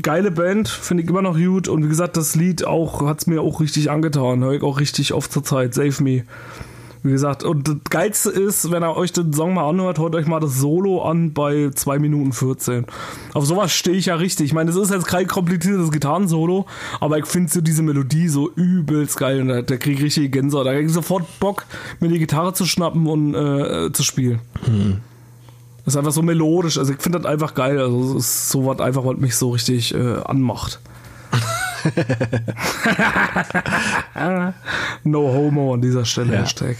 geile 0.01 0.31
Band, 0.31 0.67
finde 0.69 1.03
ich 1.03 1.09
immer 1.09 1.21
noch 1.21 1.37
gut. 1.37 1.67
Und 1.67 1.83
wie 1.83 1.89
gesagt, 1.89 2.15
das 2.17 2.35
Lied 2.35 2.65
auch 2.65 3.05
hat 3.05 3.19
es 3.19 3.27
mir 3.27 3.41
auch 3.41 3.59
richtig 3.59 3.91
angetan. 3.91 4.41
Höre 4.43 4.53
ich 4.53 4.63
auch 4.63 4.79
richtig 4.79 5.13
oft 5.13 5.31
zur 5.31 5.43
Zeit. 5.43 5.73
Save 5.73 6.01
Me. 6.01 6.23
Wie 7.05 7.11
gesagt, 7.11 7.43
und 7.43 7.67
das 7.67 7.75
Geilste 7.91 8.31
ist, 8.31 8.71
wenn 8.71 8.83
ihr 8.83 8.97
euch 8.97 9.13
den 9.13 9.31
Song 9.31 9.53
mal 9.53 9.69
anhört, 9.69 9.99
hört 9.99 10.15
euch 10.15 10.25
mal 10.25 10.39
das 10.39 10.57
Solo 10.57 11.03
an 11.03 11.33
bei 11.33 11.69
2 11.69 11.99
Minuten 11.99 12.33
14. 12.33 12.87
Auf 13.35 13.45
sowas 13.45 13.71
stehe 13.71 13.95
ich 13.95 14.07
ja 14.07 14.15
richtig. 14.15 14.47
Ich 14.47 14.53
meine, 14.53 14.71
es 14.71 14.75
ist 14.75 14.89
jetzt 14.89 15.05
kein 15.05 15.27
kompliziertes 15.27 15.91
Gitarrensolo, 15.91 16.65
aber 16.99 17.19
ich 17.19 17.27
finde 17.27 17.51
so 17.51 17.61
diese 17.61 17.83
Melodie 17.83 18.27
so 18.27 18.49
übelst 18.55 19.17
geil. 19.17 19.41
Und 19.41 19.49
da, 19.49 19.61
da 19.61 19.77
kriege 19.77 19.97
ich 19.97 20.03
richtig 20.03 20.31
Gänsehaut. 20.31 20.65
Da 20.65 20.73
kriege 20.73 20.87
ich 20.87 20.93
sofort 20.93 21.39
Bock, 21.39 21.65
mir 21.99 22.07
die 22.07 22.17
Gitarre 22.17 22.53
zu 22.53 22.65
schnappen 22.65 23.05
und 23.05 23.35
äh, 23.35 23.91
zu 23.93 24.01
spielen. 24.01 24.39
Das 25.85 25.93
ist 25.93 25.97
einfach 25.97 26.11
so 26.11 26.23
melodisch. 26.23 26.79
Also 26.79 26.91
ich 26.91 26.99
finde 26.99 27.19
das 27.19 27.31
einfach 27.31 27.53
geil. 27.53 27.77
Also 27.77 28.17
es 28.17 28.25
ist 28.25 28.49
so 28.49 28.65
was 28.65 28.79
einfach, 28.79 29.05
was 29.05 29.17
mich 29.17 29.35
so 29.35 29.51
richtig 29.51 29.93
äh, 29.93 30.15
anmacht. 30.25 30.79
no 35.03 35.19
homo 35.33 35.73
an 35.73 35.81
dieser 35.81 36.05
Stelle, 36.05 36.33
Ja. 36.33 36.39
Hashtag. 36.41 36.77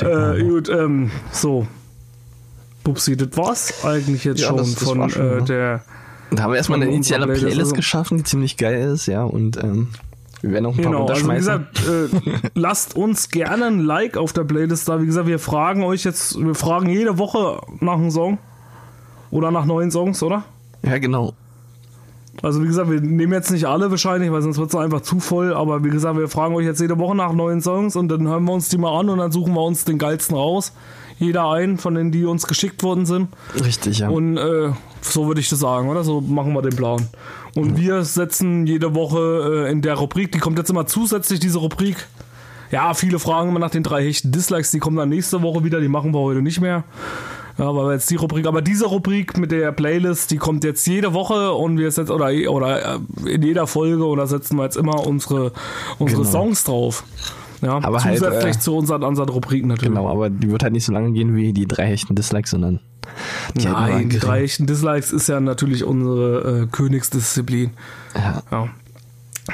Ja, 0.00 0.34
Äh, 0.34 0.42
gut, 0.42 0.68
ähm, 0.68 1.10
so. 1.32 1.66
Pupsi, 2.84 3.16
das 3.16 3.36
war's 3.36 3.84
eigentlich 3.84 4.24
jetzt 4.24 4.40
Ja, 4.40 4.48
schon 4.48 4.56
das- 4.58 4.74
das 4.74 4.84
von 4.84 5.10
schon, 5.10 5.22
äh, 5.22 5.34
ne? 5.36 5.42
der. 5.42 5.82
Da 6.30 6.42
haben 6.42 6.52
wir 6.52 6.56
erstmal 6.58 6.80
eine 6.82 6.90
initiale 6.90 7.24
Playlist, 7.24 7.44
Playlist, 7.46 7.60
also- 7.62 7.74
geschaffen, 7.76 8.18
die 8.18 8.24
ziemlich 8.24 8.56
geil 8.56 8.80
ist, 8.92 9.06
ja. 9.06 9.22
Und 9.24 9.56
ähm, 9.62 9.88
wir 10.42 10.52
werden 10.52 10.66
auch 10.66 10.76
ein 10.76 10.82
paar 10.82 10.92
Genau, 10.92 11.06
also 11.06 11.28
wie 11.30 11.34
gesagt, 11.34 11.80
äh, 11.86 12.48
lasst 12.54 12.96
uns 12.96 13.30
gerne 13.30 13.66
ein 13.66 13.80
Like 13.80 14.16
auf 14.16 14.32
der 14.32 14.44
Playlist 14.44 14.88
da. 14.88 15.00
Wie 15.02 15.06
gesagt, 15.06 15.26
wir 15.26 15.38
fragen 15.38 15.82
euch 15.82 16.04
jetzt, 16.04 16.38
wir 16.38 16.54
fragen 16.54 16.88
jede 16.88 17.18
Woche 17.18 17.60
nach 17.80 17.94
einem 17.94 18.10
Song. 18.10 18.38
Oder 19.30 19.50
nach 19.50 19.66
neuen 19.66 19.90
Songs, 19.90 20.22
oder? 20.22 20.44
ja, 20.82 20.96
genau. 20.98 21.34
Also 22.42 22.62
wie 22.62 22.66
gesagt, 22.66 22.90
wir 22.90 23.00
nehmen 23.00 23.32
jetzt 23.32 23.50
nicht 23.50 23.66
alle 23.66 23.90
wahrscheinlich, 23.90 24.30
weil 24.30 24.42
sonst 24.42 24.58
wird 24.58 24.68
es 24.68 24.74
einfach 24.74 25.00
zu 25.00 25.18
voll. 25.18 25.52
Aber 25.52 25.84
wie 25.84 25.90
gesagt, 25.90 26.18
wir 26.18 26.28
fragen 26.28 26.54
euch 26.54 26.64
jetzt 26.64 26.80
jede 26.80 26.98
Woche 26.98 27.16
nach 27.16 27.32
neuen 27.32 27.60
Songs 27.60 27.96
und 27.96 28.08
dann 28.08 28.28
hören 28.28 28.44
wir 28.44 28.52
uns 28.52 28.68
die 28.68 28.78
mal 28.78 28.98
an 28.98 29.08
und 29.08 29.18
dann 29.18 29.32
suchen 29.32 29.54
wir 29.54 29.62
uns 29.62 29.84
den 29.84 29.98
geilsten 29.98 30.36
raus. 30.36 30.72
Jeder 31.18 31.50
ein 31.50 31.78
von 31.78 31.94
denen, 31.94 32.12
die 32.12 32.24
uns 32.24 32.46
geschickt 32.46 32.82
worden 32.84 33.04
sind. 33.04 33.28
Richtig, 33.64 33.98
ja. 33.98 34.08
Und 34.08 34.36
äh, 34.36 34.70
so 35.00 35.26
würde 35.26 35.40
ich 35.40 35.48
das 35.48 35.58
sagen, 35.58 35.88
oder? 35.88 36.04
So 36.04 36.20
machen 36.20 36.52
wir 36.52 36.62
den 36.62 36.76
Plan. 36.76 37.08
Und 37.56 37.76
wir 37.76 38.04
setzen 38.04 38.66
jede 38.68 38.94
Woche 38.94 39.66
äh, 39.66 39.72
in 39.72 39.82
der 39.82 39.94
Rubrik, 39.94 40.30
die 40.30 40.38
kommt 40.38 40.58
jetzt 40.58 40.70
immer 40.70 40.86
zusätzlich, 40.86 41.40
diese 41.40 41.58
Rubrik. 41.58 42.06
Ja, 42.70 42.94
viele 42.94 43.18
fragen 43.18 43.48
immer 43.48 43.58
nach 43.58 43.70
den 43.70 43.82
drei 43.82 44.04
hechten 44.04 44.30
Dislikes, 44.30 44.70
die 44.70 44.78
kommen 44.78 44.96
dann 44.96 45.08
nächste 45.08 45.42
Woche 45.42 45.64
wieder, 45.64 45.80
die 45.80 45.88
machen 45.88 46.12
wir 46.12 46.20
heute 46.20 46.42
nicht 46.42 46.60
mehr. 46.60 46.84
Ja, 47.58 47.74
weil 47.74 47.86
wir 47.86 47.92
jetzt 47.94 48.08
die 48.10 48.16
Rubrik, 48.16 48.46
aber 48.46 48.62
diese 48.62 48.86
Rubrik 48.86 49.36
mit 49.36 49.50
der 49.50 49.72
Playlist, 49.72 50.30
die 50.30 50.36
kommt 50.36 50.62
jetzt 50.64 50.86
jede 50.86 51.12
Woche 51.12 51.52
und 51.52 51.76
wir 51.78 51.90
setzen, 51.90 52.12
oder, 52.12 52.30
oder 52.50 52.94
äh, 52.94 52.98
in 53.34 53.42
jeder 53.42 53.66
Folge 53.66 54.06
oder 54.06 54.26
setzen 54.28 54.56
wir 54.56 54.64
jetzt 54.64 54.76
immer 54.76 55.04
unsere, 55.06 55.52
unsere 55.98 56.22
Genau. 56.22 56.30
Songs 56.32 56.64
drauf. 56.64 57.04
Ja, 57.60 57.78
Aber 57.82 58.04
halt, 58.04 58.18
zusätzlich 58.18 58.56
äh, 58.56 58.60
zu 58.60 58.76
unseren, 58.76 59.02
unseren 59.02 59.28
Rubriken 59.28 59.66
natürlich. 59.68 59.92
genau, 59.92 60.08
aber 60.08 60.30
die 60.30 60.50
wird 60.50 60.62
halt 60.62 60.72
nicht 60.72 60.84
so 60.84 60.92
lange 60.92 61.10
gehen 61.10 61.34
wie 61.34 61.52
die 61.52 61.66
drei 61.66 61.86
hechten 61.86 62.14
Dislikes, 62.14 62.52
sondern 62.52 62.78
die 63.56 63.68
halt 63.68 63.94
Nein, 63.94 64.08
die 64.10 64.18
drei 64.20 64.42
echten 64.42 64.66
Dislikes 64.66 65.12
ist 65.12 65.28
ja 65.28 65.40
natürlich 65.40 65.82
unsere 65.82 66.62
äh, 66.62 66.66
Königsdisziplin. 66.66 67.70
Ja. 68.14 68.42
Ja. 68.52 68.68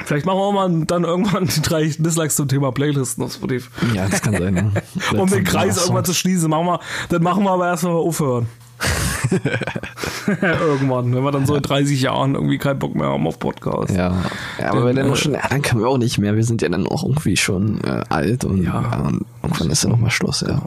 Vielleicht 0.03 0.25
machen 0.25 0.37
wir 0.37 0.43
auch 0.43 0.51
mal 0.51 0.85
dann 0.85 1.03
irgendwann 1.03 1.45
die 1.47 1.61
drei 1.61 1.85
Dislikes 1.87 2.35
zum 2.35 2.47
Thema 2.47 2.71
Playlisten 2.71 3.23
auf 3.23 3.33
Spotify. 3.33 3.69
ja, 3.93 4.07
das 4.07 4.21
kann 4.21 4.37
sein. 4.37 4.71
Ja. 5.11 5.19
Um 5.19 5.29
den 5.29 5.43
Kreis 5.43 5.77
irgendwann 5.77 6.05
zu 6.05 6.13
schließen. 6.13 6.49
Machen 6.49 6.65
wir, 6.65 6.79
dann 7.09 7.21
machen 7.21 7.43
wir 7.43 7.51
aber 7.51 7.67
erstmal 7.67 7.93
aufhören. 7.93 8.47
irgendwann, 10.41 11.13
wenn 11.15 11.23
wir 11.23 11.31
dann 11.31 11.45
so 11.45 11.55
in 11.55 11.61
30 11.61 12.01
Jahren 12.01 12.35
irgendwie 12.35 12.57
keinen 12.57 12.79
Bock 12.79 12.95
mehr 12.95 13.07
haben 13.07 13.25
auf 13.27 13.39
Podcast. 13.39 13.95
Ja, 13.95 14.13
ja 14.59 14.71
aber 14.71 14.85
wenn 14.85 14.95
dann 14.95 15.05
äh, 15.05 15.09
noch 15.09 15.15
schon, 15.15 15.33
ja, 15.33 15.47
dann 15.49 15.61
können 15.61 15.81
wir 15.81 15.89
auch 15.89 15.97
nicht 15.97 16.17
mehr. 16.17 16.35
Wir 16.35 16.43
sind 16.43 16.61
ja 16.61 16.69
dann 16.69 16.87
auch 16.87 17.03
irgendwie 17.03 17.37
schon 17.37 17.81
äh, 17.83 18.03
alt 18.09 18.45
und, 18.45 18.63
Ja. 18.63 18.81
ja. 18.81 18.99
und 18.99 19.25
irgendwann 19.43 19.69
ist 19.69 19.83
ja 19.83 19.89
noch 19.89 19.99
mal 19.99 20.09
Schluss, 20.09 20.41
ja. 20.47 20.61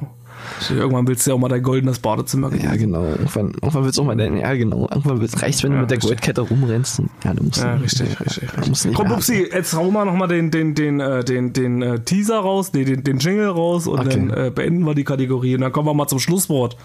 Irgendwann 0.70 1.07
willst 1.07 1.27
du 1.27 1.31
ja 1.31 1.35
auch 1.37 1.41
mal 1.41 1.49
dein 1.49 1.62
goldenes 1.62 1.99
Badezimmer 1.99 2.51
Ja, 2.55 2.75
genau. 2.77 3.05
Irgendwann, 3.05 3.53
irgendwann 3.53 3.85
wird's 3.85 3.99
auch 3.99 4.05
mal 4.05 4.16
dein, 4.16 4.37
ja, 4.37 4.55
genau. 4.55 4.89
Irgendwann 4.91 5.20
wird's, 5.20 5.41
reicht's, 5.43 5.62
wenn 5.62 5.70
Ja, 5.73 5.77
du 5.77 5.81
mit 5.83 5.91
der 5.91 5.97
richtig. 5.99 6.11
Goldkette 6.11 6.41
rumrennst. 6.43 7.03
Ja, 7.25 7.35
du 7.35 7.45
musst 7.45 7.59
Ja, 7.59 7.65
dann- 7.65 7.81
richtig, 7.81 8.09
ja, 8.12 8.19
richtig, 8.19 8.51
du 8.51 8.69
musst 8.69 8.87
nicht 8.87 8.95
Komm, 8.97 9.09
Pupsi, 9.09 9.49
jetzt 9.53 9.75
hauen 9.75 9.93
wir 9.93 10.05
nochmal 10.05 10.29
den, 10.29 10.51
den, 10.51 10.75
den, 10.75 11.01
äh, 11.01 11.25
den, 11.25 11.53
den 11.53 11.83
äh, 11.83 12.01
Teaser 12.01 12.39
raus, 12.41 12.73
nee, 12.73 12.85
den, 12.85 13.05
den 13.05 13.19
Jingle 13.19 13.49
raus 13.49 13.87
und 13.87 13.99
Okay. 14.01 14.09
dann 14.11 14.31
äh, 14.31 14.51
beenden 14.55 14.85
wir 14.87 14.95
die 14.95 15.05
Kategorie. 15.05 15.55
Und 15.55 15.61
dann 15.62 15.73
kommen 15.73 15.89
wir 15.89 15.95
mal 15.95 16.09
zum 16.09 16.19
Schlusswort. 16.19 16.77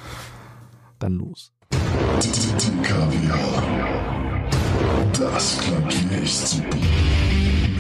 Dann 1.00 1.14
los. 1.18 1.52
Das 5.20 5.58
Klavier 5.60 6.22
ist 6.24 6.48
super. 6.48 6.78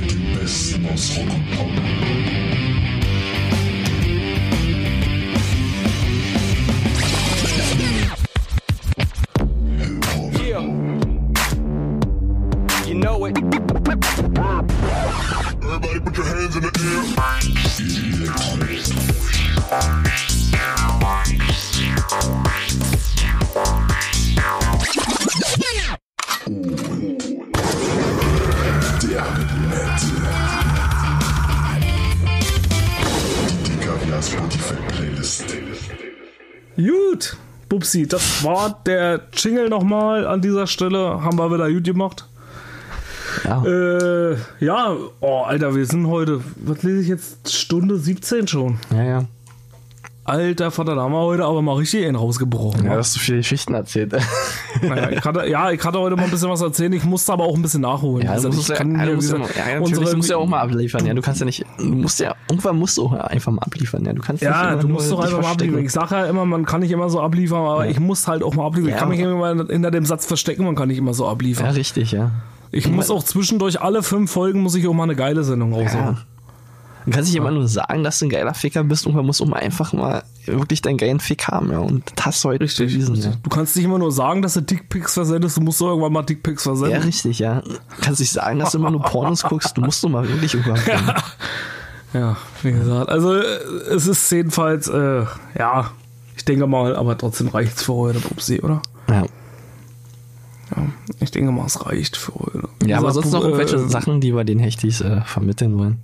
Mit 0.01 0.11
dem 0.11 0.39
Besten 0.39 0.85
aus 0.93 1.17
Rock 1.17 1.25
und 1.33 1.57
Pop. 1.57 1.69
Hip-Hop. 7.53 8.19
You 12.87 12.95
know 12.95 13.25
it. 13.25 13.37
Everybody 15.63 15.99
put 15.99 16.17
your 16.17 16.25
hands 16.25 16.55
in 16.55 16.61
the 16.63 16.67
air. 16.67 17.03
Der 29.03 29.59
Nette. 29.69 30.07
Die 33.63 33.77
Kaviar 33.85 34.21
Spotify 34.21 34.79
Playlist. 34.87 35.45
Gut, 36.75 37.37
Bubsi, 37.73 38.07
das 38.07 38.43
war 38.43 38.79
der 38.85 39.21
Jingle 39.33 39.67
nochmal 39.67 40.27
an 40.27 40.41
dieser 40.41 40.67
Stelle. 40.67 41.23
Haben 41.23 41.39
wir 41.39 41.51
wieder 41.51 41.71
gut 41.71 41.85
gemacht. 41.85 42.27
Ja, 43.45 43.63
Äh, 43.65 44.37
ja, 44.59 44.95
oh, 45.21 45.41
Alter, 45.41 45.73
wir 45.75 45.83
sind 45.87 46.05
heute, 46.05 46.39
was 46.57 46.83
lese 46.83 47.01
ich 47.01 47.07
jetzt? 47.07 47.51
Stunde 47.51 47.97
17 47.97 48.47
schon. 48.47 48.77
ja, 48.91 49.03
ja. 49.03 49.25
Alter 50.25 50.71
Vater, 50.71 50.95
da 50.95 51.01
haben 51.01 51.11
wir 51.11 51.19
heute 51.19 51.43
aber 51.43 51.61
mal 51.61 51.73
richtig 51.73 52.05
einen 52.05 52.15
rausgebrochen. 52.15 52.85
Ja, 52.85 52.93
du 52.93 52.97
hast 52.99 53.11
so 53.11 53.19
viele 53.19 53.39
Geschichten 53.39 53.73
erzählt. 53.73 54.13
naja, 54.81 55.09
ich 55.09 55.21
hatte, 55.25 55.45
ja, 55.49 55.69
ich 55.71 55.83
hatte 55.83 55.99
heute 55.99 56.15
mal 56.15 56.23
ein 56.23 56.31
bisschen 56.31 56.49
was 56.49 56.61
erzählen. 56.61 56.93
Ich 56.93 57.03
musste 57.03 57.33
aber 57.33 57.43
auch 57.43 57.55
ein 57.57 57.61
bisschen 57.61 57.81
nachholen. 57.81 58.25
Ja, 58.25 58.39
du 58.39 58.47
musst 58.47 58.69
ich 58.69 58.79
ja, 58.79 58.85
ja, 58.85 59.05
du 59.05 59.15
musst 59.15 59.31
ja, 59.31 59.37
ja, 59.37 59.43
natürlich, 59.43 59.81
unsere- 59.81 60.11
du 60.11 60.17
musst 60.17 60.29
ja 60.29 60.37
auch 60.37 60.47
mal 60.47 60.61
abliefern. 60.61 61.05
Ja, 61.05 61.13
du 61.13 61.21
kannst 61.21 61.41
ja 61.41 61.45
nicht, 61.45 61.65
du 61.77 61.83
musst 61.83 62.21
ja, 62.21 62.35
irgendwann 62.49 62.77
musst 62.79 62.97
du 62.97 63.07
auch 63.07 63.11
einfach 63.11 63.51
mal 63.51 63.63
abliefern. 63.63 64.05
Ja, 64.05 64.13
du 64.13 64.21
kannst 64.21 64.41
nicht 64.41 64.49
Ja, 64.49 64.71
immer 64.73 64.81
du 64.81 64.87
musst 64.87 65.11
doch 65.11 65.19
einfach 65.19 65.41
mal 65.41 65.51
abliefern. 65.51 65.83
Ich 65.83 65.91
sage 65.91 66.15
ja 66.15 66.25
immer, 66.25 66.45
man 66.45 66.65
kann 66.65 66.79
nicht 66.79 66.91
immer 66.91 67.09
so 67.09 67.19
abliefern, 67.19 67.65
aber 67.65 67.87
ich 67.87 67.99
muss 67.99 68.25
halt 68.25 68.43
auch 68.43 68.53
mal 68.53 68.65
abliefern. 68.65 68.91
ich 68.93 68.97
kann 68.97 69.09
mich 69.09 69.19
immer 69.19 69.53
hinter 69.67 69.91
dem 69.91 70.05
Satz 70.05 70.25
verstecken, 70.25 70.63
man 70.63 70.75
kann 70.75 70.87
nicht 70.87 70.99
immer 70.99 71.13
so 71.13 71.27
abliefern. 71.27 71.65
Ja, 71.65 71.71
richtig, 71.73 72.13
ja. 72.13 72.31
ich 72.71 72.87
muss 72.89 73.11
auch 73.11 73.23
zwischendurch 73.23 73.81
alle 73.81 74.01
fünf 74.03 74.31
Folgen 74.31 74.61
muss 74.61 74.75
ich 74.75 74.87
auch 74.87 74.93
mal 74.93 75.03
eine 75.03 75.15
geile 75.17 75.43
Sendung 75.43 75.73
raushauen. 75.73 76.17
Du 77.05 77.11
kannst 77.11 77.29
nicht 77.29 77.35
immer 77.37 77.51
nur 77.51 77.67
sagen, 77.67 78.03
dass 78.03 78.19
du 78.19 78.25
ein 78.25 78.29
geiler 78.29 78.53
Ficker 78.53 78.83
bist 78.83 79.05
und 79.05 79.15
man 79.15 79.25
muss 79.25 79.41
um 79.41 79.53
einfach 79.53 79.93
mal 79.93 80.23
wirklich 80.45 80.81
deinen 80.81 80.97
geilen 80.97 81.19
Fick 81.19 81.47
haben, 81.47 81.71
ja. 81.71 81.79
Und 81.79 82.03
das 82.15 82.25
hast 82.25 82.43
du 82.43 82.49
heute 82.49 82.65
bewiesen, 82.65 83.15
ja. 83.15 83.33
Du 83.43 83.49
kannst 83.49 83.75
nicht 83.75 83.85
immer 83.85 83.99
nur 83.99 84.11
sagen, 84.11 84.41
dass 84.41 84.53
du 84.53 84.61
Dickpics 84.61 85.13
versendest, 85.15 85.57
du 85.57 85.61
musst 85.61 85.81
doch 85.81 85.89
irgendwann 85.89 86.13
mal 86.13 86.23
Dickpics 86.23 86.65
Ja, 86.65 86.71
versenden. 86.75 87.03
richtig, 87.03 87.39
ja. 87.39 87.61
Du 87.61 87.71
kannst 88.01 88.19
nicht 88.19 88.31
sagen, 88.31 88.59
dass 88.59 88.71
du 88.71 88.77
immer 88.77 88.91
nur 88.91 89.01
Pornos 89.01 89.43
guckst, 89.43 89.75
du 89.77 89.81
musst 89.81 90.03
doch 90.03 90.09
mal 90.09 90.27
wirklich 90.27 90.53
irgendwann. 90.53 90.79
Ja. 92.13 92.19
Ja, 92.19 92.37
wie 92.61 92.71
gesagt. 92.71 93.09
Also 93.09 93.33
äh, 93.33 93.43
es 93.89 94.05
ist 94.05 94.31
jedenfalls, 94.31 94.87
äh, 94.87 95.25
ja, 95.57 95.89
ich 96.37 96.45
denke 96.45 96.67
mal, 96.67 96.95
aber 96.95 97.17
trotzdem 97.17 97.47
reicht's 97.47 97.81
für 97.83 97.93
heute, 97.93 98.19
Upsi, 98.29 98.61
oder? 98.61 98.81
ja. 99.09 99.23
Ja, 100.75 100.83
ich 101.19 101.31
denke 101.31 101.51
mal, 101.51 101.65
es 101.65 101.85
reicht 101.85 102.15
für 102.17 102.33
heute. 102.35 102.69
Ja, 102.85 102.97
aber 102.99 103.11
sonst 103.11 103.31
noch 103.31 103.41
irgendwelche 103.43 103.75
äh, 103.77 103.89
Sachen, 103.89 104.21
die 104.21 104.35
wir 104.35 104.43
den 104.43 104.59
Hechtis 104.59 105.01
äh, 105.01 105.21
vermitteln 105.21 105.77
wollen. 105.77 106.03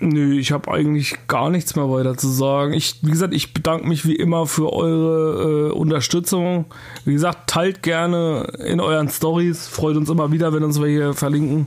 Nö, 0.00 0.38
ich 0.38 0.52
habe 0.52 0.70
eigentlich 0.70 1.16
gar 1.26 1.50
nichts 1.50 1.74
mehr 1.74 1.90
weiter 1.90 2.16
zu 2.16 2.28
sagen. 2.28 2.72
Ich, 2.72 3.00
wie 3.02 3.10
gesagt, 3.10 3.34
ich 3.34 3.52
bedanke 3.52 3.88
mich 3.88 4.06
wie 4.06 4.14
immer 4.14 4.46
für 4.46 4.72
eure 4.72 5.70
äh, 5.70 5.72
Unterstützung. 5.72 6.66
Wie 7.04 7.14
gesagt, 7.14 7.50
teilt 7.50 7.82
gerne 7.82 8.44
in 8.64 8.80
euren 8.80 9.08
Stories. 9.08 9.66
Freut 9.66 9.96
uns 9.96 10.08
immer 10.08 10.30
wieder, 10.30 10.52
wenn 10.52 10.62
uns 10.62 10.80
welche 10.80 11.14
verlinken. 11.14 11.66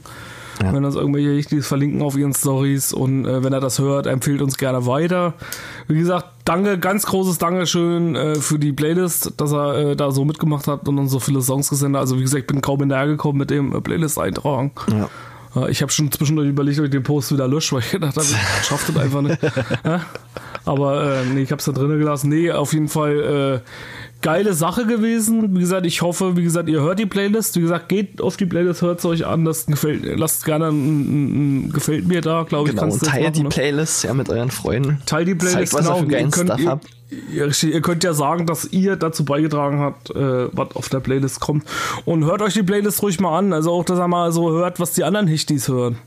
Ja. 0.62 0.74
Wenn 0.74 0.86
uns 0.86 0.96
irgendwelche 0.96 1.32
Richtiges 1.32 1.68
verlinken 1.68 2.02
auf 2.02 2.16
ihren 2.18 2.34
Stories. 2.34 2.94
Und 2.94 3.26
äh, 3.26 3.44
wenn 3.44 3.52
er 3.52 3.60
das 3.60 3.80
hört, 3.80 4.08
empfiehlt 4.08 4.42
uns 4.42 4.58
gerne 4.58 4.86
weiter. 4.86 5.34
Wie 5.88 5.98
gesagt, 5.98 6.28
danke, 6.46 6.78
ganz 6.78 7.06
großes 7.06 7.38
Dankeschön 7.38 8.16
äh, 8.16 8.36
für 8.36 8.60
die 8.60 8.72
Playlist, 8.72 9.34
dass 9.38 9.52
er 9.52 9.92
äh, 9.92 9.96
da 9.96 10.12
so 10.12 10.24
mitgemacht 10.24 10.68
hat 10.68 10.88
und 10.88 11.00
uns 11.00 11.12
so 11.12 11.20
viele 11.20 11.42
Songs 11.42 11.70
gesendet 11.70 12.00
hat. 12.00 12.04
Also 12.04 12.18
wie 12.18 12.22
gesagt, 12.22 12.42
ich 12.42 12.48
bin 12.48 12.62
kaum 12.62 12.80
hinterhergekommen 12.80 13.40
mit 13.40 13.50
dem 13.50 13.76
äh, 13.76 13.82
Playlist-Eintragen. 13.82 14.72
Ja. 14.90 15.10
Ja, 15.56 15.68
Ich 15.68 15.82
habe 15.82 15.92
schon 15.92 16.12
zwischendurch 16.12 16.50
überlegt, 16.50 16.80
ob 16.80 16.86
ich 16.86 16.92
den 16.92 17.04
Post 17.04 17.32
wieder 17.32 17.48
lösche, 17.48 17.76
weil 17.76 17.82
ich 17.82 17.92
gedacht 17.92 18.16
habe, 18.16 18.26
ich 18.26 18.66
schaff 18.66 18.86
das 18.88 18.98
einfach 18.98 19.22
nicht. 19.22 19.40
Aber 20.66 21.04
äh, 21.22 21.26
nee, 21.26 21.42
ich 21.42 21.52
habe 21.52 21.60
es 21.60 21.66
da 21.66 21.72
drinnen 21.72 21.98
gelassen. 22.00 22.30
Nee, 22.30 22.52
auf 22.52 22.74
jeden 22.74 22.88
Fall 22.88 23.62
äh, 23.64 24.01
geile 24.22 24.54
Sache 24.54 24.86
gewesen. 24.86 25.56
Wie 25.56 25.60
gesagt, 25.60 25.86
ich 25.86 26.02
hoffe, 26.02 26.38
wie 26.38 26.44
gesagt, 26.44 26.70
ihr 26.70 26.82
hört 26.82 27.00
die 27.00 27.06
Playlist. 27.06 27.56
Wie 27.56 27.62
gesagt, 27.62 27.90
geht 27.90 28.22
auf 28.22 28.38
die 28.38 28.46
Playlist, 28.46 28.82
hört 28.82 29.00
es 29.00 29.06
euch 29.06 29.26
an. 29.26 29.46
Das 29.46 29.66
gefällt, 29.66 30.04
lasst 30.18 30.46
gerne 30.46 30.68
ein, 30.68 30.72
ein, 30.72 31.66
ein 31.66 31.72
gefällt 31.72 32.08
mir 32.08 32.22
da, 32.22 32.44
glaube 32.44 32.70
ich. 32.70 32.76
Genau, 32.76 32.96
teilt 32.98 33.36
die 33.36 33.44
machen, 33.44 33.44
ne? 33.44 33.50
Playlist 33.50 34.04
ja 34.04 34.14
mit 34.14 34.30
euren 34.30 34.52
Freunden. 34.52 35.02
Teilt 35.06 35.28
die 35.28 35.36
Playlist, 35.36 35.74
Zeigt, 35.74 35.88
was 35.88 36.02
ihr 36.02 36.30
könnt, 36.30 36.54
ihr, 37.34 37.52
ihr 37.74 37.82
könnt 37.82 38.04
ja 38.04 38.14
sagen, 38.14 38.46
dass 38.46 38.66
ihr 38.66 38.96
dazu 38.96 39.26
beigetragen 39.26 39.80
habt, 39.80 40.12
äh, 40.12 40.48
was 40.52 40.76
auf 40.76 40.90
der 40.90 41.00
Playlist 41.00 41.40
kommt. 41.40 41.66
Und 42.06 42.26
hört 42.26 42.42
euch 42.42 42.54
die 42.54 42.64
Playlist 42.64 43.02
ruhig 43.04 43.20
mal 43.20 43.38
an. 43.38 43.54
Also 43.54 43.72
auch, 43.72 43.84
dass 43.84 44.00
ihr 44.00 44.08
mal 44.08 44.32
so 44.32 44.52
hört, 44.52 44.80
was 44.80 44.94
die 44.94 45.04
anderen 45.04 45.28
Hichtis 45.28 45.68
hören 45.68 45.98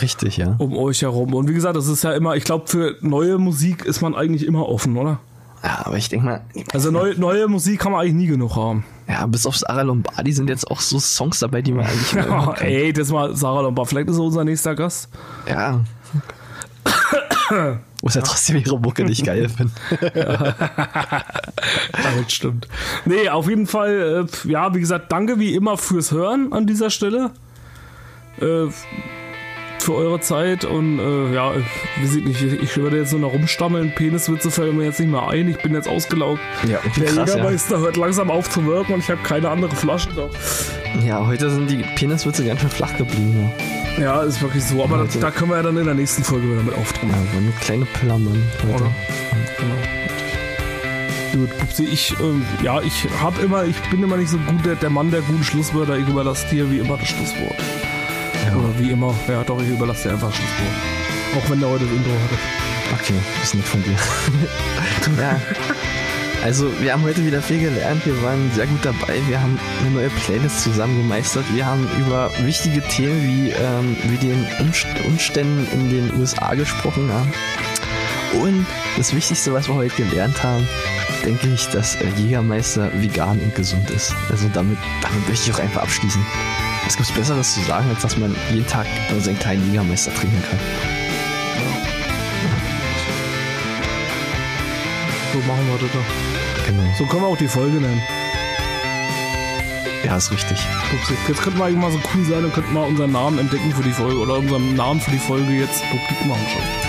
Richtig, 0.00 0.36
ja. 0.36 0.54
um 0.58 0.76
euch 0.76 1.02
herum. 1.02 1.34
Und 1.34 1.48
wie 1.48 1.54
gesagt, 1.54 1.76
das 1.76 1.86
ist 1.86 2.04
ja 2.04 2.12
immer, 2.12 2.36
ich 2.36 2.44
glaube, 2.44 2.66
für 2.68 2.96
neue 3.00 3.38
Musik 3.38 3.84
ist 3.84 4.00
man 4.00 4.14
eigentlich 4.14 4.46
immer 4.46 4.68
offen, 4.68 4.96
oder? 4.96 5.20
Ja, 5.62 5.82
aber 5.84 5.96
ich 5.98 6.08
denke 6.08 6.24
mal, 6.24 6.40
Also 6.72 6.90
neue, 6.90 7.14
neue 7.20 7.46
Musik 7.46 7.80
kann 7.80 7.92
man 7.92 8.00
eigentlich 8.00 8.14
nie 8.14 8.26
genug 8.26 8.56
haben. 8.56 8.84
ja, 9.06 9.26
bis 9.26 9.44
auf 9.46 9.56
Sarah 9.56 9.82
Lombardi 9.82 10.32
sind 10.32 10.48
jetzt 10.48 10.70
auch 10.70 10.80
so 10.80 10.98
Songs 10.98 11.38
dabei, 11.40 11.60
die 11.60 11.72
man 11.72 11.84
eigentlich 11.86 12.12
Ja, 12.12 12.52
ey, 12.54 12.92
das 12.92 13.10
mal 13.10 13.36
Sarah 13.36 13.60
Lombard. 13.60 13.88
Vielleicht 13.88 14.08
ist 14.08 14.16
er 14.16 14.22
unser 14.24 14.44
nächster 14.44 14.74
Gast. 14.74 15.08
Ja. 15.46 15.80
Muss 18.02 18.14
ja 18.14 18.22
trotzdem 18.22 18.56
ihre 18.56 18.78
Mucke 18.80 19.04
nicht 19.04 19.26
geil 19.26 19.48
finden. 19.50 19.74
Damit 22.02 22.32
stimmt. 22.32 22.66
Nee, 23.04 23.28
auf 23.28 23.48
jeden 23.48 23.66
Fall, 23.66 24.26
äh, 24.26 24.48
ja, 24.48 24.74
wie 24.74 24.80
gesagt, 24.80 25.12
danke 25.12 25.38
wie 25.38 25.54
immer 25.54 25.76
fürs 25.76 26.10
Hören 26.12 26.52
an 26.52 26.66
dieser 26.66 26.88
Stelle. 26.90 27.32
Äh, 28.40 28.68
für 29.82 29.94
eure 29.94 30.20
Zeit 30.20 30.64
und 30.64 30.98
äh, 30.98 31.34
ja, 31.34 31.52
ich 31.54 32.02
weiß 32.04 32.14
nicht, 32.22 32.42
ich, 32.42 32.62
ich 32.62 32.76
würde 32.76 32.98
jetzt 32.98 33.12
nur 33.12 33.20
noch 33.20 33.32
rumstammeln. 33.32 33.92
Peniswitze 33.94 34.50
fallen 34.50 34.76
mir 34.76 34.84
jetzt 34.84 35.00
nicht 35.00 35.10
mehr 35.10 35.28
ein. 35.28 35.48
Ich 35.48 35.58
bin 35.58 35.74
jetzt 35.74 35.88
ausgelaugt. 35.88 36.40
Ja, 36.68 36.78
Der 36.96 37.06
krass, 37.06 37.14
ja. 37.30 37.36
Jägermeister 37.36 37.78
hört 37.80 37.96
langsam 37.96 38.30
auf 38.30 38.48
zu 38.50 38.64
wirken 38.66 38.94
und 38.94 39.00
ich 39.00 39.10
habe 39.10 39.20
keine 39.22 39.48
andere 39.50 39.74
Flasche 39.74 40.08
da. 40.14 40.28
Ja, 41.06 41.26
heute 41.26 41.50
sind 41.50 41.70
die 41.70 41.84
Peniswitze 41.96 42.44
ganz 42.44 42.60
schön 42.60 42.70
flach 42.70 42.96
geblieben. 42.96 43.50
Ja, 44.00 44.22
ist 44.22 44.40
wirklich 44.42 44.64
so. 44.64 44.82
Aber 44.84 44.98
das, 44.98 45.18
da 45.18 45.30
können 45.30 45.50
wir 45.50 45.56
ja 45.56 45.62
dann 45.62 45.76
in 45.76 45.84
der 45.84 45.94
nächsten 45.94 46.22
Folge 46.24 46.46
wieder 46.50 46.62
mit 46.62 46.74
Ja, 46.74 46.80
auftreten. 46.80 47.10
ja 47.34 47.40
nur 47.40 47.52
kleine 47.60 47.84
Pillermann. 47.86 48.42
heute. 48.62 48.74
Oder? 48.82 48.92
Genau. 51.32 51.46
Gut, 51.46 51.58
Pupsi, 51.58 51.84
ich, 51.84 52.12
ähm, 52.20 52.44
ja, 52.62 52.80
ich 52.80 53.06
hab 53.22 53.40
immer, 53.42 53.64
ich 53.64 53.76
bin 53.90 54.02
immer 54.02 54.16
nicht 54.16 54.30
so 54.30 54.36
gut 54.38 54.64
der, 54.66 54.74
der 54.74 54.90
Mann 54.90 55.10
der 55.12 55.20
guten 55.20 55.44
Schlusswörter. 55.44 55.96
Ich 55.96 56.08
überlasse 56.08 56.48
dir 56.50 56.68
wie 56.70 56.78
immer 56.78 56.96
das 56.96 57.08
Schlusswort. 57.08 57.56
Ja. 58.50 58.56
Oder 58.56 58.78
wie 58.78 58.90
immer. 58.90 59.14
Ja, 59.28 59.42
doch, 59.44 59.60
ich 59.62 59.68
überlasse 59.68 60.08
dir 60.08 60.14
einfach 60.14 60.32
Schlusswort. 60.32 61.44
Auch 61.44 61.50
wenn 61.50 61.60
der 61.60 61.68
heute 61.68 61.84
das 61.84 61.92
Intro 61.94 62.10
hatte. 62.10 62.38
Okay, 63.00 63.14
das 63.38 63.48
ist 63.48 63.54
nicht 63.54 63.68
von 63.68 63.82
dir. 63.84 63.96
ja. 65.22 65.40
Also, 66.42 66.72
wir 66.80 66.92
haben 66.94 67.02
heute 67.02 67.24
wieder 67.26 67.42
viel 67.42 67.60
gelernt. 67.60 68.04
Wir 68.06 68.20
waren 68.22 68.50
sehr 68.54 68.66
gut 68.66 68.82
dabei. 68.82 69.20
Wir 69.28 69.40
haben 69.42 69.58
eine 69.80 69.90
neue 69.90 70.08
Playlist 70.08 70.62
zusammen 70.62 70.96
gemeistert. 70.96 71.44
Wir 71.54 71.66
haben 71.66 71.86
über 72.00 72.30
wichtige 72.44 72.80
Themen 72.80 73.22
wie, 73.22 73.50
ähm, 73.50 73.96
wie 74.08 74.16
den 74.16 74.46
Umst- 74.58 74.86
Umständen 75.06 75.66
in 75.72 75.90
den 75.90 76.18
USA 76.18 76.54
gesprochen. 76.54 77.08
Ja. 77.10 77.26
Und 78.32 78.66
das 78.96 79.14
Wichtigste, 79.14 79.52
was 79.52 79.68
wir 79.68 79.74
heute 79.74 79.94
gelernt 79.94 80.42
haben, 80.42 80.66
denke 81.24 81.48
ich, 81.48 81.66
dass 81.68 81.98
Jägermeister 82.16 82.90
vegan 83.00 83.40
und 83.40 83.54
gesund 83.54 83.90
ist. 83.90 84.14
Also 84.30 84.48
damit, 84.52 84.78
damit 85.02 85.28
möchte 85.28 85.50
ich 85.50 85.56
auch 85.56 85.60
einfach 85.60 85.82
abschließen. 85.82 86.24
Was 86.84 86.96
gibt's 86.96 87.12
Besseres 87.12 87.54
zu 87.54 87.60
sagen, 87.62 87.88
als 87.90 88.02
dass 88.02 88.16
man 88.16 88.34
jeden 88.50 88.66
Tag 88.66 88.86
seinen 89.20 89.38
kleinen 89.38 89.66
Jägermeister 89.66 90.14
trinken 90.14 90.42
kann? 90.48 90.58
So 95.32 95.38
machen 95.40 95.66
wir 95.66 95.78
das 95.78 95.92
doch. 95.92 96.66
Genau. 96.66 96.82
So 96.98 97.06
können 97.06 97.22
wir 97.22 97.28
auch 97.28 97.36
die 97.36 97.48
Folge 97.48 97.80
nennen. 97.80 98.02
Ja, 100.04 100.16
ist 100.16 100.32
richtig. 100.32 100.58
Jetzt 101.28 101.42
könnten 101.42 101.58
wir 101.58 101.66
eigentlich 101.66 101.78
mal 101.78 101.92
so 101.92 102.00
cool 102.14 102.24
sein 102.24 102.44
und 102.44 102.54
könnten 102.54 102.72
mal 102.72 102.86
unseren 102.86 103.12
Namen 103.12 103.38
entdecken 103.38 103.72
für 103.72 103.82
die 103.82 103.92
Folge. 103.92 104.18
Oder 104.18 104.38
unseren 104.38 104.74
Namen 104.74 105.00
für 105.00 105.10
die 105.10 105.18
Folge 105.18 105.52
jetzt 105.52 105.82
publik 105.90 106.26
machen 106.26 106.46
schon. 106.52 106.79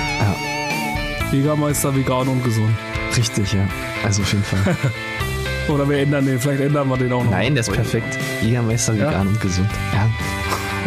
Jägermeister, 1.32 1.96
vegan 1.96 2.28
und 2.28 2.44
gesund. 2.44 2.76
Richtig, 3.16 3.54
ja. 3.54 3.68
Also 4.04 4.22
auf 4.22 4.32
jeden 4.32 4.44
Fall. 4.44 4.76
Oder 5.74 5.88
wir 5.88 6.00
ändern 6.00 6.26
den, 6.26 6.40
vielleicht 6.40 6.62
ändern 6.62 6.90
wir 6.90 6.98
den 6.98 7.14
auch 7.14 7.24
noch. 7.24 7.32
Nein, 7.32 7.54
der 7.56 7.62
ist 7.62 7.72
perfekt. 7.72 8.18
Jägermeister 8.42 8.94
Ja? 8.94 9.08
vegan 9.10 9.28
und 9.28 9.40
gesund. 9.42 9.70
Ja, 9.94 10.10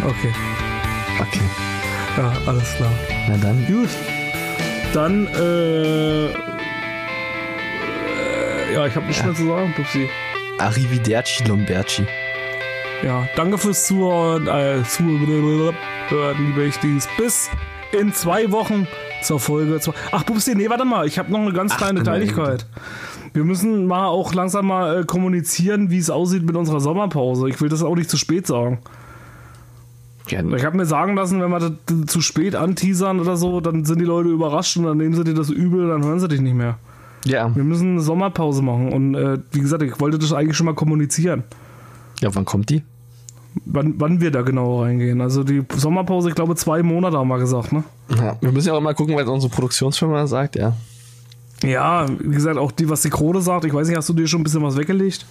Okay. 0.07 0.33
okay. 1.19 1.39
Ja, 2.17 2.33
alles 2.45 2.75
klar. 2.75 2.91
Na 3.27 3.37
dann. 3.37 3.65
Gut. 3.65 3.89
Dann, 4.93 5.27
äh, 5.27 6.25
äh 6.27 6.29
ja, 8.73 8.85
ich 8.85 8.95
habe 8.95 9.05
nichts 9.07 9.21
Ja. 9.21 9.27
mehr 9.27 9.35
zu 9.35 9.47
sagen, 9.47 9.73
Pupsi. 9.75 10.09
Arrivederci 10.59 11.43
Lomberci. 11.45 12.05
Ja, 13.03 13.27
danke 13.35 13.57
fürs 13.57 13.87
Zuhören, 13.87 14.47
äh, 14.47 14.83
Zuhören, 14.83 16.37
liebe 16.39 16.65
Ichtis. 16.65 17.07
Bis 17.17 17.49
in 17.91 18.13
zwei 18.13 18.51
Wochen 18.51 18.87
zur 19.25 19.39
Folge. 19.39 19.79
zwei- 19.79 19.93
Ach, 20.11 20.25
Pupsi, 20.25 20.55
nee, 20.55 20.69
warte 20.69 20.85
mal, 20.85 21.07
ich 21.07 21.17
habe 21.19 21.31
noch 21.31 21.39
eine 21.39 21.53
ganz 21.53 21.73
Ach, 21.73 21.77
kleine 21.77 22.01
Kleinigkeit. 22.01 22.65
Wir 23.33 23.43
müssen 23.43 23.85
mal 23.85 24.07
auch 24.07 24.33
langsam 24.33 24.67
mal 24.67 25.01
äh, 25.01 25.05
kommunizieren, 25.05 25.89
wie 25.89 25.97
es 25.97 26.09
aussieht 26.09 26.43
mit 26.43 26.55
unserer 26.55 26.79
Sommerpause. 26.79 27.49
Ich 27.49 27.59
will 27.59 27.69
das 27.69 27.83
auch 27.83 27.95
nicht 27.95 28.09
zu 28.09 28.17
spät 28.17 28.47
sagen. 28.47 28.79
Gerne. 30.27 30.55
Ich 30.57 30.65
habe 30.65 30.75
mir 30.77 30.85
sagen 30.85 31.15
lassen, 31.15 31.39
wenn 31.41 31.51
wir 31.51 31.59
das 31.59 31.71
zu 32.07 32.19
spät 32.21 32.55
anteasern 32.55 33.19
oder 33.19 33.37
so, 33.37 33.61
dann 33.61 33.85
sind 33.85 33.99
die 33.99 34.05
Leute 34.05 34.29
überrascht 34.29 34.75
und 34.77 34.85
dann 34.85 34.97
nehmen 34.97 35.13
sie 35.13 35.23
dir 35.23 35.35
das 35.35 35.49
übel 35.51 35.87
dann 35.89 36.03
hören 36.03 36.19
sie 36.19 36.27
dich 36.27 36.41
nicht 36.41 36.55
mehr. 36.55 36.77
Ja. 37.25 37.53
Wir 37.55 37.63
müssen 37.63 37.91
eine 37.91 38.01
Sommerpause 38.01 38.61
machen 38.63 38.91
und 38.91 39.13
äh, 39.15 39.37
wie 39.51 39.59
gesagt, 39.61 39.83
ich 39.83 39.99
wollte 39.99 40.17
das 40.17 40.33
eigentlich 40.33 40.57
schon 40.57 40.65
mal 40.65 40.73
kommunizieren, 40.75 41.43
Ja, 42.21 42.33
wann 42.33 42.45
kommt 42.45 42.69
die? 42.69 42.83
Wann, 43.65 43.95
wann 43.97 44.21
wir 44.21 44.31
da 44.31 44.41
genau 44.41 44.81
reingehen. 44.81 45.21
Also 45.21 45.43
die 45.43 45.63
Sommerpause, 45.75 46.29
ich 46.29 46.35
glaube 46.35 46.55
zwei 46.55 46.83
Monate 46.83 47.17
haben 47.17 47.27
wir 47.27 47.39
gesagt, 47.39 47.71
ne? 47.71 47.83
Ja, 48.09 48.37
wir 48.41 48.51
müssen 48.51 48.67
ja 48.67 48.73
auch 48.73 48.81
mal 48.81 48.93
gucken, 48.93 49.15
was 49.15 49.27
unsere 49.27 49.51
Produktionsfirma 49.51 50.27
sagt, 50.27 50.55
ja. 50.55 50.73
Ja, 51.63 52.05
wie 52.19 52.35
gesagt, 52.35 52.57
auch 52.57 52.71
die, 52.71 52.89
was 52.89 53.01
die 53.01 53.09
Krone 53.09 53.41
sagt, 53.41 53.65
ich 53.65 53.73
weiß 53.73 53.87
nicht, 53.87 53.97
hast 53.97 54.09
du 54.09 54.13
dir 54.13 54.27
schon 54.27 54.41
ein 54.41 54.43
bisschen 54.43 54.61
was 54.61 54.77
weggelegt? 54.77 55.25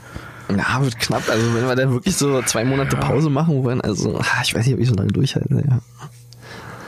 Ja, 0.50 0.82
wird 0.82 0.98
knapp. 0.98 1.28
Also 1.28 1.54
wenn 1.54 1.66
wir 1.66 1.76
dann 1.76 1.92
wirklich 1.92 2.16
so 2.16 2.42
zwei 2.42 2.64
Monate 2.64 2.96
Pause 2.96 3.30
machen 3.30 3.62
wollen, 3.62 3.80
also 3.80 4.20
ich 4.42 4.54
weiß 4.54 4.66
nicht, 4.66 4.74
ob 4.74 4.80
ich 4.80 4.88
so 4.88 4.94
lange 4.94 5.12
durchhalte. 5.12 5.64
Ja. 5.66 5.80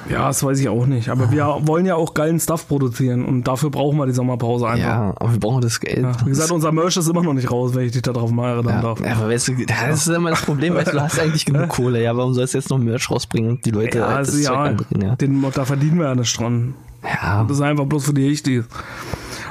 Ja, 0.08 0.28
das 0.28 0.42
weiß 0.42 0.60
ich 0.60 0.68
auch 0.68 0.86
nicht. 0.86 1.08
Aber 1.08 1.30
wir 1.30 1.44
wollen 1.62 1.84
ja 1.86 1.96
auch 1.96 2.14
geilen 2.14 2.38
Stuff 2.38 2.68
produzieren 2.68 3.24
und 3.24 3.44
dafür 3.44 3.70
brauchen 3.70 3.98
wir 3.98 4.06
die 4.06 4.12
Sommerpause 4.12 4.68
einfach. 4.68 4.86
ja, 4.86 5.14
aber 5.16 5.32
wir 5.32 5.40
brauchen 5.40 5.60
das 5.62 5.80
Geld. 5.80 6.02
Ja, 6.02 6.12
wie 6.24 6.30
gesagt, 6.30 6.50
unser 6.50 6.70
Merch 6.72 6.96
ist 6.96 7.08
immer 7.08 7.22
noch 7.22 7.32
nicht 7.34 7.50
raus, 7.50 7.74
wenn 7.74 7.86
ich 7.86 7.92
dich 7.92 8.02
da 8.02 8.12
drauf 8.12 8.30
mal 8.30 8.50
erinnern 8.50 8.76
ja, 8.76 8.82
darf. 8.82 9.00
ja, 9.00 9.12
aber 9.12 9.28
weißt 9.30 9.48
du, 9.48 9.54
das 9.66 10.06
ist 10.06 10.14
immer 10.14 10.30
das 10.30 10.42
Problem, 10.42 10.74
weißt 10.74 10.88
du, 10.88 10.92
du 10.92 11.02
hast 11.02 11.18
eigentlich 11.18 11.44
genug 11.44 11.68
Kohle, 11.68 12.02
ja, 12.02 12.16
warum 12.16 12.34
sollst 12.34 12.54
du 12.54 12.58
jetzt 12.58 12.70
noch 12.70 12.78
Merch 12.78 13.10
rausbringen 13.10 13.50
und 13.50 13.64
die 13.66 13.70
Leute 13.70 13.98
Ja, 13.98 14.08
halt 14.08 14.18
also 14.18 14.38
ja, 14.38 14.52
anbringen, 14.54 15.02
ja. 15.08 15.16
den, 15.16 15.44
da 15.52 15.64
verdienen 15.64 15.98
wir 15.98 16.06
ja 16.06 16.14
nicht 16.14 16.38
dran. 16.38 16.74
Ja, 17.02 17.44
Das 17.44 17.56
ist 17.58 17.62
einfach 17.62 17.84
bloß 17.86 18.04
für 18.06 18.14
die 18.14 18.28
Hichtis. 18.28 18.64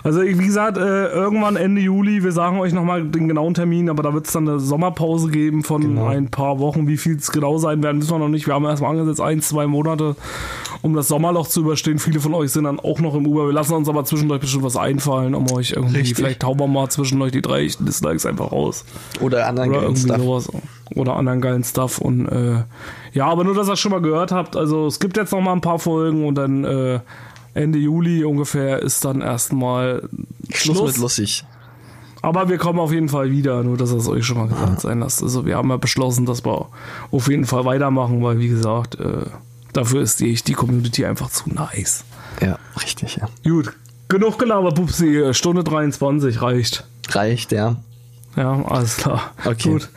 Also 0.06 0.22
wie 0.22 0.34
gesagt, 0.46 0.78
äh, 0.78 1.08
irgendwann 1.08 1.56
Ende 1.56 1.82
Juli, 1.82 2.24
wir 2.24 2.32
sagen 2.32 2.60
euch 2.60 2.74
nochmal 2.74 3.04
den 3.04 3.28
genauen 3.28 3.56
Termin, 3.56 3.90
aber 3.90 4.04
da 4.04 4.14
wird 4.14 4.28
es 4.28 4.34
dann 4.34 4.48
eine 4.48 4.60
Sommerpause 4.60 5.30
geben 5.32 5.64
von 5.64 5.82
Genau. 5.82 6.06
ein 6.06 6.30
paar 6.30 6.60
Wochen. 6.60 6.88
Wie 6.88 6.98
viel 6.98 7.16
es 7.16 7.32
genau 7.32 7.58
sein 7.58 7.82
werden, 7.82 8.00
wissen 8.00 8.12
wir 8.12 8.20
noch 8.20 8.28
nicht. 8.30 8.46
Wir 8.46 8.54
haben 8.54 8.66
erstmal 8.66 8.92
angesetzt, 8.92 9.20
ein, 9.20 9.42
zwei 9.42 9.66
Monate, 9.66 10.16
um 10.84 10.94
das 10.94 11.08
Sommerloch 11.08 11.48
zu 11.48 11.62
überstehen. 11.62 11.98
Viele 11.98 12.20
von 12.20 12.36
euch 12.36 12.52
sind 12.52 12.66
dann 12.66 12.80
auch 12.80 13.00
noch 13.00 13.16
im 13.16 13.26
Uber. 13.26 13.48
Wir 13.48 13.54
lassen 13.54 13.74
uns 13.74 13.90
aber 13.90 14.06
zwischendurch 14.06 14.42
bestimmt 14.42 14.64
was 14.64 14.78
einfallen, 14.78 15.34
um 15.34 15.52
euch 15.52 15.72
irgendwie, 15.72 15.98
Richtig. 15.98 16.18
vielleicht 16.18 16.44
hauen 16.44 16.60
wir 16.60 16.68
mal 16.68 16.88
zwischendurch 16.88 17.32
die 17.32 17.42
drei 17.42 17.66
Dislikes 17.66 18.28
einfach 18.28 18.52
raus. 18.52 18.86
Oder 19.22 19.48
anderen 19.48 19.70
Oder 19.72 19.80
geilen 19.80 19.90
irgendwie 19.96 20.08
Stuff. 20.08 20.22
sowas. 20.22 20.50
Oder 20.94 21.16
anderen 21.16 21.42
geilen 21.42 21.64
Stuff. 21.64 21.98
Und 21.98 22.28
äh, 22.28 22.64
ja, 23.14 23.26
aber 23.26 23.44
nur, 23.44 23.56
dass 23.56 23.68
ihr 23.68 23.74
es 23.74 23.80
schon 23.80 23.92
mal 23.92 24.02
gehört 24.02 24.32
habt. 24.32 24.56
Also 24.56 24.86
es 24.86 25.00
gibt 25.00 25.18
jetzt 25.18 25.32
noch 25.32 25.42
mal 25.42 25.54
ein 25.54 25.62
paar 25.62 25.80
Folgen 25.80 26.28
und 26.28 26.36
dann 26.36 26.64
äh, 26.64 27.00
Ende 27.56 27.80
Juli 27.80 28.24
ungefähr 28.24 28.82
ist 28.82 29.04
dann 29.06 29.22
erstmal 29.22 30.08
Schluss, 30.52 30.78
Schluss. 30.78 30.92
mit 30.92 30.98
lustig. 30.98 31.46
Aber 32.22 32.50
wir 32.50 32.58
kommen 32.58 32.80
auf 32.80 32.92
jeden 32.92 33.08
Fall 33.08 33.32
wieder, 33.32 33.64
nur 33.64 33.78
dass 33.78 33.92
es 33.92 34.08
euch 34.08 34.26
schon 34.26 34.38
mal 34.38 34.48
gesagt 34.48 34.82
sein 34.82 35.00
lasst. 35.00 35.24
Also 35.24 35.46
wir 35.46 35.56
haben 35.56 35.70
ja 35.70 35.78
beschlossen, 35.78 36.26
dass 36.26 36.44
wir 36.44 36.68
auf 37.12 37.28
jeden 37.30 37.46
Fall 37.46 37.66
weitermachen, 37.66 38.22
weil 38.24 38.40
wie 38.40 38.50
gesagt, 38.50 39.00
äh, 39.00 39.26
dafür 39.74 40.02
ist 40.02 40.20
die, 40.20 40.34
die 40.34 40.54
Community 40.54 41.06
einfach 41.06 41.30
zu 41.30 41.50
nice. 41.50 42.04
Ja, 42.42 42.60
richtig, 42.82 43.18
ja. 43.18 43.30
Gut, 43.44 43.74
genug 44.10 44.38
gelabert, 44.38 44.76
Pupsi. 44.76 45.34
Stunde 45.34 45.64
23 45.64 46.42
reicht. 46.42 46.86
Reicht, 47.10 47.52
ja. 47.52 47.78
Ja, 48.36 48.66
alles 48.66 48.98
klar. 48.98 49.32
Okay. 49.46 49.70
Gut. 49.70 49.90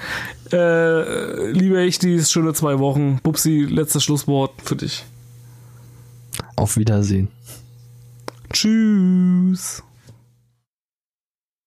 Äh, 0.53 1.51
liebe 1.51 1.81
Echtis, 1.81 2.31
schöne 2.31 2.53
zwei 2.55 2.79
Wochen. 2.79 3.19
Pupsi, 3.23 3.67
letztes 3.69 4.05
Schlusswort 4.05 4.53
für 4.63 4.77
dich. 4.77 5.05
Auf 6.57 6.77
Wiedersehen. 6.77 7.29
Tschüss. 8.53 9.83